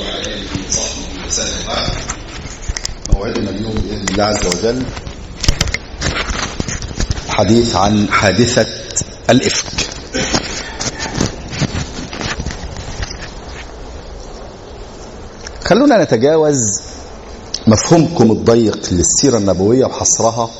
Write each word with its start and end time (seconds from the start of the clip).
وعلى 0.00 0.34
اله 0.34 0.68
وصحبه 0.68 1.26
وسلم 1.26 1.66
بعد 1.68 1.90
موعدنا 3.14 3.50
اليوم 3.50 3.74
بإذن 3.74 4.08
الله 4.10 4.24
عز 4.24 4.46
وجل 4.46 4.82
حديث 7.28 7.76
عن 7.76 8.08
حادثة 8.10 8.66
الإفك. 9.30 9.88
خلونا 15.64 16.04
نتجاوز 16.04 16.56
مفهومكم 17.66 18.30
الضيق 18.32 18.88
للسيرة 18.92 19.38
النبوية 19.38 19.84
وحصرها 19.84 20.50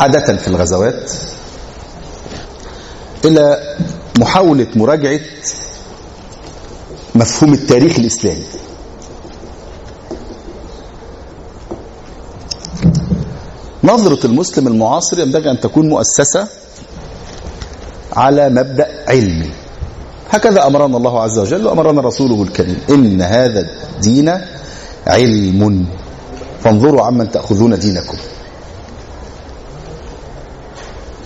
عادة 0.00 0.36
في 0.36 0.48
الغزوات 0.48 1.12
إلى 3.24 3.76
محاولة 4.18 4.66
مراجعة 4.76 5.20
مفهوم 7.14 7.52
التاريخ 7.52 7.98
الإسلامي. 7.98 8.44
نظرة 13.84 14.26
المسلم 14.26 14.68
المعاصر 14.68 15.20
ينبغي 15.20 15.50
أن 15.50 15.60
تكون 15.60 15.88
مؤسسة 15.88 16.46
على 18.12 18.48
مبدأ 18.48 18.86
علمي 19.08 19.50
هكذا 20.30 20.66
أمرنا 20.66 20.96
الله 20.96 21.22
عز 21.22 21.38
وجل 21.38 21.66
وأمرنا 21.66 22.00
رسوله 22.00 22.42
الكريم. 22.42 22.78
إن 22.90 23.22
هذا 23.22 23.60
الدين 23.60 24.40
علم. 25.06 25.86
فانظروا 26.64 27.02
عمن 27.02 27.30
تأخذون 27.30 27.78
دينكم. 27.78 28.16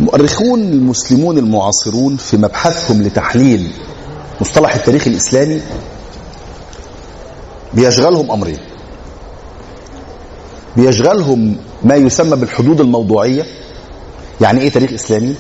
مؤرخون 0.01 0.61
المسلمون 0.61 1.39
المعاصرون 1.39 2.17
في 2.17 2.37
مبحثهم 2.37 3.03
لتحليل 3.03 3.71
مصطلح 4.41 4.75
التاريخ 4.75 5.07
الإسلامي 5.07 5.63
بيشغلهم 7.75 8.31
أمرين. 8.31 8.59
بيشغلهم 10.77 11.57
ما 11.85 11.95
يسمى 11.95 12.37
بالحدود 12.37 12.81
الموضوعية 12.81 13.45
يعني 14.41 14.61
إيه 14.61 14.71
تاريخ 14.73 14.93
إسلامي؟ 14.93 15.35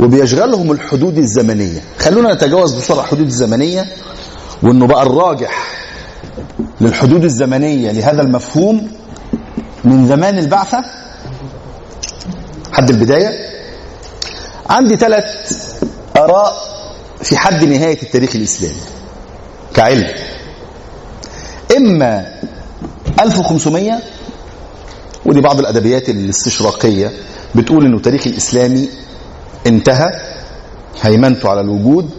وبيشغلهم 0.00 0.72
الحدود 0.72 1.18
الزمنية. 1.18 1.80
خلونا 1.98 2.34
نتجاوز 2.34 2.74
بسرعة 2.74 3.00
الحدود 3.04 3.26
الزمنية 3.26 3.86
وانه 4.62 4.86
بقى 4.86 5.02
الراجح 5.02 5.74
للحدود 6.80 7.24
الزمنية 7.24 7.92
لهذا 7.92 8.22
المفهوم 8.22 8.88
من 9.84 10.08
زمان 10.08 10.38
البعثة. 10.38 10.78
حد 12.72 12.90
البداية؟ 12.90 13.28
عندي 14.70 14.96
ثلاث 14.96 15.26
آراء 16.16 16.73
في 17.24 17.36
حد 17.36 17.64
نهاية 17.64 18.02
التاريخ 18.02 18.36
الإسلامي 18.36 18.80
كعلم. 19.74 20.08
إما 21.76 22.26
1500 23.20 23.98
ودي 25.26 25.40
بعض 25.40 25.58
الأدبيات 25.58 26.08
الاستشراقية 26.08 27.12
بتقول 27.54 27.84
إنه 27.86 27.96
التاريخ 27.96 28.26
الإسلامي 28.26 28.88
انتهى 29.66 30.10
هيمنته 31.02 31.48
على 31.48 31.60
الوجود 31.60 32.10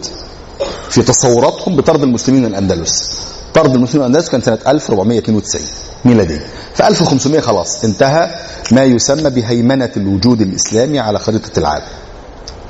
في 0.90 1.02
تصوراتهم 1.02 1.76
بطرد 1.76 2.02
المسلمين 2.02 2.42
من 2.42 2.48
الأندلس. 2.48 3.18
طرد 3.54 3.74
المسلمين 3.74 4.06
من 4.06 4.10
الأندلس 4.10 4.30
كان 4.30 4.40
سنة 4.40 4.58
1492 4.66 5.62
ميلادية. 6.04 6.46
في 6.74 6.88
1500 6.88 7.40
خلاص 7.40 7.84
انتهى 7.84 8.34
ما 8.72 8.84
يسمى 8.84 9.30
بهيمنة 9.30 9.90
الوجود 9.96 10.40
الإسلامي 10.40 10.98
على 11.00 11.18
خريطة 11.18 11.58
العالم. 11.58 11.84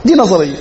دي 0.04 0.14
نظرية. 0.14 0.56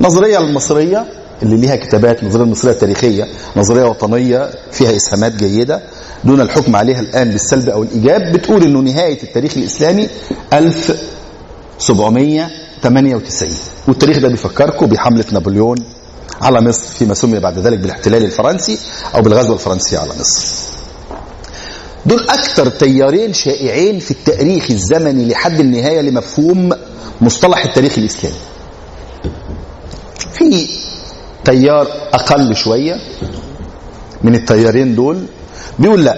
نظرية 0.00 0.38
المصرية 0.38 1.06
اللي 1.42 1.56
ليها 1.56 1.76
كتابات 1.76 2.24
نظرية 2.24 2.44
المصرية 2.44 2.72
التاريخية 2.72 3.28
نظرية 3.56 3.84
وطنية 3.84 4.50
فيها 4.72 4.96
إسهامات 4.96 5.36
جيدة 5.36 5.82
دون 6.24 6.40
الحكم 6.40 6.76
عليها 6.76 7.00
الآن 7.00 7.30
بالسلب 7.30 7.68
أو 7.68 7.82
الإيجاب 7.82 8.32
بتقول 8.32 8.62
أنه 8.62 8.80
نهاية 8.80 9.22
التاريخ 9.22 9.56
الإسلامي 9.56 10.08
1798 10.52 13.50
والتاريخ 13.88 14.18
ده 14.18 14.28
بيفكركم 14.28 14.86
بحملة 14.86 15.24
نابليون 15.32 15.76
على 16.42 16.60
مصر 16.60 16.82
فيما 16.98 17.14
سمي 17.14 17.40
بعد 17.40 17.58
ذلك 17.58 17.78
بالاحتلال 17.78 18.24
الفرنسي 18.24 18.78
أو 19.14 19.22
بالغزوة 19.22 19.54
الفرنسية 19.54 19.98
على 19.98 20.10
مصر. 20.20 20.42
دول 22.06 22.20
أكثر 22.28 22.68
تيارين 22.68 23.32
شائعين 23.32 23.98
في 23.98 24.10
التاريخ 24.10 24.70
الزمني 24.70 25.28
لحد 25.28 25.60
النهاية 25.60 26.00
لمفهوم 26.00 26.70
مصطلح 27.20 27.64
التاريخ 27.64 27.98
الإسلامي. 27.98 28.36
في 30.38 30.68
تيار 31.44 31.86
أقل 32.14 32.56
شوية 32.56 32.94
من 34.22 34.34
التيارين 34.34 34.94
دول. 34.94 35.26
بيقول 35.78 36.04
لا 36.04 36.16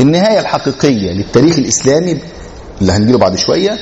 النهاية 0.00 0.40
الحقيقية 0.40 1.12
للتاريخ 1.12 1.58
الإسلامي 1.58 2.18
اللي 2.80 2.92
هنجيله 2.92 3.18
بعد 3.18 3.36
شوية 3.36 3.78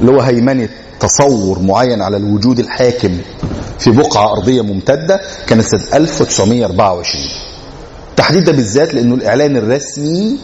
اللي 0.00 0.12
هو 0.12 0.20
هيمنة 0.20 0.68
تصور 1.00 1.58
معين 1.58 2.02
على 2.02 2.16
الوجود 2.16 2.58
الحاكم 2.58 3.18
في 3.78 3.90
بقعة 3.90 4.32
أرضية 4.32 4.62
ممتدة 4.62 5.20
كانت 5.46 5.62
سنة 5.62 5.80
1924 5.94 7.24
التحديد 8.10 8.44
ده 8.44 8.52
بالذات 8.52 8.94
لأنه 8.94 9.14
الإعلان 9.14 9.56
الرسمي 9.56 10.38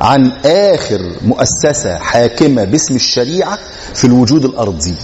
عن 0.00 0.32
آخر 0.46 1.00
مؤسسة 1.24 1.98
حاكمة 1.98 2.64
باسم 2.64 2.94
الشريعة 2.96 3.58
في 3.94 4.04
الوجود 4.06 4.44
الأرضي 4.44 4.94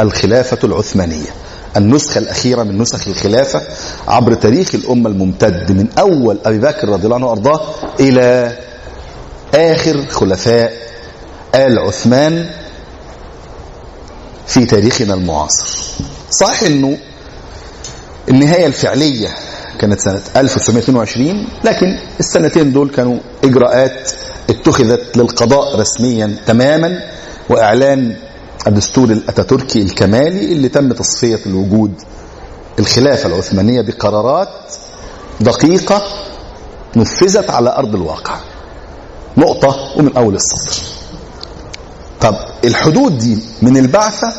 الخلافة 0.00 0.58
العثمانية. 0.64 1.30
النسخة 1.76 2.18
الأخيرة 2.18 2.62
من 2.62 2.78
نسخ 2.78 3.08
الخلافة 3.08 3.62
عبر 4.08 4.34
تاريخ 4.34 4.74
الأمة 4.74 5.10
الممتد 5.10 5.72
من 5.72 5.88
أول 5.98 6.38
أبي 6.44 6.58
بكر 6.58 6.88
رضي 6.88 7.04
الله 7.04 7.16
عنه 7.16 7.26
وأرضاه 7.26 7.60
إلى 8.00 8.58
آخر 9.54 10.06
خلفاء 10.10 10.72
آل 11.54 11.78
عثمان 11.78 12.50
في 14.46 14.66
تاريخنا 14.66 15.14
المعاصر. 15.14 15.78
صحيح 16.30 16.62
أنه 16.62 16.98
النهاية 18.28 18.66
الفعلية 18.66 19.28
كانت 19.78 20.00
سنة 20.00 20.20
1922 20.36 21.46
لكن 21.64 21.98
السنتين 22.20 22.72
دول 22.72 22.90
كانوا 22.90 23.18
إجراءات 23.44 24.10
اتخذت 24.50 25.16
للقضاء 25.16 25.76
رسميا 25.80 26.36
تماما 26.46 27.00
وإعلان 27.50 28.16
الدستور 28.66 29.10
الأتاتوركي 29.10 29.82
الكمالي 29.82 30.52
اللي 30.52 30.68
تم 30.68 30.92
تصفية 30.92 31.38
الوجود 31.46 31.92
الخلافة 32.78 33.28
العثمانية 33.28 33.80
بقرارات 33.82 34.48
دقيقة 35.40 36.02
نفذت 36.96 37.50
على 37.50 37.76
أرض 37.76 37.94
الواقع. 37.94 38.34
نقطة 39.36 39.76
ومن 39.96 40.16
أول 40.16 40.34
السطر. 40.34 40.82
طب 42.20 42.36
الحدود 42.64 43.18
دي 43.18 43.38
من 43.62 43.76
البعثة؟ 43.76 44.32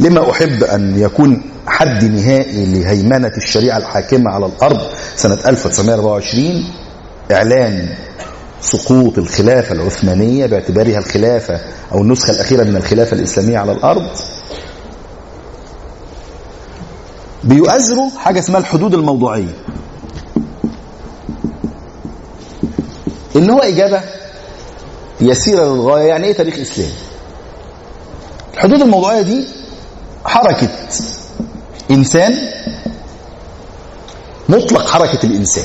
لما 0.00 0.30
أحب 0.30 0.64
أن 0.64 0.98
يكون 0.98 1.42
حد 1.66 2.04
نهائي 2.04 2.66
لهيمنة 2.66 3.32
الشريعة 3.36 3.78
الحاكمة 3.78 4.30
على 4.30 4.46
الأرض 4.46 4.80
سنة 5.16 5.38
1924 5.46 6.64
إعلان 7.32 7.88
سقوط 8.64 9.18
الخلافة 9.18 9.72
العثمانية 9.72 10.46
باعتبارها 10.46 10.98
الخلافة 10.98 11.60
أو 11.92 11.98
النسخة 11.98 12.30
الأخيرة 12.30 12.64
من 12.64 12.76
الخلافة 12.76 13.16
الإسلامية 13.16 13.58
على 13.58 13.72
الأرض. 13.72 14.06
بيؤزروا 17.44 18.10
حاجة 18.18 18.38
اسمها 18.38 18.60
الحدود 18.60 18.94
الموضوعية. 18.94 19.54
اللي 23.36 23.52
هو 23.52 23.58
إجابة 23.58 24.00
يسيرة 25.20 25.64
للغاية 25.64 26.04
يعني 26.08 26.26
إيه 26.26 26.32
تاريخ 26.34 26.58
إسلامي 26.58 26.92
الحدود 28.54 28.82
الموضوعية 28.82 29.22
دي 29.22 29.46
حركة 30.24 30.68
إنسان 31.90 32.34
مطلق 34.48 34.88
حركة 34.90 35.26
الإنسان. 35.26 35.64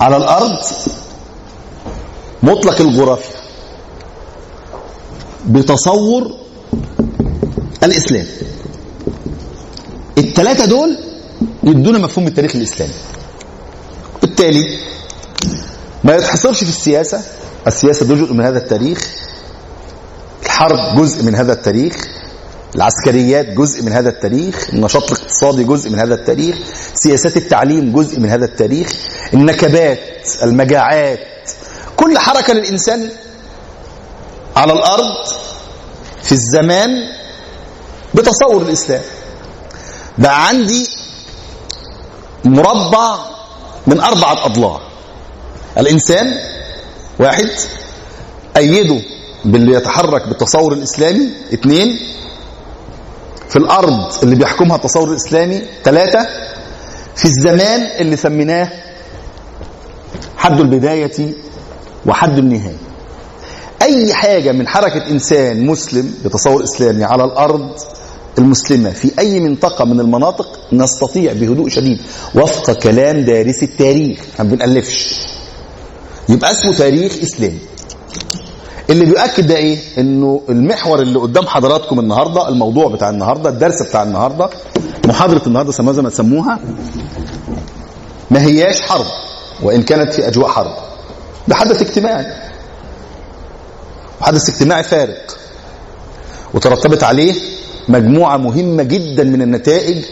على 0.00 0.16
الأرض 0.16 0.58
مطلق 2.42 2.80
الجغرافيا 2.80 3.40
بتصور 5.46 6.30
الإسلام. 7.82 8.26
الثلاثة 10.18 10.64
دول 10.64 10.98
يدونا 11.64 11.98
مفهوم 11.98 12.26
التاريخ 12.26 12.56
الإسلامي. 12.56 12.92
بالتالي 14.22 14.78
ما 16.04 16.16
يتحصرش 16.16 16.64
في 16.64 16.70
السياسة 16.70 17.20
السياسة 17.66 18.06
جزء 18.06 18.32
من 18.32 18.44
هذا 18.44 18.58
التاريخ 18.58 18.98
الحرب 20.42 21.00
جزء 21.00 21.22
من 21.24 21.34
هذا 21.34 21.52
التاريخ 21.52 21.94
العسكريات 22.74 23.46
جزء 23.46 23.82
من 23.82 23.92
هذا 23.92 24.08
التاريخ 24.08 24.68
النشاط 24.72 25.12
الاقتصادي 25.12 25.64
جزء 25.64 25.90
من 25.90 25.98
هذا 25.98 26.14
التاريخ 26.14 26.56
سياسات 26.94 27.36
التعليم 27.36 27.92
جزء 27.92 28.20
من 28.20 28.28
هذا 28.30 28.44
التاريخ 28.44 28.92
النكبات 29.34 29.98
المجاعات 30.42 31.18
كل 31.96 32.18
حركة 32.18 32.52
للإنسان 32.52 33.08
على 34.56 34.72
الأرض 34.72 35.14
في 36.22 36.32
الزمان 36.32 36.90
بتصور 38.14 38.62
الإسلام. 38.62 39.00
بقى 40.18 40.46
عندي 40.48 40.88
مربع 42.44 43.18
من 43.86 44.00
أربعة 44.00 44.46
أضلاع. 44.46 44.80
الإنسان 45.78 46.34
واحد 47.18 47.48
أيده 48.56 49.00
باللي 49.44 49.72
يتحرك 49.74 50.28
بالتصور 50.28 50.72
الإسلامي 50.72 51.28
اثنين 51.54 51.98
في 53.50 53.56
الأرض 53.56 54.12
اللي 54.22 54.36
بيحكمها 54.36 54.76
التصور 54.76 55.10
الإسلامي 55.10 55.62
ثلاثة 55.84 56.26
في 57.16 57.24
الزمان 57.24 57.80
اللي 58.00 58.16
سميناه 58.16 58.68
حد 60.36 60.60
البداية 60.60 61.34
وحد 62.06 62.38
النهاية. 62.38 62.76
أي 63.82 64.14
حاجة 64.14 64.52
من 64.52 64.68
حركة 64.68 65.10
إنسان 65.10 65.66
مسلم 65.66 66.14
بتصور 66.24 66.64
إسلامي 66.64 67.04
على 67.04 67.24
الأرض 67.24 67.70
المسلمة 68.38 68.90
في 68.90 69.10
أي 69.18 69.40
منطقة 69.40 69.84
من 69.84 70.00
المناطق 70.00 70.46
نستطيع 70.72 71.32
بهدوء 71.32 71.68
شديد 71.68 72.00
وفق 72.34 72.72
كلام 72.72 73.24
دارس 73.24 73.62
التاريخ. 73.62 74.20
ما 74.38 74.44
بنألفش 74.44 75.26
يبقى 76.28 76.50
اسمه 76.50 76.72
تاريخ 76.74 77.12
إسلامي. 77.22 77.58
اللي 78.90 79.04
بيؤكد 79.04 79.46
ده 79.46 79.56
إيه؟ 79.56 79.78
انه 79.98 80.42
المحور 80.48 81.02
اللي 81.02 81.18
قدام 81.18 81.46
حضراتكم 81.46 82.00
النهارده 82.00 82.48
الموضوع 82.48 82.88
بتاع 82.88 83.10
النهارده 83.10 83.48
الدرس 83.50 83.82
بتاع 83.82 84.02
النهارده 84.02 84.50
محاضرة 85.06 85.42
النهارده 85.46 85.72
زي 85.92 86.02
ما 86.02 86.10
تسموها 86.10 86.58
ما 88.30 88.42
هياش 88.42 88.80
حرب 88.80 89.06
وإن 89.62 89.82
كانت 89.82 90.14
في 90.14 90.28
أجواء 90.28 90.48
حرب. 90.48 90.76
ده 91.48 91.54
حدث 91.54 91.82
اجتماعي. 91.82 92.26
وحدث 94.20 94.48
اجتماعي 94.48 94.82
فارق. 94.82 95.36
وترتبت 96.54 97.02
عليه 97.02 97.34
مجموعة 97.88 98.36
مهمة 98.36 98.82
جدا 98.82 99.24
من 99.24 99.42
النتائج 99.42 100.04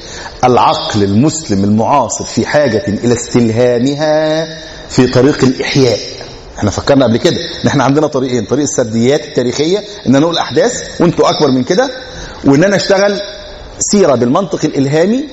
العقل 0.45 1.03
المسلم 1.03 1.65
المعاصر 1.65 2.25
في 2.25 2.47
حاجة 2.47 2.83
إلى 2.89 3.15
استلهامها 3.15 4.45
في 4.89 5.07
طريق 5.07 5.45
الإحياء. 5.45 5.99
إحنا 6.59 6.71
فكرنا 6.71 7.05
قبل 7.07 7.17
كده 7.17 7.37
إن 7.37 7.67
إحنا 7.69 7.85
عندنا 7.85 8.07
طريقين 8.07 8.45
طريق 8.45 8.63
السرديات 8.63 9.25
التاريخية 9.25 9.79
إن 10.07 10.17
أنا 10.17 10.25
أقول 10.25 10.39
أحداث 10.39 11.01
وأنتوا 11.01 11.31
أكبر 11.31 11.51
من 11.51 11.65
كده 11.65 11.91
وإن 12.45 12.65
أنا 12.65 12.77
أشتغل 12.77 13.21
سيرة 13.79 14.15
بالمنطق 14.15 14.65
الإلهامي 14.65 15.25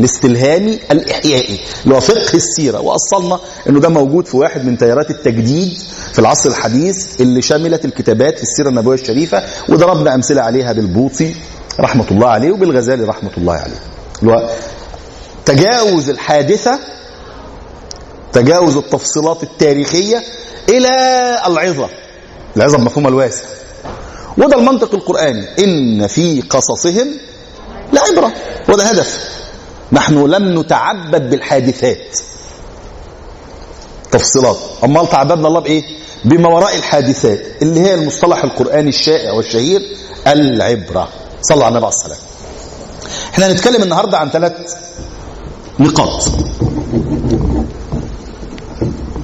الاستلهامي 0.00 0.78
الإحيائي. 0.90 1.60
اللي 1.84 1.94
هو 1.94 2.00
فقه 2.00 2.34
السيرة. 2.34 2.80
وأصلنا 2.80 3.38
إنه 3.68 3.80
ده 3.80 3.88
موجود 3.88 4.26
في 4.26 4.36
واحد 4.36 4.64
من 4.64 4.78
تيارات 4.78 5.10
التجديد 5.10 5.78
في 6.12 6.18
العصر 6.18 6.48
الحديث 6.50 7.20
اللي 7.20 7.42
شملت 7.42 7.84
الكتابات 7.84 8.36
في 8.36 8.42
السيرة 8.42 8.68
النبوية 8.68 9.00
الشريفة 9.00 9.42
وضربنا 9.68 10.14
أمثلة 10.14 10.42
عليها 10.42 10.72
بالبوطي 10.72 11.34
رحمة 11.80 12.04
الله 12.10 12.28
عليه 12.28 12.52
وبالغزالي 12.52 13.04
رحمة 13.04 13.30
الله 13.38 13.54
عليه. 13.54 13.80
اللي 14.22 14.32
هو 14.32 14.50
تجاوز 15.44 16.10
الحادثة 16.10 16.78
تجاوز 18.32 18.76
التفصيلات 18.76 19.42
التاريخية 19.42 20.22
إلى 20.68 20.88
العظة. 21.46 21.88
العظة 22.56 22.78
بمفهومها 22.78 23.10
الواسع. 23.10 23.44
وده 24.38 24.56
المنطق 24.56 24.94
القرآني. 24.94 25.64
إن 25.64 26.06
في 26.06 26.40
قصصهم 26.40 27.08
لعبرة. 27.92 28.32
وده 28.68 28.84
هدف. 28.84 29.30
نحن 29.92 30.14
لم 30.26 30.60
نتعبد 30.60 31.30
بالحادثات. 31.30 32.16
تفصيلات. 34.10 34.56
أمال 34.84 35.08
تعبدنا 35.10 35.48
الله 35.48 35.60
بإيه؟ 35.60 35.82
بما 36.24 36.48
وراء 36.48 36.76
الحادثات 36.76 37.40
اللي 37.62 37.80
هي 37.80 37.94
المصطلح 37.94 38.44
القرآني 38.44 38.88
الشائع 38.88 39.32
والشهير 39.32 39.82
العبرة. 40.26 41.08
صلى 41.42 41.64
على 41.64 41.68
النبي 41.68 41.86
عليه 41.86 41.96
الصلاة 41.96 42.16
إحنا 43.32 43.46
هنتكلم 43.46 43.82
النهاردة 43.82 44.18
عن 44.18 44.30
ثلاث 44.30 44.52
نقاط. 45.78 46.22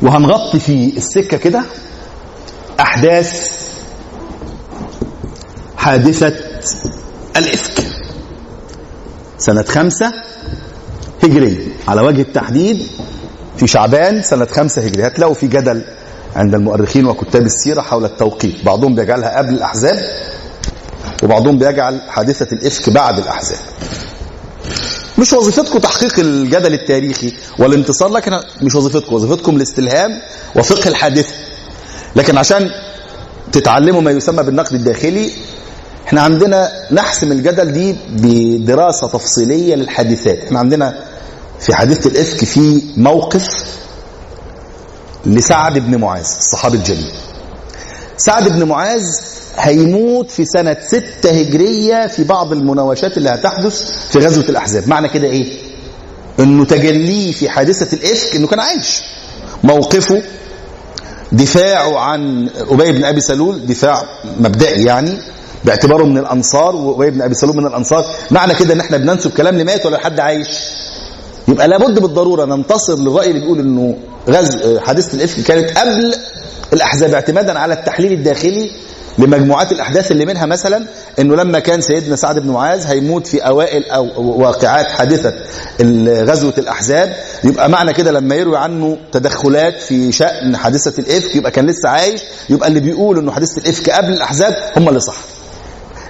وهنغطي 0.02 0.58
في 0.60 0.96
السكة 0.96 1.36
كده 1.36 1.62
أحداث 2.80 3.50
حادثة 5.76 6.32
الإفك. 7.36 7.82
سنة 9.38 9.62
خمسة 9.62 10.12
هجرية 11.24 11.58
على 11.88 12.00
وجه 12.00 12.20
التحديد 12.20 12.86
في 13.56 13.66
شعبان. 13.66 14.22
سنة 14.22 14.46
خمسة 14.46 14.82
هجرية 14.82 15.06
هتلاقوا 15.06 15.34
في 15.34 15.46
جدل 15.46 15.84
عند 16.36 16.54
المؤرخين 16.54 17.06
وكتاب 17.06 17.42
السيرة 17.42 17.80
حول 17.80 18.04
التوقيت. 18.04 18.64
بعضهم 18.64 18.94
بيجعلها 18.94 19.38
قبل 19.38 19.54
الأحزاب 19.54 19.96
وبعضهم 21.22 21.58
بيجعل 21.58 22.00
حادثة 22.08 22.52
الإفك 22.52 22.90
بعد 22.90 23.18
الأحزاب. 23.18 23.58
مش 25.18 25.32
وظيفتكم 25.32 25.78
تحقيق 25.78 26.18
الجدل 26.18 26.74
التاريخي 26.74 27.32
والانتصار 27.58 28.08
لكن 28.08 28.40
مش 28.62 28.74
وظيفتكم. 28.74 29.14
وظيفتكم 29.14 29.56
الاستلهام 29.56 30.20
وفقه 30.56 30.88
الحادثة 30.88 31.34
لكن 32.16 32.38
عشان 32.38 32.70
تتعلموا 33.52 34.00
ما 34.00 34.10
يسمى 34.10 34.42
بالنقد 34.42 34.72
الداخلي 34.74 35.30
إحنا 36.06 36.20
عندنا 36.20 36.70
نحسم 36.92 37.32
الجدل 37.32 37.72
دي 37.72 37.96
بدراسة 38.10 39.08
تفصيلية 39.08 39.74
للحادثات. 39.74 40.38
إحنا 40.44 40.58
عندنا 40.58 41.04
في 41.60 41.74
حادثة 41.74 42.10
الإفك 42.10 42.44
في 42.44 42.82
موقف 42.96 43.46
لسعد 45.26 45.78
بن 45.78 45.96
معاذ 46.00 46.20
الصحابي 46.38 46.76
الجليل. 46.76 47.12
سعد 48.16 48.48
بن 48.48 48.62
معاذ 48.68 49.02
هيموت 49.58 50.30
في 50.30 50.44
سنة 50.44 50.76
ستة 50.86 51.30
هجرية 51.30 52.06
في 52.06 52.24
بعض 52.24 52.52
المناوشات 52.52 53.16
اللي 53.16 53.30
هتحدث 53.30 53.82
في 54.12 54.18
غزوة 54.18 54.44
الأحزاب. 54.48 54.88
معنى 54.88 55.08
كده 55.08 55.26
إيه؟ 55.28 55.46
إنه 56.40 56.64
تجليه 56.64 57.32
في 57.32 57.48
حادثة 57.48 57.96
الإفك 57.96 58.36
إنه 58.36 58.46
كان 58.46 58.60
عايش. 58.60 59.00
موقفه 59.64 60.22
دفاعه 61.32 61.98
عن 61.98 62.48
أبي 62.70 62.92
بن 62.92 63.04
أبي 63.04 63.20
سلول 63.20 63.66
دفاع 63.66 64.02
مبدئي 64.40 64.84
يعني 64.84 65.18
باعتباره 65.64 66.04
من 66.04 66.18
الأنصار 66.18 66.76
وأبي 66.76 67.10
بن 67.10 67.22
أبي 67.22 67.34
سلول 67.34 67.56
من 67.56 67.66
الأنصار. 67.66 68.04
معنى 68.30 68.54
كده 68.54 68.74
إن 68.74 68.80
إحنا 68.80 68.96
بننسب 68.96 69.30
كلام 69.30 69.58
لمات 69.58 69.86
ولا 69.86 69.98
حد 69.98 70.20
عايش. 70.20 70.48
يبقى 71.48 71.68
لابد 71.68 71.98
بالضرورة 71.98 72.44
ننتصر 72.44 72.94
للرأي 72.98 73.30
اللي 73.30 73.40
بيقول 73.40 73.58
إنه 73.58 73.96
غزو 74.30 74.80
حادثة 74.80 75.14
الإفك 75.16 75.42
كانت 75.42 75.78
قبل 75.78 76.14
الأحزاب 76.72 77.14
اعتمادا 77.14 77.58
على 77.58 77.74
التحليل 77.74 78.12
الداخلي 78.12 78.70
لمجموعات 79.18 79.72
الأحداث 79.72 80.10
اللي 80.12 80.26
منها 80.26 80.46
مثلا 80.46 80.86
أنه 81.18 81.36
لما 81.36 81.58
كان 81.58 81.80
سيدنا 81.80 82.16
سعد 82.16 82.38
بن 82.38 82.50
معاذ 82.50 82.86
هيموت 82.86 83.26
في 83.26 83.38
أوائل 83.38 83.84
أو 83.90 84.22
واقعات 84.42 84.86
حادثة 84.86 85.34
غزوة 86.24 86.54
الأحزاب 86.58 87.16
يبقى 87.44 87.68
معنى 87.68 87.92
كده 87.92 88.10
لما 88.10 88.34
يروي 88.34 88.56
عنه 88.58 88.96
تدخلات 89.12 89.80
في 89.82 90.12
شأن 90.12 90.56
حادثة 90.56 90.92
الإفك 90.98 91.36
يبقى 91.36 91.50
كان 91.50 91.66
لسه 91.66 91.88
عايش 91.88 92.20
يبقى 92.50 92.68
اللي 92.68 92.80
بيقول 92.80 93.18
أنه 93.18 93.32
حادثة 93.32 93.58
الإفك 93.62 93.90
قبل 93.90 94.12
الأحزاب 94.12 94.54
هم 94.76 94.88
اللي 94.88 95.00
صح. 95.00 95.16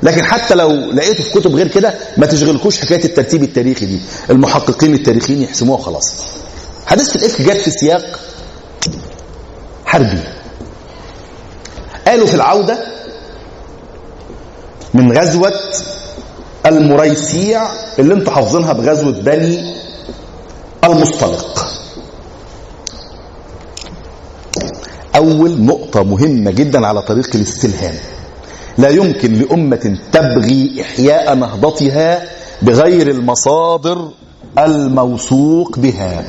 لكن 0.02 0.24
حتى 0.24 0.54
لو 0.54 0.70
لقيته 0.72 1.24
في 1.24 1.30
كتب 1.30 1.54
غير 1.54 1.68
كده 1.68 1.94
ما 2.16 2.26
تشغلكوش 2.26 2.78
حكاية 2.80 3.04
الترتيب 3.04 3.42
التاريخي 3.42 3.86
دي. 3.86 4.00
المحققين 4.30 4.94
التاريخيين 4.94 5.42
يحسموها 5.42 5.82
خلاص 5.82 6.14
حادثة 6.86 7.14
الإفك 7.20 7.42
جت 7.42 7.56
في 7.62 7.70
سياق 7.70 8.20
حربي. 9.86 10.18
قالوا 12.06 12.26
في 12.26 12.34
العودة 12.34 12.78
من 14.94 15.18
غزوة 15.18 15.52
المريسيع 16.66 17.62
اللي 17.98 18.14
أنتوا 18.14 18.32
حافظينها 18.32 18.72
بغزوة 18.72 19.12
بني 19.12 19.74
المصطلق. 20.84 21.66
أول 25.16 25.62
نقطة 25.62 26.02
مهمة 26.02 26.50
جدا 26.50 26.86
على 26.86 27.02
طريق 27.02 27.30
الاستلهام. 27.34 27.94
لا 28.78 28.88
يمكن 28.88 29.32
لأمة 29.32 29.98
تبغي 30.12 30.82
إحياء 30.82 31.34
نهضتها 31.34 32.28
بغير 32.62 33.10
المصادر 33.10 34.10
الموثوق 34.58 35.78
بها. 35.78 36.24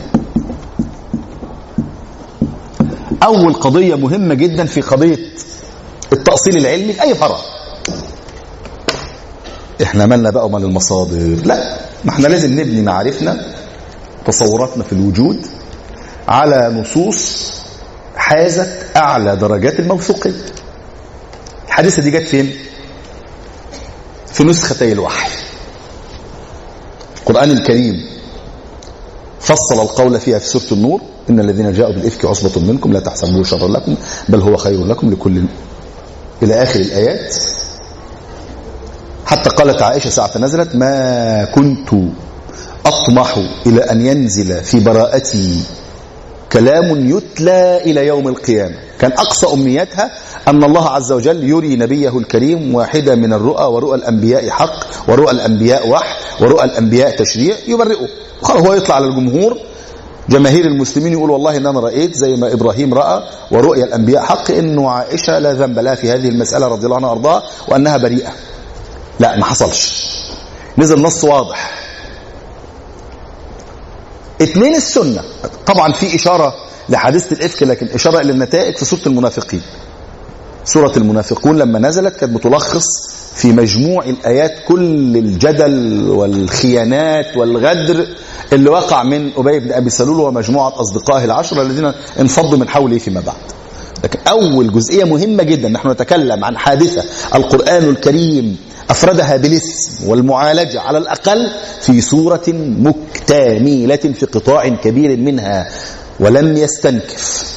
أول 3.24 3.54
قضية 3.54 3.96
مهمة 3.96 4.34
جدا 4.34 4.66
في 4.66 4.82
قضية 4.82 5.18
التأصيل 6.38 6.58
العلمي 6.58 7.02
أي 7.02 7.16
فرع 7.16 7.38
إحنا 9.84 10.06
مالنا 10.06 10.30
بقى 10.30 10.46
ومال 10.46 10.64
المصادر. 10.64 11.38
لا 11.46 11.78
ما 12.06 12.12
إحنا 12.12 12.28
لازم 12.28 12.60
نبني 12.60 12.82
معارفنا 12.82 13.46
تصوراتنا 14.26 14.84
في 14.84 14.94
الوجود 14.94 15.46
على 16.28 16.70
نصوص 16.82 17.52
حازت 18.16 18.86
أعلى 18.98 19.36
درجات 19.36 19.80
الموثوقية. 19.80 20.32
الحادثة 21.68 22.02
دي 22.02 22.12
جت 22.12 22.28
فين؟ 22.28 22.56
في 24.34 24.44
نسختي 24.44 24.92
الوحي. 24.92 25.30
القرآن 27.20 27.52
الكريم 27.52 27.94
فصل 29.40 29.82
القول 29.82 30.20
فيها 30.20 30.40
في 30.40 30.48
سورة 30.48 30.64
النور 30.72 31.02
إن 31.30 31.40
الذين 31.40 31.72
جاءوا 31.72 31.94
بالإفك 31.94 32.26
عصبة 32.26 32.62
منكم 32.62 32.94
لا 32.94 33.00
تحسبوه 33.00 33.44
شرا 33.44 33.68
لكم 33.68 33.96
بل 34.30 34.42
هو 34.42 34.58
خير 34.58 34.86
لكم 34.86 35.12
لكل 35.12 35.44
إلى 36.44 36.64
آخر 36.64 36.80
الآيات. 36.80 37.36
حتى 39.26 39.50
قالت 39.50 39.82
عائشة 39.82 40.10
ساعة 40.10 40.38
نزلت 40.38 40.76
ما 40.76 41.46
كنت 41.46 41.90
أطمح 42.86 43.44
إلى 43.66 43.82
أن 43.82 44.06
ينزل 44.06 44.64
في 44.64 44.80
براءتي 44.80 45.62
كلام 46.52 47.10
يتلى 47.10 47.82
إلى 47.86 48.08
يوم 48.08 48.28
القيامة. 48.28 48.76
كان 49.00 49.12
أقصى 49.12 49.48
أمنيتها 49.54 50.12
أن 50.48 50.64
الله 50.64 50.90
عز 50.90 51.12
وجل 51.12 51.50
يري 51.50 51.76
نبيه 51.76 52.18
الكريم 52.18 52.76
واحدة 52.76 53.16
من 53.16 53.34
الرؤى 53.34 53.66
ورؤى 53.66 53.96
الأنبياء 53.96 54.50
حق 54.50 55.10
ورؤى 55.10 55.32
الأنبياء 55.32 55.90
وحي 55.90 56.16
ورؤى 56.42 56.64
الأنبياء 56.64 57.18
تشريع 57.18 57.56
يبرئه. 57.68 58.08
هو 58.46 58.74
يطلع 58.74 58.96
على 58.96 59.06
الجمهور 59.06 59.58
جماهير 60.30 60.66
المسلمين 60.66 61.14
يقول 61.14 61.30
والله 61.30 61.58
إن 61.58 61.66
أنا 61.66 61.80
رأيت 61.80 62.16
زي 62.16 62.36
ما 62.36 62.54
إبراهيم 62.54 62.94
رأى 62.94 63.24
ورؤيا 63.52 63.86
الأنبياء 63.86 64.24
حق 64.24 64.52
إنه 64.52 64.90
عائشة 64.90 65.40
لا 65.40 65.54
ذنب 65.54 65.80
لها 65.80 65.96
في 65.96 66.12
هذه 66.12 66.30
المسألة 66.30 66.68
رضي 66.68 66.86
الله 66.86 66.96
عنها 66.96 67.10
وأرضاها 67.10 67.44
وأنها 67.68 67.98
بريئة. 67.98 68.32
لا 69.20 69.38
ما 69.38 69.46
حصلش. 69.46 70.08
نزل 70.78 71.02
نص 71.02 71.24
واضح. 71.24 71.72
اثنين 74.42 74.76
السنة. 74.76 75.22
طبعا 75.66 75.92
في 75.94 76.16
إشارة 76.16 76.54
لحادثه 76.90 77.36
الإفك 77.36 77.64
لكن 77.64 77.88
إشارة 77.88 78.20
إلى 78.20 78.32
النتائج 78.32 78.76
في 78.78 78.86
سورة 78.86 79.02
المنافقين. 79.06 79.62
سورة 80.66 80.92
المنافقون 80.98 81.58
لما 81.58 81.80
نزلت 81.80 82.16
كانت 82.16 82.34
بتلخص 82.38 82.86
في 83.38 83.52
مجموع 83.52 84.04
الآيات 84.06 84.52
كل 84.68 85.18
الجدل 85.18 86.10
والخيانات 86.10 87.38
والغدر 87.38 88.08
اللي 88.54 88.70
وقع 88.70 89.04
من 89.04 89.32
أبي 89.38 89.60
بن 89.60 89.72
أبي 89.72 89.90
سلول 89.90 90.20
ومجموعة 90.20 90.82
أصدقائه 90.82 91.26
العشرة 91.26 91.62
الذين 91.62 91.92
انفضوا 92.20 92.58
من 92.58 92.70
حوله 92.70 92.98
فيما 92.98 93.22
بعد. 93.22 93.36
لكن 94.04 94.20
أول 94.28 94.74
جزئية 94.74 95.04
مهمة 95.04 95.44
جدا 95.44 95.70
نحن 95.70 95.90
نتكلم 95.92 96.44
عن 96.44 96.58
حادثة 96.58 97.04
القرآن 97.36 97.84
الكريم 97.90 98.58
أفردها 98.90 99.38
بالاسم 99.38 100.08
والمعالجة 100.10 100.82
على 100.82 100.98
الأقل 100.98 101.48
في 101.82 102.02
سورة 102.02 102.44
مكتملة 102.58 103.96
في 103.96 104.26
قطاع 104.26 104.68
كبير 104.68 105.18
منها 105.18 105.68
ولم 106.20 106.58
يستنكف. 106.58 107.57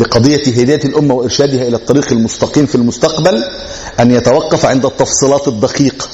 لقضية 0.00 0.42
هداية 0.62 0.84
الأمة 0.84 1.14
وإرشادها 1.14 1.68
إلى 1.68 1.76
الطريق 1.76 2.12
المستقيم 2.12 2.66
في 2.66 2.74
المستقبل 2.74 3.44
أن 4.00 4.10
يتوقف 4.10 4.66
عند 4.66 4.86
التفصيلات 4.86 5.48
الدقيقة 5.48 6.06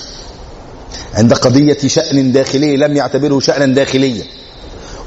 عند 1.15 1.33
قضية 1.33 1.79
شأن 1.87 2.33
داخلي 2.33 2.77
لم 2.77 2.97
يعتبره 2.97 3.41
شأنا 3.41 3.75
داخليا. 3.75 4.23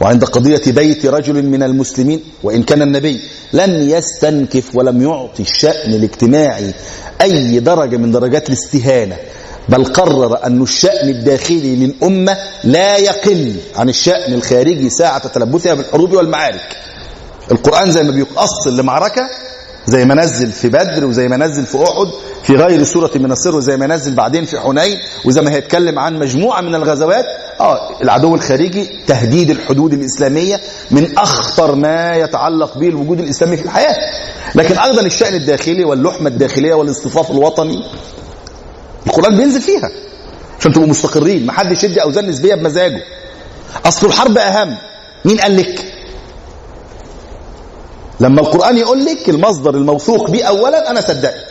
وعند 0.02 0.24
قضية 0.24 0.62
بيت 0.68 1.06
رجل 1.06 1.44
من 1.46 1.64
المسلمين 1.64 2.20
وإن 2.44 2.64
كان 2.64 2.82
النبي 2.82 3.20
لم 3.54 3.90
يستنكف 3.90 4.76
ولم 4.76 5.02
يعطي 5.02 5.44
الشأن 5.44 5.94
الاجتماعي 5.94 6.74
أي 7.22 7.60
درجة 7.60 7.98
من 7.98 8.12
درجات 8.12 8.48
الاستهانة 8.50 9.18
بل 9.70 9.86
قرر 9.86 10.46
أن 10.46 10.62
الشأن 10.64 11.10
الداخلي 11.10 11.76
للأمة 11.76 12.38
لا 12.64 12.98
يقل 12.98 13.56
عن 13.76 13.90
الشأن 13.90 14.34
الخارجي 14.34 14.90
ساعة 14.90 15.28
تلبثها 15.28 15.74
بالحروب 15.74 16.14
والمعارك. 16.14 16.78
القرآن 17.52 17.92
زي 17.92 18.04
ما 18.04 18.12
بيقص 18.12 18.68
لمعركة 18.68 19.22
زي 19.88 20.06
ما 20.06 20.16
نزل 20.16 20.52
في 20.52 20.70
بدر 20.70 21.06
وزي 21.06 21.28
ما 21.28 21.38
نزل 21.38 21.66
في 21.66 21.78
أحد 21.78 22.08
في 22.44 22.56
غير 22.56 22.84
سورة 22.84 23.12
من 23.16 23.32
السر 23.32 23.56
وزي 23.56 23.78
ما 23.78 23.88
نزل 23.88 24.16
بعدين 24.16 24.46
في 24.46 24.60
حنين 24.60 25.00
وزي 25.26 25.42
ما 25.42 25.52
هيتكلم 25.52 26.00
عن 26.00 26.20
مجموعة 26.20 26.62
من 26.62 26.76
الغزوات. 26.76 27.26
آه 27.60 28.02
العدو 28.02 28.36
الخارجي 28.36 28.90
تهديد 29.08 29.50
الحدود 29.50 29.94
الإسلامية 29.94 30.60
من 30.92 31.18
أخطر 31.18 31.76
ما 31.76 32.16
يتعلق 32.16 32.78
به 32.78 32.88
الوجود 32.88 33.20
الإسلامي 33.20 33.58
في 33.58 33.64
الحياة. 33.66 33.96
لكن 34.56 34.78
أيضا 34.78 35.02
الشأن 35.02 35.34
الداخلي 35.34 35.84
واللحمة 35.84 36.28
الداخلية 36.30 36.74
والاصطفاف 36.74 37.32
الوطني 37.32 37.84
القرآن 39.08 39.38
بينزل 39.38 39.62
فيها. 39.62 39.90
عشان 40.60 40.74
تبقوا 40.74 40.88
مستقرين 40.90 41.46
ما 41.46 41.54
حدش 41.54 41.84
يدي 41.84 42.02
أوزان 42.04 42.28
نسبية 42.28 42.56
بمزاجه. 42.56 43.02
أصل 43.86 44.08
الحرب 44.08 44.38
أهم. 44.38 44.78
مين 45.26 45.40
قال 45.40 45.58
لك؟ 45.58 45.94
لما 48.20 48.42
القرآن 48.42 48.78
يقول 48.78 49.06
لك 49.06 49.30
المصدر 49.30 49.76
الموثوق 49.76 50.30
به 50.30 50.44
أولا 50.44 50.92
أنا 50.92 51.02
صدقك 51.02 51.48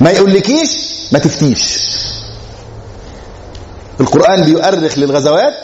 ما 0.00 0.10
يقولكيش 0.10 0.70
ما 1.12 1.18
تفتيش. 1.18 1.78
القرآن 4.00 4.42
بيؤرخ 4.42 4.98
للغزوات 4.98 5.54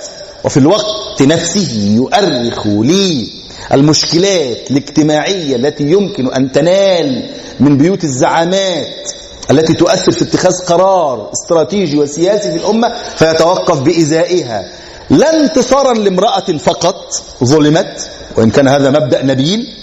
وفي 0.45 0.57
الوقت 0.57 1.23
نفسه 1.23 1.95
يؤرخ 1.97 2.67
لي 2.67 3.29
المشكلات 3.73 4.71
الاجتماعية 4.71 5.57
التي 5.57 5.85
يمكن 5.85 6.33
أن 6.33 6.53
تنال 6.53 7.31
من 7.61 7.79
بيوت 7.79 8.05
الزعامات 8.05 9.11
التي 9.51 9.75
تؤثر 9.75 10.13
في 10.13 10.23
اتخاذ 10.25 10.53
قرار 10.67 11.31
استراتيجي 11.33 11.99
وسياسي 11.99 12.51
في 12.51 12.57
الأمة 12.57 12.93
فيتوقف 13.17 13.81
بإزائها. 13.81 14.69
لا 15.11 15.41
انتصارا 15.41 15.95
لامرأة 15.95 16.57
فقط 16.59 17.15
ظلمت 17.45 18.11
وإن 18.37 18.51
كان 18.51 18.69
هذا 18.69 18.91
مبدأ 18.91 19.23
نبيل 19.23 19.75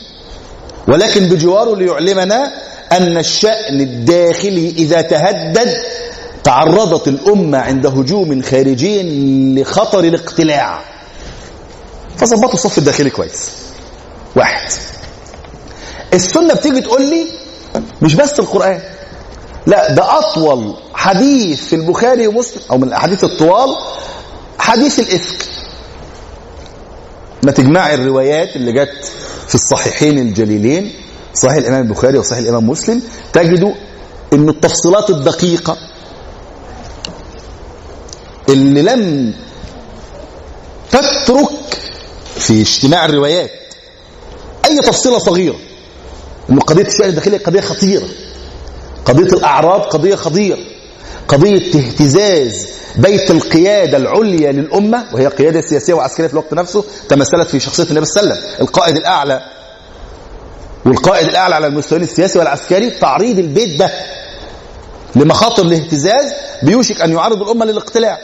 ولكن 0.88 1.26
بجواره 1.26 1.76
ليعلمنا 1.76 2.52
أن 2.92 3.18
الشأن 3.18 3.82
الداخلي 3.82 4.70
إذا 4.70 5.02
تهدد 5.02 5.78
تعرضت 6.44 7.08
الأمة 7.08 7.58
عند 7.58 7.86
هجوم 7.86 8.42
خارجي 8.42 9.02
لخطر 9.62 10.00
الاقتلاع. 10.00 10.82
فظبطوا 12.18 12.54
الصف 12.54 12.78
الداخلي 12.78 13.10
كويس. 13.10 13.50
واحد. 14.36 14.72
السنة 16.14 16.54
بتيجي 16.54 16.82
تقول 16.82 17.02
لي 17.02 17.26
مش 18.02 18.16
بس 18.16 18.40
القرآن. 18.40 18.82
لا 19.68 19.92
ده 19.92 20.20
أطول 20.20 20.74
حديث 20.94 21.66
في 21.66 21.76
البخاري 21.76 22.28
ومسلم 22.28 22.62
أو 22.72 22.78
من 22.78 22.88
الأحاديث 22.88 23.24
الطوال 23.24 23.76
حديث 24.60 25.00
الإفك. 25.00 25.46
ما 27.44 27.52
تجمع 27.52 27.94
الروايات 27.94 28.56
اللي 28.56 28.72
جت 28.74 29.12
في 29.48 29.56
الصحيحين 29.56 30.20
الجليلين 30.20 30.94
صحيح 31.34 31.56
الإمام 31.56 31.82
البخاري 31.82 32.18
وصحيح 32.18 32.40
الإمام 32.40 32.70
مسلم 32.70 33.02
تجدوا 33.34 33.74
أن 34.34 34.50
التفصيلات 34.50 35.10
الدقيقة 35.10 35.78
اللي 38.50 38.82
لم 38.82 39.34
تترك 40.92 41.50
في 42.36 42.62
اجتماع 42.62 43.06
الروايات 43.06 43.52
أي 44.66 44.80
تفصيلة 44.80 45.18
صغيرة. 45.18 45.56
أن 46.50 46.60
قضية 46.60 46.88
الشأن 46.88 47.10
الداخلي 47.10 47.38
قضية 47.38 47.62
خطيرة. 47.62 48.08
قضية 49.06 49.34
الأعراض 49.38 49.82
قضية 49.82 50.16
خطيرة. 50.16 50.58
قضية 51.28 51.80
اهتزاز 51.80 52.68
بيت 52.96 53.32
القيادة 53.32 53.98
العليا 53.98 54.52
للأمة 54.52 55.06
وهي 55.14 55.28
قيادة 55.28 55.62
سياسية 55.62 55.94
وعسكرية 55.94 56.28
في 56.28 56.34
الوقت 56.34 56.54
نفسه 56.54 56.84
تمثلت 57.10 57.48
في 57.48 57.60
شخصية 57.60 57.84
النبي 57.84 58.06
صلى 58.06 58.24
الله 58.24 58.34
عليه 58.36 58.44
وسلم. 58.44 58.62
القائد 58.62 58.96
الأعلى. 58.98 59.42
والقائد 60.86 61.28
الأعلى 61.28 61.56
على 61.56 61.68
المستوى 61.68 62.00
السياسي 62.00 62.40
والعسكري 62.40 62.90
تعريض 62.90 63.40
البيت 63.40 63.80
ده 63.80 63.92
لمخاطر 65.16 65.64
الاهتزاز 65.64 66.34
بيوشك 66.64 67.02
أن 67.02 67.12
يعرض 67.14 67.42
الأمة 67.42 67.66
للاقتلاع. 67.66 68.18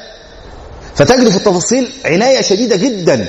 فتجد 0.96 1.30
في 1.30 1.38
التفاصيل 1.38 1.90
عناية 2.06 2.42
شديدة 2.42 2.76
جدا 2.76 3.26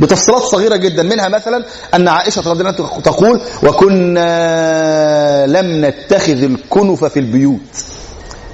بتفصيلات 0.00 0.42
صغيرة 0.42 0.76
جدا 0.76 1.02
منها 1.02 1.28
مثلا 1.28 1.64
أن 1.94 2.08
عائشة 2.08 2.40
رضي 2.50 2.60
الله 2.60 2.74
عنها 2.78 3.00
تقول 3.00 3.40
وكنا 3.62 5.46
لم 5.46 5.84
نتخذ 5.84 6.42
الكنف 6.42 7.04
في 7.04 7.20
البيوت. 7.20 7.60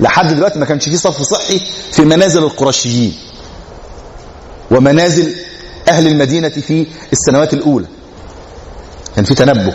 لحد 0.00 0.34
دلوقتي 0.34 0.58
ما 0.58 0.66
كانش 0.66 0.84
في 0.88 0.96
صرف 0.96 1.22
صحي 1.22 1.60
في 1.92 2.02
منازل 2.02 2.42
القرشيين 2.42 3.14
ومنازل 4.70 5.34
أهل 5.88 6.06
المدينة 6.06 6.48
في 6.48 6.86
السنوات 7.12 7.54
الأولى. 7.54 7.86
كان 9.16 9.24
في 9.24 9.34
تنبه. 9.34 9.74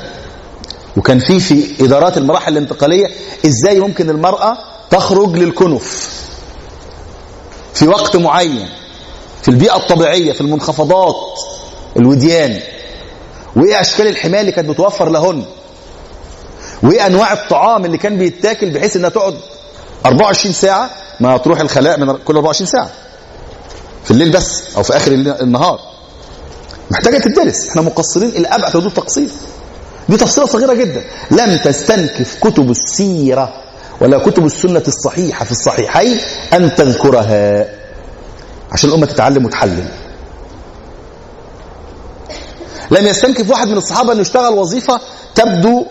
وكان 0.97 1.19
في 1.19 1.39
في 1.39 1.83
إدارات 1.85 2.17
المراحل 2.17 2.51
الانتقالية 2.57 3.07
إزاي 3.45 3.79
ممكن 3.79 4.09
المرأة 4.09 4.57
تخرج 4.91 5.35
للكنف 5.37 6.09
في 7.73 7.87
وقت 7.87 8.15
معين 8.15 8.69
في 9.41 9.47
البيئة 9.47 9.75
الطبيعية 9.75 10.31
في 10.31 10.41
المنخفضات 10.41 11.15
الوديان. 11.97 12.59
وإيه 13.55 13.81
أشكال 13.81 14.07
الحماية 14.07 14.41
اللي 14.41 14.51
كانت 14.51 14.69
بتوفر 14.69 15.09
لهن؟ 15.09 15.45
وإيه 16.83 17.05
أنواع 17.05 17.33
الطعام 17.33 17.85
اللي 17.85 17.97
كان 17.97 18.17
بيتاكل 18.17 18.69
بحيث 18.69 18.95
إنها 18.95 19.09
تقعد 19.09 19.37
24 20.05 20.53
ساعة 20.53 20.89
ما 21.19 21.37
تروح 21.37 21.59
الخلاء 21.59 21.99
من 21.99 22.17
كل 22.17 22.35
24 22.35 22.67
ساعة. 22.67 22.89
في 24.03 24.11
الليل 24.11 24.31
بس 24.31 24.75
أو 24.77 24.83
في 24.83 24.97
آخر 24.97 25.11
النهار. 25.11 25.79
محتاجة 26.91 27.17
تدرس. 27.17 27.69
إحنا 27.69 27.81
مقصرين 27.81 28.29
إلى 28.29 28.47
أبعد 28.47 28.71
حدود 28.71 28.93
تقصير. 28.93 29.29
دي 30.09 30.17
تفصيلة 30.17 30.47
صغيرة 30.47 30.73
جدا. 30.73 31.03
لم 31.31 31.57
تستنكف 31.57 32.37
كتب 32.41 32.71
السيرة 32.71 33.53
ولا 34.01 34.17
كتب 34.17 34.45
السنة 34.45 34.83
الصحيحة 34.87 35.45
في 35.45 35.51
الصحيحين 35.51 36.17
أن 36.53 36.75
تذكرها. 36.75 37.69
عشان 38.71 38.89
الأمة 38.89 39.05
تتعلم 39.05 39.45
وتحلل. 39.45 39.89
لم 42.91 43.07
يستنكف 43.07 43.49
واحد 43.49 43.67
من 43.67 43.77
الصحابة 43.77 44.13
أن 44.13 44.19
يشتغل 44.19 44.53
وظيفة 44.53 44.99
تبدو 45.35 45.85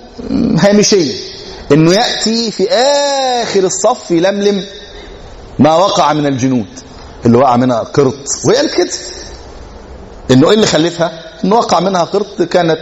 هامشية. 0.59 1.34
إنه 1.73 1.93
يأتي 1.93 2.51
في 2.51 2.69
آخر 3.43 3.65
الصف 3.65 4.11
يلملم 4.11 4.65
ما 5.59 5.75
وقع 5.75 6.13
من 6.13 6.27
الجنود. 6.27 6.67
اللي 7.27 7.39
وقع 7.39 7.57
منها 7.57 7.79
قرط. 7.79 8.15
وهي 8.45 8.57
قالت 8.57 8.75
كده. 8.75 8.91
إنه 10.31 10.49
إيه 10.49 10.55
اللي 10.55 10.67
خلفها؟ 10.67 11.13
إنه 11.45 11.57
وقع 11.57 11.81
منها 11.81 12.05
قرط 12.05 12.43
كانت 12.43 12.79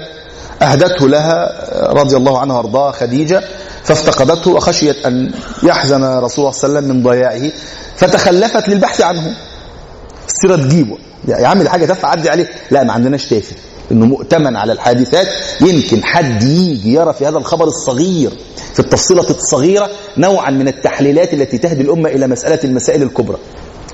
أهدته 0.62 1.08
لها 1.08 1.52
رضي 1.92 2.16
الله 2.16 2.38
عنها 2.38 2.56
وأرضاها 2.56 2.92
خديجة 2.92 3.42
فافتقدته 3.84 4.50
وخشيت 4.50 5.06
أن 5.06 5.34
يحزن 5.62 6.04
رسول 6.04 6.44
الله 6.44 6.50
صلى 6.50 6.68
الله 6.68 6.78
عليه 6.78 6.88
وسلم 6.88 6.96
من 6.96 7.02
ضياعه 7.02 7.52
فتخلفت 7.96 8.68
للبحث 8.68 9.00
عنه. 9.00 9.34
السيره 10.28 10.56
تجيبه. 10.56 10.98
يا 11.28 11.46
عم 11.46 11.62
دي 11.62 11.68
حاجة 11.68 11.86
تافهه 11.86 12.08
عدي 12.08 12.30
عليه. 12.30 12.50
لا 12.70 12.82
ما 12.84 12.92
عندناش 12.92 13.24
تافه. 13.26 13.56
إنه 13.92 14.06
مؤتمن 14.06 14.56
على 14.56 14.72
الحادثات 14.72 15.28
يمكن 15.60 16.04
حد 16.04 16.42
يجي 16.42 16.92
يرى 16.94 17.14
في 17.14 17.26
هذا 17.26 17.38
الخبر 17.38 17.64
الصغير 17.64 18.32
في 18.74 18.80
التفصيلة 18.80 19.30
الصغيرة 19.30 19.90
نوعا 20.18 20.50
من 20.50 20.68
التحليلات 20.68 21.34
التي 21.34 21.58
تهدي 21.58 21.82
الأمة 21.82 22.08
إلى 22.08 22.26
مسألة 22.26 22.58
المسائل 22.64 23.02
الكبرى. 23.02 23.38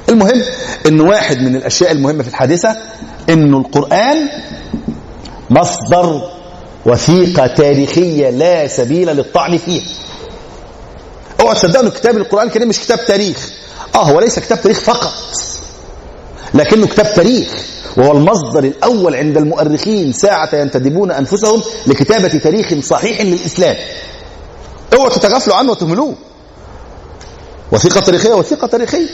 المهم 0.09 0.43
إن 0.87 1.01
واحد 1.01 1.43
من 1.43 1.57
الأشياء 1.57 1.93
المهمة 1.93 2.23
في 2.23 2.29
الحادثة 2.29 2.77
إنه 3.31 3.59
القرآن 3.59 4.17
مصدر 5.51 6.23
وثيقة 6.87 7.47
تاريخية 7.47 8.31
لا 8.31 8.67
سبيل 8.69 9.09
للطعن 9.17 9.59
فيها 9.59 9.85
أوعى 11.41 11.55
تصدقوا 11.55 11.85
ان 11.85 11.91
كتاب 11.91 12.17
القرآن 12.17 12.47
الكريم 12.47 12.69
مش 12.69 12.81
كتاب 12.81 12.99
تاريخ. 13.07 13.51
آه 13.95 14.03
هو 14.03 14.21
ليس 14.21 14.39
كتاب 14.39 14.61
تاريخ 14.61 14.81
فقط 14.81 15.13
لكنه 16.55 16.87
كتاب 16.87 17.15
تاريخ. 17.15 17.49
وهو 17.97 18.13
المصدر 18.13 18.65
الأول 18.65 19.15
عند 19.15 19.37
المؤرخين 19.37 20.13
ساعة 20.13 20.55
ينتدبون 20.55 21.11
أنفسهم 21.11 21.63
لكتابة 21.87 22.29
تاريخ 22.29 22.85
صحيح 22.85 23.21
للإسلام. 23.21 23.77
اوعوا 24.95 25.09
تتغافلوا 25.09 25.57
عنه 25.57 25.71
وتهملوه. 25.71 26.15
وثيقة 27.73 28.01
تاريخية 28.01 28.35
وثيقة 28.35 28.67
تاريخية. 28.67 29.09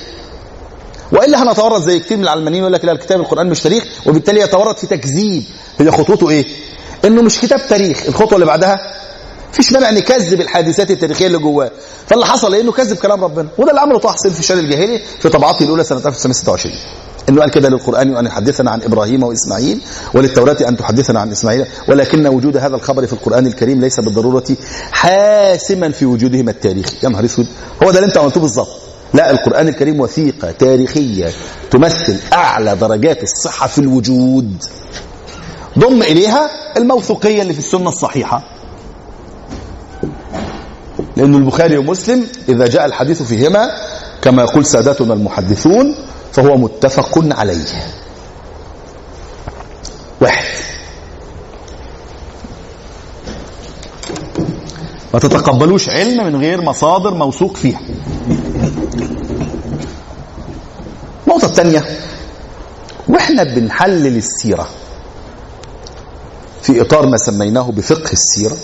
وإلا 1.12 1.42
هنتورط 1.42 1.82
زي 1.82 2.00
كتير 2.00 2.16
من 2.16 2.22
العلمانيين 2.22 2.62
يقول 2.62 2.72
لك 2.72 2.84
لا 2.84 2.92
الكتاب 2.92 3.20
القرآن 3.20 3.46
مش 3.50 3.60
تاريخ 3.60 3.84
وبالتالي 4.06 4.40
يتورط 4.40 4.78
في 4.78 4.86
تكذيب. 4.86 5.42
هي 5.78 5.90
خطوته 5.90 6.30
إيه؟ 6.30 6.44
إنه 7.04 7.22
مش 7.22 7.40
كتاب 7.40 7.66
تاريخ. 7.68 8.02
الخطوة 8.08 8.34
اللي 8.34 8.46
بعدها 8.46 8.76
فيش 9.52 9.72
مانع 9.72 9.90
نكذب 9.90 10.40
الحادثات 10.40 10.90
التاريخية 10.90 11.26
اللي 11.26 11.38
جواه. 11.38 11.70
فاللي 12.06 12.26
حصل 12.26 12.54
إيه؟ 12.54 12.60
إنه 12.60 12.72
كذب 12.72 12.96
كلام 12.96 13.24
ربنا. 13.24 13.48
وده 13.58 13.70
اللي 13.70 13.80
عمله 13.80 13.98
طه 13.98 14.12
حسين 14.12 14.32
في 14.32 14.40
الشارع 14.40 14.60
الجاهلي 14.60 15.00
في 15.20 15.28
طبعاته 15.28 15.62
الأولى 15.62 15.84
سنة 15.84 15.98
1926 15.98 16.74
إنه 17.28 17.40
قال 17.40 17.50
كده 17.50 17.68
للقرآن 17.68 18.14
وأن 18.14 18.26
يحدثنا 18.26 18.70
عن 18.70 18.82
إبراهيم 18.82 19.22
وإسماعيل 19.22 19.80
وللتوراة 20.14 20.56
أن 20.68 20.76
تحدثنا 20.76 21.20
عن 21.20 21.30
إسماعيل 21.30 21.66
ولكن 21.88 22.26
وجود 22.26 22.56
هذا 22.56 22.76
الخبر 22.76 23.06
في 23.06 23.12
القرآن 23.12 23.46
الكريم 23.46 23.80
ليس 23.80 24.00
بالضرورة 24.00 24.44
حاسما 24.92 25.90
في 25.92 26.06
وجودهما 26.06 26.50
التاريخي 26.50 26.96
يا 27.02 27.08
نهار 27.08 27.24
أسود! 27.24 27.46
هو 27.82 27.90
ده 27.90 27.98
اللي 27.98 28.06
أنت 28.08 28.16
عملته 28.16 28.40
بالظبط. 28.40 28.68
لا 29.14 29.30
القرآن 29.30 29.68
الكريم 29.68 30.00
وثيقة 30.00 30.50
تاريخية 30.50 31.30
تمثل 31.70 32.16
أعلى 32.32 32.76
درجات 32.76 33.22
الصحة 33.22 33.66
في 33.66 33.78
الوجود. 33.78 34.64
ضم 35.78 36.02
إليها 36.02 36.50
الموثوقية 36.76 37.42
اللي 37.42 37.52
في 37.52 37.58
السنة 37.58 37.88
الصحيحة. 37.88 38.42
لأن 41.16 41.34
البخاري 41.34 41.76
ومسلم 41.78 42.26
إذا 42.48 42.66
جاء 42.66 42.84
الحديث 42.86 43.22
فيهما 43.22 43.70
كما 44.22 44.42
يقول 44.42 44.66
ساداتنا 44.66 45.14
المحدثون 45.14 45.94
فهو 46.34 46.56
متفق 46.56 47.18
عليه. 47.32 47.64
واحد. 50.20 50.44
ما 55.14 55.20
تتقبلوش 55.20 55.88
علم 55.88 56.26
من 56.26 56.36
غير 56.40 56.60
مصادر 56.60 57.14
موثوق 57.14 57.56
فيها. 57.56 57.80
النقطة 61.26 61.44
الثانية 61.44 61.84
وإحنا 63.08 63.44
بنحلل 63.44 64.16
السيرة 64.16 64.68
في 66.62 66.80
إطار 66.80 67.06
ما 67.06 67.16
سميناه 67.16 67.70
بفقه 67.70 68.12
السيرة 68.12 68.56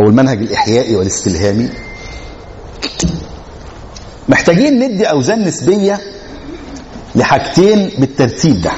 أو 0.00 0.04
المنهج 0.04 0.38
الإحيائي 0.38 0.96
والاستلهامي. 0.96 1.68
محتاجين 4.28 4.78
ندي 4.78 5.04
أوزان 5.04 5.44
نسبية 5.44 6.00
لحاجتين 7.14 7.90
بالترتيب 7.98 8.62
ده. 8.62 8.72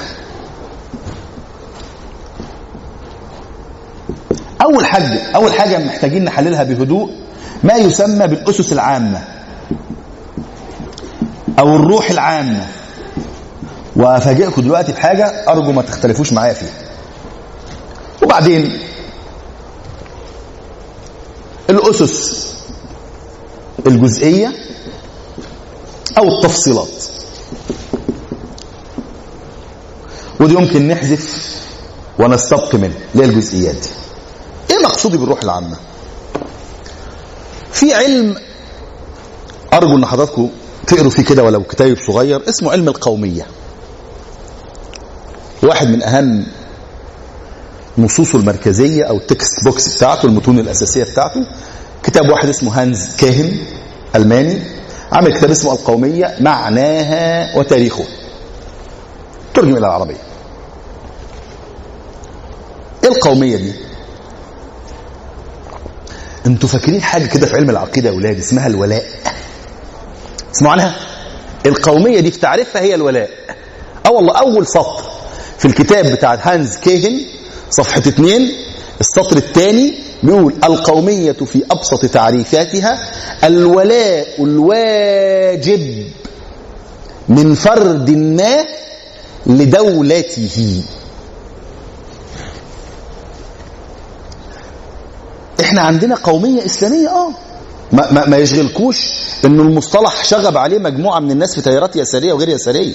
أول 4.62 4.87
حاجة 4.87 5.23
أول 5.37 5.53
حاجة 5.53 5.79
محتاجين 5.79 6.25
نحللها 6.25 6.62
بهدوء 6.62 7.11
ما 7.64 7.75
يسمى 7.75 8.27
بالأسس 8.27 8.73
العامة 8.73 9.25
أو 11.59 11.77
الروح 11.77 12.11
العامة. 12.11 12.66
وأفاجئكم 13.97 14.62
دلوقتي 14.62 14.92
بحاجة 14.92 15.25
أرجو 15.25 15.73
ما 15.73 15.83
تختلفوش 15.83 16.33
معايا 16.33 16.55
فيها. 16.55 16.75
وبعدين 18.23 18.79
الأسس 21.70 22.44
الجزئية 23.87 24.53
أو 26.18 26.29
التفصيلات. 26.29 27.13
ودي 30.40 30.55
يمكن 30.55 30.88
نحذف 30.88 31.55
ونستبق 32.18 32.75
منه. 32.75 32.94
اللي 33.14 33.27
هي 33.27 33.31
الجزئيات 33.31 33.75
دي. 33.75 33.88
إيه 34.70 34.79
مقصودي 34.85 35.16
بالروح 35.16 35.42
العامة؟ 35.42 35.77
في 37.73 37.94
علم 37.94 38.37
أرجو 39.73 39.97
إن 39.97 40.07
حضراتكم 40.07 40.51
تقروا 40.87 41.11
فيه 41.11 41.23
كده 41.25 41.42
ولو 41.42 41.62
كتاب 41.62 41.97
صغير 42.07 42.49
اسمه 42.49 42.73
علم 42.73 42.88
القومية. 42.88 43.47
واحد 45.62 45.88
من 45.88 46.03
أهم 46.03 46.47
نصوصه 47.99 48.38
المركزية 48.38 49.05
أو 49.05 49.16
ال 49.16 49.26
text 49.26 49.64
books 49.64 49.96
بتاعته 49.97 50.27
المتون 50.27 50.59
الأساسية 50.59 51.05
بتاعته. 51.05 51.47
كتاب 52.03 52.31
واحد 52.31 52.49
اسمه 52.49 52.83
هانز 52.83 53.16
كوهن 53.16 53.57
ألماني. 54.16 54.62
عمل 55.12 55.38
كتاب 55.38 55.51
اسمه 55.51 55.73
القومية 55.73 56.37
معناها 56.40 57.59
وتاريخه. 57.59 58.05
ترجم 59.54 59.70
إلى 59.70 59.78
العربية. 59.78 60.16
إيه 63.04 63.10
القومية 63.10 63.56
دي؟ 63.56 63.72
أنتوا 66.46 66.68
فاكرين 66.68 67.02
حاجة 67.02 67.26
كده 67.26 67.46
في 67.46 67.56
علم 67.56 67.70
العقيدة 67.70 68.08
يا 68.10 68.14
أولاد 68.14 68.38
اسمها 68.38 68.66
الولاء. 68.66 69.04
اسمعوا 70.54 70.72
عنها؟ 70.72 70.94
القومية 71.66 72.20
دي 72.20 72.30
في 72.30 72.38
تعريفها 72.40 72.82
هي 72.82 72.94
الولاء. 72.94 73.30
آه 74.06 74.10
والله 74.10 74.32
أول 74.38 74.66
سطر 74.66 75.02
في 75.58 75.64
الكتاب 75.64 76.06
بتاع 76.06 76.34
هانز 76.42 76.76
كيهن 76.76 77.20
صفحة 77.70 77.98
اتنين 77.98 78.50
السطر 79.00 79.36
الثاني 79.36 79.94
بيقول 80.22 80.54
القومية 80.64 81.32
في 81.32 81.62
أبسط 81.70 82.06
تعريفاتها 82.06 82.98
الولاء 83.44 84.42
الواجب 84.42 86.06
من 87.28 87.54
فرد 87.54 88.10
ما 88.10 88.64
لدولته. 89.46 90.83
إحنا 95.61 95.80
عندنا 95.80 96.14
قومية 96.14 96.66
إسلامية 96.66 97.09
آه. 97.09 97.28
ما, 97.92 98.12
ما, 98.12 98.26
ما 98.28 98.37
يشغلكوش 98.37 98.96
إنه 99.44 99.62
المصطلح 99.62 100.24
شغب 100.24 100.57
عليه 100.57 100.78
مجموعة 100.78 101.20
من 101.20 101.30
الناس 101.30 101.54
في 101.54 101.61
تيارات 101.61 101.96
يسارية 101.96 102.33
وغير 102.33 102.48
يسارية. 102.48 102.94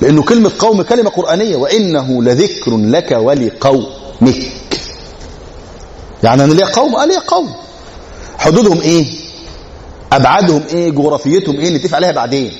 لأنه 0.00 0.22
كلمة 0.22 0.50
قوم 0.58 0.82
كلمة 0.82 1.10
قرآنية 1.10 1.56
وإنه 1.56 2.22
لذكر 2.22 2.76
لك 2.76 3.12
ولقومك. 3.12 4.52
يعني 6.22 6.44
أنا 6.44 6.52
ليا 6.52 6.66
قوم 6.66 6.96
آه 6.96 7.04
ليا 7.04 7.20
قوم. 7.20 7.54
حدودهم 8.38 8.80
إيه؟ 8.80 9.06
أبعادهم 10.12 10.62
إيه؟ 10.70 10.90
جغرافيتهم 10.90 11.60
إيه؟ 11.60 11.70
نتفق 11.76 11.96
عليها 11.96 12.12
بعدين. 12.12 12.52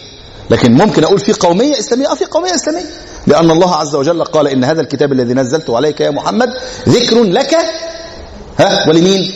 لكن 0.51 0.75
ممكن 0.75 1.05
أقول 1.05 1.19
في 1.19 1.33
قومية 1.33 1.79
إسلامية؟ 1.79 2.11
آه 2.11 2.15
في 2.15 2.25
قومية 2.25 2.55
إسلامية. 2.55 2.85
لأن 3.27 3.51
الله 3.51 3.75
عز 3.77 3.95
وجل 3.95 4.25
قال 4.25 4.49
إن 4.49 4.65
هذا 4.65 4.81
الكتاب 4.81 5.13
الذي 5.13 5.35
نزلته 5.35 5.77
عليك 5.77 6.01
يا 6.01 6.11
محمد 6.11 6.49
ذكر 6.89 7.23
لك 7.23 7.55
ها 8.59 8.89
ولمين؟ 8.89 9.33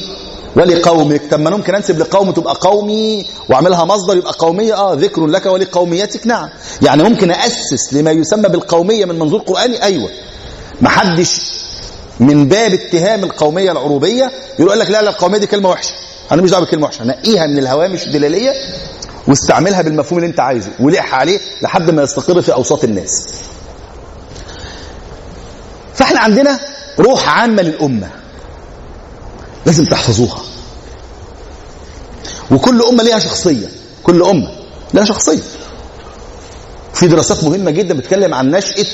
ولقومك. 0.57 1.23
طب 1.31 1.41
ما 1.41 1.51
ممكن 1.51 1.75
أنسب 1.75 1.99
لقوم 1.99 2.31
تبقى 2.31 2.55
قومي 2.61 3.27
وأعملها 3.51 3.85
مصدر 3.85 4.17
يبقى 4.17 4.33
قومية؟ 4.39 4.75
آه 4.75 4.95
ذكر 4.95 5.27
لك 5.27 5.47
ولقوميتك. 5.47 6.27
نعم. 6.27 6.49
يعني 6.83 7.03
ممكن 7.03 7.31
اسس 7.31 7.93
لما 7.95 8.11
يسمى 8.11 8.49
بالقومية 8.49 9.05
من 9.05 9.19
منظور 9.19 9.41
قراني 9.41 9.83
أيوه. 9.83 10.09
ما 10.81 10.89
حدش 10.89 11.41
من 12.21 12.49
باب 12.49 12.73
اتهام 12.73 13.25
القومية 13.25 13.73
العروبية 13.73 14.31
يقول 14.59 14.81
لك 14.81 14.91
لا 14.91 15.03
لا 15.03 15.11
القومية 15.11 15.39
دي 15.39 15.47
كلمة 15.47 15.69
وحشة. 15.71 15.93
أنا 16.33 16.43
مش 16.43 16.51
دعوة 16.51 16.65
بكلمة 16.65 16.85
وحشة. 16.87 17.05
نقيها 17.05 17.47
من 17.47 17.59
الهوامش 17.59 18.07
الدلالية 18.07 18.53
واستعملها 19.27 19.83
بالمفهوم 19.83 20.19
اللي 20.19 20.31
انت 20.31 20.41
عايزه 20.41 20.71
ولح 20.81 21.15
عليه 21.15 21.41
لحد 21.63 21.91
ما 21.91 22.03
يستقر 22.03 22.43
في 22.43 22.53
أوساط 22.53 22.85
الناس. 22.85 23.29
فاحنا 25.95 26.21
عندنا 26.21 26.61
روح 26.99 27.29
عامة 27.29 27.63
للأمة. 27.63 28.11
لازم 29.67 29.85
تحفظوها. 29.85 30.43
وكل 32.51 32.83
أمة 32.83 33.03
ليها 33.03 33.19
شخصية. 33.19 33.69
كل 34.03 34.23
أمة 34.23 34.49
لها 34.95 35.05
شخصية. 35.05 35.43
في 36.95 37.07
دراسات 37.07 37.45
مهمة 37.45 37.71
جدا 37.71 37.95
بتتكلم 37.95 38.35
عن 38.35 38.51
نشأة 38.51 38.87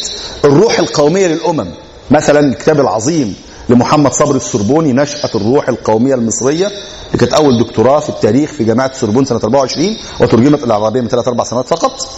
الروح 0.45 0.79
القومية 0.79 1.27
للأمم. 1.27 1.75
مثلا 2.11 2.41
الكتاب 2.41 2.81
العظيم 2.81 3.37
لمحمد 3.69 4.13
صبري 4.13 4.37
السربوني 4.37 4.93
نشأة 4.93 5.31
الروح 5.35 5.69
القومية 5.69 6.15
المصرية 6.15 6.67
اللي 6.67 7.19
كانت 7.19 7.33
أول 7.33 7.59
دكتوراه 7.65 8.01
في 8.01 8.09
التاريخ 8.09 8.51
في 8.53 8.65
جامعة 8.65 8.87
السربون 8.87 9.25
سنة 9.25 9.41
24 9.45 9.97
وترجمت 10.21 10.59
إلى 10.59 10.65
العربية 10.77 11.01
من 11.01 11.09
3 11.09 11.29
4 11.29 11.47
سنوات 11.47 11.67
فقط. 11.67 12.09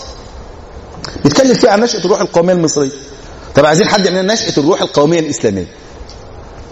بيتكلم 1.24 1.54
فيها 1.54 1.70
عن 1.70 1.80
نشأة 1.80 1.98
الروح 1.98 2.20
القومية 2.20 2.52
المصرية. 2.52 2.90
طب 3.54 3.66
عايزين 3.66 3.86
حد 3.88 4.06
يعمل 4.06 4.26
نشأة 4.26 4.60
الروح 4.60 4.82
القومية 4.82 5.20
الإسلامية؟ 5.20 5.66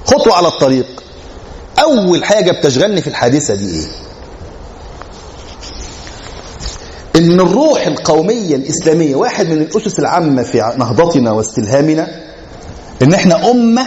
خطوة 0.06 0.34
على 0.34 0.48
الطريق. 0.48 0.86
أول 1.82 2.24
حاجة 2.24 2.50
بتشغلني 2.52 3.00
في 3.00 3.06
الحادثة 3.06 3.54
دي 3.54 3.74
إيه؟ 3.74 3.86
إن 7.16 7.40
الروح 7.40 7.86
القومية 7.86 8.56
الإسلامية 8.56 9.16
واحد 9.16 9.46
من 9.46 9.62
الأسس 9.62 9.98
العامة 9.98 10.42
في 10.42 10.58
نهضتنا 10.78 11.32
واستلهامنا 11.32 12.08
إن 13.02 13.14
إحنا 13.14 13.50
أمة 13.50 13.86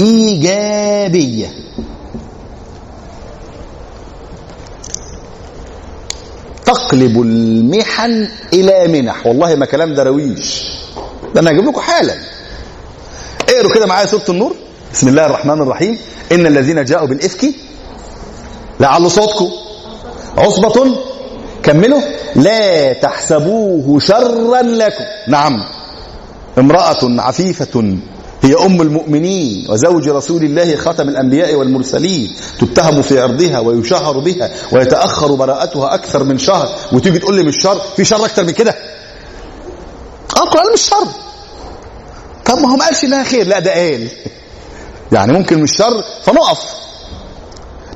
إيجابية. 0.00 1.46
تقلب 6.64 7.20
المحن 7.20 8.28
إلى 8.52 8.88
منح. 8.88 9.26
والله 9.26 9.54
ما 9.54 9.66
كلام 9.66 9.94
درويش. 9.94 10.64
ده 11.34 11.40
أنا 11.40 11.50
هجيب 11.50 11.64
لكم 11.64 11.80
حالا. 11.80 12.14
اقروا 13.48 13.74
كده 13.74 13.86
معايا 13.86 14.06
سورة 14.06 14.24
النور. 14.28 14.54
بسم 14.92 15.08
الله 15.08 15.26
الرحمن 15.26 15.62
الرحيم. 15.62 15.98
إن 16.32 16.46
الذين 16.46 16.84
جاءوا 16.84 17.06
بالإفك 17.06 17.54
لعل 18.80 19.10
صوتكم 19.10 19.48
عصبة. 20.38 20.96
كملوا. 21.62 22.00
لا 22.36 22.92
تحسبوه 22.92 23.98
شرا 23.98 24.62
لكم. 24.62 25.04
نعم. 25.28 25.52
امرأة 26.58 26.98
عفيفة. 27.02 27.98
هي 28.42 28.54
أم 28.54 28.82
المؤمنين 28.82 29.66
وزوج 29.68 30.08
رسول 30.08 30.44
الله 30.44 30.76
خاتم 30.76 31.08
الأنبياء 31.08 31.54
والمرسلين 31.54 32.36
تتهم 32.60 33.02
في 33.02 33.20
عرضها 33.20 33.58
ويشهر 33.58 34.18
بها 34.18 34.50
ويتأخر 34.72 35.34
براءتها 35.34 35.94
أكثر 35.94 36.24
من 36.24 36.38
شهر 36.38 36.68
وتيجي 36.92 37.18
تقول 37.18 37.36
لي 37.36 37.42
مش 37.42 37.62
شر 37.62 37.80
في 37.96 38.04
شر 38.04 38.24
أكثر 38.24 38.44
من 38.44 38.50
كده؟ 38.50 38.70
آه 40.36 40.42
القرآن 40.42 40.72
مش 40.72 40.80
شر. 40.80 41.06
طب 42.44 42.58
ما 42.58 42.72
هو 42.72 42.76
ما 42.76 42.84
قالش 42.84 43.04
إنها 43.04 43.24
خير 43.24 43.46
لا 43.46 43.58
ده 43.58 43.72
قال. 43.72 44.08
يعني 45.12 45.32
ممكن 45.32 45.62
مش 45.62 45.76
شر 45.76 46.04
فنقف. 46.24 46.58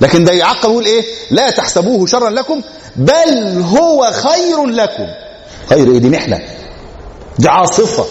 لكن 0.00 0.24
ده 0.24 0.32
يعقب 0.32 0.70
يقول 0.70 0.84
إيه؟ 0.84 1.04
لا 1.30 1.50
تحسبوه 1.50 2.06
شرا 2.06 2.30
لكم 2.30 2.62
بل 2.96 3.62
هو 3.78 4.10
خير 4.12 4.64
لكم. 4.66 5.06
خير 5.70 5.92
إيه 5.92 5.98
دي 5.98 6.08
محنة 6.10 6.38
دي 7.38 7.48
عاصفة. 7.48 8.04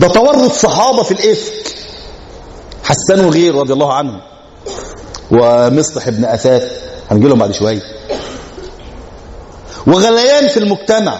ده 0.00 0.08
تورط 0.08 0.52
صحابة 0.52 1.02
في 1.02 1.12
الإفك 1.12 1.74
حسان 2.84 3.24
وغير 3.24 3.54
رضي 3.54 3.72
الله 3.72 3.92
عنه 3.92 4.20
ومصطح 5.30 6.08
بن 6.08 6.24
أثاث 6.24 6.72
هنجي 7.10 7.28
لهم 7.28 7.38
بعد 7.38 7.52
شوية. 7.52 7.82
وغليان 9.86 10.48
في 10.48 10.56
المجتمع. 10.56 11.18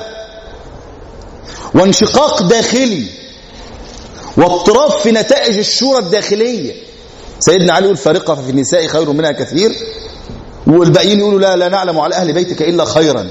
وانشقاق 1.75 2.43
داخلي. 2.43 3.07
واضطراب 4.37 4.91
في 4.91 5.13
نتائج 5.13 5.59
الشورى 5.59 5.99
الداخلية. 5.99 6.75
سيدنا 7.41 7.73
علي 7.73 7.85
يقول 7.85 7.97
فارقة 7.97 8.35
في 8.35 8.51
النساء 8.51 8.87
خير 8.87 9.13
منها 9.13 9.33
كثير. 9.33 9.77
والباقيين 10.67 11.21
يقولوا 11.21 11.41
لا 11.41 11.57
لا 11.57 11.69
نعلم 11.69 12.01
على 12.01 12.15
أهل 12.15 12.33
بيتك 12.33 12.63
إلا 12.63 12.85
خيرا. 12.85 13.31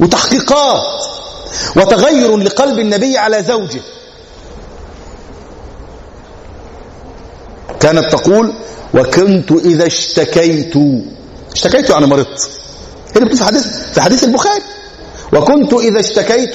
وتحقيقات. 0.00 0.82
وتغير 1.76 2.36
لقلب 2.36 2.78
النبي 2.78 3.18
على 3.18 3.42
زوجه. 3.42 3.80
كانت 7.80 8.12
تقول 8.12 8.54
وكنت 8.94 9.52
إذا 9.52 9.86
اشتكيت. 9.86 10.74
اشتكيت 11.52 11.90
يعني 11.90 12.06
مرضت. 12.06 12.50
هي 13.16 13.22
اللي 13.22 13.36
في 13.36 13.44
حديث 13.44 13.66
في 13.94 14.00
حديث 14.00 14.24
البخاري. 14.24 14.62
وكنت 15.32 15.72
إذا 15.72 16.00
اشتكيت 16.00 16.52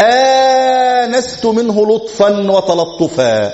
آنست 0.00 1.46
منه 1.46 1.86
لطفا 1.86 2.50
وتلطفا 2.50 3.52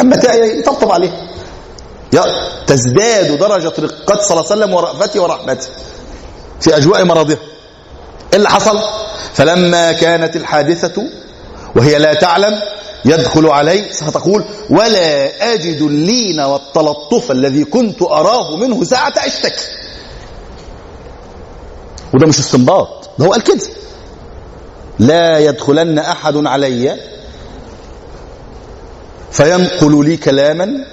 أما 0.00 0.16
يطبطب 0.34 0.92
عليه. 0.92 1.28
تزداد 2.66 3.38
درجة 3.38 3.72
رقة 3.78 4.22
صلى 4.22 4.30
الله 4.40 4.50
عليه 4.50 4.62
وسلم 4.62 4.74
ورأفته 4.74 5.22
ورحمته. 5.22 5.66
في 6.60 6.76
أجواء 6.76 7.04
مرضها 7.04 7.36
إيه 8.32 8.36
اللي 8.38 8.48
حصل؟ 8.48 8.78
فلما 9.34 9.92
كانت 9.92 10.36
الحادثة 10.36 11.04
وهي 11.78 11.98
لا 11.98 12.14
تعلم 12.14 12.60
يدخل 13.04 13.46
علي 13.46 13.92
ستقول 13.92 14.44
ولا 14.70 15.54
أجد 15.54 15.82
اللين 15.82 16.40
والتلطف 16.40 17.30
الذي 17.30 17.64
كنت 17.64 18.02
أراه 18.02 18.56
منه 18.56 18.84
ساعة 18.84 19.12
أشتكي 19.16 19.64
وده 22.14 22.26
مش 22.26 22.38
استنباط 22.38 23.10
ده 23.18 23.26
هو 23.26 23.32
قال 23.32 23.42
كده. 23.42 23.60
لا 24.98 25.38
يدخلن 25.38 25.98
أحد 25.98 26.46
علي 26.46 26.96
فينقل 29.32 30.04
لي 30.08 30.16
كلاما 30.16 30.84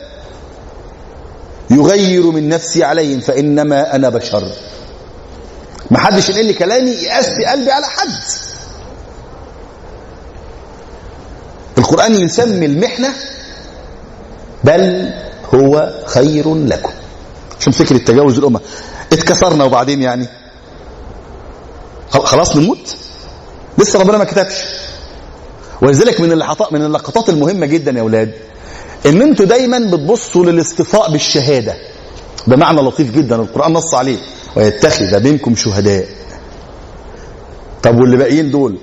يغير 1.71 2.23
من 2.31 2.49
نفسي 2.49 2.83
عليهم 2.83 3.19
فإنما 3.19 3.95
أنا 3.95 4.09
بشر. 4.09 4.43
ما 5.91 5.99
حدش 5.99 6.29
ينقل 6.29 6.45
لي 6.45 6.53
كلامي 6.53 6.89
يقاسي 6.91 7.45
قلبي 7.45 7.71
على 7.71 7.85
حد. 7.85 8.09
القرآن 11.77 12.15
يسمي 12.15 12.65
المحنة 12.65 13.09
بل 14.63 15.13
هو 15.53 15.93
خير 16.05 16.55
لكم. 16.55 16.91
عشان 17.59 17.71
فكرة 17.71 17.97
تجاوز 17.97 18.37
الأمة. 18.37 18.59
اتكسرنا 19.13 19.63
وبعدين 19.63 20.01
يعني. 20.01 20.27
خلاص 22.11 22.55
نموت؟ 22.55 22.95
لسه 23.77 23.99
ربنا 23.99 24.17
ما 24.17 24.23
كتبش. 24.23 24.63
ولذلك 25.81 26.21
من 26.21 26.31
اللقطات 26.31 26.73
من 26.73 26.81
اللقطات 26.85 27.29
المهمة 27.29 27.65
جدا 27.65 27.91
يا 27.91 28.01
أولاد 28.01 28.31
إن 29.05 29.21
أنتوا 29.21 29.45
دايما 29.45 29.79
بتبصوا 29.79 30.45
للاصطفاء 30.45 31.11
بالشهادة. 31.11 31.75
ده 32.47 32.55
معنى 32.55 32.81
لطيف 32.81 33.11
جدا 33.11 33.35
القرآن 33.35 33.73
نص 33.73 33.93
عليه. 33.93 34.17
ويتخذ 34.55 35.23
منكم 35.23 35.55
شهداء. 35.55 36.05
طب 37.83 37.99
واللي 37.99 38.17
باقيين 38.17 38.51
دول 38.51 38.77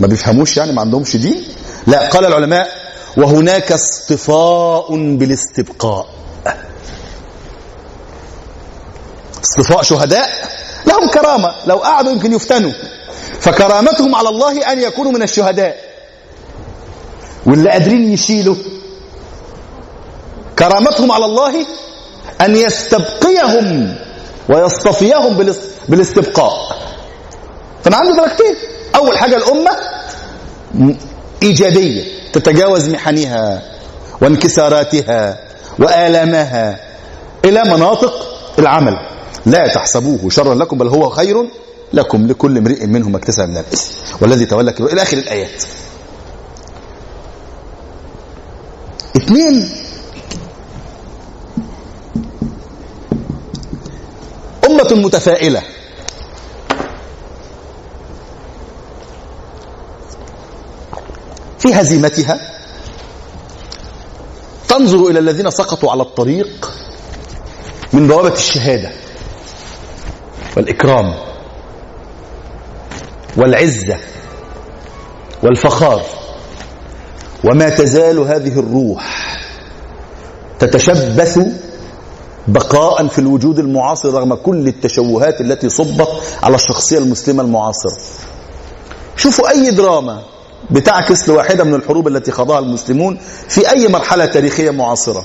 ما 0.00 0.06
بيفهموش 0.06 0.56
يعني 0.56 0.72
ما 0.72 0.80
عندهمش 0.80 1.16
دين؟ 1.16 1.44
لا 1.88 2.08
قال 2.08 2.24
العلماء 2.26 2.68
وهناك 3.16 3.72
اصطفاء 3.72 5.16
بالاستبقاء. 5.16 6.06
اصطفاء 9.44 9.82
شهداء 9.82 10.28
لهم 10.86 11.08
كرامة 11.08 11.54
لو 11.66 11.76
قعدوا 11.76 12.12
يمكن 12.12 12.32
يفتنوا. 12.32 12.72
فكرامتهم 13.40 14.14
على 14.14 14.28
الله 14.28 14.72
أن 14.72 14.80
يكونوا 14.80 15.12
من 15.12 15.22
الشهداء. 15.22 15.76
واللي 17.46 17.70
قادرين 17.70 18.12
يشيلوا. 18.12 18.56
كرامتهم 20.58 21.12
على 21.12 21.24
الله 21.24 21.66
أن 22.40 22.56
يستبقيهم 22.56 23.96
ويصطفيهم 24.48 25.56
بالاستبقاء. 25.88 26.78
فأنا 27.84 27.96
عنده 27.96 28.14
درجتين. 28.14 28.56
أول 28.96 29.18
حاجة 29.18 29.36
الأمة 29.36 29.70
إيجابية 31.42 32.04
تتجاوز 32.32 32.88
محنها 32.88 33.62
وانكساراتها 34.20 35.38
وآلامها 35.78 36.80
إلى 37.44 37.64
مناطق 37.64 38.12
العمل. 38.58 38.98
لا 39.46 39.66
تحسبوه 39.66 40.30
شرا 40.30 40.54
لكم 40.54 40.78
بل 40.78 40.88
هو 40.88 41.10
خير 41.10 41.48
لكم 41.92 42.26
لكل 42.26 42.58
امرئ 42.58 42.86
منهم 42.86 43.16
اكتسب 43.16 43.48
من 43.48 43.56
الإثم 43.56 43.92
والذي 44.20 44.46
تولى 44.46 44.72
كبير. 44.72 44.92
إلى 44.92 45.02
آخر 45.02 45.16
الآيات. 45.18 45.62
اثنين 49.16 49.68
أمة 54.66 54.88
متفائلة. 55.04 55.62
في 61.58 61.74
هزيمتها. 61.74 62.40
تنظر 64.68 65.06
إلى 65.10 65.18
الذين 65.18 65.50
سقطوا 65.50 65.90
على 65.90 66.02
الطريق 66.02 66.72
من 67.92 68.08
بوابة 68.08 68.32
الشهادة 68.32 68.90
والإكرام 70.56 71.14
والعزة 73.36 73.96
والفخار. 75.42 76.02
وما 77.44 77.68
تزال 77.68 78.18
هذه 78.18 78.58
الروح 78.58 79.36
تتشبث 80.58 81.38
بقاء 82.48 83.06
في 83.08 83.18
الوجود 83.18 83.58
المعاصر 83.58 84.14
رغم 84.14 84.34
كل 84.34 84.68
التشوهات 84.68 85.40
التي 85.40 85.68
صبت 85.68 86.08
على 86.42 86.54
الشخصية 86.54 86.98
المسلمة 86.98 87.42
المعاصرة. 87.42 87.98
شوفوا 89.16 89.50
أي 89.50 89.70
دراما 89.70 90.22
بتعكس 90.70 91.28
لواحدة 91.28 91.64
من 91.64 91.74
الحروب 91.74 92.08
التي 92.08 92.30
خاضها 92.30 92.58
المسلمون 92.58 93.18
في 93.48 93.70
أي 93.70 93.88
مرحلة 93.88 94.26
تاريخية 94.26 94.70
معاصرة. 94.70 95.24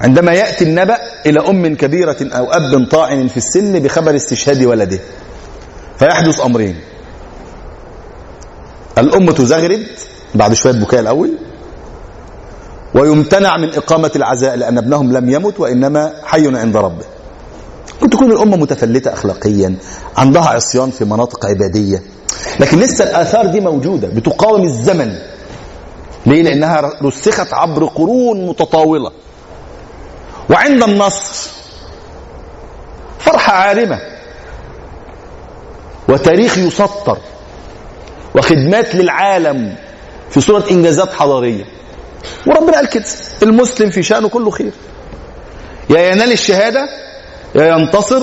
عندما 0.00 0.32
يأتي 0.32 0.64
النبأ 0.64 0.96
إلى 1.26 1.40
أم 1.48 1.76
كبيرة 1.76 2.16
أو 2.22 2.44
أب 2.52 2.88
طاعن 2.90 3.28
في 3.28 3.36
السن 3.36 3.78
بخبر 3.78 4.16
استشهاد 4.16 4.64
ولده 4.64 4.98
فيحدث 5.98 6.40
أمرين. 6.40 6.80
الأم 8.98 9.30
تزغرد 9.30 9.86
بعد 10.34 10.52
شوية 10.52 10.72
بكاء 10.72 11.00
الأول 11.00 11.30
ويمتنع 12.94 13.56
من 13.56 13.74
إقامة 13.74 14.10
العزاء 14.16 14.56
لأن 14.56 14.78
ابنهم 14.78 15.12
لم 15.12 15.30
يمت 15.30 15.60
وإنما 15.60 16.12
حي 16.24 16.56
عند 16.56 16.76
ربه. 16.76 17.04
كنت 18.00 18.12
تكون 18.12 18.32
الأمة 18.32 18.56
متفلتة 18.56 19.12
أخلاقيا 19.12 19.74
عندها 20.16 20.42
عصيان 20.48 20.90
في 20.90 21.04
مناطق 21.04 21.46
عبادية. 21.46 22.02
لكن 22.60 22.78
لسه 22.78 23.04
الآثار 23.04 23.46
دي 23.46 23.60
موجودة 23.60 24.08
بتقاوم 24.08 24.62
الزمن. 24.64 25.18
ليه؟ 26.26 26.42
لأنها 26.42 26.92
رسخت 27.02 27.52
عبر 27.52 27.84
قرون 27.84 28.46
متطاولة. 28.46 29.10
وعند 30.50 30.82
النصر 30.82 31.50
فرحة 33.18 33.52
عارمة. 33.52 34.00
وتاريخ 36.08 36.58
يسطر. 36.58 37.18
وخدمات 38.34 38.94
للعالم 38.94 39.76
في 40.30 40.40
صورة 40.40 40.64
إنجازات 40.70 41.12
حضارية. 41.12 41.64
وربنا 42.46 42.76
قال 42.76 42.86
كده 42.86 43.04
المسلم 43.42 43.90
في 43.90 44.02
شأنه 44.02 44.28
كله 44.28 44.50
خير. 44.50 44.72
يا 45.90 46.00
ينال 46.00 46.32
الشهادة 46.32 46.88
يا 47.54 47.76
ينتصر 47.76 48.22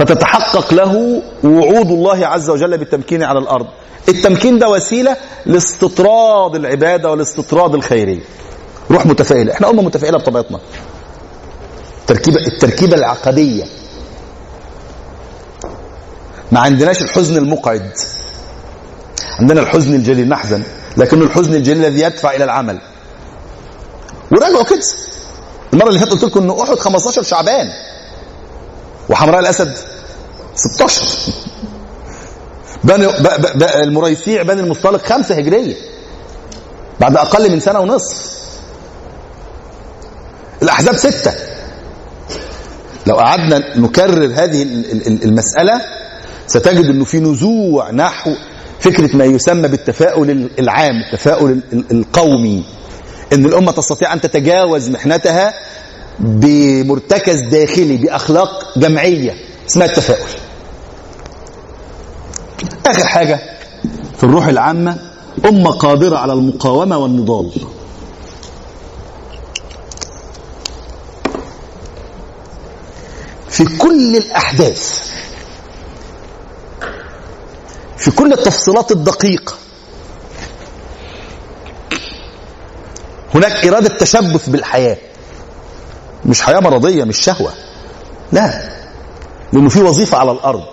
فتتحقق 0.00 0.74
له 0.74 1.22
وعود 1.44 1.90
الله 1.90 2.26
عز 2.26 2.50
وجل 2.50 2.78
بالتمكين 2.78 3.22
على 3.22 3.38
الأرض. 3.38 3.66
التمكين 4.08 4.58
ده 4.58 4.68
وسيلة 4.68 5.16
لاستطراد 5.46 6.54
العبادة 6.54 7.10
والاستطراد 7.10 7.74
الخيرية. 7.74 8.20
روح 8.90 9.06
متفائلة. 9.06 9.52
إحنا 9.52 9.70
أمة 9.70 9.82
متفائلة 9.82 10.18
بطبيعتنا. 10.18 10.60
التركيبة, 12.00 12.36
التركيبة 12.46 12.96
العقدية. 12.96 13.64
ما 16.52 16.60
عندناش 16.60 17.02
الحزن 17.02 17.36
المقعد. 17.36 17.92
عندنا 19.40 19.60
الحزن 19.60 19.94
الجليل. 19.94 20.28
نحزن. 20.28 20.62
لكن 20.96 21.22
الحزن 21.22 21.54
الجليل 21.54 21.84
الذي 21.84 22.00
يدفع 22.00 22.30
إلى 22.30 22.44
العمل. 22.44 22.80
وراجعوا 24.32 24.64
كده. 24.64 24.80
المرة 25.72 25.88
اللي 25.88 25.98
فاتت 25.98 26.12
قلت 26.12 26.24
لكم 26.24 26.50
إن 26.50 26.60
أحد 26.60 26.78
15 26.78 27.22
شعبان. 27.22 27.68
وحمراء 29.10 29.40
الأسد 29.40 29.72
16 30.54 31.04
بني 32.84 33.08
المريسيع 33.82 34.42
بني 34.42 34.60
المصطلق 34.60 35.06
خمسة 35.06 35.34
هجرية. 35.34 35.74
بعد 37.00 37.16
أقل 37.16 37.50
من 37.50 37.60
سنة 37.60 37.80
ونصف 37.80 38.30
الأحزاب 40.62 40.96
ستة. 40.96 41.32
لو 43.06 43.16
قعدنا 43.16 43.78
نكرر 43.78 44.32
هذه 44.34 44.62
المسألة 45.24 45.80
ستجد 46.46 46.84
أنه 46.84 47.04
في 47.04 47.20
نزوع 47.20 47.90
نحو 47.90 48.30
فكرة 48.80 49.16
ما 49.16 49.24
يسمى 49.24 49.68
بالتفاؤل 49.68 50.50
العام 50.58 51.02
التفاؤل 51.06 51.60
القومي. 51.92 52.64
أن 53.32 53.46
الأمة 53.46 53.72
تستطيع 53.72 54.12
أن 54.12 54.20
تتجاوز 54.20 54.90
محنتها 54.90 55.54
بمرتكز 56.20 57.40
داخلي 57.40 57.96
بأخلاق 57.96 58.78
جمعية 58.78 59.34
اسمها 59.68 59.86
التفاؤل. 59.86 60.28
آخر 62.86 63.06
حاجة 63.06 63.40
في 64.16 64.24
الروح 64.24 64.46
العامة 64.46 64.96
أمة 65.48 65.70
قادرة 65.70 66.16
على 66.16 66.32
المقاومة 66.32 66.98
والنضال. 66.98 67.52
في 73.50 73.64
كل 73.78 74.16
الأحداث 74.16 75.10
في 77.96 78.10
كل 78.10 78.32
التفصيلات 78.32 78.92
الدقيقة 78.92 79.54
هناك 83.34 83.64
إرادة 83.66 83.88
تشبث 83.98 84.48
بالحياة. 84.48 84.96
مش 86.30 86.42
حياة 86.42 86.60
مرضية 86.60 87.04
مش 87.04 87.20
شهوة. 87.20 87.52
لا 88.32 88.70
لأنه 89.52 89.68
في 89.68 89.82
وظيفة 89.82 90.18
على 90.18 90.32
الأرض. 90.32 90.64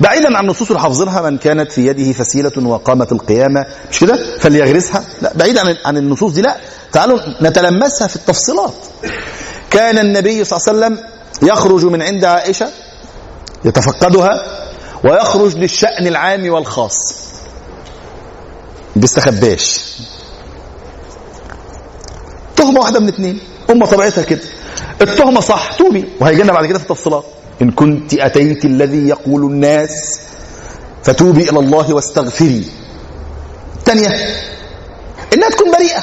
بعيدا 0.00 0.38
عن 0.38 0.46
نصوص 0.46 0.72
حافظينها 0.72 1.22
من 1.30 1.38
كانت 1.38 1.72
في 1.72 1.86
يده 1.86 2.12
فسيلة 2.12 2.68
وقامت 2.68 3.12
القيامة. 3.12 3.66
مش 3.90 4.00
كده؟ 4.00 4.38
فليغرسها. 4.38 5.04
لا 5.22 5.32
بعيدا 5.34 5.60
عن, 5.68 5.76
عن 5.84 5.96
النصوص 5.96 6.32
دي 6.32 6.42
لا. 6.42 6.56
تعالوا 6.92 7.18
نتلمسها 7.42 8.06
في 8.06 8.16
التفصيلات. 8.16 8.74
كان 9.70 9.98
النبي 9.98 10.44
صلى 10.44 10.58
الله 10.58 10.86
عليه 10.86 10.96
وسلم 10.96 11.08
يخرج 11.50 11.84
من 11.84 12.02
عند 12.02 12.24
عائشة 12.24 12.68
يتفقدها 13.64 14.30
ويخرج 15.04 15.56
للشأن 15.56 16.06
العام 16.06 16.50
والخاص. 16.52 16.98
بيستخباش. 18.96 19.96
تهمة 22.56 22.80
واحدة 22.80 23.00
من 23.00 23.08
اتنين. 23.08 23.40
أمة 23.72 23.86
طبيعتها 23.86 24.24
كده. 24.24 24.40
التهمة 25.02 25.40
صح 25.40 25.72
توبي. 25.72 26.04
وهيجي 26.20 26.42
لنا 26.42 26.52
بعد 26.52 26.66
كده 26.66 26.78
في 26.78 26.84
التفصيلات. 26.84 27.24
إن 27.62 27.70
كنت 27.70 28.14
أتيت 28.14 28.64
الذي 28.64 29.08
يقول 29.08 29.42
الناس 29.42 30.20
فتوبي 31.02 31.50
إلى 31.50 31.58
الله 31.58 31.94
واستغفري. 31.94 32.64
الثانية 33.78 34.08
إنها 35.34 35.48
تكون 35.50 35.72
بريئة. 35.72 36.02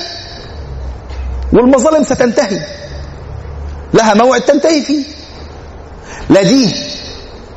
والمظالم 1.54 2.04
ستنتهي. 2.04 2.60
لها 3.94 4.14
موعد 4.14 4.42
تنتهي 4.42 4.82
فيه. 4.82 5.04
لا 6.30 6.44
دي 6.44 6.76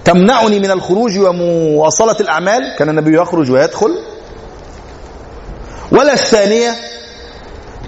تمنعني 0.05 0.59
من 0.59 0.71
الخروج 0.71 1.19
ومواصلة 1.19 2.17
الأعمال؟ 2.21 2.77
كان 2.79 2.89
النبي 2.89 3.17
يخرج 3.17 3.51
ويدخل. 3.51 3.99
ولا 5.93 6.13
الثانية 6.13 6.77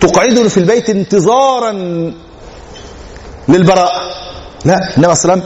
تقعدني 0.06 0.48
في 0.48 0.58
البيت 0.58 0.90
انتظارا 0.90 1.72
للبراءة 3.48 4.00
لا 4.64 4.96
النبي 4.96 5.14
صلى 5.14 5.42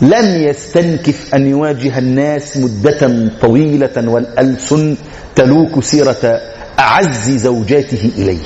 لم 0.00 0.42
يستنكف 0.42 1.34
أن 1.34 1.46
يواجه 1.46 1.98
الناس 1.98 2.56
مدة 2.56 3.30
طويلة 3.40 4.10
والألسن 4.10 4.96
تلوك 5.36 5.84
سيرة 5.84 6.40
أعز 6.78 7.30
زوجاته 7.30 8.12
إليه. 8.18 8.44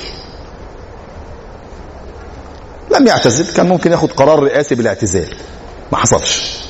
لم 2.95 3.07
يعتزل 3.07 3.53
كان 3.53 3.69
ممكن 3.69 3.91
ياخد 3.91 4.11
قرار 4.11 4.43
رئاسي 4.43 4.75
بالاعتزال. 4.75 5.35
ما 5.91 5.97
حصلش. 5.97 6.63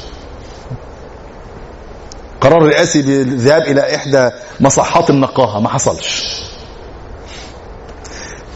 قرار 2.41 2.63
رئاسي 2.63 3.01
بالذهاب 3.01 3.61
إلى 3.61 3.95
إحدى 3.95 4.29
مصحات 4.59 5.09
النقاهة 5.09 5.59
ما 5.59 5.69
حصلش. 5.69 6.23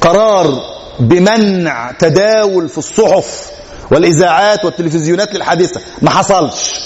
قرار 0.01 0.61
بمنع 0.99 1.91
تداول 1.91 2.69
في 2.69 2.77
الصحف 2.77 3.51
والإذاعات 3.91 4.65
والتلفزيونات 4.65 5.33
للحادثة 5.33 5.81
ما 6.01 6.09
حصلش. 6.09 6.79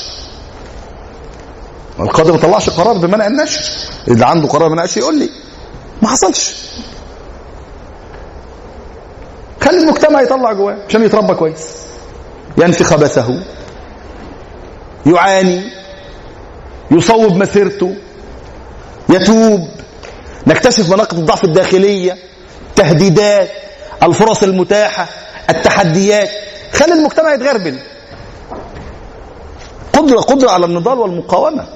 القاضي 1.99 2.31
ما 2.31 2.37
طلعش 2.37 2.69
قرار 2.69 2.97
بمنع 2.97 3.27
النشر. 3.27 3.61
اللي 4.07 4.25
عنده 4.25 4.47
قرار 4.47 4.67
بمنع 4.67 4.81
النشر 4.81 4.99
يقول 5.01 5.19
لي 5.19 5.29
ما 6.01 6.07
حصلش. 6.07 6.53
خلي 9.61 9.77
المجتمع 9.77 10.21
يطلع 10.21 10.53
جواه 10.53 10.77
عشان 10.89 11.03
يتربى 11.03 11.33
كويس. 11.33 11.75
ينفي 12.57 12.83
خبثه 12.83 13.43
يعاني. 15.05 15.61
يصوب 16.91 17.35
مسيرته. 17.35 17.95
يتوب. 19.09 19.67
نكتشف 20.47 20.89
مناقب 20.89 21.17
الضعف 21.17 21.43
الداخلية. 21.43 22.30
تهديدات 22.75 23.49
الفرص 24.03 24.43
المتاحة 24.43 25.07
التحديات. 25.49 26.29
خلي 26.73 26.93
المجتمع 26.93 27.33
يتغربل. 27.33 27.79
قدرة 29.93 30.19
قدرة 30.19 30.49
على 30.51 30.65
النضال 30.65 30.99
والمقاومة. 30.99 31.67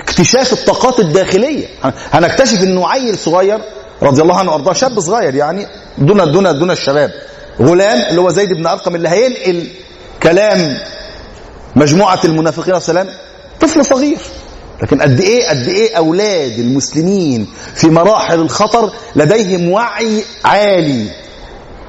اكتشاف 0.00 0.52
الطاقات 0.52 1.00
الداخلية. 1.00 1.66
هنكتشف 2.12 2.62
انه 2.62 2.88
عيل 2.88 3.18
صغير 3.18 3.58
رضي 4.02 4.22
الله 4.22 4.38
عنه 4.38 4.50
وأرضاه 4.50 4.72
شاب 4.72 5.00
صغير 5.00 5.34
يعني 5.34 5.66
دون 5.98 6.32
دون 6.32 6.58
دون 6.58 6.70
الشباب. 6.70 7.10
غلام 7.60 8.00
اللي 8.10 8.20
هو 8.20 8.30
زيد 8.30 8.52
بن 8.52 8.66
أرقم 8.66 8.94
اللي 8.94 9.08
هينقل 9.08 9.68
كلام 10.22 10.78
مجموعة 11.76 12.20
المنافقين 12.24 12.74
والسلام 12.74 13.08
طفل 13.60 13.84
صغير. 13.84 14.18
لكن 14.84 15.02
قد 15.02 15.20
إيه 15.20 15.48
قد 15.48 15.68
إيه 15.68 15.96
أولاد 15.96 16.58
المسلمين 16.58 17.46
في 17.74 17.90
مراحل 17.90 18.40
الخطر 18.40 18.92
لديهم 19.16 19.68
وعي 19.68 20.24
عالي 20.44 21.08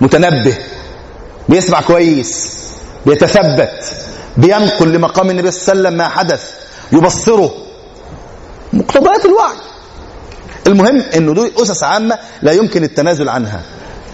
متنبه 0.02 0.58
بيسمع 1.50 1.82
كويس 1.82 2.54
بيتثبت 3.06 3.96
بينقل 4.38 4.92
لمقام 4.94 5.30
النبي 5.30 5.52
صلى 5.52 5.62
الله 5.62 5.70
عليه 5.72 5.82
وسلم 5.82 5.98
ما 5.98 6.08
حدث 6.08 6.44
يبصره. 6.92 7.54
مقتضيات 8.74 9.26
الوعي. 9.26 9.56
المهم 10.68 11.04
إنه 11.16 11.34
دول 11.34 11.52
أسس 11.62 11.84
عامة 11.84 12.20
لا 12.42 12.52
يمكن 12.52 12.84
التنازل 12.84 13.30
عنها. 13.30 13.62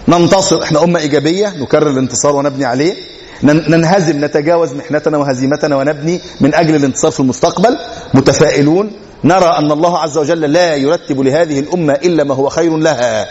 ننتصر 0.08 0.62
إحنا 0.62 0.84
أمة 0.84 1.00
إيجابية 1.00 1.48
نكرر 1.56 1.90
الانتصار 1.90 2.36
ونبني 2.36 2.64
عليه. 2.64 2.94
ننهزم 3.42 4.24
نتجاوز 4.24 4.72
محنتنا 4.72 5.18
وهزيمتنا 5.18 5.76
ونبني 5.76 6.20
من 6.40 6.54
أجل 6.54 6.74
الانتصار 6.74 7.10
في 7.10 7.20
المستقبل. 7.20 7.78
متفائلون؟ 8.14 8.92
نرى 9.24 9.54
أن 9.58 9.72
الله 9.72 9.98
عز 9.98 10.18
وجل 10.18 10.40
لا 10.40 10.74
يرتب 10.74 11.20
لهذه 11.20 11.60
الأمة 11.60 11.92
إلا 11.92 12.24
ما 12.24 12.34
هو 12.34 12.48
خير 12.48 12.76
لها. 12.76 13.26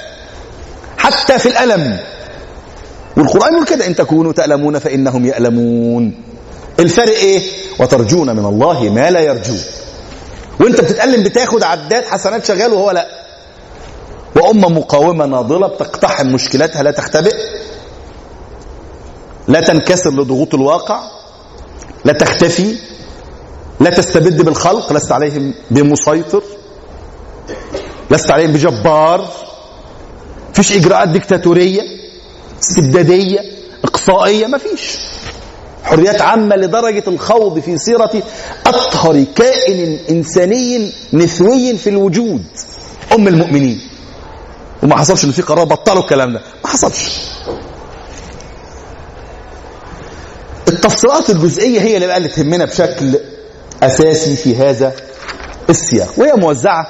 حتى 0.97 1.39
في 1.39 1.49
الألم. 1.49 1.99
والقرآن 3.17 3.53
يقول 3.53 3.65
كده 3.65 3.87
أن 3.87 3.95
تكونوا 3.95 4.33
تألمون 4.33 4.79
فإنهم 4.79 5.25
يألمون. 5.25 6.23
الفرق 6.79 7.15
إيه؟ 7.15 7.41
وترجون 7.79 8.35
من 8.35 8.45
الله 8.45 8.89
ما 8.89 9.11
لا 9.11 9.19
يرجون 9.19 9.59
وأنت 10.59 10.81
بتتألم 10.81 11.23
بتاخد 11.23 11.63
عداد 11.63 12.03
حسنات 12.03 12.45
شغال 12.45 12.73
وهو 12.73 12.91
لا. 12.91 13.07
وأمة 14.35 14.69
مقاومة 14.69 15.25
ناضلة 15.25 15.67
بتقتحم 15.67 16.27
مشكلاتها 16.27 16.83
لا 16.83 16.91
تختبئ. 16.91 17.35
لا 19.51 19.61
تنكسر 19.61 20.09
لضغوط 20.11 20.53
الواقع 20.55 20.99
لا 22.05 22.13
تختفي 22.13 22.75
لا 23.79 23.89
تستبد 23.89 24.41
بالخلق 24.41 24.93
لست 24.93 25.11
عليهم 25.11 25.53
بمسيطر 25.71 26.43
لست 28.11 28.31
عليهم 28.31 28.51
بجبار 28.51 29.27
فيش 30.53 30.71
إجراءات 30.71 31.09
ديكتاتورية 31.09 31.81
استبدادية 32.61 33.39
إقصائية 33.83 34.47
ما 34.47 34.57
فيش. 34.57 34.97
حريات 35.83 36.21
عامة 36.21 36.55
لدرجة 36.55 37.03
الخوض 37.07 37.59
في 37.59 37.77
سيرة 37.77 38.11
أطهر 38.65 39.23
كائن 39.35 39.99
إنساني 40.09 40.93
نسوي 41.13 41.77
في 41.77 41.89
الوجود 41.89 42.43
أم 43.13 43.27
المؤمنين. 43.27 43.81
وما 44.83 44.97
حصلش 44.97 45.25
إن 45.25 45.31
في 45.31 45.41
قرار 45.41 45.63
بطلوا 45.63 46.01
الكلام 46.01 46.33
ده. 46.33 46.41
ما 46.63 46.69
حصلش. 46.69 47.19
التفصيلات 50.67 51.29
الجزئية 51.29 51.79
هي 51.81 51.95
اللي 51.95 52.07
بقى 52.07 52.17
اللي 52.17 52.29
تهمنا 52.29 52.65
بشكل 52.65 53.19
أساسي 53.83 54.35
في 54.35 54.55
هذا 54.55 54.93
السياق 55.69 56.13
وهي 56.19 56.33
موزعة 56.33 56.87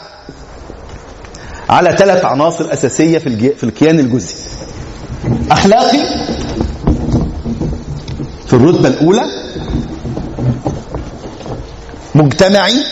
على 1.70 1.96
ثلاث 1.98 2.26
عناصر 2.26 2.74
أساسية 2.74 3.18
في 3.18 3.54
في 3.56 3.64
الكيان 3.64 4.00
الجزئي. 4.00 4.36
أخلاقي 5.52 6.00
في 8.48 8.54
الرتبة 8.54 8.88
الأولى 8.88 9.24
مجتمعي 12.16 12.84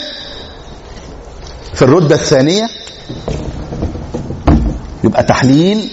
في 1.73 1.81
الرتبة 1.81 2.15
الثانية 2.15 2.67
يبقى 5.03 5.23
تحليل 5.23 5.91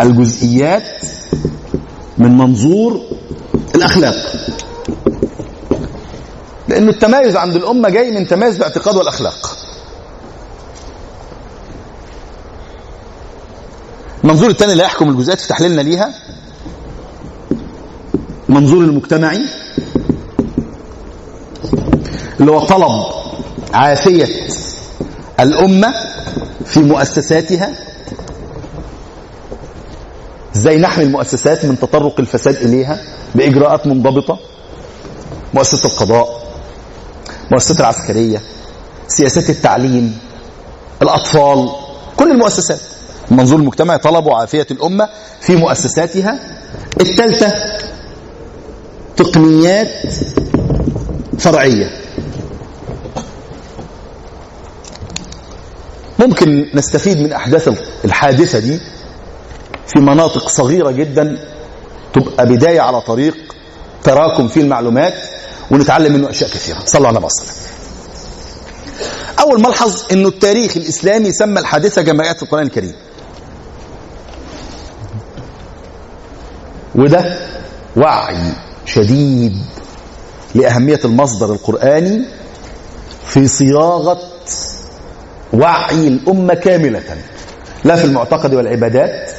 الجزئيات 0.00 0.82
من 2.18 2.38
منظور 2.38 3.00
الأخلاق. 3.74 4.14
لأن 6.68 6.88
التمايز 6.88 7.36
عند 7.36 7.56
الأمة 7.56 7.88
جاي 7.88 8.10
من 8.10 8.26
تمايز 8.26 8.56
الاعتقاد 8.56 8.96
والأخلاق. 8.96 9.58
المنظور 14.24 14.50
الثاني 14.50 14.72
اللي 14.72 14.84
يحكم 14.84 15.08
الجزئيات 15.08 15.40
في 15.40 15.48
تحليلنا 15.48 15.80
ليها. 15.82 16.14
منظور 18.48 18.84
المجتمعي. 18.84 19.46
اللي 22.40 22.52
هو 22.52 22.60
طلب 22.60 22.90
عافية 23.74 24.28
الأمة 25.40 25.94
في 26.64 26.80
مؤسساتها. 26.80 27.91
إزاي 30.56 30.78
نحمي 30.78 31.04
المؤسسات 31.04 31.64
من 31.64 31.78
تطرق 31.78 32.20
الفساد 32.20 32.56
إليها 32.56 33.00
بإجراءات 33.34 33.86
منضبطة. 33.86 34.38
مؤسسة 35.54 35.88
القضاء 35.88 36.42
مؤسسة 37.50 37.80
العسكرية 37.80 38.42
سياسات 39.08 39.50
التعليم 39.50 40.18
الأطفال 41.02 41.70
كل 42.16 42.30
المؤسسات. 42.30 42.80
المنظور 43.30 43.58
المجتمعي 43.58 43.98
طلبوا 43.98 44.34
عافية 44.36 44.66
الأمة 44.70 45.08
في 45.40 45.56
مؤسساتها. 45.56 46.38
الثالثة 47.00 47.52
تقنيات 49.16 49.88
فرعية. 51.38 51.90
ممكن 56.18 56.70
نستفيد 56.74 57.18
من 57.20 57.32
أحداث 57.32 57.68
الحادثة 58.04 58.58
دي 58.58 58.80
في 59.86 60.00
مناطق 60.00 60.48
صغيرة 60.48 60.90
جدا 60.90 61.38
تبقى 62.12 62.46
بداية 62.46 62.80
على 62.80 63.00
طريق 63.00 63.34
تراكم 64.02 64.48
فيه 64.48 64.60
المعلومات 64.60 65.14
ونتعلم 65.70 66.12
منه 66.12 66.30
أشياء 66.30 66.50
كثيرة. 66.50 66.78
صلى 66.84 67.08
الله 67.08 67.08
عليه 67.08 67.26
وسلم. 67.26 67.54
أول 69.40 69.60
ملحظ 69.60 70.02
أنه 70.12 70.28
التاريخ 70.28 70.76
الإسلامي 70.76 71.32
سمى 71.32 71.60
الحادثة 71.60 72.02
جمعيات 72.02 72.42
القرآن 72.42 72.66
الكريم. 72.66 72.94
وده 76.94 77.38
وعي 77.96 78.52
شديد 78.86 79.52
لأهمية 80.54 81.00
المصدر 81.04 81.52
القرآني 81.52 82.24
في 83.26 83.48
صياغة 83.48 84.18
وعي 85.52 86.08
الأمة 86.08 86.54
كاملة 86.54 87.02
لا 87.84 87.96
في 87.96 88.04
المعتقد 88.04 88.54
والعبادات 88.54 89.30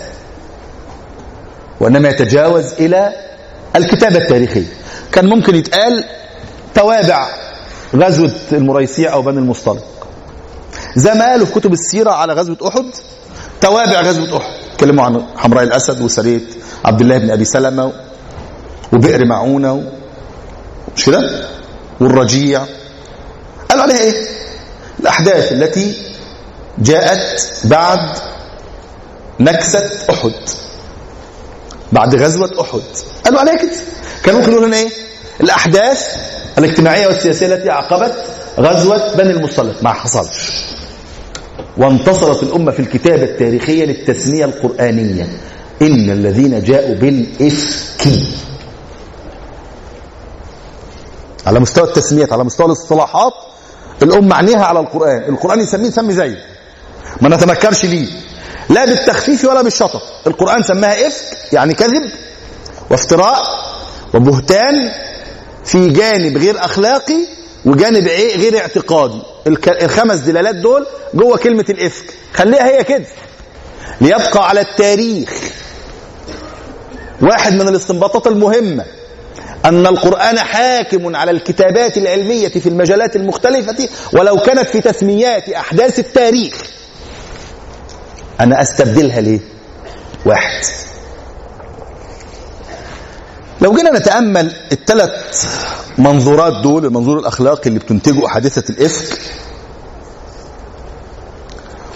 وإنما 1.79 2.09
يتجاوز 2.09 2.73
إلى 2.73 3.13
الكتابة 3.75 4.17
التاريخية 4.17 4.65
كان 5.12 5.25
ممكن 5.29 5.55
يتقال 5.55 6.03
توابع 6.75 7.27
غزوة 7.95 8.31
المريسيع 8.51 9.13
أو 9.13 9.21
بني 9.21 9.38
المصطلق. 9.39 10.07
زي 10.95 11.13
ما 11.13 11.25
قالوا 11.31 11.45
في 11.45 11.53
كتب 11.53 11.73
السيرة 11.73 12.12
على 12.12 12.33
غزوة 12.33 12.57
أحد 12.67 12.86
توابع 13.62 14.01
غزوة 14.01 14.38
أحد. 14.38 14.51
اتكلموا 14.73 15.03
عن 15.05 15.25
حمراء 15.38 15.63
الأسد 15.63 16.01
وسرية 16.01 16.41
عبد 16.86 17.01
الله 17.01 17.17
بن 17.17 17.31
أبي 17.31 17.45
سلمة 17.45 17.91
وبئر 18.93 19.25
معونة 19.25 19.91
مش 20.95 21.05
كده 21.05 21.47
والرجيع. 21.99 22.65
قالوا 23.69 23.83
عليها 23.83 23.99
إيه؟ 23.99 24.13
الأحداث 24.99 25.51
التي 25.51 25.97
جاءت 26.77 27.41
بعد 27.63 27.99
نكسة 29.39 29.89
أحد. 30.09 30.33
بعد 31.93 32.15
غزوة 32.15 32.62
أحد. 32.62 32.82
قالوا 33.25 33.39
عليها 33.39 33.56
كده 33.56 33.71
كانوا 34.23 34.39
ممكن 34.39 34.51
يقولوا 34.51 34.75
إيه؟ 34.75 34.89
الأحداث 35.41 36.08
الاجتماعية 36.58 37.08
والسياسية 37.08 37.45
التي 37.45 37.69
عقبت 37.69 38.15
غزوة 38.60 39.15
بني 39.15 39.32
المصطلق 39.32 39.84
ما 39.84 39.93
حصلش. 39.93 40.63
وانتصرت 41.77 42.43
الأمة 42.43 42.71
في 42.71 42.79
الكتابة 42.79 43.23
التاريخية 43.23 43.86
للتسمية 43.86 44.45
القرآنية. 44.45 45.27
إن 45.82 46.10
الذين 46.10 46.63
جاءوا 46.63 46.95
بالإفك. 46.95 48.08
على 51.47 51.60
مستوى 51.60 51.88
التسميات 51.88 52.34
على 52.34 52.43
مستوى 52.43 52.65
الاصطلاحات 52.65 53.34
الأمة 54.03 54.36
عنيها 54.36 54.65
على 54.65 54.79
القرآن. 54.79 55.23
القرآن 55.29 55.60
يسميه 55.60 55.89
سمي 55.89 56.13
زيه 56.13 56.38
ما 57.22 57.30
نتنكرش 57.30 57.86
ليه. 57.86 58.07
لا 58.70 58.86
بالتخفيف 58.86 59.45
ولا 59.45 59.61
بالشطط. 59.61 60.01
القرآن 60.28 60.64
سماها 60.64 61.07
إفك 61.07 61.53
يعني 61.53 61.74
كذب 61.74 62.11
وافتراء 62.91 63.41
وبهتان 64.14 64.91
في 65.66 65.89
جانب 65.89 66.38
غير 66.38 66.66
أخلاقي 66.66 67.18
وجانب 67.66 68.07
غير 68.07 68.57
اعتقادي. 68.57 69.22
الخمس 69.82 70.20
دلالات 70.20 70.55
دول 70.55 70.86
جوه 71.14 71.38
كلمة 71.38 71.66
الإفك. 71.70 72.05
خليها 72.34 72.68
هي 72.68 72.84
كده. 72.84 73.05
ليبقى 74.01 74.49
على 74.49 74.61
التاريخ 74.61 75.30
واحد 77.22 77.53
من 77.53 77.68
الاستنباطات 77.68 78.28
المهمة 78.28 78.86
أن 79.66 79.88
القرآن 79.88 80.39
حاكم 80.39 81.16
على 81.16 81.32
الكتابات 81.32 81.97
العلمية 81.97 82.47
في 82.47 82.70
المجالات 82.70 83.16
المختلفة 83.16 83.89
ولو 84.14 84.38
كانت 84.38 84.68
في 84.70 84.82
تسميات 84.82 85.49
أحداث 85.49 85.99
التاريخ. 85.99 86.53
أنا 88.44 88.62
أستبدلها 88.62 89.22
ليه؟ 89.22 89.39
واحد. 90.26 90.64
لو 93.62 93.76
جينا 93.76 94.00
نتأمل 94.00 94.52
الثلاث 94.72 95.12
منظورات 95.98 96.64
دول 96.64 96.86
المنظور 96.86 97.20
الأخلاقي 97.20 97.68
اللي 97.68 97.80
بتنتجه 97.80 98.28
حادثة 98.28 98.64
الإفك 98.70 99.20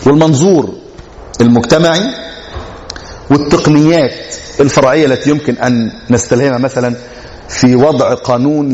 والمنظور 0.06 0.74
المجتمعي 1.42 2.02
والتقنيات 3.32 4.12
الفرعية 4.60 5.06
التي 5.06 5.30
يمكن 5.30 5.58
أن 5.58 5.92
نستلهمها 6.10 6.58
مثلا 6.58 6.96
في 7.50 7.76
وضع 7.76 8.14
قانون 8.14 8.68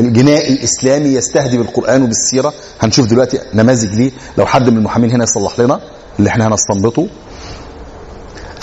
الجنائي 0.00 0.64
إسلامي 0.64 1.08
يستهدف 1.08 1.54
القرآن 1.60 2.02
وبالسيرة. 2.02 2.52
هنشوف 2.80 3.06
دلوقتي 3.06 3.38
نماذج 3.54 3.94
ليه. 3.94 4.10
لو 4.38 4.46
حد 4.46 4.70
من 4.70 4.76
المحامين 4.76 5.10
هنا 5.10 5.24
يصلح 5.24 5.60
لنا. 5.60 5.80
اللي 6.18 6.30
إحنا 6.30 6.46
هنستنبطه. 6.48 7.06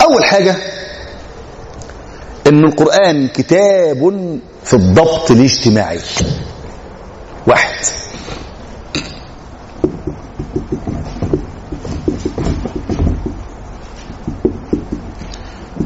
أول 0.02 0.24
حاجة 0.24 0.56
إن 2.46 2.64
القرآن 2.64 3.28
كتاب 3.28 4.38
في 4.64 4.74
الضبط 4.74 5.30
الاجتماعي. 5.30 6.00
واحد. 7.46 7.84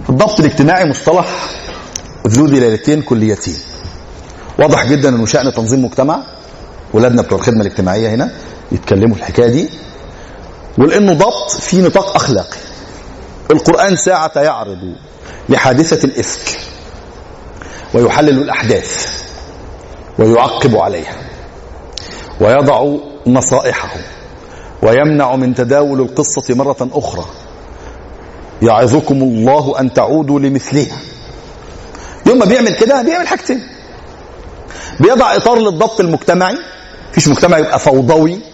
الضبط 0.09 0.41
الاجتماعي 0.41 0.91
مصطلح 0.91 1.27
ذو 2.27 2.47
دلالتين 2.47 3.03
كليتين. 3.03 3.57
واضح 4.59 4.87
جدا 4.87 5.09
إنه 5.09 5.27
شأن 5.27 5.53
تنظيم 5.53 5.85
مجتمع. 5.85 6.23
ولادنا 6.95 7.23
بتوع 7.23 7.39
الخدمة 7.39 7.61
الاجتماعية 7.61 8.15
هنا 8.15 8.33
يتكلموا 8.73 9.15
في 9.17 9.21
الحكاية 9.21 9.49
دي. 9.49 9.69
ولأنه 10.79 11.13
ضبط 11.13 11.51
في 11.51 11.81
نطاق 11.83 12.15
أخلاقي. 12.15 12.59
القرآن 13.51 13.97
ساعة 13.97 14.33
يعرض 14.37 14.95
لحادثة 15.49 16.05
الإفك 16.05 16.59
ويحلل 17.95 18.39
الأحداث 18.39 19.23
ويعقب 20.19 20.77
عليها 20.77 21.17
ويضع 22.41 22.97
نصائحه 23.27 23.97
ويمنع 24.83 25.37
من 25.37 25.55
تداول 25.55 26.01
القصة 26.01 26.55
مرة 26.55 26.89
أخرى. 26.93 27.25
يعظكم 28.63 29.23
الله 29.23 29.81
أن 29.81 29.93
تعودوا 29.93 30.41
لمثلها 30.41 30.99
يوم 32.27 32.39
ما 32.39 32.45
بيعمل 32.45 32.75
كده 32.75 33.03
بيعمل 33.03 33.29
حاجتين. 33.29 33.69
بيضع 35.01 35.37
إطار 35.37 35.59
للضبط 35.59 36.01
المجتمعي. 36.01 36.59
فيش 37.13 37.29
مجتمع 37.29 37.59
يبقى 37.59 37.79
فوضوي. 37.79 38.52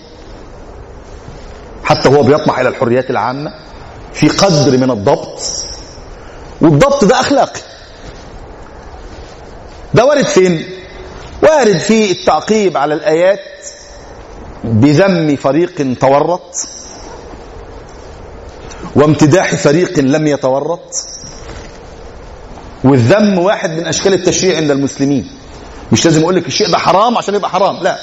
حتى 1.88 2.08
هو 2.08 2.22
بيطمح 2.22 2.58
إلى 2.58 2.68
الحريات 2.68 3.10
العامة 3.10 3.54
في 4.12 4.28
قدر 4.28 4.76
من 4.76 4.90
الضبط. 4.90 5.40
والضبط 6.60 7.04
ده 7.04 7.20
أخلاقي 7.20 7.60
ده 9.94 10.04
وارد 10.04 10.24
فين؟ 10.24 10.64
وارد 11.42 11.78
في 11.78 12.10
التعقيب 12.10 12.76
على 12.76 12.94
الآيات 12.94 13.40
بذم 14.64 15.36
فريق 15.36 15.98
تورط 16.00 16.56
وامتداح 18.96 19.54
فريق 19.54 19.98
لم 19.98 20.26
يتورط. 20.26 20.94
والذم 22.84 23.38
واحد 23.38 23.70
من 23.70 23.86
أشكال 23.86 24.12
التشريع 24.14 24.56
عند 24.56 24.70
المسلمين. 24.70 25.30
مش 25.92 26.04
لازم 26.04 26.22
أقول 26.22 26.36
لك 26.36 26.46
الشيء 26.46 26.70
ده 26.70 26.78
حرام 26.78 27.18
عشان 27.18 27.34
يبقى 27.34 27.50
حرام 27.50 27.76
لا. 27.82 27.98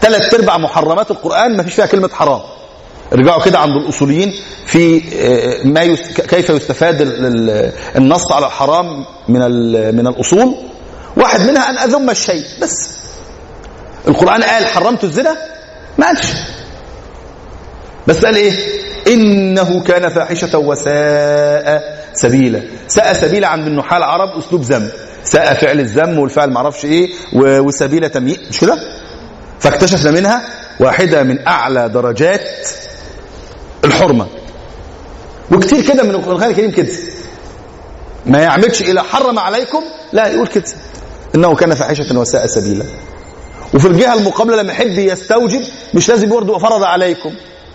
ثلاث 0.00 0.34
أرباع 0.34 0.58
محرمات 0.58 1.10
القرآن 1.10 1.56
ما 1.56 1.62
فيش 1.62 1.74
فيها 1.74 1.86
كلمة 1.86 2.08
حرام. 2.12 2.40
ارجعوا 3.12 3.42
كده 3.44 3.58
عند 3.58 3.76
الأصوليين 3.82 4.34
في 4.66 5.02
ما 5.64 5.82
يست... 5.82 6.20
كيف 6.20 6.50
يستفاد 6.50 6.96
النص 7.96 8.32
على 8.32 8.46
الحرام 8.46 9.04
من 9.28 9.40
من 9.96 10.06
الأصول؟ 10.06 10.54
واحد 11.16 11.40
منها 11.40 11.70
أن 11.70 11.78
أذم 11.78 12.10
الشيء 12.10 12.44
بس. 12.62 12.90
القرآن 14.08 14.42
قال 14.42 14.66
حرمت 14.66 15.04
الزنا؟ 15.04 15.36
ما 15.98 16.06
قالش. 16.06 16.26
بس 18.06 18.24
قال 18.24 18.36
إيه؟ 18.36 18.52
إنه 19.08 19.80
كان 19.82 20.08
فاحشة 20.08 20.58
وساء 20.58 21.98
سبيلا. 22.14 22.62
ساء 22.88 23.12
سبيلا 23.12 23.48
عند 23.48 23.66
النحاة 23.66 23.96
العرب 23.96 24.38
أسلوب 24.38 24.62
ذم. 24.62 24.88
ساء 25.24 25.54
فعل 25.54 25.80
الذم 25.80 26.18
والفعل 26.18 26.50
معرفش 26.50 26.84
إيه 26.84 27.08
وسبيل 27.34 28.10
تمييز 28.10 28.38
مش 28.50 28.60
كده؟ 28.60 28.78
فاكتشفنا 29.60 30.10
منها 30.10 30.42
واحدة 30.80 31.22
من 31.22 31.46
أعلى 31.46 31.88
درجات 31.88 32.40
الحرمة. 33.88 34.26
وكتير 35.52 35.82
كده 35.92 36.02
من 36.02 36.10
القرآن 36.10 36.50
الكريم 36.50 36.70
كده. 36.70 36.92
ما 38.26 38.38
يعملش 38.38 38.82
إلى 38.82 39.02
حرم 39.02 39.38
عليكم 39.38 39.82
لا 40.12 40.26
يقول 40.26 40.46
كده. 40.46 40.64
إنه 41.34 41.54
كان 41.54 41.74
فاحشة 41.74 42.18
وساء 42.18 42.46
سبيلا. 42.46 42.84
وفي 43.74 43.88
الجهة 43.88 44.14
المقابلة 44.14 44.56
لما 44.56 44.72
يحب 44.72 44.98
يستوجب 44.98 45.62
مش 45.94 46.08
لازم 46.08 46.28
برضه 46.28 46.58
فرض 46.58 46.82
عليكم 46.82 47.30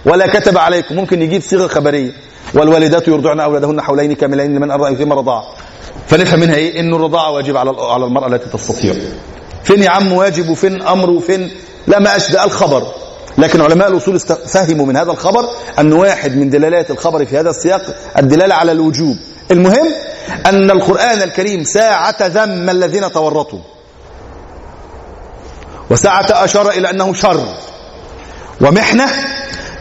ولا 0.05 0.27
كتب 0.27 0.57
عليكم. 0.57 0.95
ممكن 0.95 1.21
يجيب 1.21 1.41
صيغة 1.41 1.67
خبرية. 1.67 2.11
والوالدات 2.53 3.07
يرضعن 3.07 3.39
أولادهن 3.39 3.81
حولين 3.81 4.13
كاملين 4.13 4.55
لمن 4.55 4.71
أرضى 4.71 4.93
يتم 4.93 5.13
رضاعة 5.13 5.43
فنفهم 6.07 6.39
منها 6.39 6.55
إيه؟ 6.55 6.79
إنه 6.79 6.95
الرضاعة 6.95 7.31
واجب 7.31 7.57
على 7.57 7.73
على 7.79 8.05
المرأة 8.05 8.27
التي 8.27 8.57
تستطيع. 8.57 8.93
فين 9.63 9.83
يا 9.83 9.89
عم 9.89 10.13
واجب 10.13 10.49
وفين 10.49 10.81
أمر 10.81 11.09
وفين؟ 11.09 11.51
لا 11.87 11.99
ما 11.99 12.17
ده 12.17 12.45
الخبر. 12.45 12.87
لكن 13.37 13.61
علماء 13.61 13.87
الأصول 13.87 14.19
فهموا 14.19 14.85
من 14.85 14.97
هذا 14.97 15.11
الخبر 15.11 15.49
أن 15.79 15.93
واحد 15.93 16.35
من 16.35 16.49
دلالات 16.49 16.91
الخبر 16.91 17.25
في 17.25 17.39
هذا 17.39 17.49
السياق 17.49 17.81
الدلالة 18.17 18.55
على 18.55 18.71
الوجوب. 18.71 19.17
المهم 19.51 19.87
أن 20.45 20.71
القرآن 20.71 21.21
الكريم 21.21 21.63
ساعة 21.63 22.15
ذم 22.21 22.69
الذين 22.69 23.11
تورطوا. 23.11 23.59
وساعة 25.89 26.25
أشار 26.29 26.69
إلى 26.69 26.89
أنه 26.89 27.13
شر. 27.13 27.47
ومحنة 28.61 29.05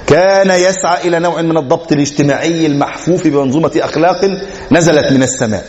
كان 0.06 0.50
يسعى 0.50 1.08
إلى 1.08 1.18
نوع 1.18 1.42
من 1.42 1.56
الضبط 1.56 1.92
الاجتماعي 1.92 2.66
المحفوف 2.66 3.26
بمنظومة 3.26 3.72
أخلاق 3.76 4.38
نزلت 4.72 5.12
من 5.12 5.22
السماء. 5.22 5.64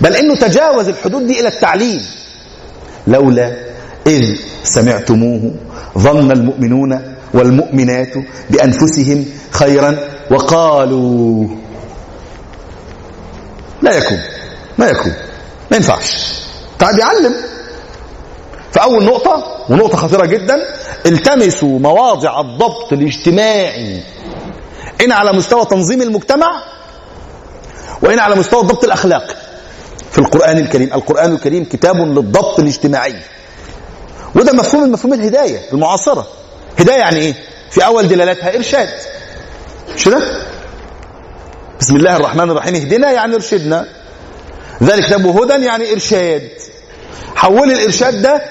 بل 0.00 0.16
إنه 0.16 0.36
تجاوز 0.36 0.88
الحدود 0.88 1.26
دي 1.26 1.40
إلى 1.40 1.48
التعليم. 1.48 2.06
لولا 3.06 3.52
إذ 4.06 4.36
سمعتموه 4.62 5.54
ظن 5.98 6.32
المؤمنون 6.32 7.14
والمؤمنات 7.34 8.12
بأنفسهم 8.50 9.26
خيرا 9.50 9.98
وقالوا 10.30 11.46
لا 13.82 13.96
يكون 13.96 14.18
ما 14.78 14.86
يكون 14.86 15.12
ما 15.70 15.76
ينفعش. 15.76 16.40
تعال 16.78 16.98
يعلم. 16.98 17.34
فأول 18.72 19.04
نقطة 19.04 19.44
ونقطة 19.68 19.96
خطيرة 19.96 20.26
جدا 20.26 20.56
التمسوا 21.06 21.78
مواضع 21.78 22.40
الضبط 22.40 22.92
الاجتماعي. 22.92 24.02
إن 25.04 25.12
على 25.12 25.32
مستوى 25.32 25.64
تنظيم 25.64 26.02
المجتمع 26.02 26.62
وإن 28.02 28.18
على 28.18 28.34
مستوى 28.34 28.60
الضبط 28.60 28.84
الأخلاقي 28.84 29.34
في 30.12 30.18
القرآن 30.18 30.58
الكريم 30.58 30.92
القرآن 30.94 31.32
الكريم 31.32 31.64
كتاب 31.64 31.96
للضبط 31.96 32.58
الاجتماعي. 32.58 33.16
وده 34.34 34.52
مفهوم 34.52 34.82
من 34.82 34.92
مفهوم 34.92 35.14
الهداية 35.14 35.60
المعاصرة. 35.72 36.26
هداية 36.80 36.98
يعني 36.98 37.16
إيه؟ 37.16 37.34
في 37.70 37.86
أول 37.86 38.08
دلالاتها 38.08 38.56
إرشاد. 38.56 38.88
مش 39.96 40.04
كده 40.04 40.20
بسم 41.80 41.96
الله 41.96 42.16
الرحمن 42.16 42.50
الرحيم. 42.50 42.74
اهدنا 42.74 43.10
يعني 43.10 43.34
ارشدنا. 43.34 43.86
ذلك 44.82 45.04
كتاب 45.04 45.26
هدى 45.26 45.64
يعني 45.66 45.92
إرشاد. 45.92 46.48
حول 47.36 47.70
الإرشاد 47.70 48.22
ده 48.22 48.42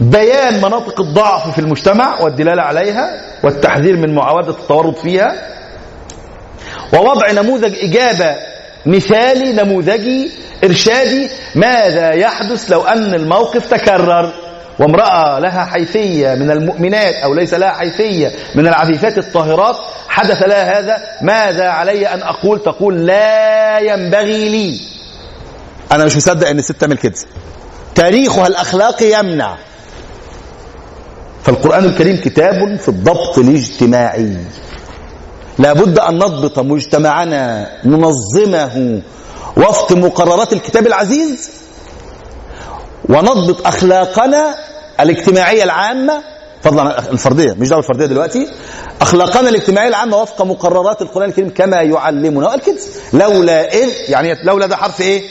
ببيان 0.00 0.56
مناطق 0.56 1.00
الضعف 1.00 1.50
في 1.54 1.58
المجتمع 1.58 2.20
والدلالة 2.20 2.62
عليها 2.62 3.10
والتحذير 3.44 3.96
من 3.96 4.14
معاودة 4.14 4.50
التورط 4.50 4.98
فيها 4.98 5.54
ووضع 6.94 7.30
نموذج 7.30 7.74
إجابة 7.78 8.36
مثالي 8.86 9.52
نموذجي 9.52 10.30
إرشادي 10.64 11.28
ماذا 11.54 12.12
يحدث 12.12 12.70
لو 12.72 12.82
أن 12.82 13.14
الموقف 13.14 13.66
تكرر. 13.66 14.43
وامرأة 14.78 15.38
لها 15.38 15.64
حيثية 15.64 16.34
من 16.34 16.50
المؤمنات 16.50 17.14
أو 17.14 17.34
ليس 17.34 17.54
لها 17.54 17.70
حيثية 17.70 18.32
من 18.54 18.66
العفيفات 18.66 19.18
الطاهرات 19.18 19.76
حدث 20.08 20.42
لها 20.42 20.78
هذا 20.78 20.96
ماذا 21.22 21.68
علي 21.68 22.06
أن 22.06 22.22
أقول؟ 22.22 22.62
تقول 22.62 23.06
لا 23.06 23.78
ينبغي 23.78 24.48
لي. 24.48 24.80
أنا 25.92 26.04
مش 26.04 26.16
مصدق 26.16 26.48
أن 26.48 26.58
الست 26.58 26.72
تعمل 26.72 26.96
كده. 26.96 27.14
تاريخها 27.94 28.46
الأخلاقي 28.46 29.12
يمنع. 29.12 29.56
فالقرآن 31.44 31.84
الكريم 31.84 32.16
كتاب 32.16 32.76
في 32.76 32.88
الضبط 32.88 33.38
الاجتماعي. 33.38 34.36
لابد 35.58 35.98
أن 35.98 36.14
نضبط 36.14 36.58
مجتمعنا 36.58 37.70
ننظمه 37.84 39.02
وفق 39.56 39.92
مقررات 39.92 40.52
الكتاب 40.52 40.86
العزيز. 40.86 41.63
ونضبط 43.08 43.66
أخلاقنا 43.66 44.54
الاجتماعية 45.00 45.64
العامة. 45.64 46.22
فضلا 46.62 47.10
الفردية 47.10 47.52
مش 47.52 47.68
دعوة 47.68 47.82
الفردية 47.82 48.06
دلوقتي. 48.06 48.48
أخلاقنا 49.00 49.48
الاجتماعية 49.48 49.88
العامة 49.88 50.16
وفق 50.16 50.42
مقررات 50.42 51.02
القرآن 51.02 51.28
الكريم 51.28 51.50
كما 51.50 51.76
يعلمنا. 51.76 52.46
قال 52.48 52.60
كده 52.60 52.76
لولا 53.12 53.74
إذ 53.74 53.88
يعني 54.08 54.34
لولا 54.44 54.66
ده 54.66 54.76
حرف 54.76 55.00
إيه؟ 55.00 55.22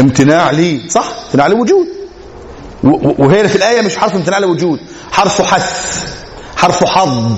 امتناع 0.00 0.50
ليه 0.50 0.88
صح؟ 0.88 1.04
امتناع 1.26 1.46
لوجود 1.46 1.86
وهي 3.18 3.48
في 3.48 3.56
الآية 3.56 3.80
مش 3.80 3.96
حرف 3.96 4.14
امتناع 4.14 4.38
لوجود 4.38 4.80
حرف 5.12 5.42
حث 5.42 6.04
حرف 6.56 6.84
حض 6.84 7.36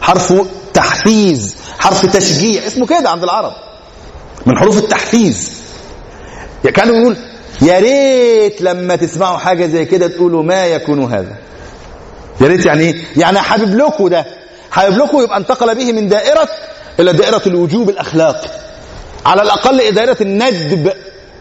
حرف 0.00 0.32
تحفيز 0.74 1.56
حرف 1.78 2.06
تشجيع. 2.06 2.66
اسمه 2.66 2.86
كده 2.86 3.10
عند 3.10 3.22
العرب. 3.22 3.52
من 4.46 4.58
حروف 4.58 4.78
التحفيز. 4.78 5.50
كانوا 6.74 6.96
يقول 6.96 7.16
يا 7.62 7.78
ريت 7.78 8.60
لما 8.62 8.96
تسمعوا 8.96 9.38
حاجة 9.38 9.66
زي 9.66 9.84
كده 9.84 10.06
تقولوا 10.08 10.42
ما 10.42 10.66
يكون 10.66 11.12
هذا. 11.14 11.36
يا 12.40 12.46
ريت 12.46 12.66
يعني 12.66 12.82
إيه 12.84 12.94
يعني 13.16 13.38
حابب 13.40 13.74
لكم 13.74 14.08
ده. 14.08 14.26
حابب 14.70 14.98
لكم 14.98 15.22
يبقى 15.22 15.36
انتقل 15.36 15.74
به 15.74 15.92
من 15.92 16.08
دائرة 16.08 16.48
إلى 17.00 17.12
دائرة 17.12 17.42
الوجوب 17.46 17.88
الأخلاقي 17.88 18.48
على 19.26 19.42
الأقل 19.42 19.80
إلى 19.80 19.90
دائرة 19.90 20.16
الندب 20.20 20.92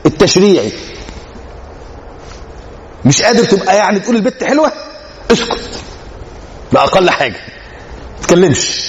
التشريعي. 0.05 0.71
مش 3.05 3.21
قادر 3.21 3.43
تبقى 3.45 3.77
يعني 3.77 3.99
تقول 3.99 4.15
البت 4.15 4.43
حلوة؟ 4.43 4.71
اسكت. 5.31 5.69
بأقل 6.73 7.09
حاجة. 7.09 7.35
ما 7.35 8.21
تتكلمش. 8.21 8.79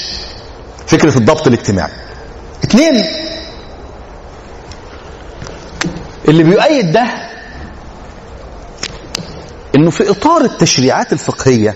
فكرة 0.87 1.19
الضبط 1.19 1.47
الاجتماعي. 1.47 1.93
اثنين 2.65 3.05
اللي 6.29 6.43
بيؤيد 6.43 6.93
ده 6.93 7.05
إنه 9.75 9.91
في 9.91 10.11
إطار 10.11 10.41
التشريعات 10.41 11.13
الفقهية 11.13 11.75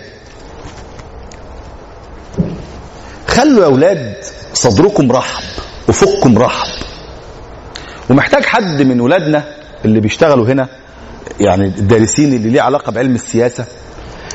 خلوا 3.29 3.61
يا 3.61 3.65
أولاد 3.67 4.15
صدركم 4.55 5.13
رحب 5.13 5.45
وفككم 5.89 6.39
رحب. 6.39 6.69
ومحتاج 8.11 8.45
حد 8.45 8.83
من 8.83 9.01
ولادنا 9.01 9.45
اللي 9.85 10.01
بيشتغلوا 10.01 10.47
هنا 10.47 10.69
يعني 11.41 11.65
الدارسين 11.67 12.35
اللي 12.35 12.51
ليه 12.51 12.61
علاقة 12.63 12.93
بعلم 12.93 13.15
السياسة 13.15 13.65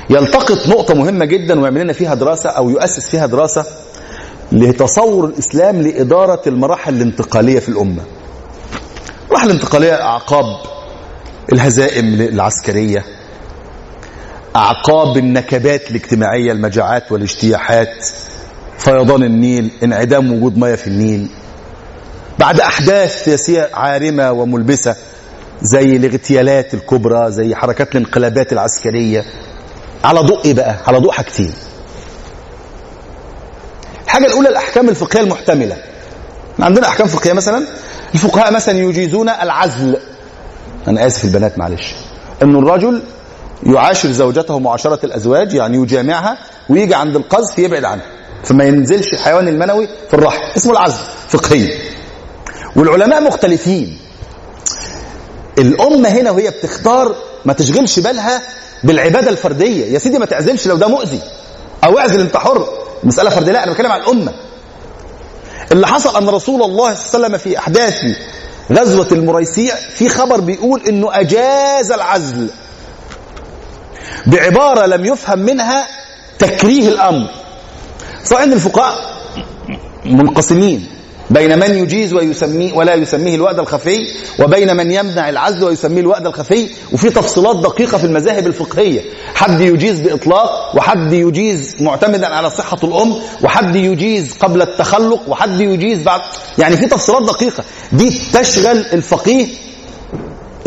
يلتقط 0.09 0.67
نقطة 0.67 0.93
مهمة 0.95 1.25
جدا 1.25 1.59
ويعمل 1.59 1.81
لنا 1.81 1.93
فيها 1.93 2.15
دراسة 2.15 2.49
أو 2.49 2.69
يؤسس 2.69 3.09
فيها 3.09 3.25
دراسة 3.25 3.65
لتصور 4.51 5.25
الإسلام 5.25 5.81
لإدارة 5.81 6.41
المراحل 6.47 6.93
الانتقالية 6.95 7.59
في 7.59 7.69
الأمة. 7.69 8.01
المراحل 9.33 9.49
الانتقاليه 9.51 10.01
أعقاب 10.01 10.45
الهزائم 11.53 12.21
العسكرية 12.21 13.05
أعقاب 14.55 15.17
النكبات 15.17 15.89
الاجتماعية 15.91 16.51
المجاعات 16.51 17.11
والاجتياحات 17.11 18.07
فيضان 18.77 19.23
النيل 19.23 19.71
انعدام 19.83 20.31
وجود 20.33 20.57
ميه 20.57 20.75
في 20.75 20.87
النيل. 20.87 21.27
بعد 22.39 22.59
أحداث 22.59 23.23
سياسية 23.23 23.69
عارمة 23.73 24.31
وملبسة 24.31 24.95
زي 25.61 25.95
الاغتيالات 25.95 26.73
الكبرى 26.73 27.31
زي 27.31 27.55
حركات 27.55 27.95
الانقلابات 27.95 28.53
العسكرية. 28.53 29.25
على 30.03 30.19
ضوء 30.19 30.45
إيه 30.45 30.53
بقى؟ 30.53 30.75
على 30.87 30.97
ضوء 30.97 31.11
حاجتين. 31.11 31.53
الحاجة 34.05 34.25
الأولى 34.25 34.49
الأحكام 34.49 34.89
الفقهية 34.89 35.23
المحتملة. 35.23 35.77
عندنا 36.59 36.87
أحكام 36.87 37.07
فقهية 37.07 37.33
مثلا؟ 37.33 37.67
الفقهاء 38.13 38.53
مثلا 38.53 38.79
يجيزون 38.79 39.29
العزل. 39.29 39.97
أنا 40.87 41.07
آسف 41.07 41.25
البنات 41.25 41.57
معلش. 41.57 41.93
إنه 42.43 42.59
الرجل 42.59 43.03
يعاشر 43.65 44.11
زوجته 44.11 44.59
معاشرة 44.59 44.99
الأزواج 45.03 45.53
يعني 45.53 45.77
يجامعها 45.77 46.37
ويجي 46.69 46.95
عند 46.95 47.15
القذف 47.15 47.59
يبعد 47.59 47.83
عنها 47.85 48.05
فما 48.43 48.63
ينزلش 48.63 49.13
الحيوان 49.13 49.47
المنوي 49.47 49.87
في 50.07 50.13
الرحم. 50.13 50.41
اسمه 50.57 50.71
العزل 50.71 51.03
فقهيا 51.27 51.77
والعلماء 52.75 53.21
مختلفين. 53.23 53.97
الأمة 55.57 56.09
هنا 56.09 56.31
وهي 56.31 56.49
بتختار 56.49 57.15
ما 57.45 57.53
تشغلش 57.53 57.99
بالها 57.99 58.41
بالعبادة 58.83 59.29
الفردية. 59.29 59.85
يا 59.85 59.99
سيدي 59.99 60.19
ما 60.19 60.25
تعزلش 60.25 60.67
لو 60.67 60.75
ده 60.75 60.87
مؤذي 60.87 61.19
أو 61.83 61.99
اعزل 61.99 62.19
أنت 62.21 62.37
حر. 62.37 62.67
مسألة 63.03 63.29
فردية 63.29 63.51
لا 63.51 63.63
أنا 63.63 63.71
بتكلم 63.71 63.91
عن 63.91 63.99
الأمة. 63.99 64.33
اللي 65.73 65.87
حصل 65.87 66.17
أن 66.17 66.29
رسول 66.29 66.63
الله 66.63 66.93
صلى 66.93 67.05
الله 67.05 67.25
عليه 67.25 67.25
وسلم 67.25 67.37
في 67.37 67.57
أحداث 67.59 67.95
غزوة 68.71 69.07
المريسيع 69.11 69.75
في 69.75 70.09
خبر 70.09 70.39
بيقول 70.39 70.81
أنه 70.87 71.19
أجاز 71.19 71.91
العزل. 71.91 72.49
بعبارة 74.25 74.85
لم 74.85 75.05
يفهم 75.05 75.39
منها 75.39 75.87
تكريه 76.39 76.87
الأمر. 76.87 77.27
صحيح 78.25 78.41
ان 78.43 78.53
الفقهاء 78.53 78.95
منقسمين. 80.05 80.87
بين 81.33 81.59
من 81.59 81.77
يجيز 81.77 82.13
ويسميه 82.13 82.73
ولا 82.73 82.93
يسميه 82.93 83.35
الوأد 83.35 83.59
الخفي 83.59 84.07
وبين 84.39 84.75
من 84.75 84.91
يمنع 84.91 85.29
العزل 85.29 85.63
ويسميه 85.63 86.01
الوأد 86.01 86.27
الخفي. 86.27 86.69
وفي 86.93 87.09
تفصيلات 87.09 87.55
دقيقة 87.55 87.97
في 87.97 88.03
المذاهب 88.03 88.47
الفقهية. 88.47 89.01
حد 89.35 89.61
يجيز 89.61 89.99
بإطلاق 90.01 90.75
وحد 90.75 91.13
يجيز 91.13 91.75
معتمدا 91.79 92.27
على 92.27 92.49
صحة 92.49 92.77
الأم 92.83 93.15
وحد 93.43 93.75
يجيز 93.75 94.33
قبل 94.39 94.61
التخلق 94.61 95.21
وحد 95.27 95.61
يجيز 95.61 96.03
بعد 96.03 96.21
يعني 96.57 96.77
في 96.77 96.85
تفصيلات 96.85 97.23
دقيقة. 97.23 97.63
دي 97.91 98.19
تشغل 98.33 98.77
الفقيه 98.93 99.47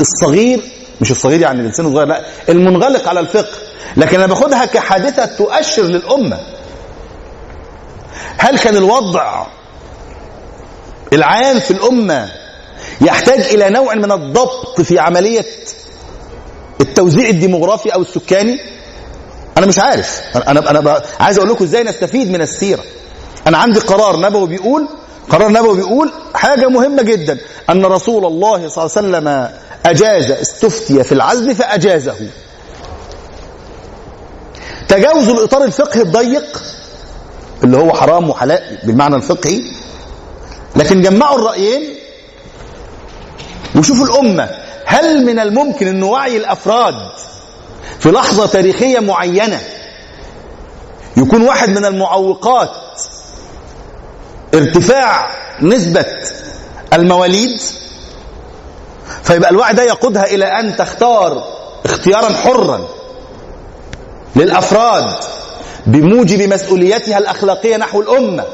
الصغير 0.01 0.61
مش 1.01 1.11
الصغير 1.11 1.41
يعني 1.41 1.61
الانسان 1.61 1.87
الصغير 1.87 2.07
لا 2.07 2.25
المنغلق 2.49 3.09
على 3.09 3.21
الفقه. 3.21 3.59
لكن 3.97 4.17
أنا 4.17 4.27
باخدها 4.27 4.65
كحادثة 4.65 5.25
تؤشر 5.25 5.83
للأمة. 5.83 6.41
هل 8.39 8.59
كان 8.59 8.77
الوضع 8.77 9.47
العام 11.17 11.61
في 11.61 11.71
الأمة 11.71 12.33
يحتاج 13.01 13.41
إلى 13.41 13.71
نوع 13.71 13.95
من 13.95 14.13
الضبط 14.13 14.81
في 14.81 14.99
عملية 14.99 15.45
التوزيع 16.81 17.29
الديموغرافي 17.29 17.95
أو 17.95 18.03
السكاني؟ 18.03 18.59
أنا 19.59 19.67
مش 19.67 19.79
عارف. 19.79 20.21
أنا 20.37 20.71
أنا 20.71 21.03
عايز 21.21 21.39
أقول 21.39 21.51
لكم 21.51 21.65
إزاي 21.65 21.83
نستفيد 21.83 22.31
من 22.31 22.43
السيرة. 22.43 22.83
أنا 23.47 23.59
عندي 23.59 23.81
قرار 23.81 24.21
نبوي 24.21 24.49
بيقول 24.49 24.89
قرار 25.29 25.53
نبوي 25.53 25.77
بيقول 25.77 26.13
حاجة 26.35 26.69
مهمة 26.69 27.03
جدا. 27.03 27.39
أن 27.71 27.85
رسول 27.87 28.25
الله 28.27 28.69
صلى 28.69 28.85
الله 28.85 28.97
عليه 28.97 29.09
وسلم 29.09 29.51
أجاز 29.87 30.31
استفتي 30.31 31.05
في 31.05 31.13
العزل 31.13 31.55
فأجازه. 31.55 32.15
تجاوز 34.89 35.29
الإطار 35.29 35.65
الفقهي 35.65 36.03
الضيق 36.03 36.63
اللي 37.65 37.77
هو 37.77 37.93
حرام 37.93 38.31
وحلال 38.31 38.79
بالمعنى 38.85 39.17
الفقهي 39.17 39.63
لكن 40.77 41.01
جمعوا 41.03 41.39
الرأيين 41.39 41.95
وشوفوا 43.77 44.07
الأمة 44.07 44.51
هل 44.87 45.25
من 45.27 45.39
الممكن 45.39 45.87
أن 45.89 46.03
وعي 46.03 46.37
الأفراد 46.37 46.95
في 47.99 48.11
لحظة 48.11 48.47
تاريخية 48.47 48.99
معينة 48.99 49.61
يكون 51.17 51.43
واحد 51.43 51.69
من 51.71 51.85
المعوقات 51.85 52.71
ارتفاع 54.55 55.31
نسبة 55.63 56.05
المواليد؟ 56.93 57.61
فيبقى 59.23 59.51
الوعي 59.51 59.75
ده 59.75 59.83
يقودها 59.83 60.25
إلى 60.25 60.45
أن 60.45 60.77
تختار 60.77 61.45
اختيارا 61.85 62.29
حرا 62.29 62.89
للأفراد 64.37 65.05
بموجب 65.87 66.53
مسؤوليتها 66.53 67.19
الأخلاقية 67.19 67.77
نحو 67.77 68.01
الأمة. 68.01 68.45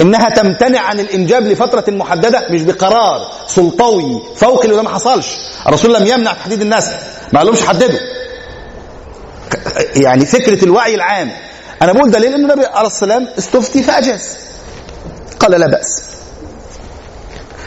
إنها 0.00 0.28
تمتنع 0.28 0.80
عن 0.80 1.00
الإنجاب 1.00 1.46
لفترة 1.46 1.84
محددة 1.88 2.46
مش 2.50 2.62
بقرار 2.62 3.32
سلطوي 3.46 4.22
فوقي 4.36 4.68
وده 4.68 4.82
ما 4.82 4.88
حصلش. 4.88 5.26
الرسول 5.66 5.94
لم 5.94 6.06
يمنع 6.06 6.32
تحديد 6.32 6.60
النسل 6.60 6.92
ما 7.32 7.38
قالهمش 7.38 7.62
حددوا. 7.62 7.98
يعني 9.96 10.26
فكرة 10.26 10.64
الوعي 10.64 10.94
العام. 10.94 11.32
أنا 11.82 11.92
بقول 11.92 12.10
دليل 12.10 12.34
أن 12.34 12.50
النبي 12.50 12.66
عليه 12.66 12.86
السلام 12.86 13.28
استفتي 13.38 13.82
فأجاز. 13.82 14.36
قال 15.40 15.50
لا 15.50 15.66
بأس. 15.66 16.02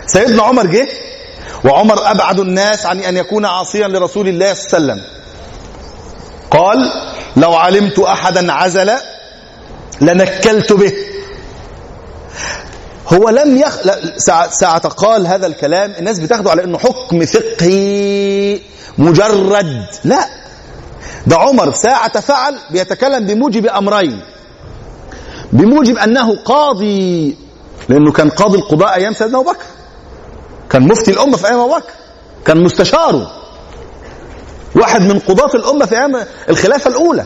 سيدنا 0.08 0.44
عمر 0.44 0.66
جه 0.66 0.88
وعمر 1.66 2.12
أبعد 2.12 2.40
الناس 2.40 2.86
عن 2.86 3.00
أن 3.00 3.18
يكون 3.18 3.46
عاصيا 3.46 3.88
لرسول 3.88 4.28
الله 4.28 4.54
صلى 4.54 4.78
الله 4.78 4.92
عليه 4.92 5.02
وسلم. 5.02 5.16
قال 6.52 6.78
لو 7.38 7.54
علمت 7.54 8.00
أحدا 8.00 8.54
عزل 8.54 8.92
لنكلت 10.02 10.74
به. 10.74 10.94
هو 13.14 13.30
لم 13.30 13.58
يخ... 13.58 13.78
ساعة... 14.18 14.50
ساعة 14.50 14.88
قال 14.88 15.28
هذا 15.28 15.48
الكلام 15.48 15.94
الناس 16.00 16.20
بتاخده 16.20 16.52
على 16.52 16.64
إنه 16.64 16.78
حكم 16.78 17.26
فقهي 17.26 18.60
مجرد. 18.98 19.86
لا. 20.04 20.26
ده 21.28 21.36
عمر 21.38 21.72
ساعة 21.72 22.20
فعل 22.20 22.60
بيتكلم 22.72 23.26
بموجب 23.26 23.66
أمرين. 23.68 24.22
بموجب 25.54 25.98
أنه 25.98 26.36
قاضي 26.36 27.38
لأنه 27.90 28.12
كان 28.12 28.30
قاضي 28.30 28.58
القضاء 28.58 28.96
أيام 28.96 29.14
سيدنا 29.14 29.40
أبو 29.40 29.52
بكر. 29.52 29.66
كان 30.70 30.88
مفتي 30.88 31.12
الأمة 31.12 31.38
في 31.38 31.48
أيام 31.48 31.60
أبو 31.60 31.76
بكر. 31.76 31.92
كان 32.46 32.64
مستشاره. 32.64 33.32
واحد 34.76 35.02
من 35.02 35.20
قضاة 35.20 35.56
الأمة 35.56 35.86
في 35.86 35.96
أيام 35.96 36.26
الخلافة 36.50 36.90
الأولى. 36.90 37.26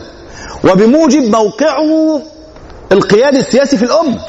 وبموجب 0.64 1.22
موقعه 1.22 2.22
القيادي 2.92 3.38
السياسي 3.38 3.76
في 3.76 3.84
الأمة. 3.84 4.20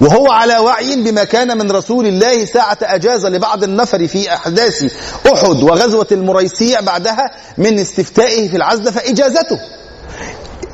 وهو 0.00 0.30
على 0.30 0.58
وعي 0.58 0.96
بما 0.96 1.24
كان 1.24 1.58
من 1.58 1.70
رسول 1.70 2.06
الله 2.06 2.44
ساعة 2.44 2.78
أجاز 2.82 3.26
لبعض 3.26 3.64
النفر 3.64 4.06
في 4.08 4.34
أحداث 4.34 4.92
أحد 5.32 5.62
وغزوة 5.62 6.06
المريسيع 6.12 6.80
بعدها 6.80 7.30
من 7.58 7.78
استفتائه 7.78 8.48
في 8.48 8.56
العزل 8.56 8.92
فإجازته. 8.92 9.60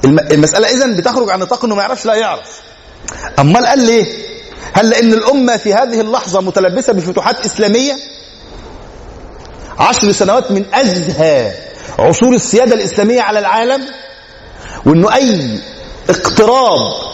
المسألة 0.05 0.69
إذن 0.69 0.97
بتخرج 0.97 1.31
عن 1.31 1.39
نطاق 1.39 1.65
إنه 1.65 1.75
ما 1.75 1.83
يعرفش 1.83 2.07
لا 2.07 2.15
يعرف. 2.15 2.61
أمال 3.39 3.67
قال 3.67 3.79
ليه؟ 3.79 4.07
هل 4.73 4.91
لأن 4.91 5.13
الأمة 5.13 5.57
في 5.57 5.75
هذه 5.75 6.01
اللحظة 6.01 6.41
متلبسة 6.41 6.93
بفتوحات 6.93 7.45
إسلامية؟ 7.45 7.97
عشر 9.79 10.13
سنوات 10.13 10.51
من 10.51 10.65
أزهى 10.75 11.53
عصور 11.99 12.35
السيادة 12.35 12.75
الإسلامية 12.75 13.23
على 13.23 13.39
العالم؟ 13.39 13.83
وأنه 14.87 15.15
أي 15.15 15.59
اقتراب 16.11 17.14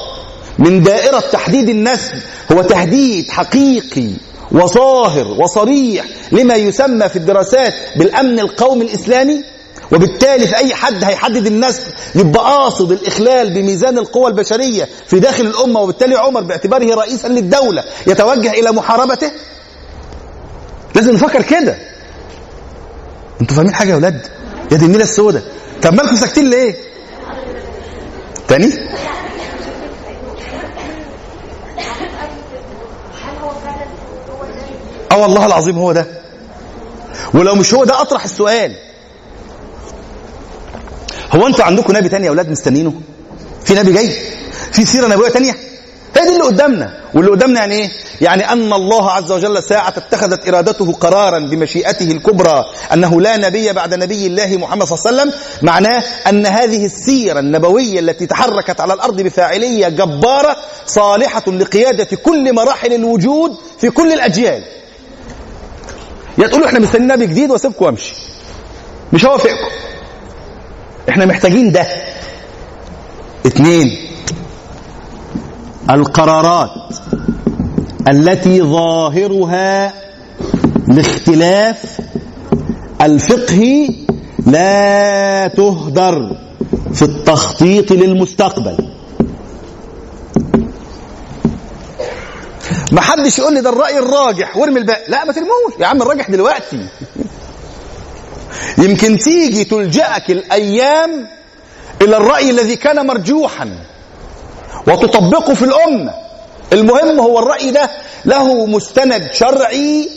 من 0.61 0.83
دائرة 0.83 1.21
تحديد 1.21 1.69
النسل 1.69 2.17
هو 2.53 2.63
تهديد 2.63 3.31
حقيقي 3.31 4.09
وظاهر 4.53 5.27
وصريح 5.27 6.05
لما 6.33 6.55
يسمى 6.55 7.09
في 7.09 7.17
الدراسات 7.17 7.75
بالأمن 7.97 8.41
القومي 8.41 8.85
الإسلامي 8.85 9.45
وبالتالي 9.93 10.47
في 10.47 10.57
أي 10.57 10.75
حد 10.75 11.05
هيحدد 11.05 11.47
النسل 11.47 11.83
يبقى 12.15 12.43
قاصد 12.45 12.93
الإخلال 12.93 13.51
بميزان 13.55 13.99
القوى 13.99 14.27
البشرية 14.31 14.89
في 15.07 15.19
داخل 15.21 15.47
الأمة 15.47 15.81
وبالتالي 15.81 16.15
عمر 16.17 16.41
باعتباره 16.41 16.95
رئيسا 16.95 17.29
للدولة 17.29 17.85
يتوجه 18.07 18.51
إلى 18.53 18.73
محاربته؟ 18.73 19.31
لازم 20.95 21.13
نفكر 21.15 21.43
كده. 21.43 21.79
أنتوا 23.41 23.57
فاهمين 23.57 23.75
حاجة 23.75 23.91
يا 23.91 23.97
ولاد؟ 23.97 24.27
يا 24.73 24.77
دي 24.77 24.85
النيلة 24.87 25.05
السوداء. 25.05 25.43
طب 25.83 25.95
مالكم 25.95 26.17
ساكتين 26.17 26.51
ليه؟ 26.51 26.75
تاني؟ 28.49 28.73
آه 35.13 35.17
والله 35.19 35.47
العظيم 35.47 35.79
هو 35.79 35.93
ده. 35.93 36.07
ولو 37.35 37.55
مش 37.55 37.75
هو 37.75 37.85
ده 37.85 38.01
أطرح 38.01 38.25
السؤال. 38.25 38.77
هو 41.35 41.47
أنتوا 41.47 41.65
عندكم 41.65 41.97
نبي 41.97 42.09
تاني 42.09 42.25
يا 42.25 42.31
أولاد 42.31 42.51
مستنينه؟ 42.51 42.95
في 43.65 43.75
نبي 43.75 43.93
جاي؟ 43.93 44.09
في 44.73 44.85
سيرة 44.85 45.07
نبوية 45.07 45.31
تانية؟ 45.31 45.53
هي 46.17 46.23
دي 46.23 46.29
اللي 46.29 46.43
قدامنا. 46.45 47.01
واللي 47.15 47.31
قدامنا 47.31 47.61
يعني 47.61 47.75
إيه؟ 47.75 47.91
يعني 48.21 48.53
أن 48.53 48.73
الله 48.73 49.11
عز 49.11 49.33
وجل 49.33 49.63
ساعة 49.63 49.89
اتخذت 49.97 50.49
إرادته 50.49 50.93
قرارا 50.93 51.39
بمشيئته 51.39 52.11
الكبرى 52.11 52.65
أنه 52.93 53.21
لا 53.21 53.37
نبي 53.37 53.73
بعد 53.73 53.95
نبي 53.95 54.27
الله 54.27 54.57
محمد 54.57 54.87
صلى 54.87 55.11
الله 55.11 55.21
عليه 55.21 55.31
وسلم. 55.31 55.43
معناه 55.63 56.03
أن 56.29 56.47
هذه 56.47 56.87
السيرة 56.87 57.39
النبوية 57.41 58.01
التي 58.01 58.27
تحركت 58.27 58.81
على 58.81 58.95
الأرض 58.95 59.21
بفاعلية 59.21 59.89
جبارة 59.89 60.57
صالحة 60.87 61.45
لقيادة 61.53 62.17
كل 62.17 62.55
مراحل 62.55 62.93
الوجود 62.93 63.57
في 63.81 63.91
كل 63.91 64.13
الأجيال. 64.13 64.63
يا 66.39 66.47
تقولوا 66.47 66.67
إحنا 66.67 66.79
مستنيين 66.79 67.09
نبي 67.09 67.27
جديد 67.27 67.51
وأسيبكم 67.51 67.85
وأمشي. 67.85 68.15
مش 69.13 69.27
هوافقكم. 69.27 69.71
إحنا 71.09 71.27
محتاجين 71.27 71.73
ده. 71.73 71.87
اتنين 73.47 73.97
القرارات 75.91 76.71
التي 78.09 78.63
ظاهرها 78.63 79.93
الاختلاف 80.91 82.01
الفقهي 83.03 83.89
لا 84.47 85.49
تهدر 85.49 86.37
في 86.93 87.03
التخطيط 87.03 87.93
للمستقبل. 87.93 88.90
ما 92.93 93.01
حدش 93.01 93.39
يقول 93.39 93.55
لي 93.55 93.61
ده 93.61 93.71
الرأي 93.71 93.99
الراجح 93.99 94.57
وارمي 94.57 94.79
الباقي 94.79 95.05
لا 95.09 95.25
ما 95.25 95.33
ترموش. 95.33 95.73
يا 95.81 95.87
عم 95.87 96.03
الراجح 96.03 96.31
دلوقتي. 96.31 96.87
يمكن 98.85 99.19
تيجي 99.19 99.65
تلجأك 99.65 100.31
الأيام 100.31 101.29
إلى 102.03 102.17
الرأي 102.17 102.51
الذي 102.51 102.77
كان 102.77 103.07
مرجوحا 103.07 103.79
وتطبقه 104.87 105.55
في 105.55 105.65
الأمة. 105.65 106.15
المهم 106.73 107.21
هو 107.21 107.39
الرأي 107.39 107.71
ده 107.71 107.91
له 108.25 108.67
مستند 108.67 109.29
شرعي 109.33 110.09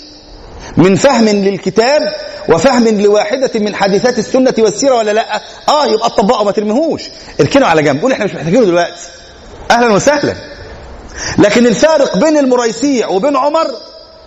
من 0.78 0.96
فهم 0.96 1.30
للكتاب 1.30 2.02
وفهم 2.50 3.02
لواحدة 3.02 3.52
من 3.60 3.76
حادثات 3.76 4.20
السنة 4.20 4.54
والسيرة 4.58 4.96
ولا 4.96 5.12
لأ؟ 5.12 5.42
آه 5.70 5.86
يبقى 5.86 6.10
تطبقه 6.10 6.44
ما 6.44 6.52
ترميهوش. 6.52 7.02
اركنه 7.40 7.66
على 7.66 7.84
جنب. 7.84 8.02
قول 8.02 8.12
إحنا 8.12 8.26
مش 8.26 8.34
محتاجينه 8.34 8.66
دلوقتي. 8.66 9.02
أهلا 9.72 9.94
وسهلا. 9.94 10.36
لكن 11.38 11.68
الفارق 11.68 12.18
بين 12.18 12.38
المريسيع 12.38 13.08
وبين 13.08 13.38
عمر 13.38 13.68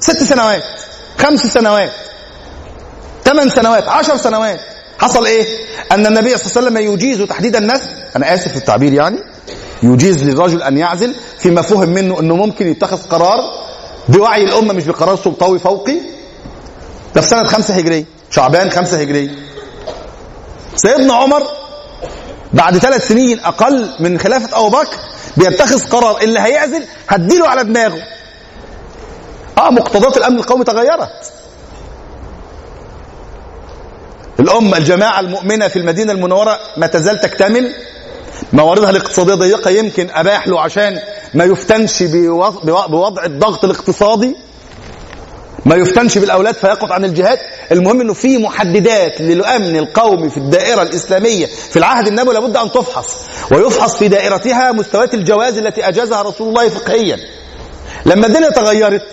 ست 0.01 0.23
سنوات. 0.23 0.63
خمس 1.19 1.41
سنوات؟ 1.41 1.91
ثمان 3.25 3.51
سنوات 3.51 3.89
عشر 3.89 4.17
سنوات. 4.17 4.61
حصل 4.99 5.27
إيه؟ 5.27 5.47
أن 5.93 6.07
النبي 6.07 6.37
صلى 6.37 6.47
الله 6.47 6.71
عليه 6.79 6.89
وسلم 6.89 6.93
يجيز 6.95 7.29
تحديد 7.29 7.57
النسل 7.57 7.89
أنا 8.17 8.35
آسف 8.35 8.49
في 8.49 8.57
التعبير 8.57 8.93
يعني. 8.93 9.19
يجيز 9.83 10.25
للرجل 10.25 10.63
أن 10.63 10.79
يعزل 10.79 11.15
فيما 11.39 11.63
فهم 11.63 11.89
منه 11.89 12.21
أنه 12.21 12.37
ممكن 12.37 12.69
يتخذ 12.71 13.03
قرار 13.09 13.39
بوعي 14.09 14.45
الأمة 14.45 14.73
مش 14.73 14.85
بقرار 14.85 15.17
سلطوي 15.17 15.59
فوقي. 15.59 15.97
ده 17.15 17.21
في 17.21 17.29
سنة 17.29 17.45
خمسة 17.45 17.75
هجريه 17.75 18.05
شعبان 18.31 18.71
خمسة 18.71 19.01
هجريه 19.01 19.31
سيدنا 20.77 21.15
عمر 21.15 21.43
بعد 22.57 22.79
ثلاث 22.79 23.09
سنين 23.09 23.41
أقل 23.41 23.91
من 24.01 24.19
خلافة 24.19 24.59
أبو 24.59 24.69
بكر 24.69 24.97
بيتخذ 25.37 25.89
قرار 25.91 26.21
اللي 26.21 26.41
هيعزل 26.41 26.85
هديله 27.09 27.49
على 27.49 27.65
دماغه. 27.65 28.03
آه 29.59 29.71
مقتضيات 29.71 30.17
الأمن 30.17 30.39
القومي 30.39 30.65
تغيرت. 30.65 31.33
الأمة 34.41 34.77
الجماعة 34.77 35.21
المؤمنة 35.21 35.69
في 35.69 35.79
المدينة 35.79 36.13
المنورة 36.13 36.59
ما 36.77 36.87
تزال 36.87 37.21
تكتمل. 37.21 37.75
مواردها 38.53 38.91
الاقتصادية 38.91 39.35
ضيقة 39.35 39.71
يمكن 39.71 40.11
أباح 40.11 40.49
له 40.49 40.61
عشان 40.61 40.99
ما 41.35 41.45
يفتنش 41.45 42.03
بوضع 42.63 43.25
الضغط 43.25 43.65
الاقتصادي. 43.65 44.37
ما 45.67 45.75
يفتنش 45.77 46.19
بالأولاد 46.19 46.55
فيقف 46.55 46.93
عن 46.93 47.05
الجهاد. 47.05 47.39
المهم 47.73 48.01
أنه 48.01 48.13
في 48.15 48.39
محددات 48.39 49.21
للأمن 49.21 49.77
القومي 49.77 50.31
في 50.31 50.37
الدائرة 50.37 50.83
الإسلامية 50.83 51.47
في 51.47 51.77
العهد 51.79 52.07
النبوي 52.07 52.35
لابد 52.35 52.57
أن 52.57 52.73
تفحص 52.73 53.25
ويفحص 53.53 53.97
في 53.97 54.09
دائرتها 54.09 54.73
مستويات 54.73 55.15
الجواز 55.15 55.59
التي 55.59 55.89
أجازها 55.89 56.23
رسول 56.23 56.49
الله 56.49 56.69
فقهيا. 56.69 57.19
لما 58.07 58.27
الدنيا 58.27 58.51
تغيرت 58.51 59.07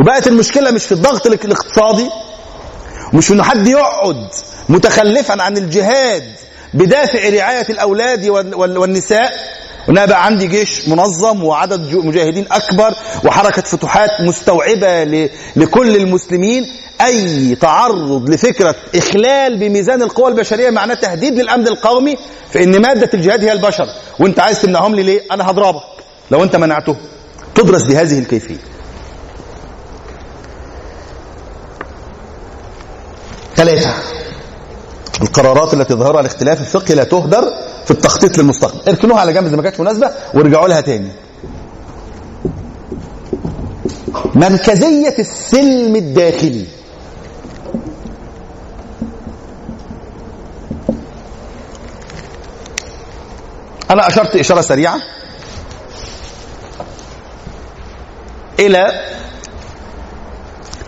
وبقت 0.00 0.26
المشكلة 0.26 0.70
مش 0.70 0.84
في 0.84 0.92
الضغط 0.92 1.26
الاقتصادي 1.26 2.10
مش 3.14 3.30
إنه 3.32 3.42
حد 3.42 3.66
يقعد 3.68 4.28
متخلفا 4.68 5.42
عن 5.42 5.56
الجهاد 5.56 6.24
بدافع 6.74 7.28
رعاية 7.28 7.66
الأولاد 7.70 8.28
والنساء 8.56 9.32
وأنا 9.88 10.04
بقى 10.04 10.24
عندي 10.26 10.46
جيش 10.46 10.88
منظم 10.88 11.44
وعدد 11.44 11.94
مجاهدين 11.94 12.46
أكبر 12.52 12.94
وحركة 13.24 13.62
فتوحات 13.62 14.10
مستوعبة 14.20 15.04
لكل 15.56 15.96
المسلمين. 15.96 16.66
أي 17.00 17.54
تعرض 17.54 18.30
لفكرة 18.30 18.74
إخلال 18.96 19.58
بميزان 19.58 20.02
القوى 20.02 20.28
البشرية 20.28 20.70
معناه 20.70 20.94
تهديد 20.94 21.34
للأمن 21.34 21.68
القومي 21.68 22.16
فإن 22.50 22.82
مادة 22.82 23.10
الجهاد 23.14 23.44
هي 23.44 23.52
البشر. 23.52 23.86
وأنت 24.20 24.40
عايز 24.40 24.62
تمنعهم 24.62 24.94
لي 24.94 25.02
ليه؟ 25.02 25.20
أنا 25.32 25.50
هضربك. 25.50 25.82
لو 26.30 26.42
أنت 26.42 26.56
منعته 26.56 26.96
تدرس 27.54 27.82
بهذه 27.82 28.18
الكيفية. 28.18 28.56
ثلاثة. 33.56 33.94
القرارات 35.22 35.74
التي 35.74 35.94
ظهرها 35.94 36.20
الاختلاف 36.20 36.60
الفقهي 36.60 36.94
لا 36.94 37.04
تهدر 37.04 37.44
التخطيط 37.92 38.38
للمستقبل. 38.38 38.88
اركنوها 38.88 39.20
على 39.20 39.32
جنب 39.32 39.46
اذا 39.46 39.56
ما 39.56 39.62
كانتش 39.62 39.80
مناسبة 39.80 40.10
وارجعوا 40.34 40.68
لها 40.68 40.80
تاني. 40.80 41.12
مركزية 44.34 45.14
السلم 45.18 45.96
الداخلي. 45.96 46.66
أنا 53.90 54.08
أشرت 54.08 54.36
إشارة 54.36 54.60
سريعة 54.60 55.00
إلى 58.60 59.00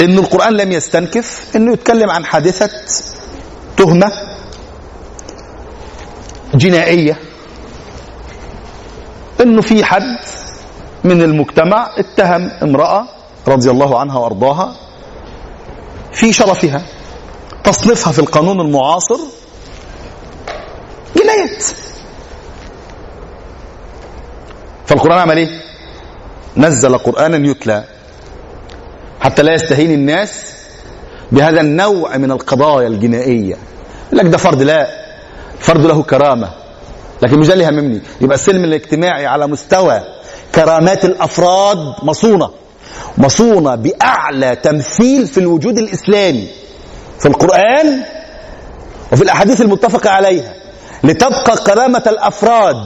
إن 0.00 0.18
القرآن 0.18 0.52
لم 0.52 0.72
يستنكف 0.72 1.56
إنه 1.56 1.72
يتكلم 1.72 2.10
عن 2.10 2.24
حادثة 2.24 2.70
تهمة 3.76 4.12
جنائية 6.54 7.16
إنه 9.40 9.62
في 9.62 9.84
حد 9.84 10.18
من 11.04 11.22
المجتمع 11.22 11.90
اتهم 11.98 12.50
امرأة 12.62 13.04
رضي 13.48 13.70
الله 13.70 13.98
عنها 13.98 14.18
وأرضاها 14.18 14.76
في 16.12 16.32
شرفها 16.32 16.82
تصنيفها 17.64 18.12
في 18.12 18.18
القانون 18.18 18.60
المعاصر 18.60 19.18
جنايات. 21.16 21.64
فالقرآن 24.86 25.18
عمل 25.18 25.36
إيه؟ 25.36 25.60
نزل 26.56 26.98
قرآنا 26.98 27.48
يتلى. 27.50 27.84
حتى 29.20 29.42
لا 29.42 29.54
يستهين 29.54 29.90
الناس 29.90 30.54
بهذا 31.32 31.60
النوع 31.60 32.16
من 32.16 32.30
القضايا 32.30 32.88
الجنائية. 32.88 33.56
لك 34.12 34.26
ده 34.26 34.38
فرد 34.38 34.62
لا. 34.62 35.03
فرد 35.60 35.86
له 35.86 36.02
كرامة. 36.02 36.48
لكن 37.22 37.38
مش 37.38 37.46
ده 37.46 37.52
اللي 37.52 37.64
يهمني. 37.64 38.00
يبقى 38.20 38.34
السلم 38.34 38.64
الاجتماعي 38.64 39.26
على 39.26 39.46
مستوى 39.46 40.00
كرامات 40.54 41.04
الأفراد 41.04 41.94
مصونة. 42.02 42.50
مصونة 43.18 43.74
بأعلى 43.74 44.56
تمثيل 44.56 45.26
في 45.26 45.38
الوجود 45.38 45.78
الإسلامي. 45.78 46.48
في 47.20 47.28
القرآن 47.28 48.02
وفي 49.12 49.22
الأحاديث 49.22 49.60
المتفق 49.60 50.06
عليها. 50.06 50.54
لتبقى 51.04 51.56
كرامة 51.66 52.02
الأفراد 52.06 52.76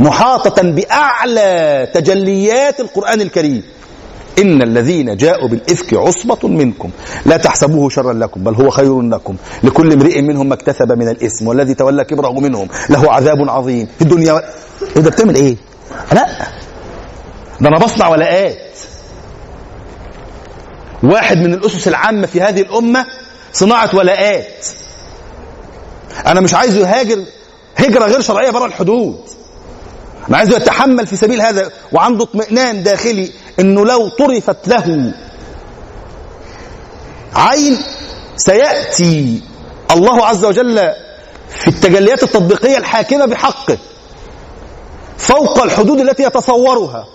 محاطة 0.00 0.62
بأعلى 0.62 1.88
تجليات 1.94 2.80
القرآن 2.80 3.20
الكريم. 3.20 3.62
إن 4.38 4.62
الذين 4.62 5.16
جاءوا 5.16 5.48
بالإفك 5.48 5.94
عصبة 5.94 6.48
منكم. 6.48 6.90
لا 7.26 7.36
تحسبوه 7.36 7.88
شرا 7.88 8.12
لكم 8.12 8.44
بل 8.44 8.54
هو 8.54 8.70
خير 8.70 9.00
لكم. 9.02 9.36
لكل 9.62 9.92
امرئ 9.92 10.20
منهم 10.20 10.48
ما 10.48 10.54
اكتسب 10.54 10.92
من 10.92 11.08
الإثم 11.08 11.46
والذي 11.46 11.74
تولى 11.74 12.04
كبره 12.04 12.40
منهم. 12.40 12.68
له 12.90 13.12
عذاب 13.12 13.48
عظيم. 13.48 13.88
في 13.98 14.02
الدنيا. 14.02 14.42
إيه 14.96 15.02
ده 15.02 15.10
بتعمل 15.10 15.34
إيه؟ 15.34 15.56
لا. 16.12 16.26
ده 17.60 17.68
أنا 17.68 17.78
بصنع 17.78 18.08
ولاءات. 18.08 18.58
واحد 21.02 21.36
من 21.36 21.54
الأسس 21.54 21.88
العامة 21.88 22.26
في 22.26 22.40
هذه 22.40 22.60
الأمة 22.60 23.06
صناعة 23.52 23.90
ولاءات. 23.94 24.66
أنا 26.26 26.40
مش 26.40 26.54
عايزه 26.54 26.78
يهاجر 26.78 27.24
هجرة 27.76 28.04
غير 28.04 28.20
شرعية 28.20 28.50
بره 28.50 28.66
الحدود. 28.66 29.20
أنا 30.28 30.36
عايزه 30.36 30.56
يتحمل 30.56 31.06
في 31.06 31.16
سبيل 31.16 31.40
هذا 31.40 31.70
وعنده 31.92 32.24
اطمئنان 32.24 32.82
داخلي. 32.82 33.30
إنه 33.60 33.86
لو 33.86 34.08
طرفت 34.08 34.68
له 34.68 35.14
عين 37.34 37.78
سيأتي 38.36 39.42
الله 39.90 40.26
عز 40.26 40.44
وجل 40.44 40.92
في 41.48 41.68
التجليات 41.68 42.22
التطبيقية 42.22 42.78
الحاكمة 42.78 43.26
بحقه 43.26 43.78
فوق 45.18 45.62
الحدود 45.62 46.00
التي 46.00 46.22
يتصورها. 46.22 47.06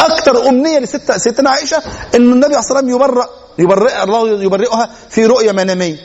أكثر 0.00 0.48
أمنية 0.48 0.78
لست 0.78 1.12
ستنا 1.12 1.50
عائشة 1.50 1.82
إن 2.14 2.32
النبي 2.32 2.46
عليه 2.46 2.58
الصلاه 2.58 2.80
والسلام 2.80 2.88
يبرأ 2.88 3.28
يبرئ 3.58 4.02
الله 4.02 4.42
يبرئها 4.42 4.90
في 5.10 5.26
رؤية 5.26 5.52
مناميه 5.52 5.96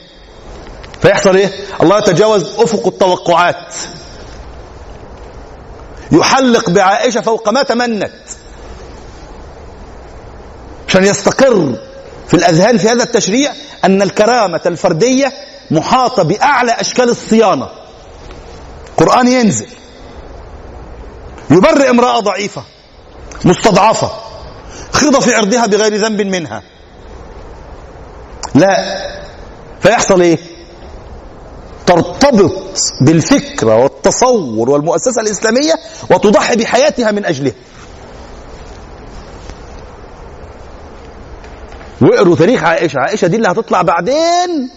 فيحصل 1.02 1.36
إيه؟ 1.36 1.52
الله 1.82 1.98
يتجاوز 1.98 2.60
أفق 2.60 2.88
التوقعات. 2.88 3.74
يحلق 6.12 6.70
بعائشة 6.70 7.22
فوق 7.22 7.50
ما 7.50 7.64
تمنت. 7.64 8.12
عشان 10.96 11.08
يستقر 11.08 11.76
في 12.28 12.34
الأذهان 12.34 12.78
في 12.78 12.90
هذا 12.90 13.04
التشريع 13.04 13.54
أن 13.86 14.02
الكرامة 14.02 14.62
الفردية 14.66 15.34
محاطة 15.72 16.24
بأعلى 16.24 16.72
أشكال 16.72 17.10
الصيانة. 17.10 17.70
قرآن 18.98 19.28
ينزل. 19.28 19.68
يبرئ 21.52 21.90
امرأة 21.90 22.20
ضعيفة 22.20 22.64
مستضعفة 23.46 24.12
خض 24.92 25.20
في 25.20 25.36
عرضها 25.36 25.66
بغير 25.66 25.96
ذنب 25.96 26.22
منها. 26.22 26.64
لا 28.56 28.98
فيحصل 29.82 30.22
إيه؟ 30.22 30.38
ترتبط 31.86 32.54
بالفكرة 33.02 33.76
والتصور 33.78 34.70
والمؤسسة 34.70 35.22
الإسلامية 35.22 35.74
وتضحي 36.12 36.56
بحياتها 36.56 37.12
من 37.12 37.26
أجلها. 37.26 37.54
واقروا 42.02 42.36
تاريخ 42.36 42.64
عائشة. 42.64 43.00
عائشة 43.00 43.28
دي 43.28 43.36
اللي 43.36 43.48
هتطلع 43.48 43.82
بعدين. 43.82 44.70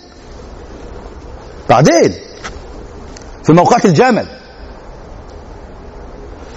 بعدين. 1.68 2.14
في 3.44 3.52
موقعة 3.52 3.82
الجمل. 3.84 4.26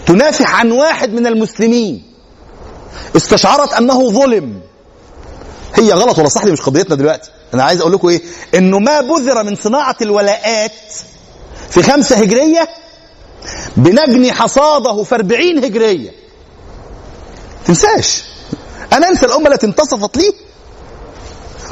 تنافح 0.05 0.59
عن 0.59 0.71
واحد 0.71 1.13
من 1.13 1.27
المسلمين. 1.27 2.03
استشعرت 3.15 3.73
أنه 3.73 4.09
ظلم. 4.09 4.61
هي 5.75 5.93
غلط 5.93 6.19
ولا 6.19 6.29
صح؟ 6.29 6.43
دي 6.43 6.51
مش 6.51 6.61
قضيتنا 6.61 6.95
دلوقتي. 6.95 7.31
أنا 7.53 7.63
عايز 7.63 7.81
أقول 7.81 7.93
لكم 7.93 8.07
إيه؟ 8.07 8.21
إنه 8.55 8.79
ما 8.79 9.01
بذر 9.01 9.43
من 9.43 9.55
صناعة 9.55 9.95
الولاءات 10.01 10.71
في 11.69 11.83
خمسة 11.83 12.15
هجرية 12.15 12.69
بنجني 13.77 14.31
حصاده 14.31 15.03
في 15.03 15.15
أربعين 15.15 15.63
هجرية. 15.63 16.11
تنساش. 17.65 18.23
أنا 18.93 19.09
أنسى 19.09 19.25
الأمة 19.25 19.47
التي 19.47 19.65
انتصفت 19.65 20.17
لي 20.17 20.33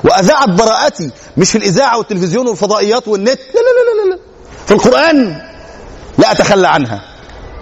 وأذاعت 0.04 0.50
براءتي 0.50 1.12
مش 1.38 1.52
في 1.52 1.58
الإذاعة 1.58 1.98
والتلفزيون 1.98 2.48
والفضائيات 2.48 3.08
والنت. 3.08 3.40
لا 3.40 3.60
لا 3.60 4.04
لا 4.04 4.10
لا, 4.10 4.16
لا. 4.16 4.20
في 4.66 4.74
القرآن 4.74 5.42
لا 6.18 6.32
أتخلى 6.32 6.68
عنها. 6.68 7.02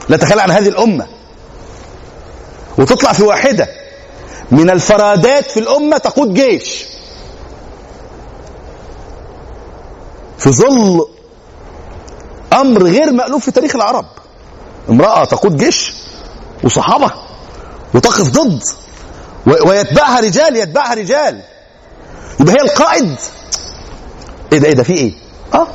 لا 0.10 0.16
أتخلى 0.16 0.42
عن 0.42 0.52
هذه 0.52 0.68
الأمة. 0.68 1.08
وتطلع 2.78 3.14
في 3.14 3.24
واحدة 3.24 3.68
من 4.52 4.70
الفرادات 4.70 5.52
في 5.52 5.60
الأمة 5.60 5.98
تقود 5.98 6.34
جيش. 6.34 6.86
في 10.38 10.50
ظل 10.50 11.08
أمر 12.54 12.84
غير 12.84 13.12
مألوف 13.12 13.46
في 13.46 13.52
تاريخ 13.52 13.76
العرب. 13.76 14.06
امرأة 14.90 15.26
تقود 15.26 15.58
جيش 15.58 15.94
وصحابة 16.64 17.12
وتقف 17.94 18.30
ضد 18.30 18.64
ويتبعها 19.66 20.20
رجال 20.20 20.58
يتبعها 20.58 20.94
رجال. 20.94 21.42
يبقى 22.40 22.54
هي 22.54 22.62
القائد. 22.62 23.16
إيه 24.54 24.60
ده 24.60 24.68
إيه 24.68 24.74
ده 24.74 24.84
في 24.84 24.94
إيه؟ 24.94 25.14
آه 25.54 25.68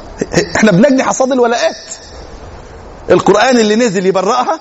إحنا 0.56 0.72
بنجني 0.72 1.02
حصاد 1.04 1.32
الولاءات. 1.32 1.76
القرآن 3.10 3.58
اللي 3.58 3.76
نزل 3.76 4.06
يبرأها؟ 4.06 4.60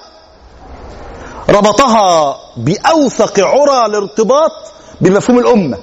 ربطها 1.50 2.38
بأوثق 2.58 3.40
عرى 3.40 3.86
الارتباط 3.86 4.52
بمفهوم 5.02 5.40
الأمة 5.40 5.78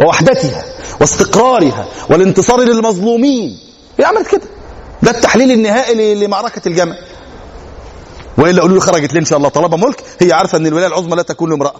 ووحدتها 0.00 0.64
واستقرارها 1.00 1.86
والانتصار 2.10 2.60
للمظلومين. 2.60 3.58
هي 3.98 4.04
عملت 4.04 4.26
كده. 4.28 4.46
ده 5.02 5.10
التحليل 5.10 5.50
النهائي 5.52 6.14
لمعركة 6.14 6.68
الجمل 6.68 6.98
وإلا 8.38 8.62
قالوا 8.62 8.74
لي 8.74 8.80
خرجت 8.80 9.12
ليه 9.12 9.20
إن 9.20 9.24
شاء 9.24 9.38
الله؟ 9.38 9.48
طالما 9.48 9.76
ملك 9.76 10.04
هي 10.20 10.32
عارفة 10.32 10.58
أن 10.58 10.66
الولاية 10.66 10.86
العظمى 10.86 11.16
لا 11.16 11.22
تكون 11.22 11.50
لامرأة 11.50 11.74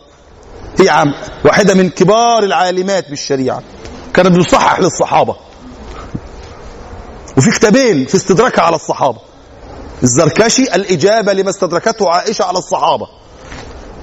هي 0.81 0.89
عام 0.89 1.15
واحدة 1.45 1.75
من 1.75 1.91
كبار 1.91 2.43
العالمات 2.43 3.11
بالشريعة. 3.11 3.63
كانت 4.15 4.37
بتصحح 4.37 4.81
للصحابة. 4.81 5.37
وفي 7.37 7.51
كتابين 7.51 8.07
في 8.07 8.15
استدراكها 8.15 8.63
على 8.63 8.77
الصحابة. 8.77 9.19
الزركشي 10.03 10.63
الإجابة 10.63 11.33
لما 11.33 11.51
استدركته 11.51 12.11
عائشة 12.11 12.45
على 12.45 12.59
الصحابة. 12.59 13.09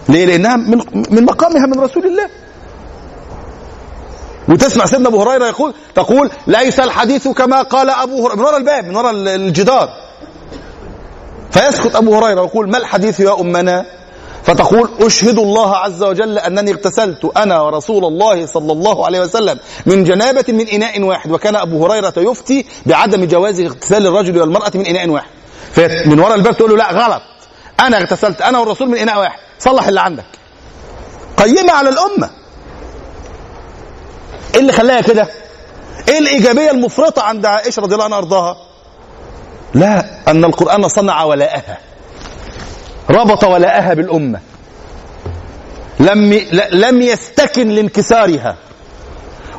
ليه؟ 0.09 0.25
لأنها 0.25 0.55
من 0.55 0.77
من 1.09 1.25
مقامها 1.25 1.65
من 1.75 1.79
رسول 1.79 2.05
الله. 2.05 2.29
وتسمع 4.49 4.85
سيدنا 4.85 5.09
أبو 5.09 5.21
هريرة 5.21 5.45
يقول 5.45 5.73
تقول 5.95 6.29
ليس 6.47 6.79
الحديث 6.79 7.27
كما 7.27 7.61
قال 7.61 7.89
أبو 7.89 8.27
هريرة. 8.27 8.35
من 8.35 8.41
وراء 8.41 8.57
الباب 8.57 8.85
من 8.85 8.95
وراء 8.95 9.11
الجدار. 9.11 9.89
فيسكت 11.51 11.95
أبو 11.95 12.15
هريرة 12.15 12.41
ويقول 12.41 12.69
ما 12.69 12.77
الحديث 12.77 13.19
يا 13.19 13.41
أمنا؟ 13.41 13.85
فتقول 14.45 14.89
أشهد 14.99 15.39
الله 15.39 15.75
عز 15.75 16.03
وجل 16.03 16.39
أنني 16.39 16.71
اغتسلت 16.71 17.31
أنا 17.37 17.61
ورسول 17.61 18.05
الله 18.05 18.45
صلى 18.45 18.71
الله 18.71 19.05
عليه 19.05 19.19
وسلم 19.19 19.59
من 19.85 20.03
جنابة 20.03 20.45
من 20.47 20.67
إناء 20.67 21.01
واحد 21.01 21.31
وكان 21.31 21.55
أبو 21.55 21.85
هريرة 21.85 22.13
يفتي 22.17 22.65
بعدم 22.85 23.25
جواز 23.25 23.59
اغتسال 23.59 24.07
الرجل 24.07 24.41
والمرأة 24.41 24.71
من 24.75 24.85
إناء 24.85 25.09
واحد. 25.09 25.29
من 26.05 26.19
وراء 26.19 26.35
الباب 26.35 26.57
تقول 26.57 26.69
له 26.69 26.77
لا 26.77 26.91
غلط. 26.91 27.21
أنا 27.79 27.97
اغتسلت 27.97 28.41
أنا 28.41 28.59
والرسول 28.59 28.89
من 28.89 28.97
إناء 28.97 29.19
واحد. 29.19 29.39
صلح 29.59 29.87
اللي 29.87 30.01
عندك. 30.01 30.25
قيمه 31.37 31.73
على 31.73 31.89
الأمة. 31.89 32.29
إيه 34.53 34.59
اللي 34.59 34.73
خلاها 34.73 35.01
كده؟ 35.01 35.27
إيه 36.09 36.19
الإيجابية 36.19 36.71
المفرطة 36.71 37.21
عند 37.21 37.45
عائشة 37.45 37.81
رضي 37.81 37.93
الله 37.93 38.05
عنها 38.05 38.17
أرضاها؟ 38.17 38.57
لا 39.73 40.05
أن 40.27 40.45
القرآن 40.45 40.87
صنع 40.87 41.23
ولاءها. 41.23 41.77
ربط 43.15 43.43
ولاءها 43.43 43.93
بالامه 43.93 44.39
لم 45.99 46.33
لم 46.71 47.01
يستكن 47.01 47.67
لانكسارها. 47.67 48.55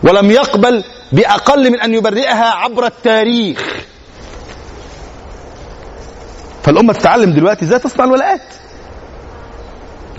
ولم 0.03 0.31
يقبل 0.31 0.85
بأقل 1.13 1.71
من 1.71 1.81
أن 1.81 1.95
يبرئها 1.95 2.45
عبر 2.45 2.87
التاريخ. 2.87 3.85
فالأمة 6.63 6.93
تتعلم 6.93 7.33
دلوقتي 7.33 7.65
إزاي 7.65 7.79
تصنع 7.79 8.05
الولاءات. 8.05 8.41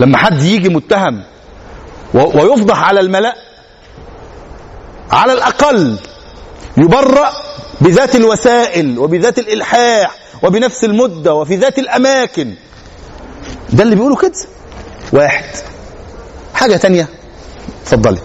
لما 0.00 0.18
حد 0.18 0.42
يجي 0.42 0.68
متهم 0.68 1.22
ويفضح 2.14 2.82
على 2.82 3.00
الملأ 3.00 3.34
على 5.10 5.32
الأقل 5.32 5.96
يبرأ 6.76 7.32
بذات 7.80 8.16
الوسائل 8.16 8.98
وبذات 8.98 9.38
الإلحاح 9.38 10.14
وبنفس 10.42 10.84
المدة 10.84 11.34
وفي 11.34 11.56
ذات 11.56 11.78
الأماكن. 11.78 12.54
ده 13.72 13.82
اللي 13.82 13.94
بيقوله 13.94 14.16
كده. 14.16 14.32
واحد. 15.12 15.44
حاجة 16.54 16.76
تانية؟ 16.76 17.08
اتفضلي. 17.82 18.20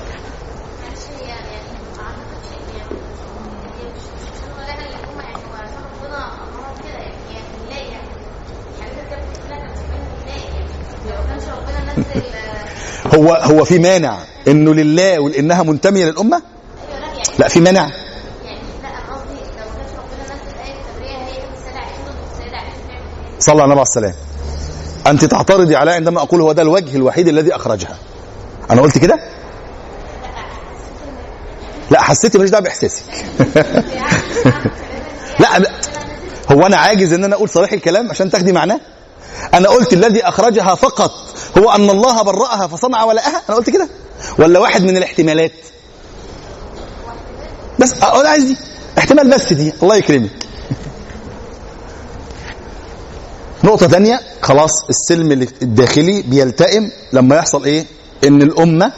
هو 13.16 13.34
هو 13.34 13.64
في 13.64 13.80
مانع 13.80 14.18
إنه 14.48 14.74
لله 14.74 15.20
وانها 15.20 15.64
منتمية 15.64 16.06
للأمة؟ 16.06 16.42
لا 17.40 17.48
في 17.48 17.60
مانع. 17.60 17.90
صلى 23.40 23.54
الله 23.54 23.64
عليه 23.64 23.82
وسلم. 23.82 24.14
أنت 25.08 25.26
تعترضي 25.26 25.76
على 25.76 25.92
عندما 25.92 26.22
أقول 26.22 26.42
هو 26.42 26.52
ده 26.52 26.62
الوجه 26.62 26.96
الوحيد 26.96 27.28
الذي 27.28 27.56
أخرجها. 27.56 27.98
أنا 28.72 28.82
قلت 28.82 28.98
كده؟ 28.98 29.20
لا 31.92 32.02
حسيتي 32.02 32.38
ماليش 32.38 32.52
دعوة 32.52 32.64
بإحساسك. 32.64 33.04
لا. 35.40 35.72
هو 36.52 36.66
أنا 36.66 36.78
عاجز 36.78 37.14
إن 37.14 37.24
أنا 37.24 37.36
أقول 37.36 37.50
صريح 37.50 37.74
الكلام 37.74 38.10
عشان 38.10 38.30
تاخدي 38.30 38.52
معناه؟ 38.52 38.80
أنا 39.54 39.70
قلت 39.70 39.94
الذي 39.94 40.24
أخرجها 40.24 40.76
فقط 40.76 41.12
هو 41.58 41.72
أن 41.72 41.90
الله 41.90 42.22
برأها 42.22 42.68
فصنع 42.68 43.04
ولائها 43.04 43.42
أنا 43.50 43.58
قلت 43.58 43.70
كده؟ 43.70 43.88
ولا 44.40 44.60
واحد 44.60 44.84
من 44.84 44.98
الاحتمالات؟ 44.98 45.52
بس 47.80 47.94
أنا 48.04 48.30
عايز 48.30 48.44
دي. 48.44 48.58
احتمال 48.98 49.30
بس 49.30 49.54
دي. 49.54 49.74
الله 49.84 49.96
يكرمك. 49.96 50.32
نقطة 53.64 53.88
تانية 53.88 54.20
خلاص 54.42 54.72
السلم 54.90 55.32
الداخلي 55.62 56.22
بيلتئم 56.22 56.92
لما 57.14 57.36
يحصل 57.36 57.64
إيه؟ 57.64 57.86
إن 58.28 58.42
الأمة 58.42 58.94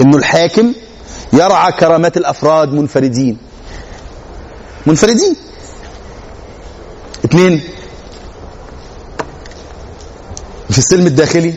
إنه 0.00 0.16
الحاكم 0.16 0.72
يرعى 1.32 1.72
كرامات 1.72 2.16
الأفراد 2.16 2.72
منفردين. 2.72 3.38
منفردين. 4.86 5.36
اثنين 7.24 7.60
في 10.70 10.78
السلم 10.78 11.06
الداخلي 11.06 11.54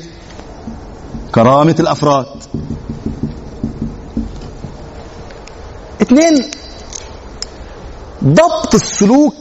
كرامة 1.36 1.76
الأفراد. 1.80 2.26
اثنين 6.02 6.52
ضبط 8.24 8.76
السلوك 8.76 9.36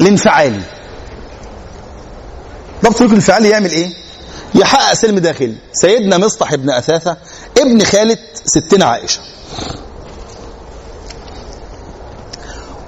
الانفعالي 0.00 0.62
ضبط 2.84 2.92
السلوك 2.92 3.10
الانفعالي 3.10 3.48
يعمل 3.48 3.70
إيه؟ 3.70 3.90
يحقق 4.54 4.94
سلم 4.94 5.18
داخلي. 5.18 5.54
سيدنا 5.72 6.18
مصطح 6.18 6.52
ابن 6.52 6.70
أثاثة 6.70 7.16
ابن 7.58 7.84
خالة 7.84 8.18
ستنا 8.44 8.84
عائشة. 8.84 9.20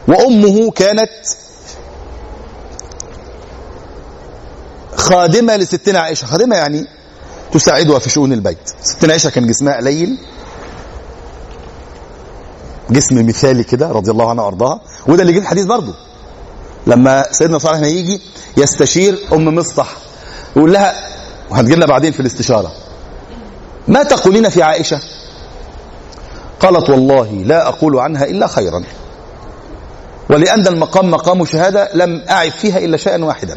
وأمه 0.08 0.70
كانت 0.70 1.10
خادمة 4.96 5.56
لستنا 5.56 5.98
عائشة. 5.98 6.26
خادمة 6.26 6.56
يعني 6.56 6.86
تساعدها 7.52 7.98
في 7.98 8.10
شؤون 8.10 8.32
البيت. 8.32 8.70
ستنا 8.82 9.12
عائشة 9.12 9.30
كان 9.30 9.46
جسمها 9.46 9.76
قليل. 9.76 10.18
جسم 12.90 13.26
مثالي 13.26 13.64
كده 13.64 13.88
رضي 13.88 14.10
الله 14.10 14.30
عنها 14.30 14.44
وأرضاها. 14.44 14.80
وده 15.06 15.22
اللي 15.22 15.32
جه 15.32 15.38
الحديث 15.38 15.64
برضه. 15.64 15.94
لما 16.86 17.24
سيدنا 17.32 17.58
صالح 17.58 17.76
هنا 17.78 17.86
يجي 17.86 18.20
يستشير 18.56 19.18
أم 19.32 19.54
مصطح 19.54 19.96
يقول 20.56 20.72
لها 20.72 20.94
وهتجي 21.50 21.74
لنا 21.74 21.86
بعدين 21.86 22.12
في 22.12 22.20
الاستشارة 22.20 22.72
ما 23.88 24.02
تقولين 24.02 24.48
في 24.48 24.62
عائشة؟ 24.62 25.00
قالت 26.60 26.90
والله 26.90 27.30
لا 27.32 27.68
أقول 27.68 27.98
عنها 27.98 28.24
إلا 28.24 28.46
خيرا. 28.46 28.84
ولأن 30.30 30.66
المقام 30.66 31.10
مقام 31.10 31.44
شهادة 31.44 31.90
لم 31.94 32.24
اعب 32.30 32.50
فيها 32.50 32.78
إلا 32.78 32.96
شيئا 32.96 33.24
واحدا. 33.24 33.56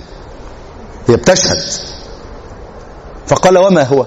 هي 1.07 1.15
بتشهد. 1.15 1.57
فقال 3.27 3.57
وما 3.57 3.83
هو؟ 3.83 4.05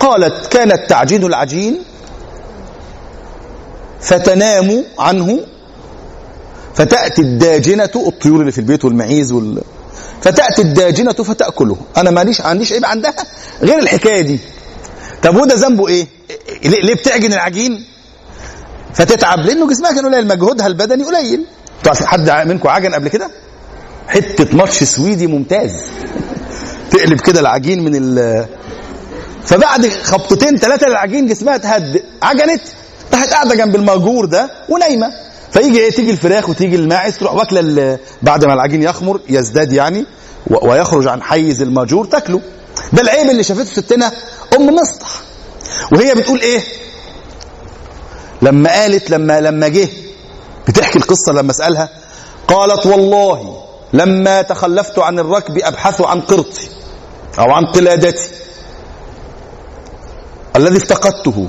قالت 0.00 0.46
كانت 0.46 0.90
تعجين 0.90 1.24
العجين 1.26 1.78
فتنام 4.00 4.84
عنه 4.98 5.40
فتأتي 6.74 7.22
الداجنة 7.22 7.90
الطيور 7.96 8.40
اللي 8.40 8.52
في 8.52 8.58
البيت 8.58 8.84
والمعيز 8.84 9.32
وال... 9.32 9.62
فتأتي 10.22 10.62
الداجنة 10.62 11.12
فتأكله. 11.12 11.76
أنا 11.96 12.10
ماليش 12.10 12.40
عنديش 12.40 12.72
عيب 12.72 12.84
عندها 12.84 13.14
غير 13.62 13.78
الحكاية 13.78 14.20
دي. 14.20 14.38
طب 15.22 15.36
وده 15.36 15.54
ذنبه 15.54 15.88
إيه؟ 15.88 16.06
ليه 16.64 16.94
بتعجن 16.94 17.32
العجين؟ 17.32 17.84
فتتعب 18.94 19.38
لأنه 19.38 19.68
جسمها 19.68 19.92
كان 19.92 20.06
قليل 20.06 20.26
مجهودها 20.28 20.66
البدني 20.66 21.04
قليل. 21.04 21.44
حد 22.04 22.30
منكم 22.48 22.68
عجن 22.68 22.94
قبل 22.94 23.08
كده؟ 23.08 23.30
حتة 24.08 24.56
ماتش 24.56 24.82
سويدي 24.84 25.26
ممتاز. 25.26 25.70
تقلب 26.90 27.20
كده 27.20 27.40
العجين 27.40 27.84
من 27.84 27.92
ال 27.94 28.46
فبعد 29.44 29.86
خبطتين 29.88 30.56
ثلاثة 30.56 30.88
للعجين 30.88 31.26
جسمها 31.26 31.56
تهدئ. 31.56 32.04
عجنت 32.22 32.62
راحت 33.12 33.30
قاعدة 33.30 33.54
جنب 33.54 33.76
الماجور 33.76 34.24
ده 34.24 34.50
ونايمة. 34.68 35.12
فيجي 35.52 35.78
إيه 35.80 35.90
تيجي 35.90 36.10
الفراخ 36.10 36.48
وتيجي 36.48 36.76
الماعز 36.76 37.18
تروح 37.18 37.34
واكلة 37.34 37.98
بعد 38.22 38.44
ما 38.44 38.54
العجين 38.54 38.82
يخمر 38.82 39.20
يزداد 39.28 39.72
يعني 39.72 40.04
ويخرج 40.50 41.06
عن 41.06 41.22
حيز 41.22 41.62
الماجور 41.62 42.04
تاكله. 42.04 42.40
ده 42.92 43.02
العيب 43.02 43.30
اللي 43.30 43.42
شافته 43.42 43.64
ستنا 43.64 44.12
أم 44.56 44.66
مصطح 44.74 45.08
وهي 45.92 46.14
بتقول 46.14 46.40
إيه؟ 46.40 46.60
لما 48.42 48.70
قالت 48.72 49.10
لما 49.10 49.40
لما 49.40 49.68
جه 49.68 49.88
بتحكي 50.68 50.98
القصة 50.98 51.32
لما 51.32 51.50
اسالها 51.50 51.88
قالت 52.48 52.86
والله 52.86 53.64
لما 53.92 54.42
تخلفت 54.42 54.98
عن 54.98 55.18
الركب 55.18 55.58
أبحث 55.58 56.00
عن 56.00 56.20
قرطي 56.20 56.68
أو 57.38 57.50
عن 57.50 57.66
قلادتي 57.66 58.28
الذي 60.56 60.76
افتقدته 60.76 61.46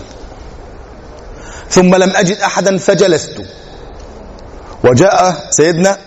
ثم 1.69 1.95
لم 1.95 2.09
أجد 2.15 2.37
أحدا 2.37 2.77
فجلست. 2.77 3.41
وجاء 4.83 5.47
سيدنا 5.49 5.97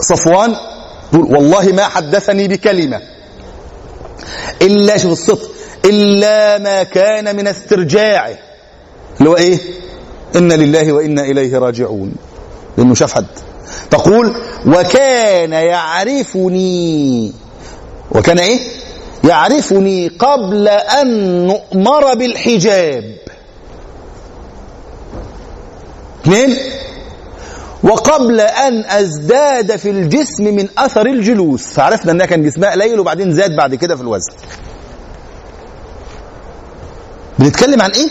صفوان 0.00 0.56
يقول 1.12 1.36
والله 1.36 1.72
ما 1.72 1.84
حدثني 1.84 2.48
بكلمة 2.48 3.00
إلا 4.62 4.96
شوف 4.96 5.12
الصدق 5.12 5.50
إلا 5.84 6.58
ما 6.58 6.82
كان 6.82 7.36
من 7.36 7.46
استرجاعه. 7.46 8.38
اللي 9.18 9.30
هو 9.30 9.36
إيه؟ 9.36 9.58
إن 10.36 10.52
لله 10.52 10.92
وإنا 10.92 11.22
إليه 11.22 11.58
راجعون. 11.58 12.12
لأنه 12.78 12.94
شاف 12.94 13.12
حد. 13.14 13.26
تقول 13.90 14.34
وكان 14.66 15.52
يعرفني 15.52 17.32
وكان 18.10 18.38
إيه؟ 18.38 18.60
يعرفني 19.24 20.08
قبل 20.08 20.68
أن 20.68 21.46
نؤمر 21.46 22.14
بالحجاب. 22.14 23.14
اثنين؟ 26.22 26.56
وقبل 27.82 28.40
أن 28.40 28.84
أزداد 28.84 29.76
في 29.76 29.90
الجسم 29.90 30.44
من 30.44 30.68
أثر 30.78 31.06
الجلوس. 31.06 31.66
فعرفنا 31.66 32.12
أنها 32.12 32.26
كان 32.26 32.42
جسمها 32.42 32.70
قليل 32.70 33.00
وبعدين 33.00 33.32
زاد 33.32 33.56
بعد 33.56 33.74
كده 33.74 33.96
في 33.96 34.02
الوزن. 34.02 34.32
بنتكلم 37.38 37.82
عن 37.82 37.90
إيه؟ 37.90 38.08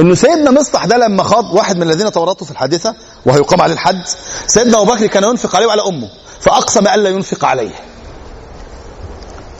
إنه 0.00 0.14
سيدنا 0.14 0.50
مصطح 0.50 0.84
ده 0.84 0.96
لما 0.96 1.22
خاض 1.22 1.54
واحد 1.54 1.76
من 1.76 1.82
الذين 1.82 2.12
تورطوا 2.12 2.46
في 2.46 2.52
الحادثة 2.52 2.94
وهيقام 3.26 3.60
عليه 3.62 3.74
الحد 3.74 4.02
سيدنا 4.46 4.82
أبو 4.82 4.92
بكر 4.92 5.06
كان 5.06 5.24
ينفق 5.24 5.56
عليه 5.56 5.66
وعلى 5.66 5.82
أمه 5.82 6.08
فأقسم 6.40 6.86
ألا 6.88 7.10
ينفق 7.10 7.44
عليه. 7.44 7.70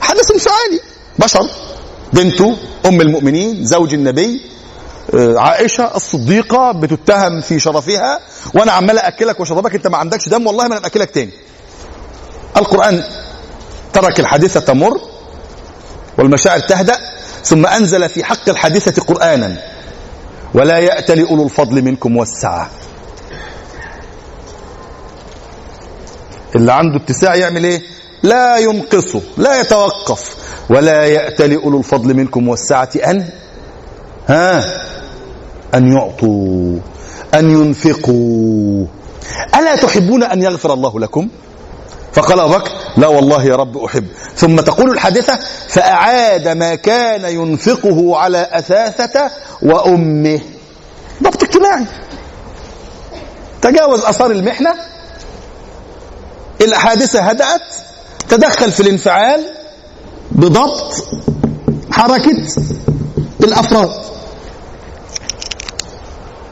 حدث 0.01 0.31
انفعالي 0.31 0.79
بشر 1.19 1.49
بنته 2.13 2.57
أم 2.85 3.01
المؤمنين 3.01 3.65
زوج 3.65 3.93
النبي 3.93 4.41
عائشة 5.13 5.95
الصديقة 5.95 6.71
بتتهم 6.71 7.41
في 7.41 7.59
شرفها 7.59 8.19
وأنا 8.53 8.71
عمال 8.71 8.99
اكلك 8.99 9.39
وشربك 9.39 9.75
أنت 9.75 9.87
ما 9.87 9.97
عندكش 9.97 10.29
دم 10.29 10.47
والله 10.47 10.67
ما 10.67 10.73
أنا 10.73 10.79
باكلك 10.79 11.11
تاني. 11.11 11.31
القرآن 12.57 13.03
ترك 13.93 14.19
الحادثة 14.19 14.59
تمر 14.59 15.01
والمشاعر 16.17 16.59
تهدأ 16.59 16.97
ثم 17.43 17.65
أنزل 17.65 18.09
في 18.09 18.23
حق 18.23 18.49
الحادثة 18.49 19.01
قرآنا 19.01 19.57
ولا 20.53 20.77
يأتل 20.77 21.25
أولو 21.25 21.43
الفضل 21.43 21.81
منكم 21.81 22.17
والسعة. 22.17 22.69
اللي 26.55 26.73
عنده 26.73 26.97
اتساع 26.97 27.35
يعمل 27.35 27.63
إيه؟ 27.63 27.81
لا 28.23 28.57
ينقصه 28.57 29.21
لا 29.37 29.61
يتوقف 29.61 30.35
ولا 30.69 31.05
يأتل 31.05 31.53
أولو 31.55 31.77
الفضل 31.79 32.13
منكم 32.13 32.47
والسعة 32.47 32.89
أن 33.07 33.29
ها؟ 34.29 34.63
أن 35.73 35.91
يعطوا 35.91 36.79
أن 37.33 37.51
ينفقوا. 37.51 38.85
ألا 39.55 39.75
تحبون 39.75 40.23
أن 40.23 40.43
يغفر 40.43 40.73
الله 40.73 40.99
لكم؟ 40.99 41.27
فقال 42.13 42.39
أبو 42.39 42.53
بكر 42.53 42.71
لا 42.97 43.07
والله 43.07 43.43
يا 43.43 43.55
رب 43.55 43.77
أحب. 43.77 44.05
ثم 44.35 44.55
تقول 44.59 44.91
الحادثة 44.91 45.39
فأعاد 45.67 46.47
ما 46.47 46.75
كان 46.75 47.25
ينفقه 47.35 48.17
على 48.17 48.47
أثاثة 48.51 49.31
وأمه. 49.61 50.41
ضبط 51.23 51.43
اجتماعي 51.43 51.85
تجاوز 53.61 54.05
أثار 54.05 54.31
المحنة. 54.31 54.75
الحادثة 56.61 57.21
هدأت. 57.21 57.61
تدخل 58.29 58.71
في 58.71 58.79
الانفعال 58.79 59.45
بضبط 60.31 60.93
حركة 61.91 62.47
الأفراد. 63.43 63.89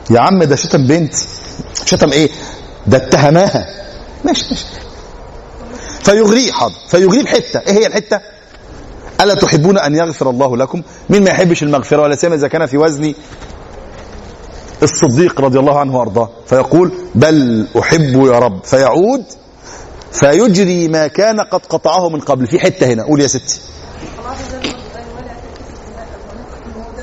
يا 0.09 0.19
عم 0.19 0.43
ده 0.43 0.55
شتم 0.55 0.87
بنت. 0.87 1.13
شتم 1.85 2.11
إيه؟ 2.11 2.29
ده 2.87 2.97
اتهماها. 2.97 3.65
ماشي 4.25 4.45
ماشي. 4.49 4.65
فيغريه 6.03 6.51
حاضر 6.51 6.75
فيغريه 6.87 7.23
بحته 7.23 7.59
إيه 7.59 7.73
هي 7.73 7.87
الحتة؟ 7.87 8.19
ألا 9.21 9.33
تحبون 9.33 9.77
أن 9.77 9.95
يغفر 9.95 10.29
الله 10.29 10.57
لكم؟ 10.57 10.81
مين 11.09 11.23
ما 11.23 11.29
يحبش 11.29 11.63
المغفرة 11.63 12.01
ولا 12.01 12.15
سيما 12.15 12.35
إذا 12.35 12.47
كان 12.47 12.65
في 12.65 12.77
وزن؟ 12.77 13.13
الصديق 14.83 15.41
رضي 15.41 15.59
الله 15.59 15.79
عنه 15.79 15.97
وأرضاه. 15.97 16.29
فيقول 16.47 16.91
بل 17.15 17.67
أحب 17.79 18.25
يا 18.25 18.39
رب. 18.39 18.63
فيعود 18.63 19.23
فيجري 20.11 20.87
ما 20.87 21.07
كان 21.07 21.39
قد 21.41 21.65
قطعه 21.65 22.09
من 22.09 22.19
قبل. 22.19 22.47
في 22.47 22.59
حتة 22.59 22.87
هنا. 22.87 23.03
قول 23.03 23.21
يا 23.21 23.27
ستي. 23.27 23.59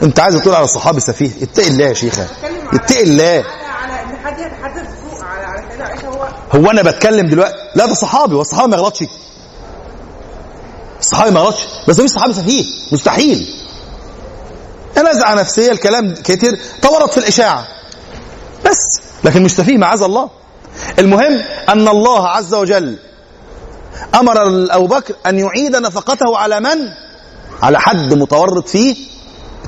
انت 0.05 0.21
عايز 0.21 0.35
تقول 0.37 0.55
على 0.55 0.65
الصحابي 0.65 1.01
سفيه؟ 1.01 1.31
اتقي 1.43 1.69
الله 1.69 1.85
يا 1.85 1.95
شيخة. 1.95 2.27
اتقي 2.73 3.03
الله. 3.03 3.45
هو 6.53 6.71
أنا 6.71 6.83
بتكلم 6.83 7.27
دلوقتي؟ 7.27 7.55
لا 7.75 7.87
ده 7.87 7.95
صحابي 7.95 8.35
والصحابي 8.35 8.71
ما 8.71 8.77
يغلطش. 8.77 9.05
الصحابي 11.01 11.31
ما 11.31 11.41
يغلطش. 11.41 11.67
بس 11.89 12.01
مش 12.01 12.11
صحابي 12.11 12.35
سفيه. 12.35 12.65
مستحيل. 12.93 13.47
نزعه 14.99 15.35
نفسية 15.35 15.73
الكلام 15.73 16.15
كتير 16.15 16.59
تورط 16.83 17.11
في 17.11 17.19
الإشاعة. 17.19 17.67
بس. 18.65 19.01
لكن 19.25 19.43
مش 19.43 19.57
سفيه 19.57 19.79
معاذ 19.79 20.03
الله. 20.03 20.31
المهم 20.99 21.43
أن 21.69 21.89
الله 21.89 22.29
عز 22.29 22.55
وجل 22.55 22.99
أمر 24.15 24.35
أبو 24.75 24.87
بكر 24.87 25.15
أن 25.27 25.39
يعيد 25.39 25.77
نفقته 25.77 26.39
على 26.39 26.61
من؟ 26.61 26.79
على 27.63 27.81
حد 27.81 28.15
متورط 28.15 28.69
فيه؟ 28.69 29.14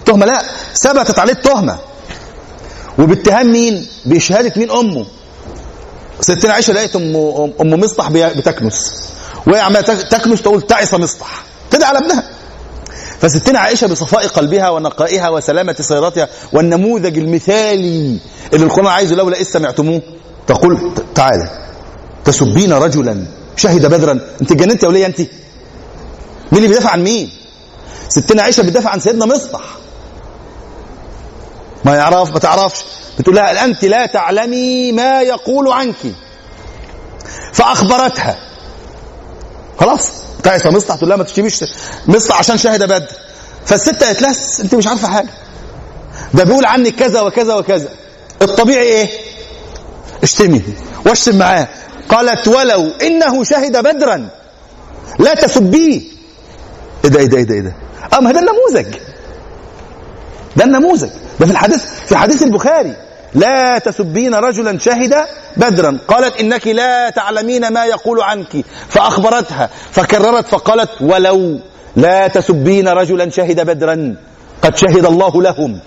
التهمة؟ 0.09 0.27
لا 0.27 0.43
ثبتت 0.75 1.19
عليه 1.19 1.33
التهمة. 1.33 1.79
وباتهام 2.99 3.53
مين؟ 3.53 3.87
بشهاده 4.05 4.53
مين؟ 4.57 4.71
أمه. 4.71 5.07
ستنا 6.21 6.53
عائشه 6.53 6.73
لقيت 6.73 6.97
أم 6.97 7.17
أم 7.61 7.71
مصطح 7.81 8.11
بتكنس. 8.11 9.03
وهي 9.47 9.61
عمالة 9.61 9.81
تك- 9.81 10.09
تكنس 10.09 10.43
تقول 10.43 10.63
تعس 10.63 10.95
مصطح. 10.95 11.43
تدعي 11.71 11.89
على 11.89 11.99
ابنها. 11.99 12.31
فستنا 13.21 13.59
عائشة 13.59 13.87
بصفاء 13.87 14.27
قلبها 14.27 14.71
ونقائها 14.71 15.29
وسلامة 15.29 15.77
سيرتها 15.81 16.29
والنموذج 16.53 17.19
المثالي 17.19 18.19
اللي 18.53 18.67
القرآن 18.67 18.87
عايزه 18.87 19.15
لولا 19.17 19.41
اذ 19.41 19.45
سمعتموه. 19.45 20.03
تقول 20.47 20.93
تعالى. 21.15 21.51
تسبين 22.25 22.73
رجلا. 22.73 23.27
شهد 23.57 23.87
بدرا. 23.87 24.13
انت 24.41 24.53
اتجننت 24.53 24.83
يا 24.83 24.89
ولية 24.89 25.07
انت. 25.07 25.21
مين 25.21 25.29
اللي 26.53 26.69
بيدافع 26.69 26.91
عن 26.91 27.03
مين؟ 27.05 27.31
ستنا 28.09 28.43
عائشة 28.43 28.63
بتدافع 28.63 28.91
عن 28.91 29.01
سيدنا 29.01 29.27
مصطح. 29.27 29.63
ما 31.87 31.95
يعرف 31.97 32.33
ما 32.33 32.39
تعرفش. 32.39 32.85
بتقول 33.19 33.37
لها 33.37 33.65
انت 33.65 33.85
لا 33.85 34.07
تعلمي 34.07 34.93
ما 34.93 35.23
يقول 35.23 35.73
عنك. 35.73 35.97
فأخبرتها. 37.53 38.37
خلاص؟ 39.81 40.11
تعس 40.43 40.67
مصطح 40.67 40.95
تقول 40.95 41.09
لها 41.09 41.17
ما 41.17 41.25
تشتميش. 41.25 41.65
مصطح 42.07 42.39
عشان 42.39 42.59
شهد 42.59 42.83
بدر. 42.83 43.07
فالست 43.67 44.05
قالت 44.05 44.23
لها 44.23 44.35
أنت 44.61 44.75
مش 44.75 44.87
عارفة 44.87 45.09
حاجة. 45.09 45.29
ده 46.35 46.45
بيقول 46.45 46.65
عنك 46.65 46.95
كذا 46.95 47.21
وكذا 47.21 47.55
وكذا. 47.55 47.89
الطبيعي 48.43 48.83
إيه؟ 48.83 49.09
اشتمي. 50.23 50.63
واشتم 51.07 51.39
معاه. 51.39 51.69
قالت 52.09 52.49
ولو 52.49 52.91
إنه 53.03 53.45
شهد 53.45 53.77
بدرا 53.77 54.29
لا 55.19 55.35
تسبيه. 55.35 56.01
إيه 57.05 57.11
ده 57.11 57.21
إيه 57.21 57.27
ده 57.27 57.37
إيه 57.39 57.45
ده 57.45 57.55
إيه 57.55 57.61
ده. 57.61 57.75
ما 58.21 58.33
ده 58.33 58.41
النموذج. 58.41 58.97
ده 60.57 60.65
النموذج. 60.65 61.09
ده 61.41 61.47
في 61.47 61.53
الحديث 61.53 61.85
في 62.07 62.17
حديث 62.17 62.43
البخاري. 62.43 62.97
لا 63.35 63.79
تسبين 63.79 64.35
رجلا 64.35 64.79
شهد 64.79 65.15
بدرا. 65.57 65.99
قالت 66.09 66.41
إنك 66.41 66.67
لا 66.67 67.11
تعلمين 67.11 67.73
ما 67.73 67.85
يقول 67.85 68.21
عنك. 68.21 68.65
فأخبرتها 68.89 69.71
فكررت 69.91 70.47
فقالت 70.47 70.91
ولو. 71.01 71.61
لا 71.97 72.29
تسبين 72.29 72.89
رجلا 72.89 73.31
شهد 73.31 73.61
بدرا. 73.61 74.17
قد 74.63 74.77
شهد 74.77 75.07
الله 75.07 75.43
لهم. 75.43 75.81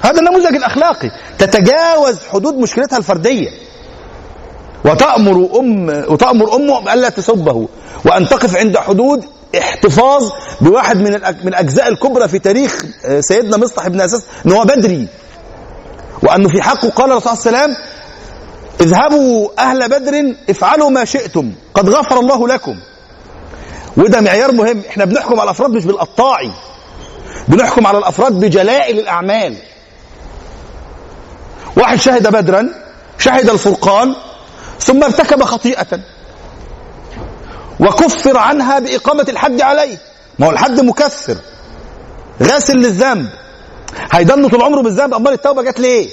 هذا 0.00 0.20
النموذج 0.20 0.54
الأخلاقي. 0.56 1.10
تتجاوز 1.38 2.18
حدود 2.32 2.54
مشكلتها 2.54 2.96
الفردية. 2.98 3.48
وتأمر 4.84 5.50
أم 5.58 5.88
وتأمر 5.88 6.56
أمه 6.56 6.92
ألا 6.92 7.08
تسبه. 7.08 7.68
وأن 8.06 8.28
تقف 8.28 8.56
عند 8.56 8.78
حدود 8.78 9.24
احتفاظ 9.58 10.30
بواحد 10.60 10.96
من 10.96 11.12
من 11.42 11.48
الأجزاء 11.48 11.88
الكبرى 11.88 12.28
في 12.28 12.38
تاريخ 12.38 12.84
آه، 13.04 13.20
سيدنا 13.20 13.56
مصطح 13.56 13.88
بن 13.88 14.00
أساس 14.00 14.22
أنه 14.46 14.56
هو 14.56 14.64
بدري. 14.64 15.08
وأنه 16.22 16.48
في 16.48 16.62
حقه 16.62 16.90
قال 16.90 17.12
الرسول 17.12 17.36
صلى 17.36 17.48
الله 17.50 17.60
عليه 17.60 17.72
وسلم 17.72 17.86
اذهبوا 18.80 19.48
أهل 19.58 19.88
بدر 19.88 20.34
افعلوا 20.50 20.90
ما 20.90 21.04
شئتم 21.04 21.52
قد 21.74 21.90
غفر 21.90 22.18
الله 22.20 22.48
لكم. 22.48 22.76
وده 23.96 24.20
معيار 24.20 24.52
مهم. 24.52 24.82
إحنا 24.88 25.04
بنحكم 25.04 25.40
على 25.40 25.44
الأفراد 25.44 25.70
مش 25.70 25.84
بالقطاعي 25.84 26.50
بنحكم 27.48 27.86
على 27.86 27.98
الأفراد 27.98 28.32
بجلائل 28.32 28.98
الأعمال. 28.98 29.56
واحد 31.76 32.00
شهد 32.00 32.28
بدرا 32.32 32.68
شهد 33.18 33.50
الفرقان 33.50 34.14
ثم 34.80 35.04
ارتكب 35.04 35.42
خطيئة. 35.42 36.00
وكفر 37.80 38.36
عنها 38.36 38.78
بإقامة 38.78 39.26
الحد 39.28 39.60
عليه. 39.60 39.98
ما 40.38 40.46
هو 40.46 40.50
الحد 40.50 40.80
مكفر. 40.80 41.36
غاسل 42.42 42.76
للذنب. 42.76 43.28
هيضل 44.12 44.50
طول 44.50 44.62
عمره 44.62 44.82
بالذنب. 44.82 45.14
أمال 45.14 45.32
التوبة 45.32 45.62
جت 45.62 45.80
ليه؟ 45.80 46.08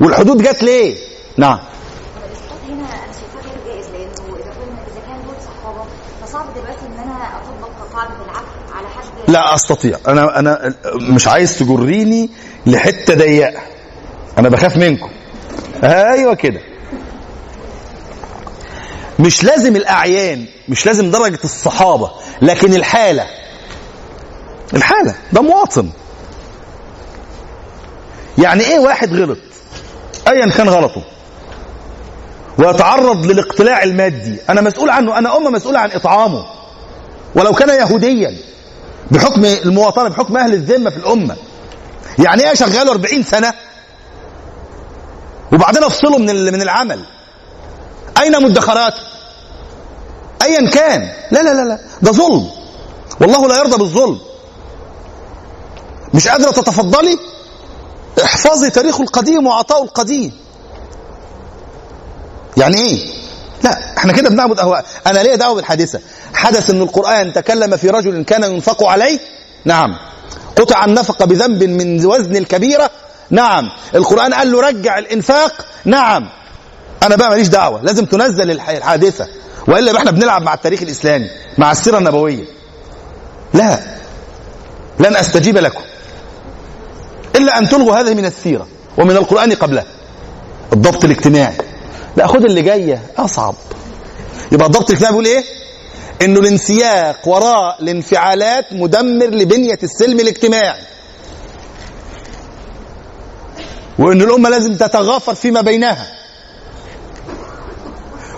والحدود 0.00 0.42
جت 0.42 0.62
ليه؟ 0.62 0.96
نعم. 1.36 1.58
لا 9.28 9.54
أستطيع. 9.54 9.98
أنا 10.08 10.38
أنا 10.38 10.74
مش 10.94 11.28
عايز 11.28 11.58
تجريني 11.58 12.30
لحتة 12.66 13.14
ضيقة. 13.14 13.60
أنا 14.38 14.48
بخاف 14.48 14.76
منكم. 14.76 15.10
أيوه 15.84 16.34
كده. 16.34 16.60
مش 19.20 19.44
لازم 19.44 19.76
الأعيان 19.76 20.46
مش 20.68 20.86
لازم 20.86 21.10
درجة 21.10 21.38
الصحابة 21.44 22.10
لكن 22.42 22.74
الحالة. 22.74 23.26
الحالة 24.74 25.14
ده 25.32 25.40
مواطن. 25.42 25.90
يعني 28.38 28.64
إيه 28.64 28.78
واحد 28.78 29.14
غلط؟ 29.14 29.38
ايا 30.28 30.50
كان 30.50 30.68
غلطه. 30.68 31.02
ويتعرض 32.58 33.26
للاقتلاع 33.26 33.82
المادي. 33.82 34.38
أنا 34.50 34.60
مسؤول 34.60 34.90
عنه 34.90 35.18
أنا 35.18 35.36
أمة 35.36 35.50
مسؤولة 35.50 35.78
عن 35.78 35.90
إطعامه. 35.90 36.46
ولو 37.34 37.52
كان 37.52 37.68
يهوديا 37.68 38.36
بحكم 39.10 39.44
المواطنة 39.44 40.08
بحكم 40.08 40.36
أهل 40.36 40.52
الذمة 40.54 40.90
في 40.90 40.96
الأمة. 40.96 41.36
يعني 42.18 42.48
إيه 42.48 42.54
شغاله 42.54 42.92
40 42.92 43.22
سنة؟ 43.22 43.54
وبعدين 45.52 45.84
أفصله 45.84 46.18
من 46.18 46.52
من 46.52 46.62
العمل. 46.62 47.04
أين 48.22 48.42
مدخراته؟ 48.42 49.09
ايا 50.42 50.70
كان. 50.70 51.12
لا 51.30 51.42
لا 51.42 51.54
لا 51.54 51.64
لا. 51.68 51.78
ده 52.02 52.12
ظلم. 52.12 52.46
والله 53.20 53.48
لا 53.48 53.58
يرضى 53.58 53.76
بالظلم. 53.78 54.18
مش 56.14 56.28
قادرة 56.28 56.50
تتفضلي؟ 56.50 57.18
احفظي 58.24 58.70
تاريخه 58.70 59.02
القديم 59.02 59.46
وعطاؤه 59.46 59.82
القديم. 59.84 60.32
يعني 62.56 62.76
إيه؟ 62.78 62.98
لا 63.64 63.96
إحنا 63.98 64.12
كده 64.12 64.30
بنعبد 64.30 64.60
أهواء. 64.60 64.84
أنا 65.06 65.18
ليه 65.18 65.34
دعوة 65.34 65.54
بالحادثة. 65.54 66.00
حدث 66.34 66.70
إن 66.70 66.82
القرآن 66.82 67.32
تكلم 67.32 67.76
في 67.76 67.88
رجل 67.90 68.24
كان 68.24 68.42
ينفق 68.54 68.84
عليه. 68.84 69.20
نعم. 69.64 69.90
قطع 70.56 70.84
النفقه 70.84 71.24
بذنب 71.26 71.64
من 71.64 72.06
وزن 72.06 72.36
الكبيرة. 72.36 72.90
نعم. 73.30 73.64
القرآن 73.94 74.34
قال 74.34 74.52
له 74.52 74.60
رجع 74.60 74.98
الإنفاق. 74.98 75.66
نعم. 75.84 76.28
أنا 77.02 77.16
بقى 77.16 77.30
ماليش 77.30 77.48
دعوة. 77.48 77.82
لازم 77.82 78.04
تنزل 78.04 78.50
الح- 78.50 78.68
الحادثة. 78.68 79.26
وإلا 79.68 79.98
إحنا 79.98 80.10
بنلعب 80.10 80.42
مع 80.42 80.54
التاريخ 80.54 80.82
الإسلامي 80.82 81.30
مع 81.58 81.72
السيرة 81.72 81.98
النبوية. 81.98 82.44
لا. 83.54 83.78
لن 85.00 85.16
أستجيب 85.16 85.58
لكم. 85.58 85.82
إلا 87.36 87.58
أن 87.58 87.68
تلغوا 87.68 88.00
هذه 88.00 88.14
من 88.14 88.24
السيرة 88.24 88.66
ومن 88.98 89.16
القرآن 89.16 89.52
قبلها. 89.52 89.84
الضبط 90.72 91.04
الاجتماعي. 91.04 91.56
لا 92.16 92.26
خد 92.26 92.44
اللي 92.44 92.62
جاية 92.62 93.02
أصعب. 93.18 93.54
يبقى 94.52 94.66
الضبط 94.66 94.90
الاجتماعي 94.90 95.12
بيقول 95.12 95.26
إيه؟ 95.26 95.44
إنه 96.22 96.40
الانسياق 96.40 97.28
وراء 97.28 97.82
الانفعالات 97.82 98.72
مدمر 98.72 99.26
لبنية 99.26 99.78
السلم 99.82 100.20
الاجتماعي. 100.20 100.80
وإن 103.98 104.22
الأمة 104.22 104.48
لازم 104.48 104.76
تتغافر 104.76 105.34
فيما 105.34 105.60
بينها. 105.60 106.19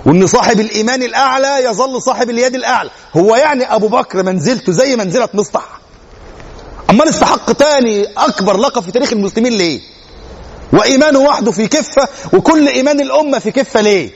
وإن 0.07 0.27
صاحب 0.27 0.61
الإيمان 0.61 1.03
الأعلى 1.03 1.65
يظل 1.65 2.03
صاحب 2.03 2.31
اليد 2.31 2.55
الأعلى. 2.55 2.91
هو 3.17 3.37
يعني 3.37 3.75
أبو 3.75 3.89
بكر 3.89 4.23
منزلته 4.23 4.73
زي 4.73 4.97
منزلة 4.97 5.29
مصطح 5.35 5.69
امال 6.91 7.09
استحق 7.09 7.53
تاني 7.53 8.05
أكبر 8.17 8.57
لقب 8.57 8.83
في 8.83 8.93
تاريخ 8.93 9.13
المسلمين 9.13 9.53
ليه؟ 9.53 9.81
وإيمانه 10.73 11.19
وحده 11.19 11.51
في 11.53 11.69
كفة 11.69 12.09
وكل 12.33 12.69
إيمان 12.69 13.01
الأمة 13.01 13.39
في 13.39 13.51
كفة 13.51 13.81
ليه؟ 13.81 14.11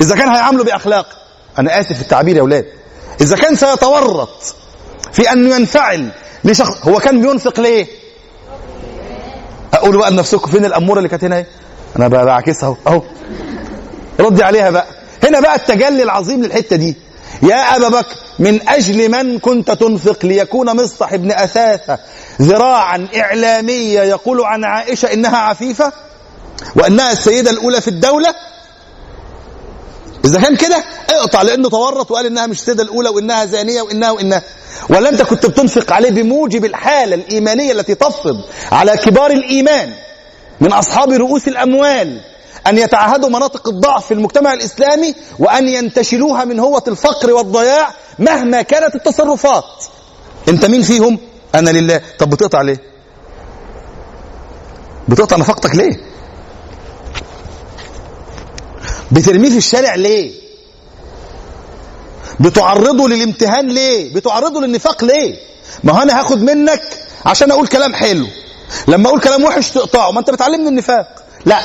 إذا 0.00 0.16
كان 0.16 0.28
هيعامله 0.28 0.64
بأخلاق. 0.64 1.06
أنا 1.58 1.80
آسف 1.80 1.92
في 1.92 2.02
التعبير 2.02 2.36
يا 2.36 2.40
أولاد. 2.40 2.66
إذا 3.20 3.36
كان 3.36 3.56
سيتورط 3.56 4.54
في 5.12 5.32
انه 5.32 5.56
ينفعل 5.56 6.10
لشخص 6.44 6.86
هو 6.88 6.98
كان 7.00 7.20
بينفق 7.20 7.60
ليه؟ 7.60 7.86
اقولوا 9.74 10.00
بقى 10.00 10.10
لنفسكم 10.10 10.50
فين 10.50 10.64
الأمورة 10.64 10.98
اللي 10.98 11.08
كانت 11.08 11.24
هنا؟ 11.24 11.44
أنا 11.96 12.08
بعكسها 12.08 12.68
اهو 12.68 12.76
أهو. 12.86 13.02
ردي 14.20 14.42
عليها 14.44 14.70
بقى. 14.70 14.86
هنا 15.24 15.40
بقى 15.40 15.56
التجلي 15.56 16.02
العظيم 16.02 16.42
للحتة 16.42 16.76
دي. 16.76 16.96
يا 17.42 17.76
أبا 17.76 17.88
بكر 17.88 18.14
من 18.38 18.68
أجل 18.68 19.10
من 19.10 19.38
كنت 19.38 19.70
تنفق 19.70 20.26
ليكون 20.26 20.76
مصطح 20.76 21.12
ابن 21.12 21.32
أثاثة 21.32 21.98
ذراعا 22.42 23.08
إعلامية 23.16 24.00
يقول 24.00 24.40
عن 24.40 24.64
عائشة 24.64 25.12
إنها 25.12 25.36
عفيفة؟ 25.38 25.92
وإنها 26.76 27.12
السيدة 27.12 27.50
الأولى 27.50 27.80
في 27.80 27.88
الدولة؟ 27.88 28.34
إذا 30.24 30.40
كان 30.40 30.56
كده 30.56 30.84
اقطع 31.10 31.42
لأنه 31.42 31.68
تورط 31.68 32.10
وقال 32.10 32.26
إنها 32.26 32.46
مش 32.46 32.60
السيدة 32.60 32.82
الأولى 32.82 33.08
وإنها 33.08 33.44
زانية 33.44 33.82
وإنها 33.82 34.10
وإنها. 34.10 34.42
ولا 34.90 35.08
أنت 35.08 35.22
كنت 35.22 35.46
بتنفق 35.46 35.92
عليه 35.92 36.10
بموجب 36.10 36.64
الحالة 36.64 37.14
الإيمانية 37.14 37.72
التي 37.72 37.94
تفرض 37.94 38.36
على 38.72 38.96
كبار 38.96 39.30
الإيمان 39.30 39.94
من 40.60 40.72
أصحاب 40.72 41.12
رؤوس 41.12 41.48
الأموال. 41.48 42.20
أن 42.66 42.78
يتعهدوا 42.78 43.28
مناطق 43.28 43.68
الضعف 43.68 44.06
في 44.06 44.14
المجتمع 44.14 44.52
الإسلامي 44.52 45.14
وأن 45.38 45.68
ينتشلوها 45.68 46.44
من 46.44 46.60
هوة 46.60 46.82
الفقر 46.88 47.32
والضياع 47.32 47.94
مهما 48.18 48.62
كانت 48.62 48.94
التصرفات. 48.94 49.64
أنت 50.48 50.64
مين 50.64 50.82
فيهم؟ 50.82 51.18
أنا 51.54 51.70
لله. 51.70 52.00
طب 52.18 52.30
بتقطع 52.30 52.62
ليه؟ 52.62 52.80
بتقطع 55.08 55.36
نفقتك 55.36 55.74
ليه؟ 55.74 56.00
بترميه 59.12 59.50
في 59.50 59.58
الشارع 59.58 59.94
ليه؟ 59.94 60.32
بتعرضه 62.40 63.08
للامتهان 63.08 63.68
ليه؟ 63.68 64.14
بتعرضه 64.14 64.60
للنفاق 64.60 65.04
ليه؟ 65.04 65.36
ما 65.84 65.92
هو 65.92 66.02
أنا 66.02 66.20
هاخد 66.20 66.42
منك 66.42 66.82
عشان 67.26 67.50
أقول 67.50 67.66
كلام 67.66 67.94
حلو. 67.94 68.26
لما 68.88 69.08
أقول 69.08 69.20
كلام 69.20 69.44
وحش 69.44 69.70
تقطعه. 69.70 70.10
ما 70.10 70.20
أنت 70.20 70.30
بتعلمني 70.30 70.68
النفاق. 70.68 71.24
لا. 71.44 71.60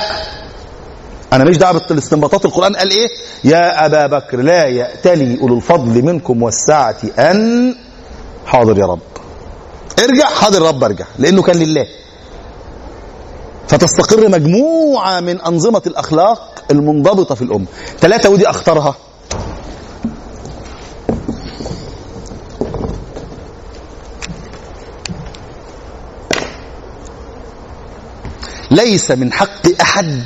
أنا 1.34 1.44
مش 1.44 1.58
دعوة 1.58 1.82
بالاستنباطات 1.90 2.46
القرآن. 2.46 2.76
قال 2.76 2.92
إيه؟ 2.92 3.08
يا 3.44 3.86
أبا 3.86 4.08
بكر 4.08 4.38
لا 4.42 4.66
ياتلي 4.68 5.42
أولو 5.42 5.56
الفضل 5.56 6.04
منكم 6.06 6.44
والسعه 6.44 6.98
أن 7.20 7.76
حاضر 8.46 8.78
يا 8.78 8.86
رب. 8.86 9.00
ارجع 10.00 10.26
حاضر 10.26 10.62
رب 10.62 10.84
ارجع. 10.84 11.06
لأنه 11.20 11.42
كان 11.42 11.56
لله. 11.56 11.86
فتستقر 13.68 14.30
مجموعة 14.30 15.20
من 15.20 15.42
أنظمة 15.42 15.82
الأخلاق 15.88 16.64
المنضبطة 16.72 17.36
في 17.36 17.42
الأمة. 17.42 17.66
ثلاثة 18.00 18.30
ودي 18.30 18.50
اخطرها 18.50 18.96
ليس 28.72 29.12
من 29.12 29.34
حق 29.34 29.82
أحد 29.82 30.24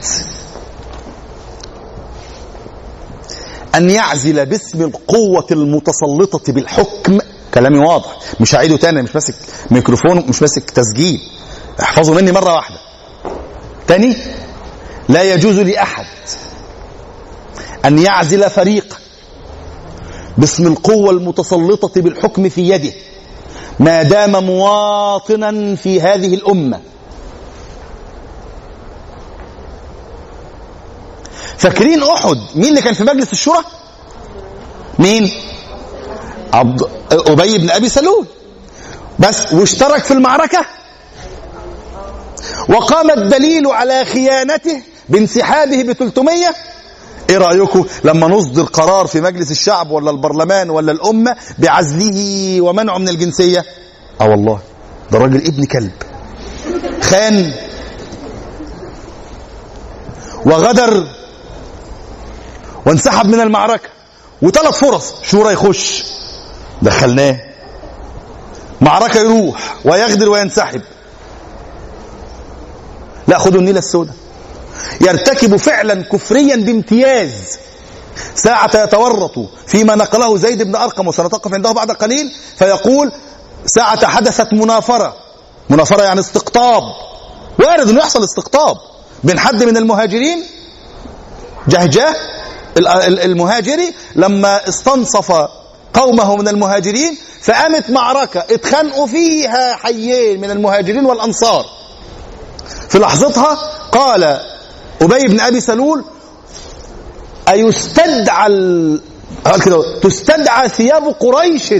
أن 3.75 3.89
يعزل 3.89 4.45
باسم 4.45 4.81
القوة 4.81 5.47
المتسلطة 5.51 6.53
بالحكم. 6.53 7.19
كلامي 7.53 7.79
واضح. 7.79 8.19
مش 8.39 8.55
هعيده 8.55 8.77
تاني 8.77 9.01
مش 9.01 9.15
ماسك 9.15 9.35
ميكروفون 9.71 10.23
مش 10.29 10.41
ماسك 10.41 10.69
تسجيل. 10.69 11.19
احفظوا 11.81 12.15
مني 12.15 12.31
مرة 12.31 12.53
واحدة. 12.53 12.77
تاني 13.87 14.15
لا 15.09 15.23
يجوز 15.23 15.59
لأحد 15.59 16.05
أن 17.85 17.99
يعزل 17.99 18.49
فريقا 18.49 18.97
باسم 20.37 20.67
القوة 20.67 21.11
المتسلطة 21.11 22.01
بالحكم 22.01 22.49
في 22.49 22.69
يده. 22.69 22.93
ما 23.79 24.03
دام 24.03 24.43
مواطنا 24.43 25.75
في 25.75 26.01
هذه 26.01 26.33
الأمة 26.33 26.79
فاكرين 31.57 32.03
أحد 32.03 32.37
مين 32.55 32.65
اللي 32.69 32.81
كان 32.81 32.93
في 32.93 33.03
مجلس 33.03 33.33
الشورى؟ 33.33 33.63
مين؟ 34.99 35.31
عبد 36.53 36.81
أبي 37.11 37.57
بن 37.57 37.69
أبي 37.69 37.89
سلول. 37.89 38.25
بس 39.19 39.53
واشترك 39.53 40.03
في 40.03 40.11
المعركة. 40.13 40.65
وقام 42.69 43.11
الدليل 43.11 43.67
على 43.67 44.05
خيانته 44.05 44.81
بانسحابه 45.09 45.83
ب 45.83 45.91
300 45.93 46.33
إيه 47.29 47.37
رأيكم 47.37 47.85
لما 48.03 48.27
نصدر 48.27 48.63
قرار 48.63 49.07
في 49.07 49.21
مجلس 49.21 49.51
الشعب 49.51 49.91
ولا 49.91 50.11
البرلمان 50.11 50.69
ولا 50.69 50.91
الأمة 50.91 51.35
بعزله 51.59 52.57
ومنعه 52.61 52.97
من 52.97 53.09
الجنسية؟ 53.09 53.65
آه 54.21 54.29
والله 54.29 54.59
ده 55.11 55.19
راجل 55.19 55.35
ابن 55.47 55.65
كلب. 55.65 55.91
خان. 57.01 57.51
وغدر 60.45 61.07
وانسحب 62.85 63.25
من 63.25 63.39
المعركة. 63.39 63.89
وثلاث 64.41 64.77
فرص. 64.77 65.13
شورى 65.23 65.53
يخش؟ 65.53 66.03
دخلناه. 66.81 67.39
معركة 68.81 69.19
يروح 69.19 69.75
ويغدر 69.85 70.29
وينسحب. 70.29 70.81
لا 73.27 73.37
خدوا 73.37 73.59
النيلة 73.59 73.79
السوداء. 73.79 74.15
يرتكب 75.01 75.55
فعلا 75.55 76.03
كفريا 76.03 76.55
بامتياز. 76.55 77.31
ساعة 78.35 78.83
يتورط 78.83 79.31
فيما 79.67 79.95
نقله 79.95 80.37
زيد 80.37 80.63
بن 80.63 80.75
أرقم 80.75 81.07
وسنتوقف 81.07 81.53
عنده 81.53 81.71
بعد 81.71 81.91
قليل. 81.91 82.31
فيقول 82.57 83.11
ساعة 83.65 84.07
حدثت 84.07 84.53
منافرة. 84.53 85.15
منافرة 85.69 86.03
يعني 86.03 86.19
استقطاب. 86.19 86.83
وارد 87.59 87.89
إنه 87.89 87.99
يحصل 87.99 88.23
استقطاب. 88.23 88.77
بين 89.23 89.39
حد 89.39 89.63
من 89.63 89.77
المهاجرين؟ 89.77 90.43
جهجاه 91.67 92.15
المهاجري 92.77 93.93
لما 94.15 94.69
استنصف 94.69 95.31
قومه 95.93 96.35
من 96.35 96.47
المهاجرين 96.47 97.17
فقامت 97.41 97.89
معركة 97.89 98.39
اتخانقوا 98.39 99.07
فيها 99.07 99.75
حيين 99.75 100.41
من 100.41 100.51
المهاجرين 100.51 101.05
والأنصار. 101.05 101.65
في 102.89 102.99
لحظتها 102.99 103.57
قال 103.91 104.23
أبي 105.01 105.27
بن 105.27 105.39
أبي 105.39 105.61
سلول 105.61 106.05
أيستدعى 107.49 108.47
ال... 108.47 109.01
قال 109.45 109.61
كده 109.61 109.99
تستدعى 109.99 110.69
ثياب 110.69 111.15
قريش 111.19 111.73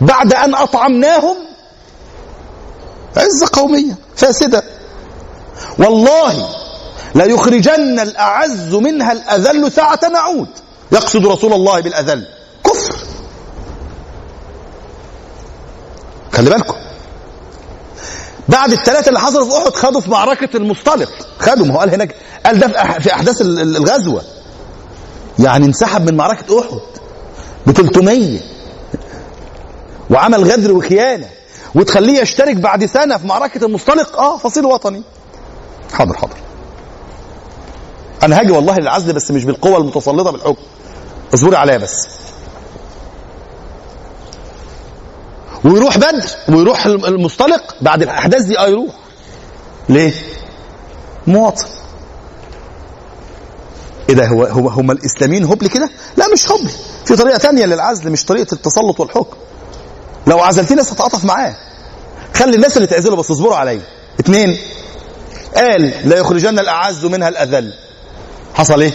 بعد 0.00 0.34
أن 0.34 0.54
أطعمناهم؟ 0.54 1.36
عزة 3.16 3.48
قومية 3.52 3.96
فاسدة. 4.16 4.62
والله 5.78 6.48
لا 7.14 7.24
يخرجن 7.24 8.00
الأعز 8.00 8.74
منها 8.74 9.12
الأذل 9.12 9.72
ساعة 9.72 10.00
نعود 10.12 10.48
يقصد 10.92 11.26
رسول 11.26 11.52
الله 11.52 11.80
بالأذل. 11.80 12.26
كفر. 12.64 12.96
خلي 16.32 16.50
بالكم. 16.50 16.74
بعد 18.48 18.72
الثلاثة 18.72 19.08
اللي 19.08 19.20
حصلوا 19.20 19.50
في 19.50 19.56
أحد 19.58 19.74
خدوا 19.74 20.00
في 20.00 20.10
معركة 20.10 20.56
المصطلق. 20.56 21.08
خدوا 21.38 21.66
ما 21.66 21.74
هو 21.74 21.78
قال 21.78 21.90
هناك 21.90 22.14
قال 22.46 22.58
ده 22.58 22.68
في 22.98 23.12
أحداث 23.14 23.40
الغزوة. 23.40 24.22
يعني 25.38 25.66
انسحب 25.66 26.10
من 26.10 26.16
معركة 26.16 26.60
أحد 26.60 26.80
ب 27.66 27.72
300 27.72 28.40
وعمل 30.10 30.44
غدر 30.44 30.72
وخيانة. 30.72 31.28
وتخليه 31.74 32.20
يشترك 32.20 32.56
بعد 32.56 32.84
سنة 32.84 33.16
في 33.16 33.26
معركة 33.26 33.64
المصطلق. 33.64 34.18
آه 34.18 34.36
فصيل 34.38 34.64
وطني. 34.64 35.02
حاضر 35.92 36.14
حاضر. 36.14 36.36
أنا 38.22 38.40
هاجي 38.40 38.52
والله 38.52 38.78
للعزل 38.78 39.12
بس 39.12 39.30
مش 39.30 39.44
بالقوة 39.44 39.78
المتسلطة 39.78 40.30
بالحكم. 40.30 40.62
اصبري 41.34 41.56
عليا 41.56 41.76
بس. 41.78 42.08
ويروح 45.64 45.98
بدر 45.98 46.24
ويروح 46.48 46.86
المصطلق 46.86 47.74
بعد 47.80 48.02
الأحداث 48.02 48.42
دي 48.42 48.58
آه 48.58 48.66
يروح. 48.66 48.94
ليه؟ 49.88 50.12
مواطن. 51.26 51.66
إيه 54.08 54.14
ده 54.14 54.26
هو 54.26 54.44
هو 54.44 54.68
هم 54.68 54.90
الإسلاميين 54.90 55.44
هبل 55.44 55.66
كده؟ 55.66 55.90
لا 56.16 56.24
مش 56.32 56.46
هبل. 56.52 56.70
في 57.04 57.16
طريقة 57.16 57.38
تانية 57.38 57.66
للعزل 57.66 58.10
مش 58.10 58.24
طريقة 58.24 58.54
التسلط 58.54 59.00
والحكم. 59.00 59.36
لو 60.26 60.40
عزلتني 60.40 60.76
ناس 60.76 60.92
هتعاطف 60.92 61.24
معاه. 61.24 61.56
خلي 62.34 62.56
الناس 62.56 62.76
اللي 62.76 62.86
تعزله 62.88 63.16
بس 63.16 63.30
اصبروا 63.30 63.56
عليا. 63.56 63.82
اثنين 64.20 64.58
قال 65.56 66.08
لا 66.08 66.16
يخرجن 66.16 66.58
الأعز 66.58 67.04
منها 67.04 67.28
الأذل. 67.28 67.74
حصل 68.54 68.80
إيه؟ 68.82 68.92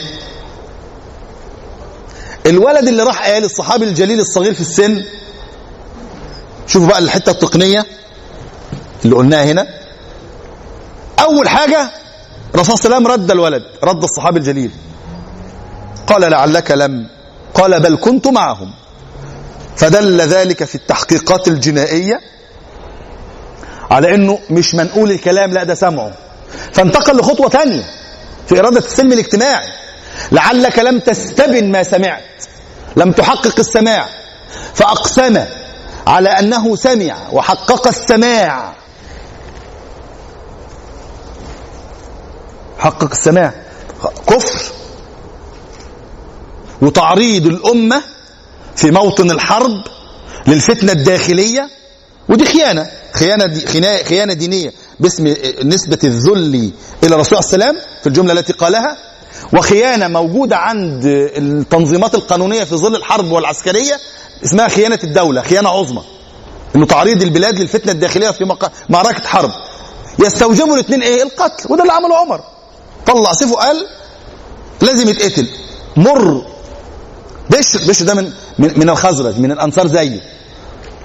الولد 2.46 2.88
اللي 2.88 3.04
راح 3.04 3.26
قال 3.30 3.44
الصحابي 3.44 3.86
الجليل 3.86 4.20
الصغير 4.20 4.54
في 4.54 4.62
السن 4.62 5.04
شوفوا 6.68 6.88
بقى 6.88 7.00
الحتة 7.00 7.30
التقنية 7.30 7.86
اللي 9.06 9.16
قلناها 9.16 9.44
هنا. 9.46 9.68
أول 11.20 11.50
حاجة 11.50 11.90
الرسول 12.56 12.78
صلى 12.78 12.86
الله 12.86 12.96
عليه 12.96 13.06
وسلم 13.06 13.24
رد 13.24 13.32
الولد 13.32 13.64
رد 13.84 14.04
الصحابي 14.04 14.40
الجليل. 14.40 14.72
قال 16.08 16.32
لعلك 16.32 16.72
لم 16.72 17.08
قال 17.54 17.80
بل 17.80 17.96
كنت 18.02 18.28
معهم. 18.28 18.74
فدل 19.78 20.22
ذلك 20.22 20.64
في 20.64 20.76
التحقيقات 20.76 21.48
الجنائية 21.48 22.20
على 23.92 24.16
إنه 24.16 24.40
مش 24.50 24.76
منقول 24.76 25.12
الكلام 25.12 25.52
لا 25.54 25.64
ده 25.64 25.76
سمعه. 25.76 26.14
فانتقل 26.74 27.18
لخطوة 27.18 27.50
ثانية 27.50 27.84
في 28.50 28.60
إرادة 28.60 28.80
السلم 28.80 29.14
الاجتماعي. 29.14 29.70
لعلك 30.32 30.80
لم 30.80 31.00
تستبن 31.00 31.72
ما 31.72 31.84
سمعت 31.84 32.24
لم 32.96 33.12
تحقق 33.12 33.60
السماع 33.60 34.10
فأقسم 34.74 35.46
على 36.08 36.30
أنه 36.30 36.76
سمع 36.76 37.18
وحقق 37.32 37.88
السماع. 37.88 38.74
حقق 42.80 43.12
السماع. 43.12 43.54
كفر 44.28 44.62
وتعريض 46.82 47.46
الأمة 47.48 48.04
في 48.76 48.92
موطن 48.92 49.32
الحرب 49.32 49.84
للفتنة 50.48 50.92
الداخلية 50.92 51.70
ودي 52.30 52.46
خيانة 52.46 52.92
خيانة 53.14 53.46
دي 53.46 53.68
خيانة 54.04 54.34
دينية. 54.34 54.74
باسم 55.00 55.34
نسبة 55.64 56.00
الذل 56.04 56.72
إلى 57.04 57.16
الرسول 57.16 57.38
عليه 57.38 57.48
وسلم 57.48 57.76
في 58.02 58.08
الجملة 58.08 58.34
التي 58.34 58.54
قالها. 58.54 58.98
وخيانة 59.54 60.08
موجودة 60.08 60.58
عند 60.58 61.06
التنظيمات 61.06 62.16
القانونية 62.16 62.64
في 62.64 62.76
ظل 62.76 62.96
الحرب 62.96 63.32
والعسكرية 63.32 64.00
اسمها 64.46 64.68
خيانة 64.68 65.00
الدولة 65.04 65.42
خيانة 65.42 65.70
عظمى. 65.70 66.04
إنه 66.76 66.86
تعريض 66.86 67.22
البلاد 67.22 67.60
للفتنة 67.60 67.92
الداخلية 67.92 68.32
في 68.32 68.58
معركة 68.90 69.28
حرب. 69.28 69.52
يستوجبوا 70.20 70.76
الاثنين 70.76 71.02
إيه؟ 71.02 71.24
القتل 71.24 71.74
وده 71.74 71.82
اللي 71.82 71.94
عمله 71.94 72.18
عمر. 72.18 72.42
طلع 73.06 73.34
سيفه 73.34 73.56
قال 73.56 73.88
لازم 74.82 75.10
يتقتل. 75.10 75.48
مر. 75.98 76.46
بشر 77.50 77.80
بشر 77.88 78.06
ده 78.06 78.14
من 78.14 78.32
من, 78.60 78.80
من 78.80 78.90
الخزرج 78.90 79.40
من 79.40 79.52
الأنصار 79.52 79.88
زيه. 79.88 80.22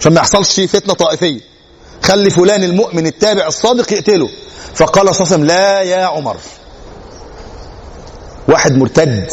عشان 0.00 0.12
ما 0.12 0.20
يحصلش 0.20 0.60
فتنة 0.60 0.94
طائفية. 0.94 1.40
خلي 2.04 2.30
فلان 2.30 2.64
المؤمن 2.64 3.06
التابع 3.06 3.46
الصادق 3.46 3.92
يقتله. 3.92 4.28
فقال 4.74 5.14
صلى 5.14 5.24
الله 5.24 5.32
عليه 5.32 5.34
وسلم 5.34 5.44
لا 5.44 5.82
يا 5.82 6.04
عمر. 6.04 6.36
واحد 8.48 8.72
مرتد. 8.76 9.28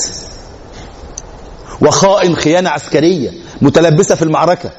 وخائن 1.82 2.36
خيانة 2.36 2.70
عسكرية 2.70 3.32
متلبسة 3.62 4.16
في 4.16 4.22
المعركة. 4.22 4.72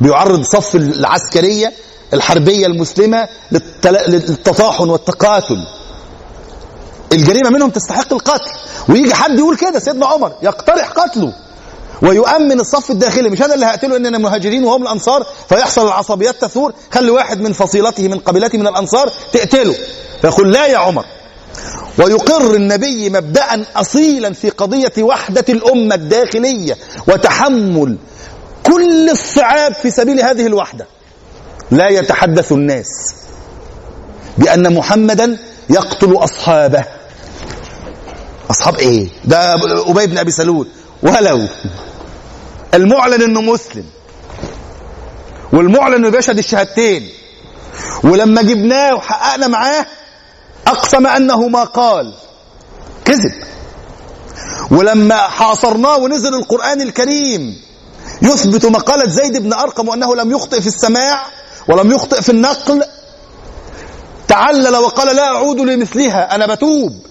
بيعرض 0.00 0.42
صف 0.42 0.76
العسكرية 0.76 1.72
الحربية 2.14 2.66
المسلمة 2.66 3.28
للتل- 3.52 4.08
للتطاحن 4.08 4.90
والتقاتل. 4.90 5.66
الجريمة 7.12 7.50
منهم 7.50 7.70
تستحق 7.70 8.12
القتل. 8.12 8.50
ويجي 8.88 9.14
حد 9.14 9.38
يقول 9.38 9.56
كده 9.56 9.78
سيدنا 9.78 10.06
عمر 10.06 10.32
يقترح 10.42 10.88
قتله. 10.88 11.32
ويؤمن 12.02 12.60
الصف 12.60 12.90
الداخلي. 12.90 13.28
مش 13.28 13.42
أنا 13.42 13.54
اللي 13.54 13.66
هقتله 13.66 13.96
إننا 13.96 14.18
مهاجرين 14.18 14.64
وهم 14.64 14.82
الأنصار؟ 14.82 15.26
فيحصل 15.48 15.86
العصبيات 15.86 16.42
تثور 16.42 16.72
خلي 16.92 17.10
واحد 17.10 17.40
من 17.40 17.52
فصيلته 17.52 18.08
من 18.08 18.18
قبيلته 18.18 18.58
من 18.58 18.66
الأنصار 18.66 19.12
تقتله. 19.32 19.74
فيقول 20.22 20.52
لا 20.52 20.66
يا 20.66 20.78
عمر. 20.78 21.04
ويقر 21.98 22.54
النبي 22.54 23.10
مبدأ 23.10 23.66
أصيلا 23.76 24.32
في 24.32 24.50
قضية 24.50 24.92
وحدة 25.02 25.44
الأمة 25.48 25.94
الداخلية 25.94 26.76
وتحمل 27.08 27.96
كل 28.66 29.10
الصعاب 29.10 29.74
في 29.74 29.90
سبيل 29.90 30.20
هذه 30.20 30.46
الوحدة. 30.46 30.86
لا 31.70 31.88
يتحدث 31.88 32.52
الناس 32.52 32.86
بأن 34.38 34.74
محمدا 34.74 35.38
يقتل 35.70 36.14
أصحابه. 36.16 36.84
أصحاب 38.50 38.78
إيه؟ 38.78 39.08
ده 39.24 39.54
أبي 39.90 40.06
بن 40.06 40.18
أبي 40.18 40.30
سلول. 40.30 40.68
ولو. 41.02 41.46
المعلن 42.74 43.22
إنه 43.22 43.40
مسلم. 43.40 43.84
والمعلن 45.52 45.94
إنه 45.94 46.10
بيشهد 46.10 46.38
الشهادتين. 46.38 47.10
ولما 48.04 48.42
جبناه 48.42 48.94
وحققنا 48.94 49.46
معاه 49.46 49.86
أقسم 50.66 51.06
أنه 51.06 51.48
ما 51.48 51.64
قال. 51.64 52.14
كذب. 53.04 53.34
ولما 54.70 55.16
حاصرناه 55.16 55.96
ونزل 55.96 56.34
القرآن 56.34 56.82
الكريم 56.82 57.62
يثبت 58.22 58.66
مقالة 58.66 59.08
زيد 59.08 59.42
بن 59.42 59.52
أرقم 59.52 59.88
وأنه 59.88 60.16
لم 60.16 60.32
يخطئ 60.32 60.60
في 60.60 60.66
السماع 60.66 61.26
ولم 61.68 61.92
يخطئ 61.92 62.22
في 62.22 62.28
النقل. 62.28 62.84
تعلل 64.28 64.76
وقال 64.76 65.16
لا 65.16 65.24
أعود 65.24 65.60
لمثلها 65.60 66.34
أنا 66.34 66.54
بتوب. 66.54 67.06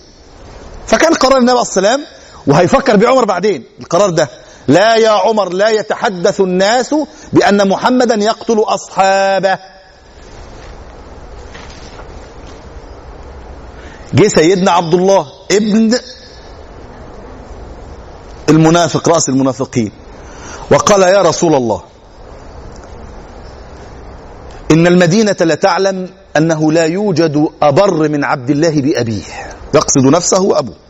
فكان 0.87 1.13
قرار 1.13 1.37
النبي 1.37 1.51
عليه 1.51 1.61
السلام 1.61 2.05
وهيفكر 2.47 2.95
بعمر 2.95 3.25
بعدين. 3.25 3.63
القرار 3.79 4.09
ده. 4.09 4.29
لا 4.67 4.95
يا 4.95 5.09
عمر 5.09 5.53
لا 5.53 5.69
يتحدث 5.69 6.41
الناس 6.41 6.95
بأن 7.33 7.67
محمدا 7.69 8.15
يقتل 8.15 8.59
أصحابه. 8.59 9.59
جه 14.13 14.27
سيدنا 14.27 14.71
عبد 14.71 14.93
الله 14.93 15.27
ابن 15.51 15.97
المنافق 18.49 19.09
رأس 19.09 19.29
المنافقين 19.29 19.91
وقال 20.71 21.01
يا 21.01 21.21
رسول 21.21 21.55
الله 21.55 21.83
إن 24.71 24.87
المدينة 24.87 25.35
لتعلم 25.41 26.09
أنه 26.37 26.71
لا 26.71 26.85
يوجد 26.85 27.47
أبر 27.61 28.09
من 28.09 28.23
عبد 28.23 28.49
الله 28.49 28.81
بأبيه. 28.81 29.23
يقصد 29.73 30.05
نفسه 30.05 30.41
وأبوه. 30.41 30.86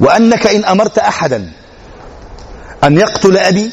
وأنك 0.00 0.46
إن 0.46 0.64
أمرت 0.64 0.98
أحدا 0.98 1.52
أن 2.84 2.98
يقتل 2.98 3.38
أبي 3.38 3.70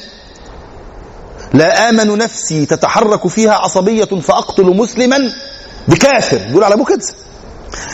لا 1.54 1.90
آمن 1.90 2.18
نفسي 2.18 2.66
تتحرك 2.66 3.28
فيها 3.28 3.54
عصبية 3.54 4.06
فأقتل 4.06 4.64
مسلما 4.64 5.32
بكافر. 5.88 6.38
بيقول 6.38 6.64
على 6.64 6.74
أبوه 6.74 6.86
كده 6.86 7.06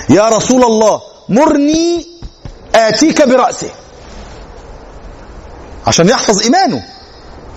يا 0.10 0.30
رسول 0.30 0.64
الله 0.64 1.02
مرني 1.30 2.08
آتيك 2.76 3.22
برأسه. 3.22 3.70
عشان 5.88 6.10
يحفظ 6.10 6.42
إيمانه. 6.44 6.84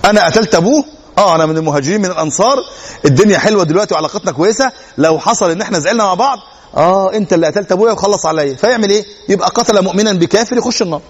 أنا 0.04 0.24
قتلت 0.24 0.54
أبوه؟ 0.54 0.84
آه 1.18 1.34
أنا 1.34 1.46
من 1.46 1.56
المهاجرين 1.56 2.00
من 2.00 2.10
الأنصار. 2.10 2.56
الدنيا 3.04 3.38
حلوة 3.38 3.64
دلوقتي 3.64 3.94
وعلاقتنا 3.94 4.32
كويسة. 4.32 4.72
لو 4.98 5.18
حصل 5.18 5.50
إن 5.50 5.60
إحنا 5.60 5.78
زعلنا 5.78 6.04
مع 6.04 6.14
بعض 6.14 6.38
آه 6.76 7.12
أنت 7.14 7.32
اللي 7.32 7.46
قتلت 7.46 7.72
أبويا 7.72 7.92
وخلص 7.92 8.26
عليا. 8.26 8.54
فيعمل 8.54 8.90
إيه؟ 8.90 9.04
يبقى 9.28 9.48
قتل 9.48 9.82
مؤمنا 9.84 10.12
بكافر 10.12 10.56
يخش 10.56 10.82
النار. 10.82 11.00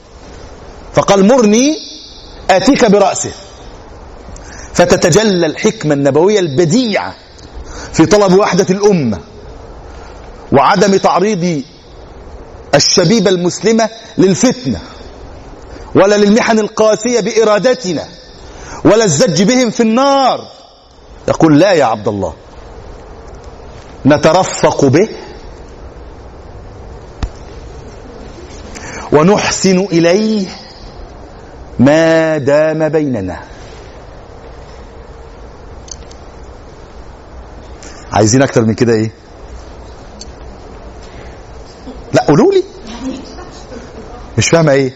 فقال 0.94 1.26
مرني 1.26 1.76
آتيك 2.50 2.84
برأسه. 2.84 3.30
فتتجلى 4.74 5.46
الحكمة 5.46 5.94
النبوية 5.94 6.40
البديعة 6.40 7.14
في 7.92 8.06
طلب 8.06 8.32
وحدة 8.38 8.66
الأمة 8.70 9.18
وعدم 10.52 10.96
تعريض 10.96 11.62
الشبيبة 12.74 13.30
المسلمة 13.30 13.88
للفتنة 14.18 14.80
ولا 15.94 16.14
للمحن 16.16 16.58
القاسية 16.58 17.20
بإرادتنا 17.20 18.04
ولا 18.84 19.04
الزج 19.04 19.42
بهم 19.42 19.70
في 19.70 19.80
النار. 19.80 20.46
يقول 21.28 21.58
لا 21.58 21.72
يا 21.72 21.84
عبد 21.84 22.08
الله 22.08 22.34
نترفق 24.06 24.84
به 24.84 25.08
ونحسن 29.14 29.78
إليه 29.78 30.46
ما 31.78 32.38
دام 32.38 32.88
بيننا. 32.88 33.40
عايزين 38.12 38.42
أكتر 38.42 38.64
من 38.64 38.74
كده 38.74 38.92
إيه؟ 38.92 39.10
لا 42.12 42.22
قولوا 42.24 42.52
لي. 42.52 42.62
مش 44.38 44.48
فاهمة 44.48 44.72
إيه؟ 44.72 44.92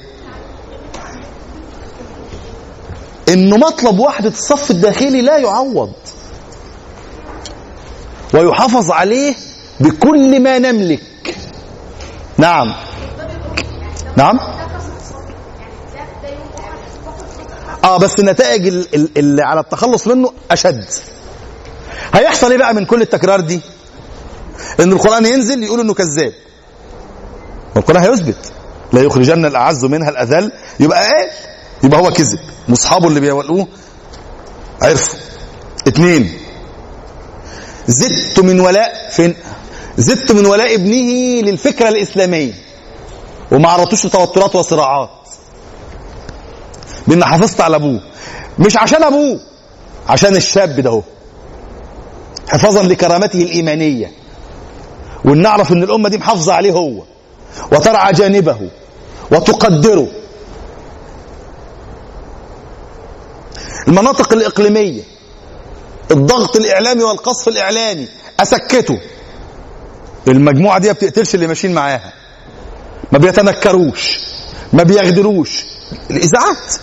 إنه 3.29 3.57
مطلب 3.57 3.99
وحده 3.99 4.29
الصف 4.29 4.71
الداخلي 4.71 5.23
لا 5.23 5.39
يعوض. 5.39 5.93
ويحافظ 8.35 8.91
عليه 8.91 9.35
بكل 9.81 10.43
ما 10.43 10.59
نملك. 10.59 11.37
نعم. 12.39 12.88
نعم. 14.19 14.39
آه 17.85 17.99
بس 17.99 18.19
النتائج 18.19 18.67
ال- 18.67 18.95
ال- 18.95 19.19
اللي 19.19 19.43
على 19.43 19.61
التخلص 19.61 20.07
منه 20.07 20.33
أشد. 20.51 20.85
هيحصل 22.15 22.51
إيه 22.51 22.59
بقى 22.59 22.75
من 22.75 22.85
كل 22.85 23.03
التكرار 23.03 23.41
دي؟ 23.41 23.61
إن 24.81 24.93
القرآن 24.93 25.27
ينزل 25.27 25.63
يقول 25.63 25.81
إنه 25.81 25.95
كذاب. 25.95 26.33
والقران 27.77 28.03
هيثبت. 28.03 28.53
لا 28.93 29.01
يخرجن 29.03 29.45
الأعز 29.45 29.85
منها 29.85 30.09
الأذل. 30.11 30.53
يبقى 30.81 31.03
إيه؟ 31.07 31.31
يبقى 31.85 32.01
هو 32.01 32.11
كذب. 32.11 32.39
مصحابه 32.69 33.09
اللي 33.09 33.21
بيولوه 33.21 33.69
عرفوا. 34.83 35.19
اتنين. 35.87 36.39
زدت 37.87 38.41
من 38.41 38.61
ولاء 38.61 39.11
فين؟ 39.11 39.35
زدت 39.99 40.33
من 40.33 40.47
ولاء 40.47 40.75
ابنه 40.75 41.41
للفكرة 41.51 41.89
الإسلامية. 41.89 42.53
وما 43.53 43.69
عرضتوش 43.69 44.07
لتوترات 44.07 44.57
وصراعات. 44.57 45.11
بان 47.07 47.25
حافظت 47.25 47.61
على 47.61 47.77
أبوه. 47.77 48.01
مش 48.59 48.77
عشان 48.77 49.03
أبوه 49.03 49.41
عشان 50.09 50.37
الشاب 50.37 50.81
ده 50.81 50.91
هو. 50.91 51.03
حفاظا 52.49 52.83
لكرامته 52.83 53.43
الإيمانية. 53.43 54.13
وإن 55.25 55.43
نعرف 55.43 55.73
إن 55.73 55.83
الأمة 55.83 56.09
دي 56.09 56.19
محافظة 56.19 56.53
عليه 56.53 56.73
هو. 56.73 57.03
وترعى 57.73 58.13
جانبه. 58.13 58.71
وتقدره. 59.33 60.09
المناطق 63.89 64.33
الإقليمية. 64.33 65.03
الضغط 66.11 66.57
الإعلامي 66.57 67.03
والقصف 67.03 67.49
الاعلامي 67.49 68.09
أسكته. 68.41 69.01
المجموعة 70.29 70.79
دي 70.79 70.87
ما 70.87 70.93
بتقتلش 70.93 71.35
اللي 71.35 71.47
ماشيين 71.47 71.75
معاها. 71.75 72.13
ما 73.13 73.19
بيتنكروش 73.19 74.21
ما 74.73 74.83
بيغدروش. 74.83 75.65
الإذاعات 76.11 76.75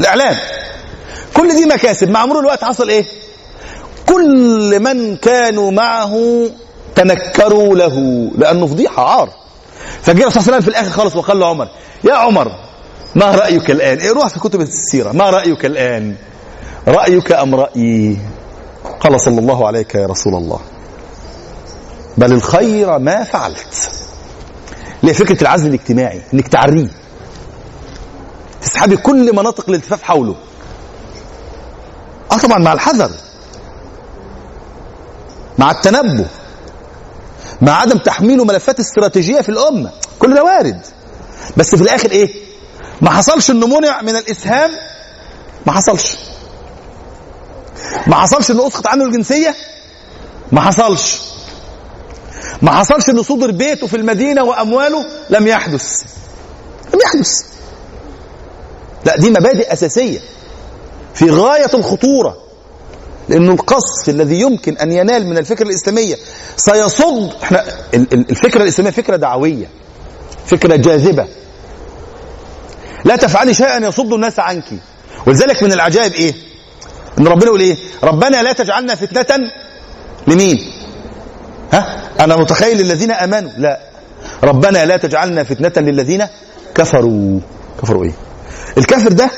الإعلام. 0.00 0.36
كل 1.34 1.48
دي 1.56 1.66
مكاسب. 1.66 2.10
مع 2.10 2.26
مرور 2.26 2.40
الوقت 2.40 2.64
حصل 2.64 2.88
إيه؟ 2.88 3.04
كل 4.06 4.80
من 4.80 5.16
كانوا 5.16 5.70
معه 5.70 6.16
تنكروا 6.94 7.76
له 7.76 8.30
لأنه 8.38 8.66
فضيحة 8.66 9.08
عار. 9.08 9.28
فجاء 10.02 10.22
الرسول 10.22 10.42
صلى 10.42 10.46
الله 10.46 10.54
عليه 10.54 10.56
وسلم 10.56 10.60
في 10.60 10.68
الآخر 10.68 10.90
خالص 10.90 11.16
وقال 11.16 11.40
له 11.40 11.46
عمر 11.46 11.68
يا 12.04 12.14
عمر 12.14 12.52
ما 13.14 13.30
رأيك 13.30 13.70
الآن؟ 13.70 13.98
إيه 13.98 14.10
روح 14.10 14.28
في 14.28 14.40
كتب 14.40 14.60
السيرة. 14.60 15.12
ما 15.12 15.30
رأيك 15.30 15.64
الآن؟ 15.64 16.14
رأيك 16.88 17.32
أم 17.32 17.54
رأيي؟ 17.54 18.18
قال 19.00 19.20
صلى 19.20 19.40
الله 19.40 19.66
عليك 19.66 19.94
يا 19.94 20.06
رسول 20.06 20.34
الله. 20.34 20.60
بل 22.18 22.32
الخير 22.32 22.98
ما 22.98 23.24
فعلت. 23.24 23.99
اللي 25.00 25.12
هي 25.12 25.14
فكرة 25.14 25.42
العزل 25.42 25.68
الاجتماعي 25.68 26.22
إنك 26.34 26.48
تعريه. 26.48 26.88
تسحبي 28.62 28.96
كل 28.96 29.36
مناطق 29.36 29.68
الالتفاف 29.68 30.02
حوله. 30.02 30.36
آه 32.32 32.38
طبعا 32.38 32.58
مع 32.58 32.72
الحذر. 32.72 33.10
مع 35.58 35.70
التنبه. 35.70 36.26
مع 37.60 37.72
عدم 37.72 37.98
تحميله 37.98 38.44
ملفات 38.44 38.80
استراتيجية 38.80 39.40
في 39.40 39.48
الأمة. 39.48 39.90
كل 40.18 40.34
ده 40.34 40.44
وارد. 40.44 40.80
بس 41.56 41.74
في 41.74 41.82
الآخر 41.82 42.10
إيه؟ 42.10 42.34
ما 43.00 43.10
حصلش 43.10 43.50
إنه 43.50 43.66
منع 43.66 44.02
من 44.02 44.16
الإسهام. 44.16 44.70
ما 45.66 45.72
حصلش. 45.72 46.16
ما 48.06 48.16
حصلش 48.16 48.50
إنه 48.50 48.66
أسقط 48.66 48.86
عنه 48.86 49.04
الجنسية. 49.04 49.54
ما 50.52 50.60
حصلش. 50.60 51.20
ما 52.62 52.70
حصلش 52.70 53.08
انه 53.08 53.22
صدر 53.22 53.50
بيته 53.50 53.86
في 53.86 53.96
المدينة 53.96 54.44
وأمواله 54.44 55.04
لم 55.30 55.46
يحدث. 55.46 55.84
لم 56.94 57.00
يحدث. 57.04 57.28
لا 59.04 59.16
دي 59.16 59.30
مبادئ 59.30 59.72
أساسية. 59.72 60.18
في 61.14 61.30
غاية 61.30 61.70
الخطورة 61.74 62.36
لأنه 63.28 63.52
القصف 63.52 64.08
الذي 64.08 64.40
يمكن 64.40 64.76
أن 64.76 64.92
ينال 64.92 65.26
من 65.26 65.38
الفكرة 65.38 65.66
الإسلامية 65.68 66.16
سيصد. 66.56 67.30
إحنا 67.42 67.64
ال- 67.94 68.14
ال- 68.14 68.30
الفكرة 68.30 68.62
الإسلامية 68.62 68.90
فكرة 68.92 69.16
دعوية 69.16 69.70
فكرة 70.46 70.76
جاذبة. 70.76 71.26
لا 73.04 73.16
تفعلي 73.16 73.54
شيئا 73.54 73.86
يصد 73.86 74.12
الناس 74.12 74.38
عنك. 74.38 74.64
ولذلك 75.26 75.62
من 75.62 75.72
العجائب 75.72 76.12
إيه؟ 76.12 76.34
إن 77.18 77.28
ربنا 77.28 77.46
يقول 77.46 77.60
إيه؟ 77.60 77.76
ربنا 78.02 78.42
لا 78.42 78.52
تجعلنا 78.52 78.94
فتنة 78.94 79.38
لمين؟ 80.26 80.58
ها؟ 81.72 82.10
أنا 82.20 82.36
متخيل 82.36 82.76
للذين 82.78 83.10
آمنوا. 83.10 83.50
لا. 83.58 83.78
ربنا 84.44 84.84
لا 84.84 84.96
تجعلنا 84.96 85.44
فتنة 85.44 85.72
للذين 85.88 86.26
كفروا. 86.74 87.40
كفروا 87.82 88.04
إيه؟ 88.04 88.12
الكافر 88.78 89.12
ده 89.12 89.30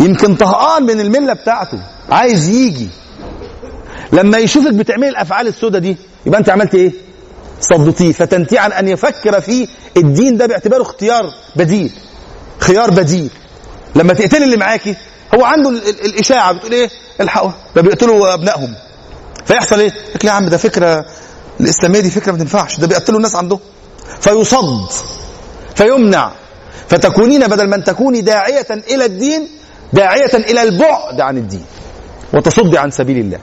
يمكن 0.00 0.34
طهقان 0.36 0.82
من 0.82 1.00
الملة 1.00 1.32
بتاعته. 1.32 1.78
عايز 2.10 2.48
يجي. 2.48 2.88
لما 4.12 4.38
يشوفك 4.38 4.72
بتعمل 4.74 5.08
الأفعال 5.08 5.46
السوداء 5.48 5.80
دي 5.80 5.96
يبقى 6.26 6.40
أنت 6.40 6.50
عملت 6.50 6.74
إيه؟ 6.74 6.92
صدتيه. 7.60 8.12
فتنتي 8.12 8.58
عن 8.58 8.72
أن 8.72 8.88
يفكر 8.88 9.40
في 9.40 9.68
الدين 9.96 10.36
ده 10.36 10.46
باعتباره 10.46 10.82
اختيار 10.82 11.22
بديل. 11.56 11.90
خيار 12.60 12.90
بديل. 12.90 13.28
لما 13.96 14.12
تقتل 14.14 14.42
اللي 14.42 14.56
معاكي 14.56 14.94
هو 15.34 15.44
عنده 15.44 15.70
ال- 15.70 15.88
ال- 15.88 16.04
الإشاعة 16.06 16.52
بتقول 16.52 16.72
إيه؟ 16.72 16.88
الحقوا 17.20 17.50
ده 17.76 17.82
بيقتلوا 17.82 18.34
أبنائهم. 18.34 18.74
فيحصل 19.46 19.80
إيه؟ 19.80 19.92
يقول 19.92 20.24
يا 20.24 20.30
عم 20.30 20.48
ده 20.48 20.56
فكرة 20.56 21.04
الإسلامية 21.60 22.00
دي 22.00 22.10
فكرة 22.10 22.32
ما 22.32 22.38
تنفعش. 22.38 22.80
ده 22.80 22.86
بيقتلوا 22.86 23.16
الناس 23.18 23.34
عندهم 23.34 23.60
فيصد. 24.20 24.90
فيمنع. 25.74 26.32
فتكونين 26.88 27.46
بدل 27.46 27.68
من 27.68 27.84
تكوني 27.84 28.20
داعية 28.20 28.66
إلى 28.70 29.04
الدين 29.04 29.48
داعية 29.92 30.34
إلى 30.34 30.62
البعد 30.62 31.20
عن 31.20 31.38
الدين. 31.38 31.64
وتصدي 32.34 32.78
عن 32.78 32.90
سبيل 32.90 33.18
الله. 33.18 33.38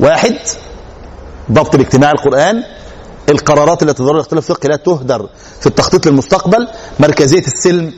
واحد 0.00 0.36
ضبط 1.52 1.74
الاجتماع 1.74 2.10
القرآن. 2.10 2.62
القرارات 3.28 3.82
التي 3.82 3.94
تضر 3.94 4.14
الاختلاف 4.14 4.50
الفقهي 4.50 4.68
لا 4.68 4.76
تهدر 4.76 5.28
في 5.60 5.66
التخطيط 5.66 6.06
للمستقبل. 6.06 6.68
مركزية 7.00 7.44
السلم 7.46 7.92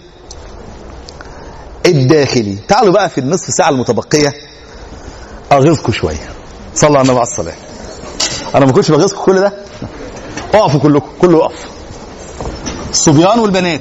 الداخلي. 1.87 2.59
تعالوا 2.69 2.93
بقى 2.93 3.09
في 3.09 3.19
النصف 3.19 3.55
ساعة 3.55 3.69
المتبقية. 3.69 4.33
أغيظكم 5.53 5.93
شوية. 5.93 6.38
صلى 6.81 6.99
على 6.99 7.01
النبي 7.09 7.19
عليه 7.21 7.23
الصلاة 7.23 7.55
أنا 8.55 8.67
ما 8.67 8.73
كنتش 8.73 8.91
بغيظكم 8.91 9.25
كل 9.25 9.41
ده. 9.41 9.53
اقفوا 10.55 10.81
كلكم 10.81 11.07
كله 11.21 11.39
يقف 11.39 11.69
الصبيان 12.91 13.39
والبنات. 13.39 13.81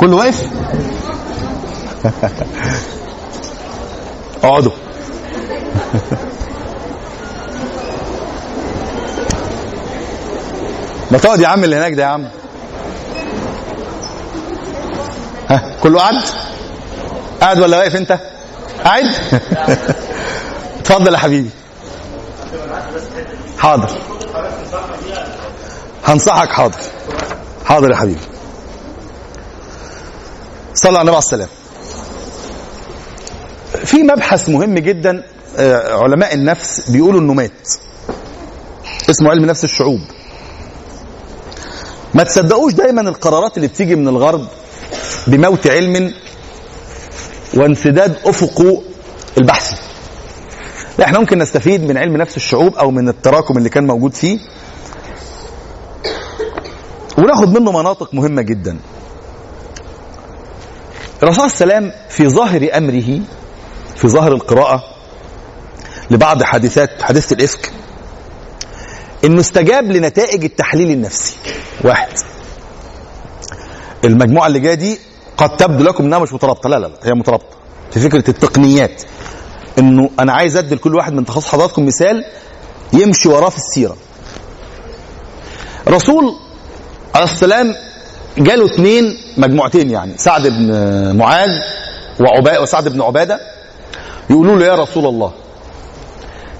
كله 0.00 0.16
واقف؟ 0.16 0.44
اقعدوا. 4.44 4.72
ما 11.10 11.18
تقعد 11.18 11.40
يا 11.40 11.48
عم 11.48 11.64
اللي 11.64 11.76
هناك 11.76 11.92
ده 11.94 12.02
يا 12.02 12.08
عم. 12.08 12.28
ها 15.50 15.76
كله 15.82 16.00
قعد 16.00 16.14
قاعد 17.40 17.60
ولا 17.60 17.78
واقف 17.78 17.96
انت؟ 17.96 18.18
قاعد؟ 18.84 19.04
اتفضل 20.80 21.12
يا 21.14 21.18
حبيبي. 21.18 21.50
حاضر. 23.58 23.90
هنصحك 26.04 26.48
حاضر. 26.48 26.78
حاضر 27.64 27.90
يا 27.90 27.96
حبيبي. 27.96 28.20
صلى 30.74 30.98
على 30.98 31.00
النبي 31.00 31.16
عليه 31.16 31.18
السلام 31.18 31.48
في 33.84 34.02
مبحث 34.02 34.48
مهم 34.48 34.78
جدا 34.78 35.22
آه، 35.56 36.02
علماء 36.02 36.34
النفس 36.34 36.90
بيقولوا 36.90 37.20
إنه 37.20 37.32
مات. 37.32 37.68
اسمه 39.10 39.30
علم 39.30 39.44
نفس 39.44 39.64
الشعوب. 39.64 40.00
ما 42.14 42.22
تصدقوش 42.24 42.72
دايما 42.72 43.00
القرارات 43.00 43.56
اللي 43.56 43.68
بتيجي 43.68 43.96
من 43.96 44.08
الغرب 44.08 44.48
بموت 45.26 45.66
علم 45.66 46.14
وانسداد 47.54 48.16
افقه 48.24 48.82
البحثي 49.38 49.76
لا 50.98 51.04
إحنا 51.04 51.18
ممكن 51.18 51.38
نستفيد 51.38 51.82
من 51.82 51.96
علم 51.96 52.16
نفس 52.16 52.36
الشعوب 52.36 52.74
أو 52.76 52.90
من 52.90 53.08
التراكم 53.08 53.58
اللي 53.58 53.68
كان 53.68 53.86
موجود 53.86 54.14
فيه 54.14 54.38
وناخد 57.18 57.58
منه 57.58 57.72
مناطق 57.72 58.14
مهمة 58.14 58.42
جدا. 58.42 58.78
الرسول 61.22 61.44
وسلم 61.44 61.92
في 62.08 62.28
ظاهر 62.28 62.68
أمره 62.76 63.20
في 63.96 64.08
ظاهر 64.08 64.32
القراءة 64.32 64.82
لبعض 66.10 66.42
حادثات 66.42 67.02
حادثه 67.02 67.34
الإفك 67.34 67.72
إنه 69.24 69.40
استجاب 69.40 69.84
لنتائج 69.84 70.44
التحليل 70.44 70.90
النفسي. 70.90 71.36
واحد. 71.84 72.08
المجموعة 74.04 74.46
اللي 74.46 74.60
جاية 74.60 74.74
دي 74.74 74.98
قد 75.36 75.56
تبدو 75.56 75.84
لكم 75.84 76.04
إنها 76.04 76.18
مش 76.18 76.32
مترابطة. 76.32 76.68
لا 76.68 76.78
لا 76.78 76.86
لا 76.86 76.94
هي 77.02 77.14
مترابطة 77.14 77.56
في 77.90 78.00
فكرة 78.00 78.30
التقنيات. 78.30 79.02
إنه 79.78 80.10
أنا 80.20 80.32
عايز 80.32 80.56
أدي 80.56 80.74
لكل 80.74 80.94
واحد 80.94 81.12
من 81.12 81.24
تخصص 81.24 81.48
حضراتكم 81.48 81.86
مثال 81.86 82.24
يمشي 82.92 83.28
وراه 83.28 83.48
في 83.48 83.56
السيرة. 83.56 83.96
رسول 85.88 86.34
عليه 87.14 87.24
السلام 87.24 87.74
جاله 88.38 88.64
اثنين 88.66 89.04
مجموعتين 89.36 89.90
يعني 89.90 90.12
سعد 90.18 90.46
بن 90.46 91.16
معاذ 91.16 91.50
وعباده 92.20 92.62
وسعد 92.62 92.88
بن 92.88 93.02
عبادة 93.02 93.40
يقولوا 94.30 94.58
له 94.58 94.66
يا 94.66 94.74
رسول 94.74 95.06
الله 95.06 95.32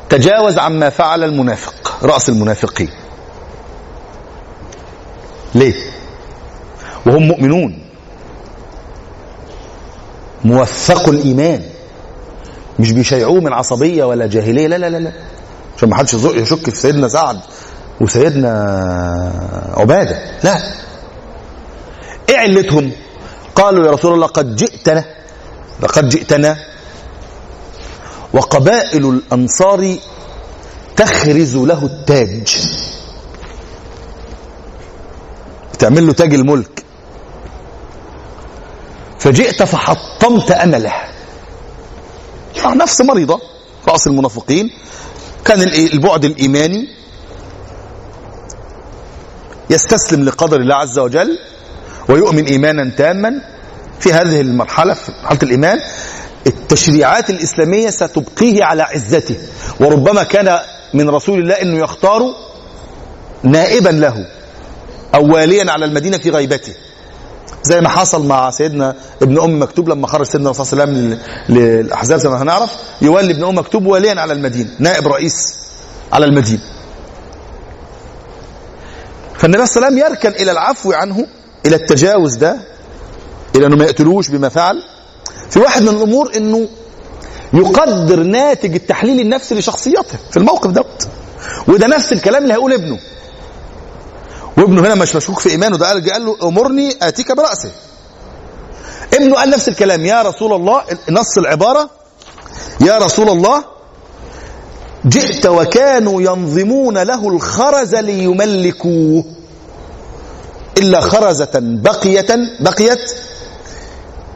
تجاوز 0.09 0.59
عما 0.59 0.91
فعل 0.91 1.25
المنافق 1.25 1.99
رأس 2.03 2.29
المنافقين. 2.29 2.91
ليه؟ 5.55 5.75
وهم 7.07 7.29
مؤمنون. 7.29 7.79
موثق 10.45 11.09
الإيمان. 11.09 11.63
مش 12.79 12.93
بيشيعوه 12.93 13.41
من 13.41 13.53
عصبية 13.53 14.05
ولا 14.05 14.27
جاهلية. 14.27 14.67
لا 14.67 14.79
لا 14.79 14.91
لا 14.91 14.99
لا. 14.99 15.13
عشان 15.77 15.89
ما 15.89 15.97
حدش 15.97 16.15
يشك 16.15 16.71
في 16.71 16.77
سيدنا 16.77 17.09
سعد 17.09 17.41
وسيدنا 18.01 18.51
عبادة. 19.77 20.19
لا. 20.45 20.57
إيه 22.29 22.37
علتهم 22.37 22.93
قالوا 23.55 23.87
يا 23.87 23.91
رسول 23.91 24.15
الله 24.15 24.27
قد 24.27 24.57
جئتنا. 24.57 25.05
لقد 25.83 26.09
جئتنا. 26.09 26.57
وقبائل 28.33 29.09
الأنصار 29.09 29.97
تخرز 30.97 31.57
له 31.57 31.85
التاج. 31.85 32.69
تعمل 35.79 36.07
له 36.07 36.13
تاج 36.13 36.35
الملك. 36.35 36.84
فجئت 39.25 39.63
فحطمت 39.63 40.51
امله 40.51 40.93
آه، 42.65 42.75
نفس 42.75 43.01
مريضة 43.01 43.41
رأس 43.89 44.07
المنافقين. 44.07 44.71
كان؟ 45.45 45.63
البعد 45.63 46.25
الإيماني. 46.25 46.89
يستسلم 49.71 50.25
لقدر 50.25 50.61
الله 50.61 50.75
عز 50.75 50.99
وجل 50.99 51.39
ويؤمن 52.09 52.45
إيمانا 52.45 52.91
تاما 52.97 53.31
في 54.01 54.13
هذه 54.13 54.41
المرحلة 54.41 54.95
في 54.95 55.13
مرحلة 55.23 55.39
الإيمان. 55.43 55.81
التشريعات 56.47 57.31
الإسلامية 57.31 57.91
ستبقيه 57.91 58.65
على 58.65 58.83
عزته. 58.83 59.39
وربما 59.81 60.23
كان 60.23 60.59
من 60.95 61.11
رسول 61.11 61.39
الله 61.39 61.55
إنه 61.55 61.79
يختار 61.79 62.23
نائبا 63.43 63.91
له 63.91 64.27
أو 65.15 65.35
واليا 65.35 65.71
على 65.73 65.85
المدينة 65.85 66.19
في 66.19 66.31
غيبته. 66.31 66.75
زي 67.65 67.81
ما 67.81 67.89
حصل 67.89 68.27
مع 68.27 68.51
سيدنا 68.51 68.95
ابن 69.23 69.41
أم 69.41 69.63
مكتوب 69.63 69.89
لما 69.89 70.07
خرج 70.07 70.27
سيدنا 70.27 70.51
الرسول 70.51 70.67
صلى 70.67 70.83
الله 70.83 70.95
عليه 70.95 71.03
وسلم 71.03 71.19
لل- 71.49 71.81
للأحزاب 71.85 72.19
زي 72.19 72.29
ما 72.29 72.43
هنعرف 72.43 72.71
يولي 73.03 73.33
ابن 73.33 73.45
أم 73.45 73.59
مكتوب 73.59 73.87
واليا 73.87 74.21
على 74.21 74.33
المدينة 74.33 74.71
نائب 74.79 75.09
رئيس 75.09 75.55
على 76.13 76.25
المدينة 76.27 76.61
فالنبي 79.39 79.67
صلى 79.67 79.77
الله 79.77 79.87
عليه 79.87 79.97
وسلم 79.97 80.13
يركن 80.13 80.43
إلى 80.43 80.53
العفو 80.53 80.93
عنه 80.93 81.27
إلى 81.67 81.77
التجاوز 81.77 82.35
ده 82.35 82.57
إلى 83.57 83.67
أنه 83.67 83.77
ما 83.77 83.85
يقتلوش 83.85 84.29
بما 84.29 84.49
فعل. 84.49 84.83
في 85.51 85.59
واحد 85.59 85.83
من 85.83 85.89
الأمور 85.89 86.33
إنه 86.37 86.69
يقدر 87.53 88.23
ناتج 88.23 88.75
التحليل 88.75 89.21
النفسي 89.21 89.55
لشخصيته 89.55 90.19
في 90.31 90.37
الموقف 90.37 90.71
دوت. 90.71 91.09
وده 91.69 91.87
نفس 91.87 92.13
الكلام 92.13 92.43
اللي 92.43 92.55
هيقول 92.55 92.73
ابنه. 92.73 92.99
وابنه 94.59 94.81
هنا 94.81 94.95
مش 94.95 95.17
مشكوك 95.17 95.39
في 95.39 95.49
إيمانه 95.51 95.77
ده 95.77 95.87
قال 95.89 96.11
قال 96.11 96.27
له 96.27 96.49
أمرني 96.49 96.97
آتيك 97.03 97.33
براسه 97.33 97.71
ابنه 99.15 99.37
قال 99.37 99.51
نفس 99.51 99.69
الكلام 99.69 100.07
يا 100.07 100.23
رسول 100.23 100.53
الله 100.53 100.83
نص 101.11 101.39
العبارة 101.39 101.91
يا 102.81 102.99
رسول 102.99 103.29
الله 103.29 103.65
جئت 105.07 105.47
وكانوا 105.47 106.23
ينظمون 106.23 106.99
له 106.99 107.29
الخرز 107.29 107.95
ليملكوه. 107.95 109.25
إلا 110.79 111.01
خرزة 111.01 111.51
بقية 111.55 112.27
بقيت 112.61 113.15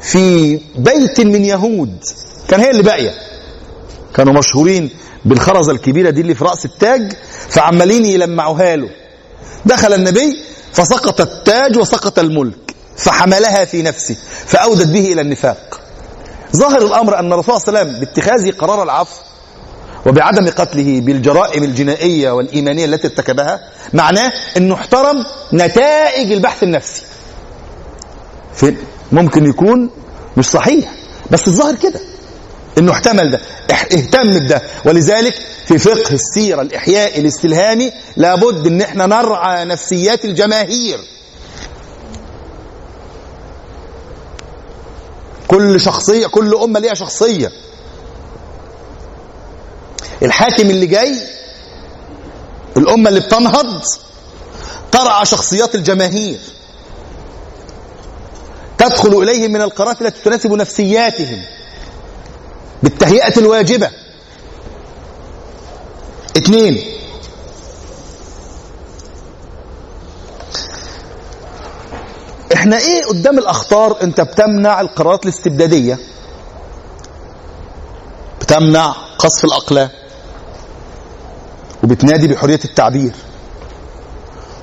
في 0.01 0.57
بيت 0.78 1.20
من 1.20 1.45
يهود. 1.45 2.05
كان 2.49 2.61
هي 2.61 2.70
اللي 2.70 2.82
باقية. 2.82 3.15
كانوا 4.15 4.32
مشهورين 4.32 4.90
بالخرزه 5.24 5.73
الكبيرة 5.73 6.11
دي 6.11 6.20
اللي 6.20 6.35
في 6.35 6.45
رأس 6.45 6.65
التاج 6.65 7.12
فعمالين 7.49 8.05
يلمعوها 8.05 8.77
له. 8.77 8.90
دخل 9.66 9.93
النبي 9.95 10.43
فسقط 10.73 11.20
التاج 11.20 11.77
وسقط 11.79 12.19
الملك 12.19 12.75
فحملها 12.97 13.65
في 13.65 13.83
نفسه 13.83 14.16
فأودت 14.47 14.87
به 14.87 15.12
إلى 15.12 15.20
النفاق. 15.20 15.81
ظاهر 16.57 16.83
الأمر 16.87 17.19
أن 17.19 17.33
الرسول 17.33 17.61
صلى 17.61 17.69
الله 17.69 17.79
عليه 17.79 17.91
وسلم 17.91 18.01
باتخاذه 18.01 18.51
قرار 18.51 18.83
العفو 18.83 19.20
وبعدم 20.07 20.49
قتله 20.51 21.01
بالجرائم 21.01 21.65
الجنائية 21.65 22.31
والإيمانية 22.31 22.85
التي 22.85 23.07
ارتكبها 23.07 23.61
معناه 23.93 24.33
إنه 24.57 24.75
احترم 24.75 25.25
نتائج 25.53 26.33
البحث 26.33 26.62
النفسي. 26.62 27.03
في 28.55 28.77
ممكن 29.12 29.47
يكون 29.47 29.91
مش 30.37 30.47
صحيح 30.47 30.95
بس 31.31 31.49
الظاهر 31.49 31.75
كده. 31.75 32.01
إنه 32.79 32.93
احتمل 32.93 33.31
ده 33.31 33.41
اهتم 33.71 34.39
بده. 34.39 34.63
ولذلك 34.85 35.35
في 35.67 35.79
فقه 35.79 36.13
السيرة 36.15 36.63
الإحياء 36.63 37.21
الاستلهامي 37.21 37.93
لابد 38.17 38.67
إن 38.67 38.81
إحنا 38.81 39.07
نرعى 39.07 39.65
نفسيات 39.65 40.25
الجماهير. 40.25 40.99
كل 45.49 45.81
شخصية 45.81 46.27
كل 46.27 46.55
أمة 46.55 46.81
ليها 46.81 46.95
شخصية. 46.95 47.53
الحاكم 50.23 50.71
اللي 50.71 50.87
جاي 50.87 51.21
الأمة 52.77 53.09
اللي 53.09 53.21
بتنهض 53.21 53.83
ترعى 54.93 55.27
شخصيات 55.27 55.75
الجماهير. 55.75 56.39
تدخل 58.79 59.23
اليهم 59.23 59.53
من 59.53 59.63
القرارات 59.63 60.03
التي 60.03 60.23
تناسب 60.25 60.53
نفسياتهم. 60.53 61.43
بالتهيئة 62.83 63.39
الواجبة. 63.39 63.91
اثنين. 66.37 66.85
إحنا 72.55 72.79
إيه 72.79 73.05
قدام 73.05 73.39
الأخطار؟ 73.39 74.03
انت 74.03 74.21
بتمنع 74.21 74.81
القرارات 74.81 75.25
الاستبدادية. 75.25 75.99
بتمنع 78.41 78.95
قصف 79.19 79.45
الأقلام. 79.45 79.91
وبتنادي 81.85 82.29
بحرية 82.29 82.61
التعبير. 82.65 83.13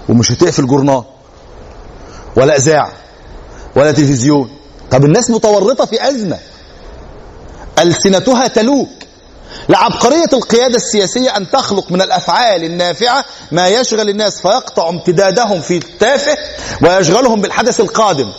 ومش 0.09 0.31
هتقفل 0.31 0.67
جورنال. 0.67 1.03
ولا 2.37 2.55
إذاعة. 2.57 2.93
ولا 3.75 3.91
تلفزيون. 3.91 4.49
طب 4.91 5.05
الناس 5.05 5.29
متورطة 5.29 5.85
في 5.85 6.07
أزمة. 6.09 6.39
ألسنتها 7.79 8.47
تلوك. 8.47 8.89
لعبقريه 9.69 10.29
القيادة 10.33 10.75
السياسية 10.75 11.37
أن 11.37 11.49
تخلق 11.49 11.91
من 11.91 12.01
الأفعال 12.01 12.63
النافعة 12.63 13.25
ما 13.51 13.67
يشغل 13.67 14.09
الناس 14.09 14.41
فيقطع 14.41 14.89
امتدادهم 14.89 15.61
في 15.61 15.77
التافه 15.77 16.37
ويشغلهم 16.81 17.41
بالحدث 17.41 17.79
القادم. 17.79 18.29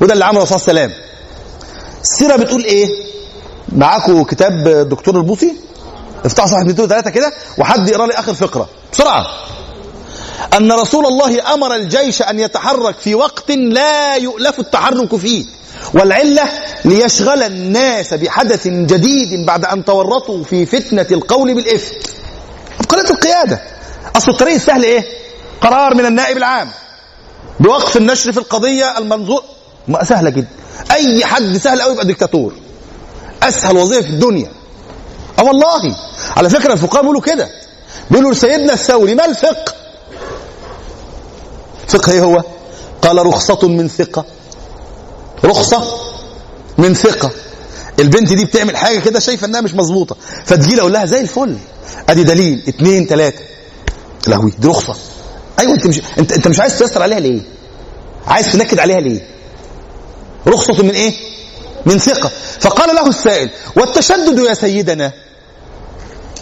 وده 0.00 0.12
اللي 0.14 0.24
عمله 0.24 0.38
الرسول 0.38 0.60
صلى 0.60 0.70
الله 0.70 0.94
السيرة 2.02 2.36
بتقول 2.36 2.64
إيه؟ 2.64 2.88
معاكم 3.72 4.24
كتاب 4.24 4.68
الدكتور 4.68 5.16
البوصي؟ 5.16 5.56
افتحوا 6.24 6.48
صفحة 6.48 6.64
203 6.64 7.10
كده 7.10 7.32
وحد 7.58 7.88
يقرأ 7.88 8.06
لي 8.06 8.12
آخر 8.12 8.34
فقرة. 8.34 8.68
بسرعة. 8.92 9.26
أن 10.56 10.72
رسول 10.72 11.06
الله 11.06 11.54
أمر 11.54 11.74
الجيش 11.74 12.22
أن 12.22 12.40
يتحرك 12.40 12.94
في 12.98 13.14
وقت 13.14 13.50
لا 13.50 14.16
يؤلف 14.16 14.60
التحرك 14.60 15.16
فيه. 15.16 15.44
والعلة 15.94 16.44
ليشغل 16.84 17.42
الناس 17.42 18.14
بحدث 18.14 18.66
جديد 18.68 19.46
بعد 19.46 19.64
أن 19.64 19.84
تورطوا 19.84 20.44
في 20.44 20.66
فتنة 20.66 21.06
القول 21.10 21.54
بالإفك. 21.54 22.10
عبقرية 22.80 23.10
القيادة. 23.10 23.60
أصل 24.16 24.30
الطريق 24.30 24.54
السهل 24.54 24.84
إيه؟ 24.84 25.04
قرار 25.60 25.94
من 25.94 26.06
النائب 26.06 26.36
العام. 26.36 26.68
بوقف 27.60 27.96
النشر 27.96 28.32
في 28.32 28.38
القضية 28.38 28.98
المنظور 28.98 29.42
ما 29.88 30.04
سهلة 30.04 30.30
جدا 30.30 30.48
أي 30.92 31.24
حد 31.24 31.56
سهل 31.56 31.82
قوي 31.82 31.92
يبقى 31.92 32.06
ديكتاتور. 32.06 32.54
أسهل 33.42 33.76
وظيفة 33.76 34.02
في 34.02 34.10
الدنيا. 34.10 34.52
آه 35.38 35.44
والله. 35.44 35.96
على 36.36 36.50
فكرة 36.50 36.72
الفقهاء 36.72 37.02
بيقولوا 37.02 37.20
كده. 37.20 37.48
بيقولوا 38.10 38.32
لسيدنا 38.32 38.72
الثوري 38.72 39.14
ما 39.14 39.24
الفقه؟ 39.24 39.74
فقه 41.88 42.12
إيه 42.12 42.20
هو؟ 42.20 42.42
قال 43.02 43.26
رخصة 43.26 43.68
من 43.68 43.88
ثقة. 43.88 44.24
رخصة 45.44 45.84
من 46.78 46.94
ثقة. 46.94 47.30
البنت 47.98 48.32
دي 48.32 48.44
بتعمل 48.44 48.76
حاجة 48.76 48.98
كده 48.98 49.20
شايفة 49.20 49.46
إنها 49.46 49.60
مش 49.60 49.74
مظبوطة. 49.74 50.16
فتجي 50.44 50.80
أقول 50.80 50.92
لها 50.92 51.04
زي 51.06 51.20
الفل. 51.20 51.56
أدي 52.08 52.24
دليل. 52.24 52.62
اتنين 52.68 53.06
تلاتة. 53.06 53.40
لهوي 54.26 54.52
دي 54.58 54.68
رخصة. 54.68 54.94
أيوه 55.60 55.74
أنت 55.74 55.86
مش 55.86 56.00
انت 56.18 56.32
أنت 56.32 56.48
مش 56.48 56.60
عايز 56.60 56.78
تيسر 56.78 57.02
عليها 57.02 57.20
ليه؟ 57.20 57.40
عايز 58.26 58.52
تنكد 58.52 58.78
عليها 58.78 59.00
ليه؟ 59.00 59.26
رخصة 60.46 60.82
من 60.82 60.90
إيه؟ 60.90 61.12
من 61.86 61.98
ثقة. 61.98 62.30
فقال 62.60 62.94
له 62.94 63.08
السائل 63.08 63.50
والتشدد 63.76 64.38
يا 64.38 64.54
سيدنا 64.54 65.12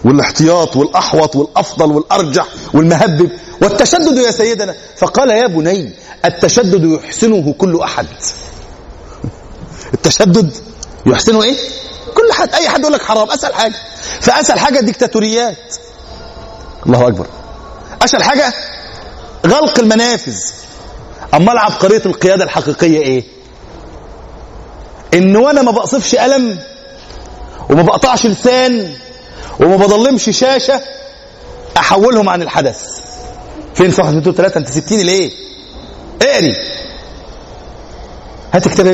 والإحتياط 0.04 0.76
والأحوط 0.76 1.36
والأفضل 1.36 1.92
والأرجح 1.92 2.46
والمهبب 2.74 3.30
والتشدد 3.62 4.16
يا 4.16 4.30
سيدنا. 4.30 4.74
فقال 4.96 5.30
يا 5.30 5.46
بني 5.46 5.92
التشدد 6.24 6.84
يحسنه 6.84 7.52
كل 7.58 7.80
أحد. 7.80 8.06
التشدد 9.94 10.56
يحسنه 11.06 11.42
إيه؟ 11.42 11.56
كل 12.14 12.32
حد 12.32 12.54
أي 12.54 12.68
حد 12.68 12.80
يقول 12.80 12.92
لك 12.92 13.02
حرام 13.02 13.30
أسهل 13.30 13.54
حاجة. 13.54 13.74
فأسهل 14.20 14.58
حاجة 14.58 14.78
الديكتاتوريات 14.80 15.74
الله 16.86 17.08
أكبر. 17.08 17.26
أسهل 18.02 18.22
حاجة 18.22 18.52
غلق 19.46 19.78
المنافذ. 19.78 20.36
امال 21.34 21.58
عبقريه 21.58 22.02
القيادة 22.06 22.44
الحقيقية 22.44 22.98
إيه؟ 23.02 23.24
إن 25.14 25.36
وأنا 25.36 25.62
ما 25.62 25.70
بقصفش 25.72 26.14
قلم 26.14 26.58
وما 27.70 27.82
بقطعش 27.82 28.26
لسان 28.26 28.94
وما 29.60 29.76
بضلمش 29.76 30.24
شاشة 30.30 30.80
أحولهم 31.76 32.28
عن 32.28 32.42
الحدث. 32.42 32.80
فين 33.74 33.90
صفحة 33.90 34.10
203 34.10 34.58
أنت 34.58 34.68
سبتيني 34.68 35.02
ليه؟ 35.02 35.30
اقري. 36.22 36.56
هات 38.52 38.68
كتاب 38.68 38.86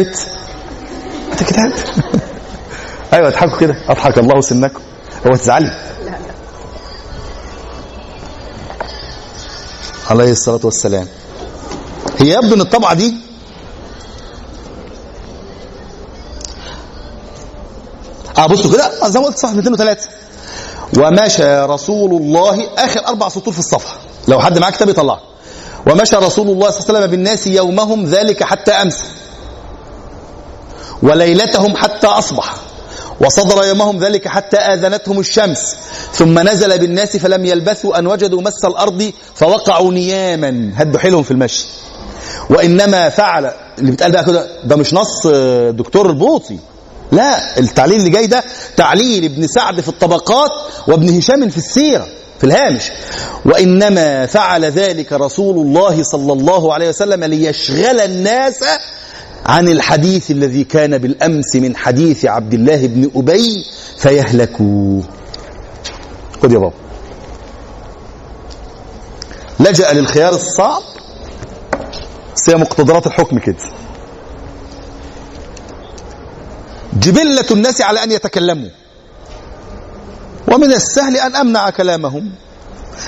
هات 1.41 1.49
كتاب 1.49 1.73
أيوه 3.13 3.29
اضحكوا 3.29 3.59
كده. 3.59 3.75
أضحك 3.89 4.19
الله 4.19 4.41
سنكم. 4.41 4.81
هو 5.27 5.37
تزعلي. 5.37 5.71
عليه 10.11 10.31
الصلاة 10.31 10.61
والسلام. 10.65 11.07
هي 12.19 12.29
يبدو 12.35 12.55
إن 12.55 12.61
الطبعة 12.61 12.95
دي 12.95 13.15
آه 18.39 18.47
بصوا 18.47 18.73
كده. 18.73 19.09
زي 19.09 19.21
ما 19.21 19.27
قلت 19.27 19.39
صفحة 19.39 19.55
203 19.55 20.09
ومشى 20.99 21.61
رسول 21.61 22.11
الله 22.23 22.67
آخر 22.79 23.07
أربع 23.09 23.29
سطور 23.29 23.53
في 23.55 23.59
الصفحة. 23.61 23.97
لو 24.29 24.41
حد 24.41 24.59
معاه 24.59 24.71
كتاب 24.71 24.89
يطلعه. 24.89 25.21
ومشى 25.87 26.17
رسول 26.17 26.49
الله 26.49 26.71
صلى 26.71 26.79
الله 26.81 26.89
عليه 26.89 26.99
وسلم 26.99 27.11
بالناس 27.11 27.47
يومهم 27.47 28.07
ذلك 28.07 28.43
حتى 28.43 28.73
أمسى. 28.73 29.05
وليلتهم 31.03 31.77
حتى 31.77 32.07
أصبح. 32.07 32.55
وصدر 33.21 33.65
يومهم 33.65 33.99
ذلك 34.05 34.29
حتى 34.29 34.57
آذنتهم 34.57 35.21
الشمس. 35.21 35.77
ثم 36.13 36.39
نزل 36.39 36.79
بالناس 36.79 37.17
فلم 37.17 37.45
يلبثوا 37.45 37.99
أن 37.99 38.07
وجدوا 38.07 38.43
مس 38.43 38.65
الأرض 38.65 39.13
فوقعوا 39.35 39.93
نياما. 39.93 40.71
هدوا 40.77 41.01
حيلهم 41.01 41.23
في 41.23 41.31
المشي. 41.31 41.67
وإنما 42.51 43.09
فعل 43.09 43.53
اللي 43.79 43.91
بيتقال 43.91 44.13
بقى 44.13 44.25
كده 44.25 44.47
ده 44.65 44.77
مش 44.77 44.95
نص 44.95 45.27
آه، 45.27 45.71
دكتور 45.71 46.11
البوطي 46.11 46.59
لا 47.13 47.59
التعليل 47.59 47.97
اللي 47.99 48.11
جاي 48.11 48.27
ده 48.27 48.45
تعليل 48.77 49.25
ابن 49.25 49.47
سعد 49.47 49.81
في 49.81 49.89
الطبقات 49.89 50.51
وابن 50.89 51.17
هشام 51.17 51.49
في 51.49 51.57
السيرة 51.59 52.07
في 52.39 52.45
الهامش. 52.47 52.91
وإنما 53.45 54.27
فعل 54.27 54.65
ذلك 54.65 55.13
رسول 55.13 55.67
الله 55.67 56.03
صلى 56.03 56.33
الله 56.33 56.75
عليه 56.75 56.89
وسلم 56.89 57.25
ليشغل 57.25 58.01
الناس 58.01 58.55
عن 59.51 59.69
الحديث 59.69 60.31
الذي 60.31 60.65
كان 60.65 60.99
بالأمس 60.99 61.57
من 61.57 61.77
حديث 61.77 62.25
عبد 62.25 62.55
الله 62.55 62.87
بن 62.87 63.11
أبي 63.17 63.65
فيهلكوا 63.99 65.03
خد 66.43 66.53
يا 66.53 66.59
بابا. 66.59 66.75
لجأ 69.61 69.93
للخيار 69.93 70.35
الصعب. 70.35 70.83
بس 72.37 72.51
هي 72.51 72.57
مقتضرات 72.57 73.07
الحكم 73.07 73.39
كده. 73.39 73.57
جبلة 76.95 77.47
الناس 77.51 77.81
على 77.81 78.03
أن 78.03 78.13
يتكلموا. 78.13 78.71
ومن 80.49 80.73
السهل 80.73 81.17
أن 81.17 81.37
أمنع 81.37 81.71
كلامهم. 81.71 82.33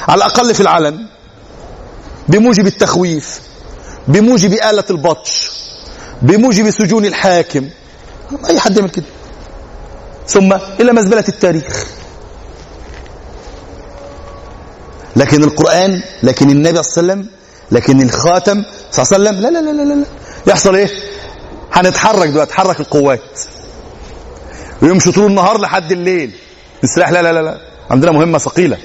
على 0.08 0.18
الأقل 0.18 0.54
في 0.54 0.60
العلن. 0.60 1.06
بموجب 2.28 2.66
التخويف. 2.66 3.40
بموجب 4.08 4.52
آلة 4.52 4.84
البطش. 4.90 5.61
بموجب 6.22 6.70
سجون 6.70 7.04
الحاكم. 7.04 7.68
أي 8.50 8.60
حد 8.60 8.76
يعمل 8.76 8.90
كده؟ 8.90 9.04
ثم 10.26 10.52
إلى 10.80 10.92
مزبلة 10.92 11.24
التاريخ. 11.28 11.86
لكن 15.16 15.44
القرآن 15.44 16.02
لكن 16.22 16.50
النبي 16.50 16.82
صلى 16.82 17.02
الله 17.02 17.12
عليه 17.12 17.22
وسلم 17.22 17.26
لكن 17.72 18.02
الخاتم 18.02 18.64
صلى 18.90 19.16
الله 19.16 19.30
عليه 19.30 19.40
وسلم 19.40 19.52
لا 19.54 19.60
لا 19.60 19.72
لا 19.72 19.82
لا 19.84 19.94
لا 19.94 20.06
يحصل 20.46 20.76
إيه؟ 20.76 20.88
هنتحرك 21.72 22.28
دلوقتي 22.28 22.50
تحرك 22.50 22.80
القوات. 22.80 23.40
ويمشوا 24.82 25.12
طول 25.12 25.26
النهار 25.26 25.60
لحد 25.60 25.92
الليل. 25.92 26.32
السلاح 26.84 27.10
لا 27.10 27.22
لا 27.22 27.32
لا 27.32 27.42
لا. 27.42 27.60
عندنا 27.90 28.12
مهمة 28.12 28.38
ثقيلة. 28.38 28.78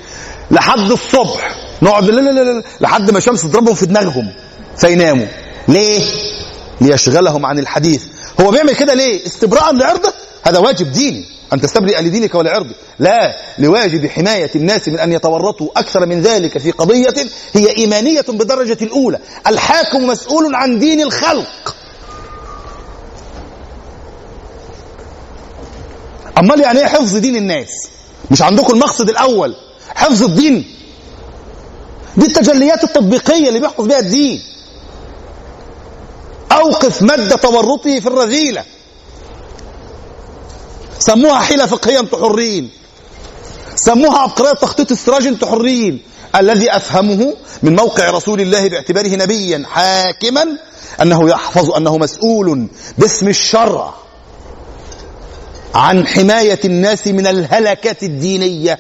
لحد 0.51 0.91
الصبح 0.91 1.55
نقعد 1.81 2.03
لا 2.03 2.21
لا 2.21 2.29
لا 2.31 2.51
لا. 2.51 2.63
لحد 2.81 3.11
ما 3.11 3.17
الشمس 3.17 3.41
تضربهم 3.41 3.75
في 3.75 3.85
دماغهم 3.85 4.33
فيناموا. 4.77 5.27
ليه؟ 5.67 6.03
ليشغلهم 6.81 7.45
عن 7.45 7.59
الحديث. 7.59 8.03
هو 8.41 8.51
بيعمل 8.51 8.75
كده 8.75 8.93
ليه؟ 8.93 9.25
استبراء 9.25 9.73
لعرضه؟ 9.73 10.13
هذا 10.43 10.59
واجب 10.59 10.91
ديني 10.91 11.25
أن 11.53 11.61
تستبرئ 11.61 12.01
لدينك 12.01 12.35
ولعرضك 12.35 12.75
لا 12.99 13.35
لواجب 13.59 14.07
حماية 14.07 14.51
الناس 14.55 14.87
من 14.87 14.99
أن 14.99 15.11
يتورطوا 15.11 15.69
أكثر 15.77 16.05
من 16.05 16.21
ذلك 16.21 16.57
في 16.57 16.71
قضية 16.71 17.13
هي 17.53 17.77
إيمانية 17.77 18.25
بدرجة 18.29 18.77
الأولى. 18.81 19.19
الحاكم 19.47 20.07
مسؤول 20.07 20.55
عن 20.55 20.79
دين 20.79 21.01
الخلق. 21.01 21.75
أمال 26.37 26.61
يعني 26.61 26.79
إيه 26.79 26.85
حفظ 26.85 27.15
دين 27.17 27.35
الناس؟ 27.35 27.69
مش 28.31 28.41
عندكم 28.41 28.73
المقصد 28.73 29.09
الأول؟ 29.09 29.55
حفظ 29.95 30.23
الدين. 30.23 30.65
دي 32.17 32.25
التجليات 32.25 32.83
التطبيقية 32.83 33.47
اللي 33.47 33.59
بيحفظ 33.59 33.85
بها 33.85 33.99
الدين. 33.99 34.41
أوقف 36.57 37.01
مد 37.01 37.39
تورطه 37.39 37.99
في 37.99 38.07
الرذيلة. 38.07 38.63
سموها 40.99 41.39
حيلة 41.39 41.65
فقهية 41.65 41.99
أنتوا 41.99 42.19
حرين. 42.19 42.69
سموها 43.75 44.17
عبقرية 44.19 44.51
تخطيط 44.51 44.91
استراج 44.91 45.27
أنتوا 45.27 45.47
حرين. 45.47 46.01
الذي 46.35 46.75
أفهمه 46.75 47.33
من 47.63 47.75
موقع 47.75 48.09
رسول 48.09 48.41
الله 48.41 48.69
باعتباره 48.69 49.15
نبيا 49.15 49.63
حاكما 49.67 50.45
أنه 51.01 51.29
يحفظ 51.29 51.71
أنه 51.71 51.97
مسؤول 51.97 52.67
باسم 52.97 53.27
الشرع 53.27 53.93
عن 55.75 56.07
حماية 56.07 56.59
الناس 56.65 57.07
من 57.07 57.27
الهلكة 57.27 58.05
الدينية. 58.05 58.79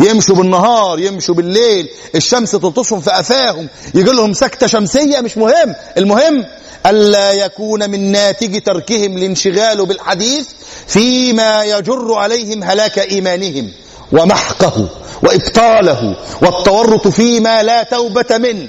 يمشوا 0.00 0.36
بالنهار 0.36 0.98
يمشوا 0.98 1.34
بالليل 1.34 1.88
الشمس 2.14 2.50
تلطشهم 2.50 3.00
في 3.00 3.10
قفاهم 3.10 3.68
يجي 3.94 4.10
لهم 4.10 4.32
سكتة 4.32 4.66
شمسية 4.66 5.20
مش 5.20 5.36
مهم. 5.38 5.74
المهم 5.98 6.44
ألا 6.86 7.32
يكون 7.32 7.90
من 7.90 8.12
ناتج 8.12 8.62
تركهم 8.62 9.16
الانشغال 9.16 9.86
بالحديث 9.86 10.46
فيما 10.86 11.64
يجر 11.64 12.14
عليهم 12.14 12.62
هلاك 12.62 12.98
إيمانهم 12.98 13.70
ومحقه 14.12 14.88
وإبطاله 15.22 16.16
والتورط 16.42 17.08
فيما 17.08 17.62
لا 17.62 17.82
توبة 17.82 18.38
منه. 18.38 18.68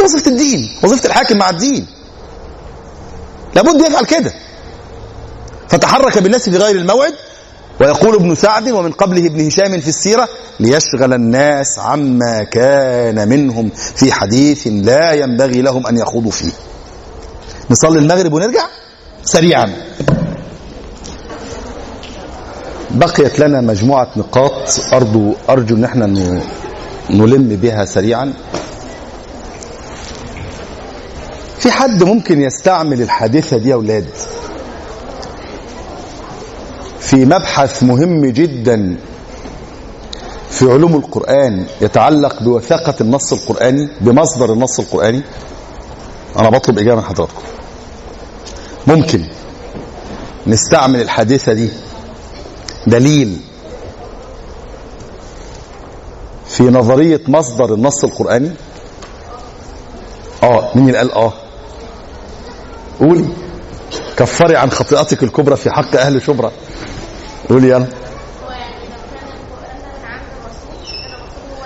وظيفة 0.00 0.30
الدين 0.30 0.76
وظيفة 0.82 1.06
الحاكم 1.06 1.36
مع 1.36 1.50
الدين. 1.50 1.86
لابد 3.54 3.80
يفعل 3.80 4.04
كده. 4.04 4.34
فتحرك 5.68 6.18
بالناس 6.18 6.48
في 6.48 6.56
غير 6.56 6.76
الموعد 6.76 7.14
ويقول 7.80 8.14
ابن 8.14 8.34
سعد 8.34 8.70
ومن 8.70 8.92
قبله 8.92 9.26
ابن 9.26 9.46
هشام 9.46 9.80
في 9.80 9.88
السيرة 9.88 10.28
ليشغل 10.60 11.12
الناس 11.12 11.78
عما 11.78 12.44
كان 12.44 13.28
منهم 13.28 13.70
في 13.96 14.12
حديث 14.12 14.66
لا 14.66 15.12
ينبغي 15.12 15.62
لهم 15.62 15.86
أن 15.86 15.98
يخوضوا 15.98 16.30
فيه. 16.30 16.52
نصلي 17.70 17.98
المغرب 17.98 18.32
ونرجع 18.32 18.66
سريعا. 19.24 19.72
بقيت 22.90 23.38
لنا 23.38 23.60
مجموعة 23.60 24.08
نقاط. 24.16 24.52
أرجو, 24.92 25.34
أرجو 25.50 25.76
أن 25.76 25.84
إحنا 25.84 26.06
نلم 27.10 27.48
بها 27.62 27.84
سريعا. 27.84 28.32
في 31.58 31.70
حد 31.70 32.02
ممكن 32.02 32.42
يستعمل 32.42 33.02
الحادثة 33.02 33.58
دي 33.58 33.68
يا 33.68 33.74
أولاد؟ 33.74 34.06
في 37.06 37.24
مبحث 37.24 37.82
مهم 37.82 38.26
جدا 38.26 38.96
في 40.50 40.72
علوم 40.72 40.96
القرآن 40.96 41.66
يتعلق 41.80 42.42
بوثاقة 42.42 42.94
النص 43.00 43.32
القرآني 43.32 43.88
بمصدر 44.00 44.52
النص 44.52 44.78
القرآني. 44.80 45.22
أنا 46.38 46.50
بطلب 46.50 46.78
إجابة 46.78 47.00
من 47.00 47.06
حضراتكم. 47.06 47.42
ممكن 48.86 49.24
نستعمل 50.46 51.00
الحادثة 51.00 51.52
دي 51.52 51.70
دليل 52.86 53.40
في 56.46 56.62
نظرية 56.62 57.20
مصدر 57.28 57.74
النص 57.74 58.04
القرآني؟ 58.04 58.50
آه 60.42 60.70
مين 60.74 60.86
اللي 60.88 60.98
قال 60.98 61.12
آه؟ 61.12 61.32
قولي. 63.00 63.28
كفري 64.16 64.56
عن 64.56 64.70
خطيئتك 64.70 65.22
الكبرى 65.22 65.56
في 65.56 65.70
حق 65.70 65.96
أهل 65.96 66.22
شبرا. 66.22 66.52
قولي 67.48 67.68
يلا. 67.68 67.86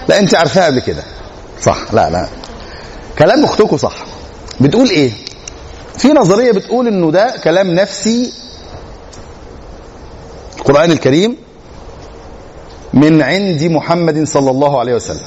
لا 0.08 0.18
انت 0.18 0.34
عارفاها 0.34 0.66
قبل 0.66 0.80
كده. 0.80 1.02
صح. 1.62 1.76
لا 1.92 2.10
لا. 2.10 2.28
كلام 3.18 3.44
اختكم 3.44 3.76
صح. 3.76 3.94
بتقول 4.60 4.90
إيه؟ 4.90 5.10
في 5.98 6.08
نظرية 6.08 6.52
بتقول 6.52 6.86
انه 6.88 7.10
ده 7.10 7.34
كلام 7.44 7.70
نفسي. 7.70 8.32
القرآن 10.58 10.90
الكريم 10.90 11.36
من 12.94 13.22
عند 13.22 13.62
محمد 13.62 14.24
صلى 14.24 14.50
الله 14.50 14.80
عليه 14.80 14.94
وسلم. 14.94 15.26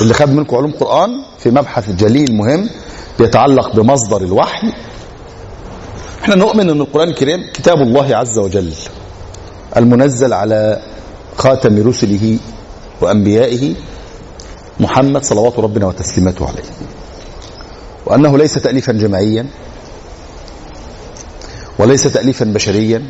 اللي 0.00 0.14
خد 0.14 0.28
منكم 0.30 0.56
علوم 0.56 0.72
قرآن 0.72 1.10
في 1.38 1.50
مبحث 1.50 1.90
جليل 1.90 2.36
مهم 2.36 2.70
بيتعلق 3.18 3.76
بمصدر 3.76 4.16
الوحي. 4.16 4.72
إحنا 6.26 6.36
نؤمن 6.36 6.70
أن 6.70 6.80
القرآن 6.80 7.08
الكريم 7.08 7.50
كتاب 7.54 7.82
الله 7.82 8.16
عز 8.16 8.38
وجل 8.38 8.72
المنزل 9.76 10.32
على 10.32 10.82
خاتم 11.36 11.88
رسله 11.88 12.38
وأنبيائه 13.00 13.74
محمد 14.80 15.24
صلوات 15.24 15.58
ربنا 15.58 15.86
وتسليماته 15.86 16.46
عليه. 16.48 16.62
وأنه 18.06 18.38
ليس 18.38 18.54
تأليفا 18.54 18.92
جماعيا 18.92 19.46
وليس 21.78 22.02
تأليفا 22.02 22.44
بشريا 22.44 23.02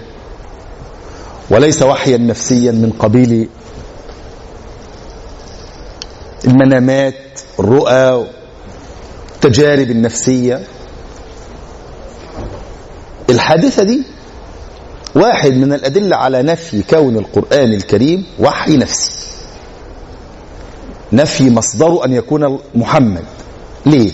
وليس 1.50 1.82
وحيا 1.82 2.16
نفسيا 2.16 2.72
من 2.72 2.92
قبيل 2.98 3.48
المنامات 6.44 7.40
الرؤى 7.60 8.26
التجارب 9.34 9.90
النفسية. 9.90 10.75
الحادثة 13.30 13.82
دي 13.82 14.02
واحد 15.14 15.52
من 15.52 15.72
الأدلة 15.72 16.16
على 16.16 16.42
نفي 16.42 16.82
كون 16.82 17.16
القرآن 17.16 17.72
الكريم 17.72 18.26
وحي 18.38 18.76
نفسي. 18.76 19.10
نفي 21.12 21.50
مصدره 21.50 22.04
أن 22.04 22.12
يكون 22.12 22.58
محمد. 22.74 23.24
ليه؟ 23.86 24.12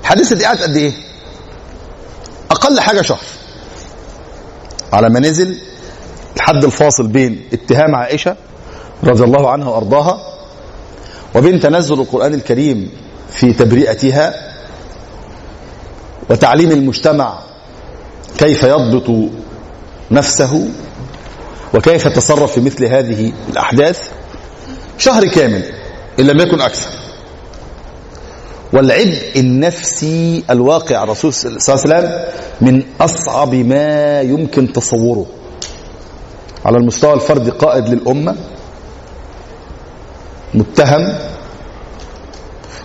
الحادثة 0.00 0.36
دي 0.36 0.44
قعدت 0.44 0.62
قد 0.62 0.76
إيه؟ 0.76 0.92
أقل 2.50 2.80
حاجة 2.80 3.02
شهر. 3.02 3.24
على 4.92 5.08
ما 5.08 5.20
نزل 5.20 5.58
الحد 6.36 6.64
الفاصل 6.64 7.06
بين 7.06 7.44
اتهام 7.52 7.94
عائشة 7.94 8.36
رضي 9.04 9.24
الله 9.24 9.50
عنها 9.50 9.68
وأرضاها 9.68 10.18
وبين 11.34 11.60
تنزل 11.60 12.00
القرآن 12.00 12.34
الكريم 12.34 12.90
في 13.30 13.52
تبرئتها 13.52 14.51
وتعليم 16.32 16.70
المجتمع 16.70 17.38
كيف 18.38 18.62
يضبط 18.62 19.30
نفسه 20.10 20.68
وكيف 21.74 22.06
يتصرف 22.06 22.52
في 22.52 22.60
مثل 22.60 22.84
هذه 22.84 23.32
الأحداث 23.50 24.10
شهر 24.98 25.26
كامل 25.26 25.62
إن 26.20 26.26
لم 26.26 26.40
يكن 26.40 26.60
أكثر. 26.60 26.90
والعبء 28.72 29.32
النفسي 29.36 30.44
الواقع 30.50 30.96
على 30.96 31.04
الرسول 31.04 31.32
صلى 31.34 31.50
الله 31.50 31.60
عليه 31.70 32.08
وسلم 32.08 32.24
من 32.60 32.82
أصعب 33.00 33.54
ما 33.54 34.20
يمكن 34.20 34.72
تصوره. 34.72 35.26
على 36.64 36.76
المستوى 36.76 37.12
الفردي 37.14 37.50
قائد 37.50 37.88
للأمة 37.88 38.36
متهم 40.54 41.18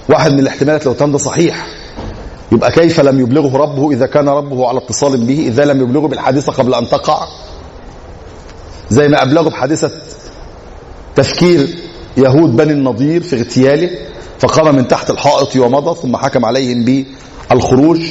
واحد 0.09 0.31
من 0.31 0.39
الاحتمالات 0.39 0.85
لو 0.85 0.93
كان 0.93 1.11
ده 1.11 1.17
صحيح. 1.17 1.76
يبقى 2.51 2.71
كيف 2.71 2.99
لم 2.99 3.19
يبلغه 3.19 3.57
ربه 3.57 3.91
إذا 3.91 4.05
كان 4.05 4.29
ربه 4.29 4.67
على 4.67 4.77
اتصال 4.77 5.25
به؟ 5.25 5.39
إذا 5.39 5.65
لم 5.65 5.81
يبلغه 5.81 6.07
بالحادثة 6.07 6.51
قبل 6.51 6.73
أن 6.73 6.89
تقع. 6.89 7.27
زي 8.89 9.07
ما 9.07 9.23
أبلغه 9.23 9.49
بحادثة 9.49 9.91
تفكير 11.15 11.79
يهود 12.17 12.55
بني 12.55 12.71
النضير 12.71 13.23
في 13.23 13.35
اغتياله 13.35 13.89
فقام 14.39 14.75
من 14.75 14.87
تحت 14.87 15.09
الحائط 15.09 15.55
ومضى 15.55 16.01
ثم 16.01 16.17
حكم 16.17 16.45
عليهم 16.45 17.05
بالخروج 17.51 18.01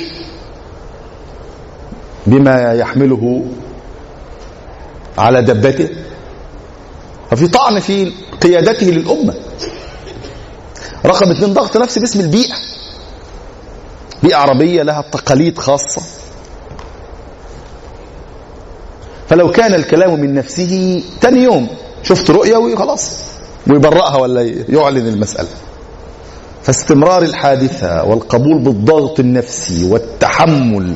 بما 2.26 2.72
يحمله 2.72 3.44
على 5.18 5.42
دبته. 5.42 5.88
ففي 7.30 7.48
طعن 7.48 7.80
في 7.80 8.12
قيادته 8.40 8.86
للأمة. 8.86 9.34
رقم 11.06 11.30
اثنين 11.30 11.54
ضغط 11.54 11.76
نفسي 11.76 12.00
باسم 12.00 12.20
البيئة. 12.20 12.54
بيئة 14.22 14.36
عربية 14.36 14.82
لها 14.82 15.00
تقاليد 15.12 15.58
خاصة. 15.58 16.02
فلو 19.28 19.50
كان 19.50 19.74
الكلام 19.74 20.20
من 20.20 20.34
نفسه 20.34 21.02
تاني 21.20 21.42
يوم 21.42 21.68
شفت 22.02 22.30
رؤية 22.30 22.56
وخلاص 22.56 23.16
ويبرأها 23.66 24.16
ولا 24.16 24.42
يعلن 24.68 25.06
المسألة. 25.08 25.48
فاستمرار 26.62 27.22
الحادثة 27.22 28.04
والقبول 28.04 28.58
بالضغط 28.58 29.20
النفسي 29.20 29.90
والتحمل 29.90 30.94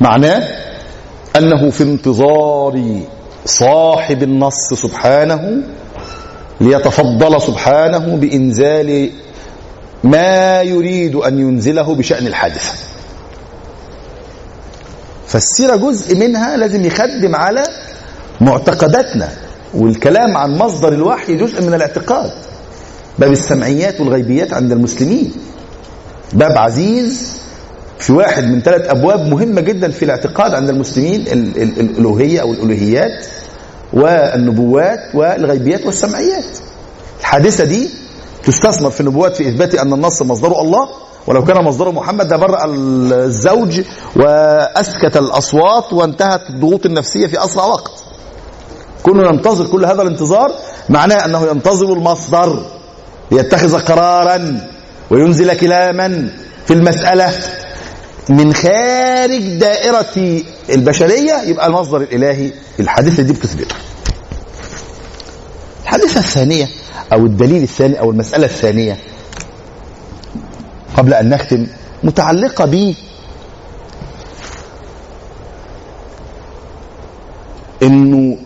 معناه 0.00 0.48
أنه 1.36 1.70
في 1.70 1.82
انتظار 1.82 3.00
صاحب 3.46 4.22
النص 4.22 4.74
سبحانه 4.74 5.62
ليتفضل 6.60 7.42
سبحانه 7.42 8.16
بإنزال 8.16 9.10
ما 10.04 10.62
يريد 10.62 11.14
أن 11.14 11.38
ينزله 11.38 11.94
بشأن 11.94 12.26
الحادثة. 12.26 12.72
فالسيرة 15.26 15.76
جزء 15.76 16.16
منها 16.16 16.56
لازم 16.56 16.84
يخدم 16.84 17.36
على 17.36 17.62
معتقداتنا 18.40 19.28
والكلام 19.74 20.36
عن 20.36 20.50
مصدر 20.58 20.92
الوحي 20.92 21.36
جزء 21.36 21.62
من 21.62 21.74
الاعتقاد. 21.74 22.30
باب 23.18 23.32
السمعيات 23.32 24.00
والغيبيات 24.00 24.52
عند 24.52 24.72
المسلمين. 24.72 25.32
باب 26.32 26.58
عزيز 26.58 27.32
في 27.98 28.12
واحد 28.12 28.44
من 28.44 28.60
ثلاث 28.62 28.88
أبواب 28.90 29.20
مهمة 29.28 29.60
جدا 29.60 29.90
في 29.90 30.04
الاعتقاد 30.04 30.54
عند 30.54 30.68
المسلمين 30.68 31.20
ال- 31.20 31.62
ال- 31.62 31.80
الألوهية 31.80 32.40
أو 32.40 32.52
الألوهيات 32.52 33.26
والنبوات 33.92 35.00
والغيبيات 35.14 35.86
والسمعيات. 35.86 36.44
الحادثة 37.20 37.64
دي 37.64 37.90
تستثمر 38.46 38.90
في 38.90 39.00
النبوات 39.00 39.36
في 39.36 39.48
إثبات 39.48 39.74
أن 39.74 39.92
النص 39.92 40.22
مصدره 40.22 40.60
الله. 40.60 40.88
ولو 41.26 41.44
كان 41.44 41.64
مصدره 41.64 41.90
محمد 41.90 42.28
ده 42.28 42.36
برأ 42.36 42.64
الزوج 42.66 43.80
وأسكت 44.16 45.16
الأصوات 45.16 45.92
وانتهت 45.92 46.40
الضغوط 46.50 46.86
النفسية 46.86 47.26
في 47.26 47.44
أسرع 47.44 47.64
وقت. 47.64 47.92
كنا 49.02 49.32
ننتظر 49.32 49.66
كل 49.66 49.84
هذا 49.84 50.02
الانتظار 50.02 50.50
معناه 50.88 51.24
أنه 51.24 51.46
ينتظر 51.46 51.92
المصدر 51.92 52.66
ليتخذ 53.30 53.78
قرارا 53.78 54.60
وينزل 55.10 55.54
كلاما 55.54 56.28
في 56.66 56.72
المسألة. 56.74 57.32
من 58.28 58.54
خارج 58.54 59.58
دائرة 59.58 60.42
البشرية 60.70 61.42
يبقى 61.42 61.66
المصدر 61.66 61.96
الإلهي 62.00 62.52
الحادثة 62.80 63.22
دي 63.22 63.32
بتثبته 63.32 63.74
الحادثة 65.82 66.20
الثانية 66.20 66.68
أو 67.12 67.26
الدليل 67.26 67.62
الثاني 67.62 68.00
أو 68.00 68.10
المسألة 68.10 68.46
الثانية 68.46 68.98
قبل 70.96 71.14
أن 71.14 71.28
نختم 71.28 71.66
متعلقة 72.02 72.64
ب 72.64 72.94
إنه 77.82 78.38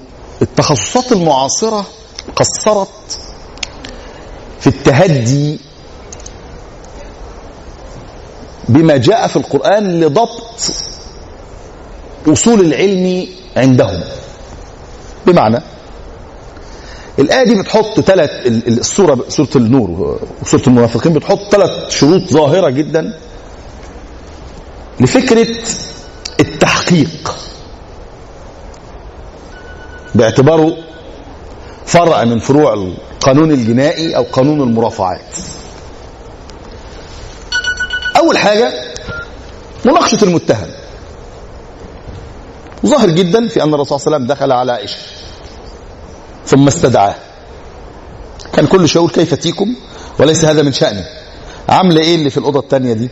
التخصصات 0.42 1.12
المعاصرة 1.12 1.86
قصرت 2.36 3.18
في 4.60 4.66
التهدي 4.66 5.58
بما 8.68 8.96
جاء 8.96 9.26
في 9.26 9.36
القرآن 9.36 10.00
لضبط 10.00 10.60
أصول 12.28 12.60
العلم 12.60 13.28
عندهم. 13.56 14.00
بمعنى 15.26 15.58
الآية 17.18 17.44
دي 17.44 17.54
بتحط 17.54 18.00
ثلاث 18.00 18.30
السورة 18.46 19.24
سورة 19.28 19.48
النور 19.56 20.18
وسورة 20.42 20.62
المنافقين 20.66 21.12
بتحط 21.12 21.38
ثلاث 21.50 21.90
شروط 21.90 22.22
ظاهرة 22.22 22.70
جدا 22.70 23.18
لفكرة 25.00 25.46
التحقيق. 26.40 27.36
باعتباره 30.14 30.76
فرع 31.86 32.24
من 32.24 32.38
فروع 32.38 32.74
القانون 32.74 33.50
الجنائي 33.52 34.16
أو 34.16 34.22
قانون 34.32 34.60
المرافعات. 34.60 35.36
أول 38.16 38.38
حاجة 38.38 38.72
مناقشة 39.84 40.18
المتهم. 40.24 40.68
ظاهر 42.86 43.10
جدا 43.10 43.48
في 43.48 43.62
أن 43.62 43.74
الرسول 43.74 44.00
صلى 44.00 44.06
الله 44.06 44.16
عليه 44.16 44.24
وسلم 44.24 44.36
دخل 44.36 44.52
على 44.52 44.72
عائشة. 44.72 44.98
ثم 46.48 46.66
استدعاه. 46.66 47.14
كان 48.52 48.66
كل 48.66 48.88
شيء 48.88 49.02
يقول 49.02 49.10
كيف 49.10 49.34
تيكم 49.34 49.74
وليس 50.18 50.44
هذا 50.44 50.62
من 50.62 50.72
شأني. 50.72 51.04
عاملة 51.68 52.00
إيه 52.00 52.14
اللي 52.14 52.30
في 52.30 52.38
الأوضة 52.38 52.60
الثانية 52.60 52.92
دي؟ 52.92 53.10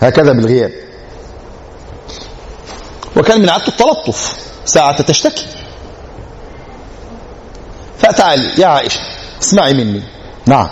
هكذا 0.00 0.32
بالغياب. 0.32 0.72
وكان 3.16 3.40
من 3.40 3.48
عادته 3.48 3.68
التلطف. 3.68 4.36
ساعة 4.64 5.02
تشتكي. 5.02 5.46
فتعالي 7.98 8.50
يا 8.58 8.66
عائشة 8.66 9.00
اسمعي 9.42 9.74
مني. 9.74 10.02
نعم. 10.46 10.68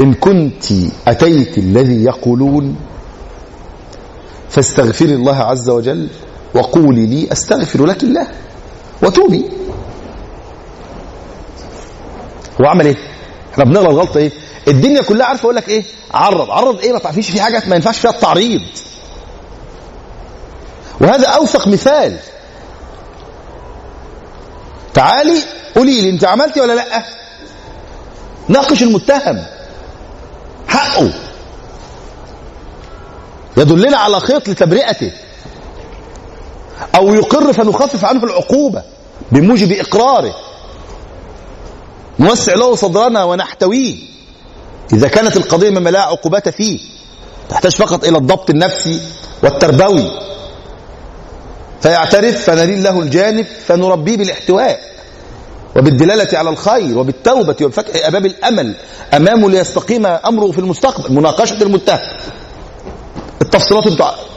إن 0.00 0.14
كنت 0.14 0.64
أتيت 1.08 1.58
الذي 1.58 2.04
يقولون 2.04 2.76
فاستغفري 4.50 5.14
الله 5.14 5.36
عز 5.36 5.68
وجل 5.70 6.08
وقولي 6.54 7.06
لي 7.06 7.32
أستغفر 7.32 7.86
لك 7.86 8.02
الله. 8.02 8.28
وتوبي. 9.02 9.50
هو 12.60 12.66
عمل 12.66 12.86
إيه؟ 12.86 12.96
إحنا 13.52 13.64
بنغلط 13.64 13.98
غلطة 13.98 14.18
إيه؟ 14.18 14.32
الدنيا 14.68 15.02
كلها 15.02 15.26
عارفة 15.26 15.42
أقول 15.44 15.56
لك 15.56 15.68
إيه؟ 15.68 15.84
عرض. 16.14 16.50
عرض 16.50 16.80
إيه؟ 16.80 16.92
ما 16.92 16.98
تعرفيش 16.98 17.30
في 17.30 17.40
حاجة 17.40 17.62
ما 17.66 17.76
ينفعش 17.76 17.98
فيها 17.98 18.10
التعريض. 18.10 18.60
وهذا 21.00 21.28
أوثق 21.28 21.68
مثال. 21.68 22.18
تعالي 24.94 25.42
قولي 25.76 26.00
لي 26.00 26.10
أنت 26.10 26.24
عملتي 26.24 26.60
ولا 26.60 26.72
لأ؟ 26.72 27.02
ناقش 28.48 28.82
المتهم. 28.82 29.46
حقه. 30.68 31.12
يدلنا 33.56 33.98
على 33.98 34.20
خيط 34.20 34.48
لتبرئته. 34.48 35.12
أو 36.94 37.14
يقر 37.14 37.52
فنخفف 37.52 38.04
عنه 38.04 38.24
العقوبة 38.24 38.82
بموجب 39.32 39.72
إقراره. 39.72 40.34
نوسع 42.18 42.54
له 42.54 42.76
صدرنا 42.76 43.24
ونحتويه. 43.24 43.96
إذا 44.92 45.08
كانت 45.08 45.36
القضية 45.36 45.70
مما 45.70 45.90
لا 45.90 46.00
عقوبات 46.00 46.48
فيه 46.48 46.80
تحتاج 47.48 47.72
فقط 47.72 48.04
إلى 48.04 48.18
الضبط 48.18 48.50
النفسي 48.50 49.00
والتربوي. 49.42 50.10
فيعترف 51.80 52.44
فنلين 52.44 52.82
له 52.82 53.00
الجانب 53.00 53.46
فنربيه 53.66 54.16
بالاحتواء 54.16 54.80
وبالدلالة 55.76 56.38
على 56.38 56.50
الخير 56.50 56.98
وبالتوبة 56.98 57.56
وبفتح 57.62 58.06
أباب 58.06 58.26
الأمل. 58.26 58.74
أمامه 59.14 59.50
ليستقيم 59.50 60.06
أمره 60.06 60.50
في 60.50 60.58
المستقبل 60.58 61.12
مناقشة 61.12 61.62
المتهم. 61.62 61.98
التفصيلات 63.42 63.86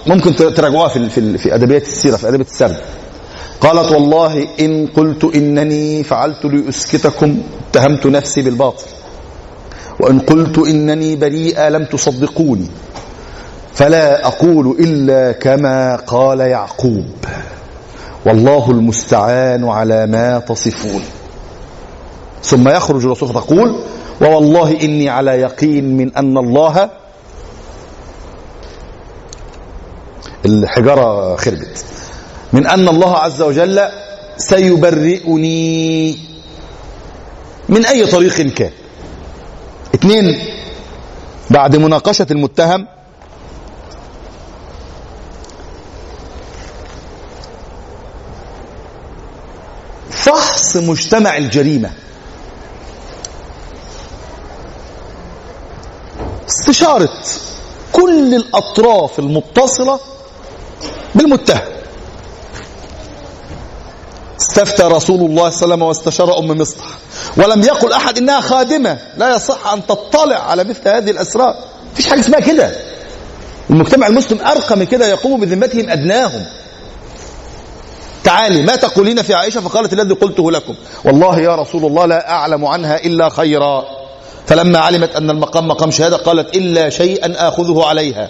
ممكن 0.09 0.35
تراجعوها 0.35 0.87
في 0.87 1.09
في 1.09 1.37
في 1.37 1.55
أدبيات 1.55 1.87
السيرة 1.87 2.15
في 2.15 2.27
أدبيات 2.27 2.47
السرد. 2.47 2.77
قالت 3.61 3.91
والله 3.91 4.47
إن 4.59 4.87
قلت 4.87 5.35
إنني 5.35 6.03
فعلت 6.03 6.45
لأسكتكم 6.45 7.41
اتهمت 7.69 8.07
نفسي 8.07 8.41
بالباطل. 8.41 8.85
وإن 9.99 10.19
قلت 10.19 10.57
إنني 10.57 11.15
بريئة 11.15 11.69
لم 11.69 11.85
تصدقوني. 11.85 12.67
فلا 13.73 14.27
أقول 14.27 14.77
إلا 14.79 15.31
كما 15.31 15.95
قال 15.95 16.39
يعقوب. 16.39 17.05
والله 18.25 18.71
المستعان 18.71 19.69
على 19.69 20.07
ما 20.07 20.39
تصفون. 20.39 21.01
ثم 22.43 22.69
يخرج 22.69 23.05
الرسول 23.05 23.29
فتقول 23.29 23.75
ووالله 24.21 24.81
إني 24.81 25.09
على 25.09 25.31
يقين 25.31 25.97
من 25.97 26.17
أن 26.17 26.37
الله 26.37 26.89
الحجارة 30.45 31.35
خربت. 31.35 31.85
من 32.53 32.67
أن 32.67 32.87
الله 32.87 33.17
عز 33.17 33.41
وجل 33.41 33.89
سيبرئني. 34.37 36.17
من 37.69 37.85
أي 37.85 38.05
طريق 38.05 38.41
كان. 38.41 38.71
اثنين 39.95 40.39
بعد 41.49 41.75
مناقشة 41.75 42.27
المتهم 42.31 42.87
فحص 50.09 50.77
مجتمع 50.77 51.37
الجريمة. 51.37 51.91
استشارة 56.49 57.09
كل 57.93 58.35
الأطراف 58.35 59.19
المتصلة 59.19 59.99
بالمتهم. 61.15 61.61
استفتى 64.39 64.83
رسول 64.83 65.19
الله 65.21 65.49
صلى 65.49 65.63
الله 65.63 65.75
عليه 65.75 65.75
وسلم 65.75 65.81
واستشار 65.81 66.39
أم 66.39 66.47
مصطح 66.47 66.85
ولم 67.37 67.63
يقل 67.63 67.93
أحد 67.93 68.17
إنها 68.17 68.41
خادمة. 68.41 68.97
لا 69.17 69.35
يصح 69.35 69.73
أن 69.73 69.87
تطلع 69.87 70.49
على 70.49 70.63
مثل 70.63 70.87
هذه 70.87 71.11
الاسرار 71.11 71.55
مفيش 71.93 72.07
حاجة 72.07 72.19
اسمها 72.19 72.39
كده. 72.39 72.71
المجتمع 73.69 74.07
المسلم 74.07 74.41
ارقى 74.41 74.77
من 74.77 74.85
كده 74.85 75.07
يقوم 75.07 75.39
بذمتهم 75.39 75.89
أدناهم. 75.89 76.45
تعالي 78.23 78.61
ما 78.61 78.75
تقولين 78.75 79.21
في 79.21 79.33
عائشة؟ 79.33 79.61
فقالت 79.61 79.93
الذي 79.93 80.13
قلته 80.13 80.51
لكم. 80.51 80.75
والله 81.05 81.39
يا 81.39 81.55
رسول 81.55 81.85
الله 81.85 82.05
لا 82.05 82.29
أعلم 82.29 82.65
عنها 82.65 82.97
إلا 82.97 83.29
خيرا. 83.29 83.85
فلما 84.47 84.79
علمت 84.79 85.15
أن 85.15 85.29
المقام 85.29 85.67
مقام 85.67 85.91
شهادة 85.91 86.17
قالت 86.17 86.55
إلا 86.55 86.89
شيئا 86.89 87.47
آخذه 87.47 87.85
عليها. 87.85 88.29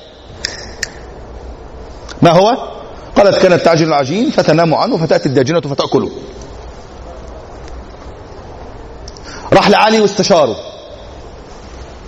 ما 2.21 2.31
هو؟ 2.31 2.69
قالت 3.15 3.37
كانت 3.37 3.65
تعجن 3.65 3.87
العجين 3.87 4.31
فتنام 4.31 4.73
عنه 4.73 4.97
فتأتي 4.97 5.29
الداجنة 5.29 5.61
فتأكله. 5.61 6.11
راح 9.53 9.69
لعلي 9.69 10.01
واستشاره. 10.01 10.55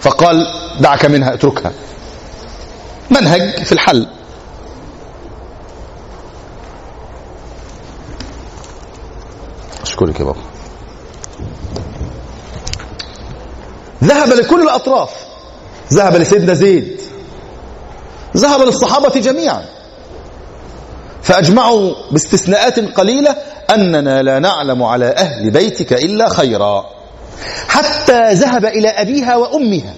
فقال 0.01 0.47
دعك 0.79 1.05
منها 1.05 1.33
اتركها. 1.33 1.71
منهج 3.09 3.63
في 3.63 3.71
الحل. 3.71 4.07
أشكرك 9.81 10.19
يا 10.19 10.25
بابا. 10.25 10.39
ذهب 14.03 14.29
لكل 14.29 14.61
الأطراف. 14.61 15.09
ذهب 15.93 16.15
لسيدنا 16.15 16.53
زيد. 16.53 17.01
ذهب 18.37 18.61
للصحابة 18.61 19.19
جميعا. 19.19 19.65
فأجمعوا 21.31 21.93
باستثناءات 22.11 22.79
قليلة 22.79 23.35
أننا 23.73 24.23
لا 24.23 24.39
نعلم 24.39 24.83
على 24.83 25.05
أهل 25.05 25.51
بيتك 25.51 25.93
إلا 25.93 26.29
خيرا. 26.29 26.85
حتى 27.67 28.33
ذهب 28.33 28.65
إلى 28.65 28.87
أبيها 28.87 29.35
وأمها. 29.35 29.93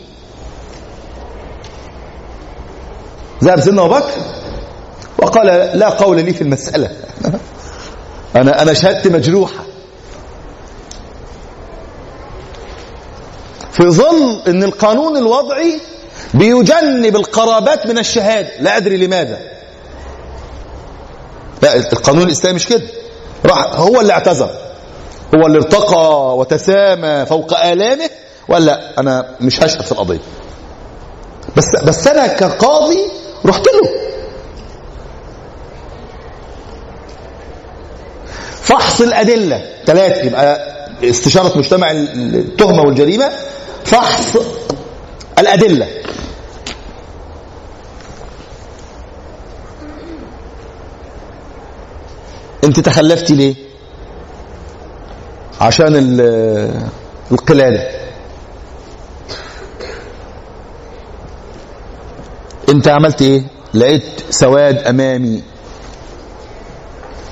ذهب 3.44 3.60
سيدنا 3.60 3.86
أبو 3.86 3.94
بكر 3.94 4.22
وقال 5.18 5.46
لا 5.80 5.90
قول 5.90 6.24
لي 6.24 6.34
في 6.34 6.42
المسألة. 6.42 6.92
أنا 8.36 8.62
أنا 8.62 8.74
شهادتي 8.74 9.10
مجروحة. 9.10 9.64
في 13.72 13.84
ظل 13.84 14.42
أن 14.48 14.64
القانون 14.64 15.18
الوضعي 15.18 15.80
بيجنب 16.34 17.16
القرابات 17.16 17.88
من 17.88 17.98
الشهادة. 17.98 18.50
لا 18.60 18.78
أدري 18.78 18.98
لماذا. 18.98 19.63
لا 21.64 21.76
القانون 21.76 22.24
الإسلامي 22.24 22.56
مش 22.56 22.68
كده. 22.68 22.82
راح 23.46 23.80
هو 23.80 24.02
اللي 24.02 24.14
اعتذر. 24.14 24.50
هو 25.36 25.48
اللي 25.48 25.58
ارتقى 25.58 26.38
وتسامى 26.38 27.26
فوق 27.26 27.60
آلامه 27.66 28.10
ولا 28.48 29.00
أنا 29.00 29.26
مش 29.42 29.64
هشهد 29.64 29.82
في 29.82 29.92
القضية. 29.92 30.20
بس 31.58 31.66
بس 31.84 32.08
أنا 32.08 32.28
كقاضي 32.28 33.00
رحت 33.46 33.66
له. 33.68 33.90
فحص 38.62 39.02
الأدلة 39.02 39.62
ثلاثة 39.86 40.22
يبقى 40.22 40.74
استشارة 41.04 41.58
مجتمع 41.58 41.92
التهمة 41.92 42.82
والجريمة 42.82 43.32
فحص 43.86 44.38
الأدلة. 45.40 45.88
انت 52.64 52.80
تخلفتي 52.80 53.36
ليه؟ 53.36 53.56
عشان 55.62 55.96
القلاده 57.32 57.90
انت 62.70 62.88
عملت 62.88 63.22
إيه؟ 63.22 63.44
لقيت 63.74 64.04
سواد 64.30 64.78
امامي. 64.78 65.44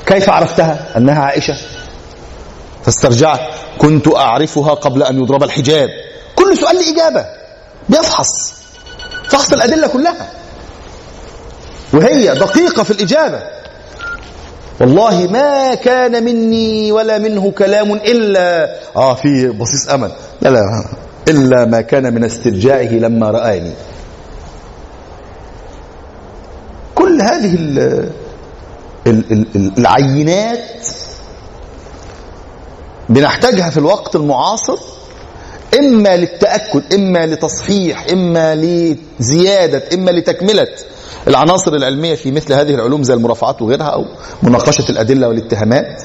كيف 0.06 0.30
عرفتها؟ 0.30 0.98
انها 0.98 1.22
عائشة. 1.22 1.58
فاسترجعت. 2.86 3.40
كنت 3.78 4.08
اعرفها 4.16 4.74
قبل 4.74 5.04
ان 5.04 5.22
يضرب 5.24 5.44
الحجاب. 5.44 5.90
كل 6.36 6.58
سؤال 6.58 6.76
له 6.76 6.92
إجابة. 6.92 7.26
بيفحص. 7.90 8.54
فحص 9.30 9.54
الأدلة 9.54 9.88
كلها. 9.88 10.32
وهي 11.94 12.28
دقيقة 12.28 12.84
في 12.84 12.92
الإجابة. 12.92 13.61
والله 14.82 15.28
ما 15.28 15.76
كان 15.76 16.24
مني 16.24 16.92
ولا 16.92 17.18
منه 17.18 17.52
كلام 17.52 17.92
الا 17.94 18.76
آه 18.96 19.14
في 19.14 19.50
بصيص 19.50 19.90
أمل. 19.90 20.12
لا 20.42 20.50
لا 20.50 20.62
إلا 21.28 21.66
ما 21.66 21.82
كان 21.82 22.14
من 22.14 22.24
استرجاعه 22.24 22.92
لما 22.94 23.32
رآني 23.32 23.72
كل 26.96 27.22
هذه 27.22 27.56
ال 27.56 27.80
ال 29.08 29.32
ال 29.32 29.72
العينات 29.78 30.60
بنحتاجها 33.10 33.70
في 33.70 33.78
الوقت 33.78 34.16
المعاصر 34.16 34.78
إما 35.80 36.18
للتأكد 36.18 36.94
إما 36.94 37.26
لتصحيح 37.26 38.06
إما 38.12 38.56
لزيادة 38.56 39.84
إما 39.94 40.12
لتكملة. 40.12 40.68
العناصر 41.28 41.74
العلمية 41.74 42.16
في 42.16 42.32
مثل 42.32 42.54
هذه 42.54 42.76
العلوم 42.76 43.04
زي 43.04 43.14
المرافعات 43.14 43.62
وغيرها 43.62 43.86
أو 43.88 44.06
مناقشة 44.44 44.86
الأدلة 44.90 45.28
والاتهامات 45.28 46.04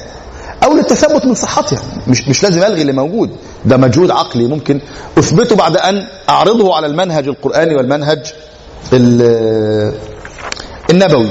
أو 0.63 0.73
للتثبت 0.75 1.25
من 1.25 1.33
صحتها. 1.35 1.79
مش 2.07 2.27
مش 2.27 2.43
لازم 2.43 2.63
ألغي 2.63 2.81
اللي 2.81 2.93
موجود. 2.93 3.29
ده 3.65 3.77
مجهود 3.77 4.11
عقلي. 4.11 4.45
ممكن 4.47 4.81
أثبته 5.17 5.55
بعد 5.55 5.77
أن 5.77 6.07
أعرضه 6.29 6.75
على 6.75 6.87
المنهج 6.87 7.27
القرآني 7.27 7.75
والمنهج 7.75 8.33
ال- 8.93 9.93
النبوي. 10.89 11.29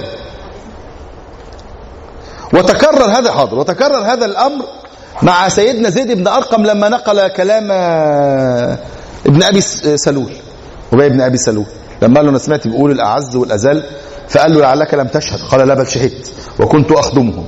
وتكرر 2.54 3.04
هذا 3.04 3.32
حاضر. 3.32 3.58
وتكرر 3.58 3.98
هذا 4.12 4.24
الأمر 4.24 4.64
مع 5.22 5.48
سيدنا 5.48 5.90
زيد 5.90 6.12
بن 6.12 6.28
أرقم 6.28 6.62
لما 6.66 6.88
نقل 6.88 7.28
كلام 7.28 7.70
ابن 9.26 9.42
أبي 9.42 9.60
سلول. 9.96 10.32
أبي 10.92 11.08
بن 11.08 11.20
أبي 11.20 11.36
سلول. 11.38 11.66
لما 12.02 12.16
قال 12.16 12.24
له 12.24 12.30
أنا 12.30 12.38
سمعت 12.38 12.66
بيقول 12.68 12.90
الأعز 12.90 13.36
والاذل 13.36 13.82
فقال 14.28 14.54
له 14.54 14.60
لعلك 14.60 14.94
لم 14.94 15.06
تشهد. 15.06 15.40
قال 15.40 15.68
لا 15.68 15.74
بل 15.74 15.86
شهدت 15.86 16.32
وكنت 16.60 16.92
أخدمهم. 16.92 17.46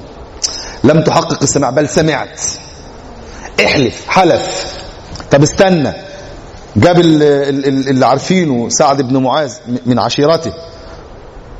لم 0.84 1.00
تحقق 1.02 1.42
السماع 1.42 1.70
بل 1.70 1.88
سمعت. 1.88 2.40
احلف 3.64 4.06
حلف. 4.08 4.74
طب 5.30 5.42
استنى. 5.42 5.92
جاب 6.76 7.00
ال- 7.00 7.22
ال- 7.22 7.66
ال- 7.68 7.88
اللي 7.88 8.06
عارفينه 8.06 8.68
سعد 8.68 9.02
بن 9.02 9.16
معاذ 9.16 9.52
من 9.86 9.98
عشيرته. 9.98 10.52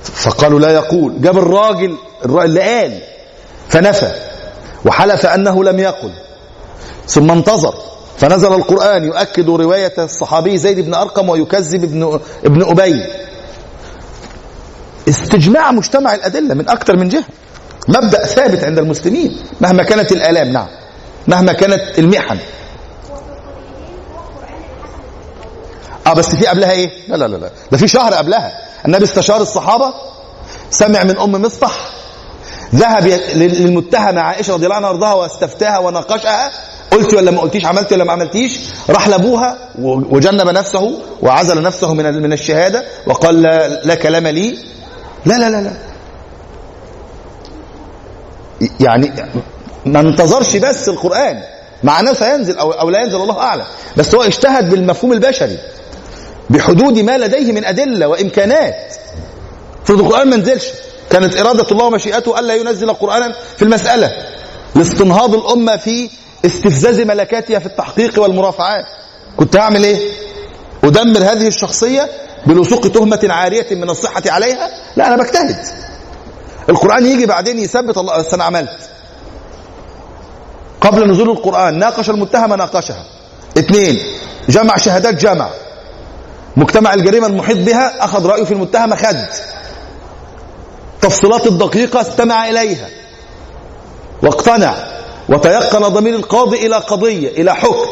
فقالوا 0.03 0.61
لا 0.61 0.71
يقول. 0.71 1.21
جاب 1.21 1.39
الراجل 1.39 1.97
اللي 2.25 2.61
قال 2.61 3.01
فنفى. 3.69 4.13
وحلف 4.85 5.27
أنه 5.27 5.65
لم 5.65 5.79
يقل. 5.79 6.13
ثم 7.07 7.31
انتظر. 7.31 7.75
فنزل 8.19 8.53
القرآن 8.53 9.05
يؤكد 9.05 9.49
رواية 9.49 9.95
الصحابي 9.99 10.59
زيد 10.59 10.81
بن 10.81 10.95
أرقم 10.95 11.29
ويكذب 11.29 11.85
ابن 11.85 12.21
ابن 12.45 12.63
أبي. 12.63 13.05
استجماع 15.09 15.73
مجتمع 15.73 16.15
الأدلة 16.15 16.55
من 16.55 16.69
أكثر 16.69 16.97
من 16.97 17.09
جهة. 17.09 17.25
مبدأ 17.89 18.27
ثابت 18.27 18.65
عند 18.65 18.79
المسلمين 18.79 19.37
مهما 19.61 19.83
كانت 19.83 20.13
الآلام 20.13 20.49
نعم. 20.49 20.67
مهما 21.27 21.53
كانت 21.53 21.99
المحن. 21.99 22.39
آه 26.07 26.13
بس 26.13 26.35
في 26.35 26.47
قبلها 26.47 26.71
إيه؟ 26.71 26.91
لا 27.09 27.17
لا 27.17 27.29
لا 27.29 27.37
لا. 27.37 27.51
ده 27.73 27.79
في 27.79 27.89
شهر 27.89 28.15
قبلها. 28.15 28.53
النبي 28.87 29.05
استشار 29.05 29.41
الصحابة 29.41 29.95
سمع 30.71 31.03
من 31.05 31.19
أم 31.19 31.33
مصطح 31.33 31.91
ذهب 32.75 33.07
للمتهمة 33.35 34.21
عائشة 34.21 34.55
رضي 34.55 34.65
الله 34.65 34.77
عنها 34.77 34.91
وارضاها 34.91 35.15
واستفتاها 35.15 35.79
وناقشها. 35.79 36.51
قلت 36.91 37.15
ولا 37.15 37.31
ما 37.31 37.41
قلتيش؟ 37.41 37.65
عملت 37.65 37.93
ولا 37.93 38.05
ما 38.05 38.13
عملتيش؟ 38.13 38.61
راح 38.91 39.09
لأبوها 39.09 39.59
وجنب 39.83 40.49
نفسه 40.49 40.99
وعزل 41.23 41.63
نفسه 41.63 41.95
من 41.95 42.23
من 42.23 42.33
الشهادة 42.33 42.85
وقال 43.07 43.43
لا, 43.43 43.69
لا 43.85 43.95
كلام 43.95 44.27
لي. 44.27 44.59
لا 45.27 45.39
لا 45.39 45.51
لا 45.51 45.63
لا. 45.63 45.73
يعني 48.81 49.13
ما 49.87 50.01
انتظرش 50.01 50.57
بس 50.57 50.89
القرآن. 50.89 51.43
مع 51.83 52.01
أنه 52.01 52.15
سينزل 52.15 52.59
أو 52.59 52.73
أو 52.73 52.91
لا 52.91 53.03
ينزل 53.03 53.17
الله 53.17 53.39
أعلم. 53.39 53.65
بس 53.97 54.15
هو 54.15 54.23
اجتهد 54.23 54.71
بالمفهوم 54.71 55.13
البشري. 55.13 55.59
بحدود 56.51 56.99
ما 56.99 57.19
لديه 57.19 57.53
من 57.53 57.65
أدلة 57.65 58.09
وإمكانات. 58.09 58.95
فرض 59.85 60.01
القرآن 60.01 60.31
ما 60.31 60.37
نزلش. 60.37 60.67
كانت 61.11 61.37
إرادة 61.37 61.67
الله 61.71 61.85
ومشيئته 61.85 62.39
ألا 62.39 62.55
ينزل 62.55 62.93
قرآنا 62.93 63.35
في 63.57 63.63
المسألة. 63.63 64.13
لاستنهاض 64.75 65.35
الأمة 65.35 65.77
في 65.77 66.11
استفزاز 66.45 67.01
ملكاتها 67.01 67.59
في 67.59 67.67
التحقيق 67.67 68.23
والمرافعات. 68.23 68.85
كنت 69.37 69.57
هعمل 69.57 69.85
إيه؟ 69.85 70.11
أدمر 70.85 71.21
هذه 71.21 71.47
الشخصية 71.47 72.09
بلصوق 72.47 72.81
تهمة 72.81 73.21
عارية 73.29 73.75
من 73.75 73.91
الصحة 73.91 74.23
عليها؟ 74.27 74.69
لا 74.97 75.07
أنا 75.07 75.17
بجتهد. 75.17 75.57
القرآن 76.69 77.07
يجي 77.07 77.27
بعدين 77.27 77.59
يثبت 77.59 77.99
الله 77.99 78.35
أنا 78.35 78.45
عملت. 78.45 78.91
قبل 80.81 81.11
نزول 81.11 81.31
القرآن 81.31 81.79
ناقش 81.79 82.11
المتهم 82.11 82.55
ناقشها. 82.55 83.05
اثنين 83.59 83.99
جمع 84.49 84.77
شهادات 84.77 85.15
جمع 85.15 85.51
مجتمع 86.57 86.95
الجريمة 86.95 87.27
المحيط 87.27 87.59
بها 87.59 88.05
أخذ 88.05 88.27
رأيه 88.27 88.45
في 88.45 88.55
المتهمة 88.55 88.97
خد. 88.97 89.27
تفصيلات 91.01 91.47
الدقيقة 91.47 92.01
استمع 92.01 92.49
إليها. 92.49 92.89
واقتنع. 94.23 94.98
وتيقن 95.29 95.81
ضمير 95.83 96.15
القاضي 96.15 96.67
إلى 96.67 96.77
قضية 96.77 97.29
إلى 97.29 97.55
حكم. 97.55 97.87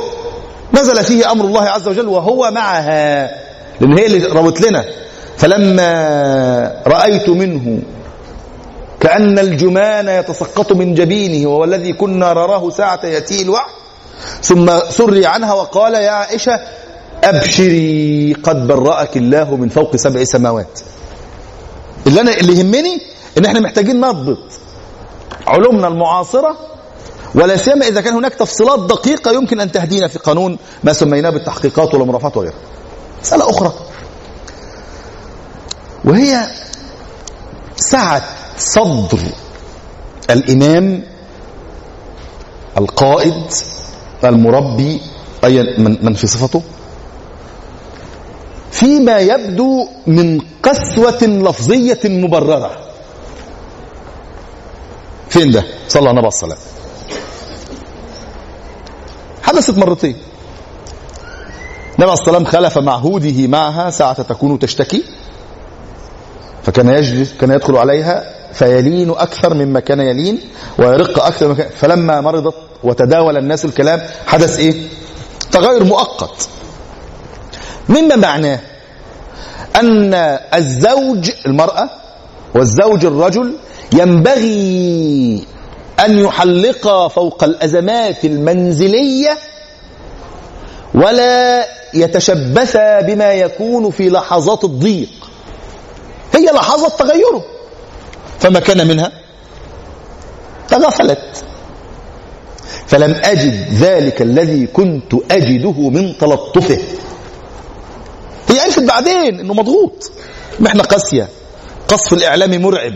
نزل 0.75 1.05
فيه 1.05 1.33
أمر 1.33 1.45
الله 1.45 1.63
عز 1.63 1.89
وجل 1.89 2.09
وهو 2.09 2.51
معها. 2.51 3.31
لأن 3.81 3.99
هي 3.99 4.07
اللي 4.07 4.27
روت 4.27 4.61
لنا. 4.61 4.85
فلما 5.37 6.83
رأيت 6.87 7.29
منه 7.29 7.83
كأن 9.01 9.39
الجمان 9.39 10.09
يتسقط 10.09 10.73
من 10.73 10.95
جبينه 10.95 11.49
وهو 11.51 11.65
الذي 11.65 11.93
كنا 11.93 12.33
نراه 12.33 12.71
ساعة 12.71 13.01
يأتيه 13.07 13.43
الوحي 13.43 13.71
ثم 14.43 14.79
سري 14.91 15.27
عنها 15.27 15.53
وقال 15.55 15.95
يا 15.95 16.11
عائشة 16.11 16.61
أبشري 17.25 18.37
قد 18.43 18.67
برأك 18.67 19.17
الله 19.17 19.57
من 19.57 19.69
فوق 19.69 19.97
سبع 19.97 20.25
سماوات. 20.25 20.81
اللي 22.07 22.21
أنا 22.21 22.35
اللي 22.35 22.59
يهمني 22.59 23.01
إن 23.39 23.45
إحنا 23.45 23.61
محتاجين 23.61 24.01
نضبط 24.01 24.39
علومنا 25.47 25.89
المعاصرة 25.89 26.57
ولا 27.37 27.57
سيما 27.57 27.87
إذا 27.87 28.01
كان 28.01 28.15
هناك 28.15 28.35
تفصيلات 28.35 28.81
دقيقة 28.81 29.33
يمكن 29.33 29.61
أن 29.61 29.73
تهدينا 29.73 30.09
في 30.09 30.19
قانون 30.19 30.59
ما 30.85 30.93
سميناه 30.93 31.31
بالتحقيقات 31.31 31.95
والمرافعات 31.95 32.37
وغيرها. 32.37 32.55
مسألة 33.23 33.51
أخرى. 33.51 33.73
وهي 36.05 36.47
سعة 37.77 38.23
صدر 38.59 39.19
الإمام 40.31 41.03
القائد 42.79 43.45
المربي 44.25 45.01
ايا 45.45 45.81
من 45.81 46.05
من 46.05 46.15
في 46.15 46.27
صفته 46.27 46.63
فيما 48.71 49.19
يبدو 49.19 49.89
من 50.07 50.41
قسوة 50.63 51.23
لفظية 51.23 52.01
مبررة. 52.05 52.71
فين 55.29 55.51
ده؟ 55.51 55.65
صلى 55.89 56.11
الله 56.11 56.19
عليه 56.19 56.29
وسلم. 56.29 56.76
حدثت 59.47 59.78
مرتين. 59.78 60.16
النبي 61.98 62.10
عليه 62.10 62.12
الصلاة 62.12 62.39
والسلام 62.39 62.44
خلف 62.44 62.78
معهوده 62.78 63.47
معها 63.47 63.90
ساعة 63.90 64.23
تكون 64.23 64.59
تشتكي 64.59 65.02
فكان 66.62 66.89
يجلس 66.89 67.32
كان 67.40 67.51
يدخل 67.51 67.77
عليها 67.77 68.24
فيلين 68.52 69.10
أكثر 69.10 69.55
مما 69.55 69.81
كان 69.81 70.01
يلين 70.01 70.40
ويرق 70.78 71.24
أكثر 71.24 71.47
مما 71.47 71.55
كان 71.55 71.68
فلما 71.77 72.20
مرضت 72.20 72.55
وتداول 72.85 73.36
الناس 73.36 73.64
الكلام 73.64 74.02
حدث 74.27 74.59
إيه؟ 74.59 74.74
تغير 75.52 75.85
مؤقت. 75.85 76.48
مما 77.89 78.16
معناه؟ 78.16 78.60
أن 79.81 80.14
الزوج 80.55 81.31
المرأة 81.47 81.90
والزوج 82.55 83.05
الرجل 83.05 83.56
ينبغي 83.93 85.44
أن 86.07 86.19
يحلق 86.19 87.07
فوق 87.07 87.45
الأزمات 87.45 88.24
المنزلية 88.24 89.39
ولا 90.95 91.66
يتشبث 91.95 92.77
بما 92.77 93.33
يكون 93.33 93.91
في 93.91 94.09
لحظات 94.09 94.65
الضيق. 94.65 95.31
هي 96.35 96.47
لحظة 96.47 96.89
تغيره. 96.89 97.45
فما 98.39 98.61
كان 98.61 98.89
منها؟ 98.89 99.12
تغفلت. 100.69 101.45
فلم 102.87 103.15
أجد 103.24 103.73
ذلك 103.73 104.23
الذي 104.23 104.66
كنت 104.66 105.15
أجده 105.31 105.73
من 105.91 106.19
تلطفه. 106.19 106.78
هي 108.49 108.61
عرفت 108.61 108.83
بعدين 108.83 109.41
إنه 109.41 109.55
مضغوط. 109.55 110.11
محنه 110.61 110.83
قاسية. 110.83 111.28
قصف 111.89 112.12
الإعلام 112.12 112.62
مرعب. 112.62 112.95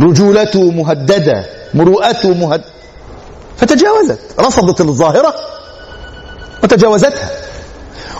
رجولته 0.00 0.70
مهددة 0.70 1.44
مروءته 1.74 2.34
مهد 2.34 2.62
فتجاوزت 3.56 4.18
رفضت 4.40 4.80
الظاهرة 4.80 5.34
وتجاوزتها. 6.62 7.30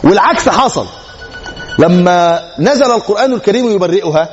والعكس 0.04 0.48
حصل. 0.48 0.86
لما 1.78 2.42
نزل 2.58 2.90
القرآن 2.90 3.32
الكريم 3.32 3.70
يبرئها 3.70 4.28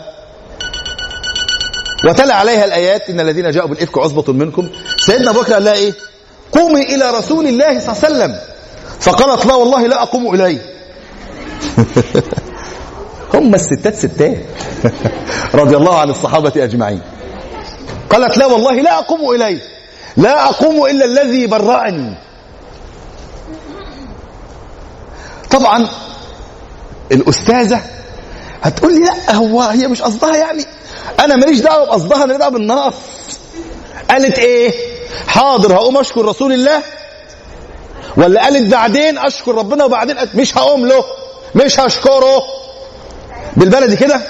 وتلا 2.08 2.34
عليها 2.34 2.66
الآيات 2.66 3.10
إن 3.10 3.20
الذين 3.20 3.52
جاءوا 3.52 3.70
بالإفك 3.70 3.98
عصبة 3.98 4.34
منكم. 4.34 4.70
سيدنا 5.00 5.32
أبو 5.32 5.42
بكر 5.42 5.54
قال 5.54 5.64
لها 5.64 5.74
إيه؟ 5.74 5.94
قومي 6.52 6.82
إلى 6.96 7.12
رسول 7.12 7.48
الله 7.48 7.80
صلى 7.80 7.94
الله 7.94 8.06
عليه 8.06 8.16
وسلم. 8.16 8.40
فقالت 9.00 9.46
لا 9.46 9.56
والله 9.56 9.88
لا 9.88 10.02
أقوم 10.04 10.36
إليه. 10.36 10.62
هم 13.34 13.56
الستات 13.56 13.96
ستات. 13.96 14.38
رضي 15.62 15.78
الله 15.78 16.00
عن 16.00 16.10
الصحابة 16.10 16.64
أجمعين. 16.64 17.02
قالت 18.10 18.38
لا 18.38 18.46
والله 18.46 18.74
لا 18.74 19.00
أقوم 19.00 19.32
إليه. 19.32 19.62
لا 20.18 20.50
أقوم 20.50 20.86
إلا 20.86 21.06
الذي 21.06 21.48
برأني. 21.48 22.18
طبعا 25.52 25.88
الأستاذة 27.12 27.82
هتقول 28.64 28.94
لي 28.94 29.00
لا 29.00 29.36
هو 29.36 29.62
هي 29.62 29.88
مش 29.88 30.02
قصدها 30.02 30.36
يعني. 30.36 30.66
أنا 31.20 31.36
ماليش 31.36 31.60
دعوة 31.60 31.86
بقصدها 31.86 32.24
أنا 32.24 32.38
دعوة 32.38 32.52
بالنص 32.52 32.94
قالت 34.10 34.40
إيه؟ 34.40 34.72
حاضر 35.28 35.74
هقوم 35.76 35.98
أشكر 35.98 36.26
رسول 36.26 36.54
الله. 36.54 36.82
ولا 38.18 38.44
قالت 38.44 38.72
بعدين 38.72 39.18
أشكر 39.18 39.56
ربنا 39.56 39.86
وبعدين 39.86 40.16
مش 40.36 40.58
هقوم 40.58 40.86
له 40.86 41.04
مش 41.56 41.80
هشكره. 41.80 42.44
بالبلدي 43.58 43.96
كده؟ 43.96 44.22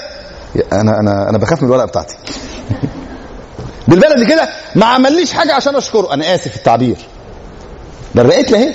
أنا 0.74 1.00
أنا 1.00 1.30
أنا 1.30 1.38
بخاف 1.38 1.62
من 1.62 1.68
الورقة 1.68 1.86
بتاعتي 1.86 2.16
بالبلدي 3.88 4.26
كده 4.26 4.50
ما 4.76 4.86
عمليش 4.86 5.34
حاجة 5.34 5.54
عشان 5.54 5.76
أشكره. 5.76 6.14
أنا 6.14 6.36
آسف 6.36 6.56
التعبير. 6.56 6.98
برقت 8.16 8.52
لي 8.52 8.58
اهي 8.58 8.74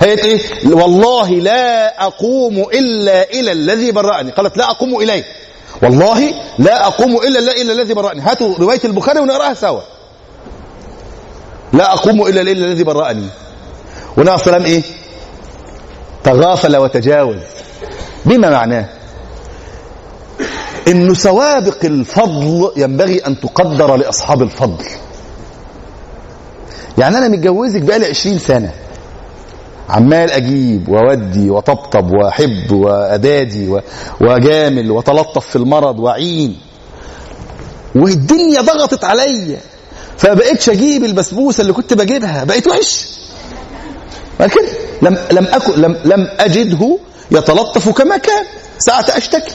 هي. 0.00 0.14
إيه؟ 0.24 0.40
والله 0.64 1.30
لا 1.30 2.06
أقوم 2.06 2.58
إلا 2.58 3.30
إلى 3.30 3.52
الذي 3.52 3.92
برأني. 3.92 4.30
قالت 4.30 4.56
لا 4.56 4.70
أقوم 4.70 4.96
إليه. 4.96 5.24
والله 5.82 6.34
لا 6.58 6.86
أقوم 6.86 7.16
إلا 7.16 7.52
إلى 7.52 7.72
الذي 7.72 7.94
برأني. 7.94 8.20
هاتوا 8.20 8.54
رواية 8.58 8.80
البخاري 8.84 9.20
ونقراها 9.20 9.54
سوا. 9.54 9.80
لا 11.72 11.92
أقوم 11.92 12.26
إلا 12.26 12.40
إلى 12.40 12.52
الذي 12.52 12.84
برأني. 12.84 13.28
والنبي 14.16 14.34
السلام 14.34 14.64
إيه؟ 14.64 14.82
تغافل 16.24 16.76
وتجاوز. 16.76 17.36
بما 18.24 18.50
معناه؟ 18.50 18.99
انه 20.88 21.14
سوابق 21.14 21.84
الفضل 21.84 22.72
ينبغي 22.76 23.18
أن 23.18 23.40
تقدر 23.40 23.96
لأصحاب 23.96 24.42
الفضل. 24.42 24.84
يعني 26.98 27.18
أنا 27.18 27.28
متجوزك 27.28 27.80
بقالي 27.80 28.06
20 28.06 28.38
سنة. 28.38 28.72
عمال 29.88 30.30
أجيب 30.30 30.88
وأودي 30.88 31.50
وطبطب 31.50 32.10
وأحب 32.10 32.72
وأدادي 32.72 33.76
وأجامل 34.20 34.90
وتلطف 34.90 35.46
في 35.46 35.56
المرض 35.56 35.98
وأعين. 35.98 36.60
والدنيا 37.94 38.60
ضغطت 38.60 39.04
عليا. 39.04 39.58
فبقيتش 40.16 40.70
أجيب 40.70 41.04
البسبوسة 41.04 41.60
اللي 41.60 41.72
كنت 41.72 41.94
بجيبها. 41.94 42.44
بقيت 42.44 42.66
وحش. 42.66 43.06
كده 44.38 44.68
لم 45.02 45.18
لم 45.32 45.46
اكن 45.46 45.80
لم 45.80 45.96
لم 46.04 46.28
أجده 46.38 46.98
يتلطف 47.30 47.88
كما 47.88 48.16
كان. 48.16 48.44
ساعة 48.78 49.04
أشتكي. 49.08 49.54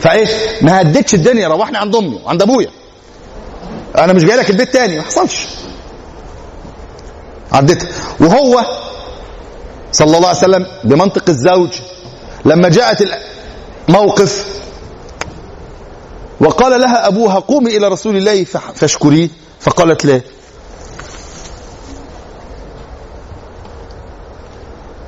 فايه 0.00 0.26
ما 0.62 0.80
هديتش 0.80 1.14
الدنيا 1.14 1.48
روحني 1.48 1.78
عند 1.78 1.96
أمي 1.96 2.20
وعند 2.24 2.42
أبويا. 2.42 2.70
أنا 3.98 4.12
مش 4.12 4.24
جاي 4.24 4.36
لك 4.36 4.50
البيت 4.50 4.72
تاني 4.72 4.96
ما 4.96 5.02
حصلش. 5.02 5.46
عديتها 7.52 7.88
وهو 8.20 8.64
صلى 9.92 10.16
الله 10.16 10.28
عليه 10.28 10.38
وسلم 10.38 10.66
بمنطق 10.84 11.28
الزوج 11.28 11.70
لما 12.44 12.68
جاءت 12.68 13.08
الموقف 13.88 14.46
وقال 16.40 16.80
لها 16.80 17.08
أبوها 17.08 17.38
قومي 17.38 17.76
إلى 17.76 17.88
رسول 17.88 18.16
الله 18.16 18.44
فاشكريه. 18.74 19.28
فقالت 19.60 20.04
لا 20.04 20.20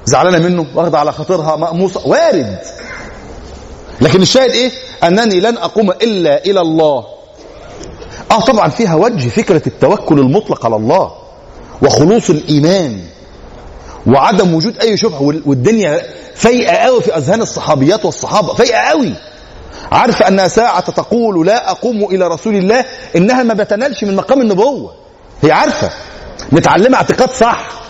زعلانة 0.05 0.39
منه 0.39 0.66
واخدة 0.74 0.98
على 0.98 1.12
خاطرها 1.12 1.56
مقموصه 1.56 2.06
وارد. 2.06 2.59
لكن 4.02 4.22
الشاهد 4.22 4.50
إيه؟ 4.50 4.70
أنني 5.04 5.40
لن 5.40 5.56
أقوم 5.58 5.90
إلا 5.90 6.44
إلى 6.44 6.60
الله. 6.60 7.04
آه 8.30 8.40
طبعا 8.40 8.68
فيها 8.68 8.94
وجه 8.94 9.28
فكرة 9.28 9.62
التوكل 9.66 10.18
المطلق 10.18 10.66
على 10.66 10.76
الله 10.76 11.12
وخلوص 11.82 12.30
الإيمان 12.30 13.00
وعدم 14.06 14.54
وجود 14.54 14.78
أي 14.78 14.96
شبهة 14.96 15.22
وال- 15.22 15.42
والدنيا 15.46 16.02
فايقة 16.34 16.76
قوي 16.76 17.00
في 17.02 17.16
أذهان 17.16 17.42
الصحابيات 17.42 18.04
والصحابة 18.04 18.54
فايقة 18.54 18.78
قوي 18.78 19.14
عارفه 19.92 20.28
انها 20.28 20.48
ساعة 20.48 20.90
تقول 20.90 21.46
لا 21.46 21.70
أقوم 21.70 22.04
إلى 22.04 22.28
رسول 22.28 22.56
الله 22.56 22.84
إنها 23.16 23.42
ما 23.42 23.54
بتنالش 23.54 24.04
من 24.04 24.16
مقام 24.16 24.40
النبوة. 24.40 24.94
هي 25.42 25.52
عارفة. 25.52 25.90
متعلمة 26.52 26.96
اعتقاد 26.96 27.30
صح. 27.30 27.81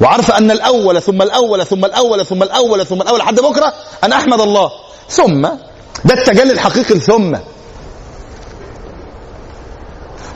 وعارفه 0.00 0.38
أن 0.38 0.50
الأول 0.50 1.02
ثم 1.02 1.22
الأول 1.22 1.66
ثم 1.66 1.84
الأول 1.84 2.26
ثم 2.26 2.42
الأول 2.42 2.86
ثم 2.86 3.02
الأول 3.02 3.18
لحد 3.18 3.40
بكرة 3.40 3.72
أن 4.04 4.12
أحمد 4.12 4.40
الله. 4.40 4.70
ثم 5.08 5.42
ده 6.04 6.14
التجلي 6.14 6.52
الحقيقي 6.52 7.00
ثم 7.00 7.36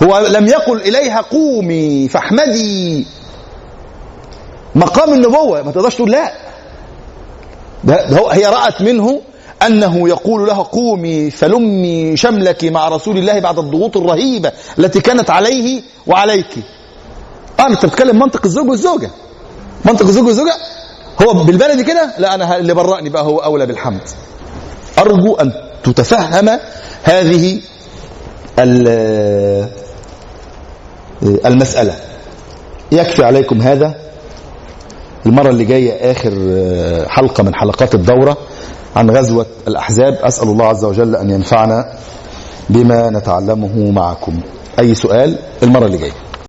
هو 0.02 0.18
لم 0.18 0.46
يقل 0.46 0.80
إليها 0.80 1.20
قومي 1.20 2.08
فاحمدي. 2.08 3.06
مقام 4.74 5.12
النبوة 5.12 5.62
ما 5.62 5.72
تقدرش 5.72 5.94
تقول 5.94 6.10
لا. 6.10 6.32
ده 7.84 8.06
هي 8.32 8.46
رأت 8.46 8.82
منه 8.82 9.20
أنه 9.66 10.08
يقول 10.08 10.46
لها 10.46 10.62
قومي 10.62 11.30
فلمي 11.30 12.16
شملك 12.16 12.64
مع 12.64 12.88
رسول 12.88 13.18
الله 13.18 13.40
بعد 13.40 13.58
الضغوط 13.58 13.96
الرهيبة 13.96 14.52
التي 14.78 15.00
كانت 15.00 15.30
عليه 15.30 15.82
وعليك. 16.06 16.58
آه 17.60 17.66
أنت 17.66 17.86
بتتكلم 17.86 18.18
منطق 18.18 18.44
الزوج 18.44 18.68
والزوجة. 18.68 19.10
منطق 19.84 20.06
الزوج 20.06 20.26
والزوجة 20.26 20.54
هو 21.22 21.44
بالبلدي 21.44 21.84
كده 21.84 22.10
لا 22.18 22.34
أنا 22.34 22.56
اللي 22.56 22.74
برأني 22.74 23.08
بقى 23.10 23.22
هو 23.22 23.38
أولى 23.38 23.66
بالحمد. 23.66 24.00
أرجو 24.98 25.34
أن 25.34 25.52
تتفهم 25.84 26.58
هذه 27.02 27.60
ال- 28.58 29.68
المسألة. 31.22 31.94
يكفي 32.92 33.24
عليكم 33.24 33.60
هذا. 33.62 33.94
المرة 35.26 35.48
اللي 35.50 35.64
جاية 35.64 36.10
آخر 36.12 36.32
حلقة 37.08 37.42
من 37.42 37.54
حلقات 37.54 37.94
الدورة 37.94 38.36
عن 38.96 39.10
غزوة 39.10 39.46
الأحزاب. 39.68 40.14
أسأل 40.14 40.48
الله 40.48 40.64
عز 40.66 40.84
وجل 40.84 41.16
أن 41.16 41.30
ينفعنا 41.30 41.92
بما 42.70 43.10
نتعلمه 43.10 43.90
معكم. 43.90 44.40
أي 44.78 44.94
سؤال 44.94 45.38
المرة 45.62 45.86
اللي 45.86 45.98
جاية. 45.98 46.12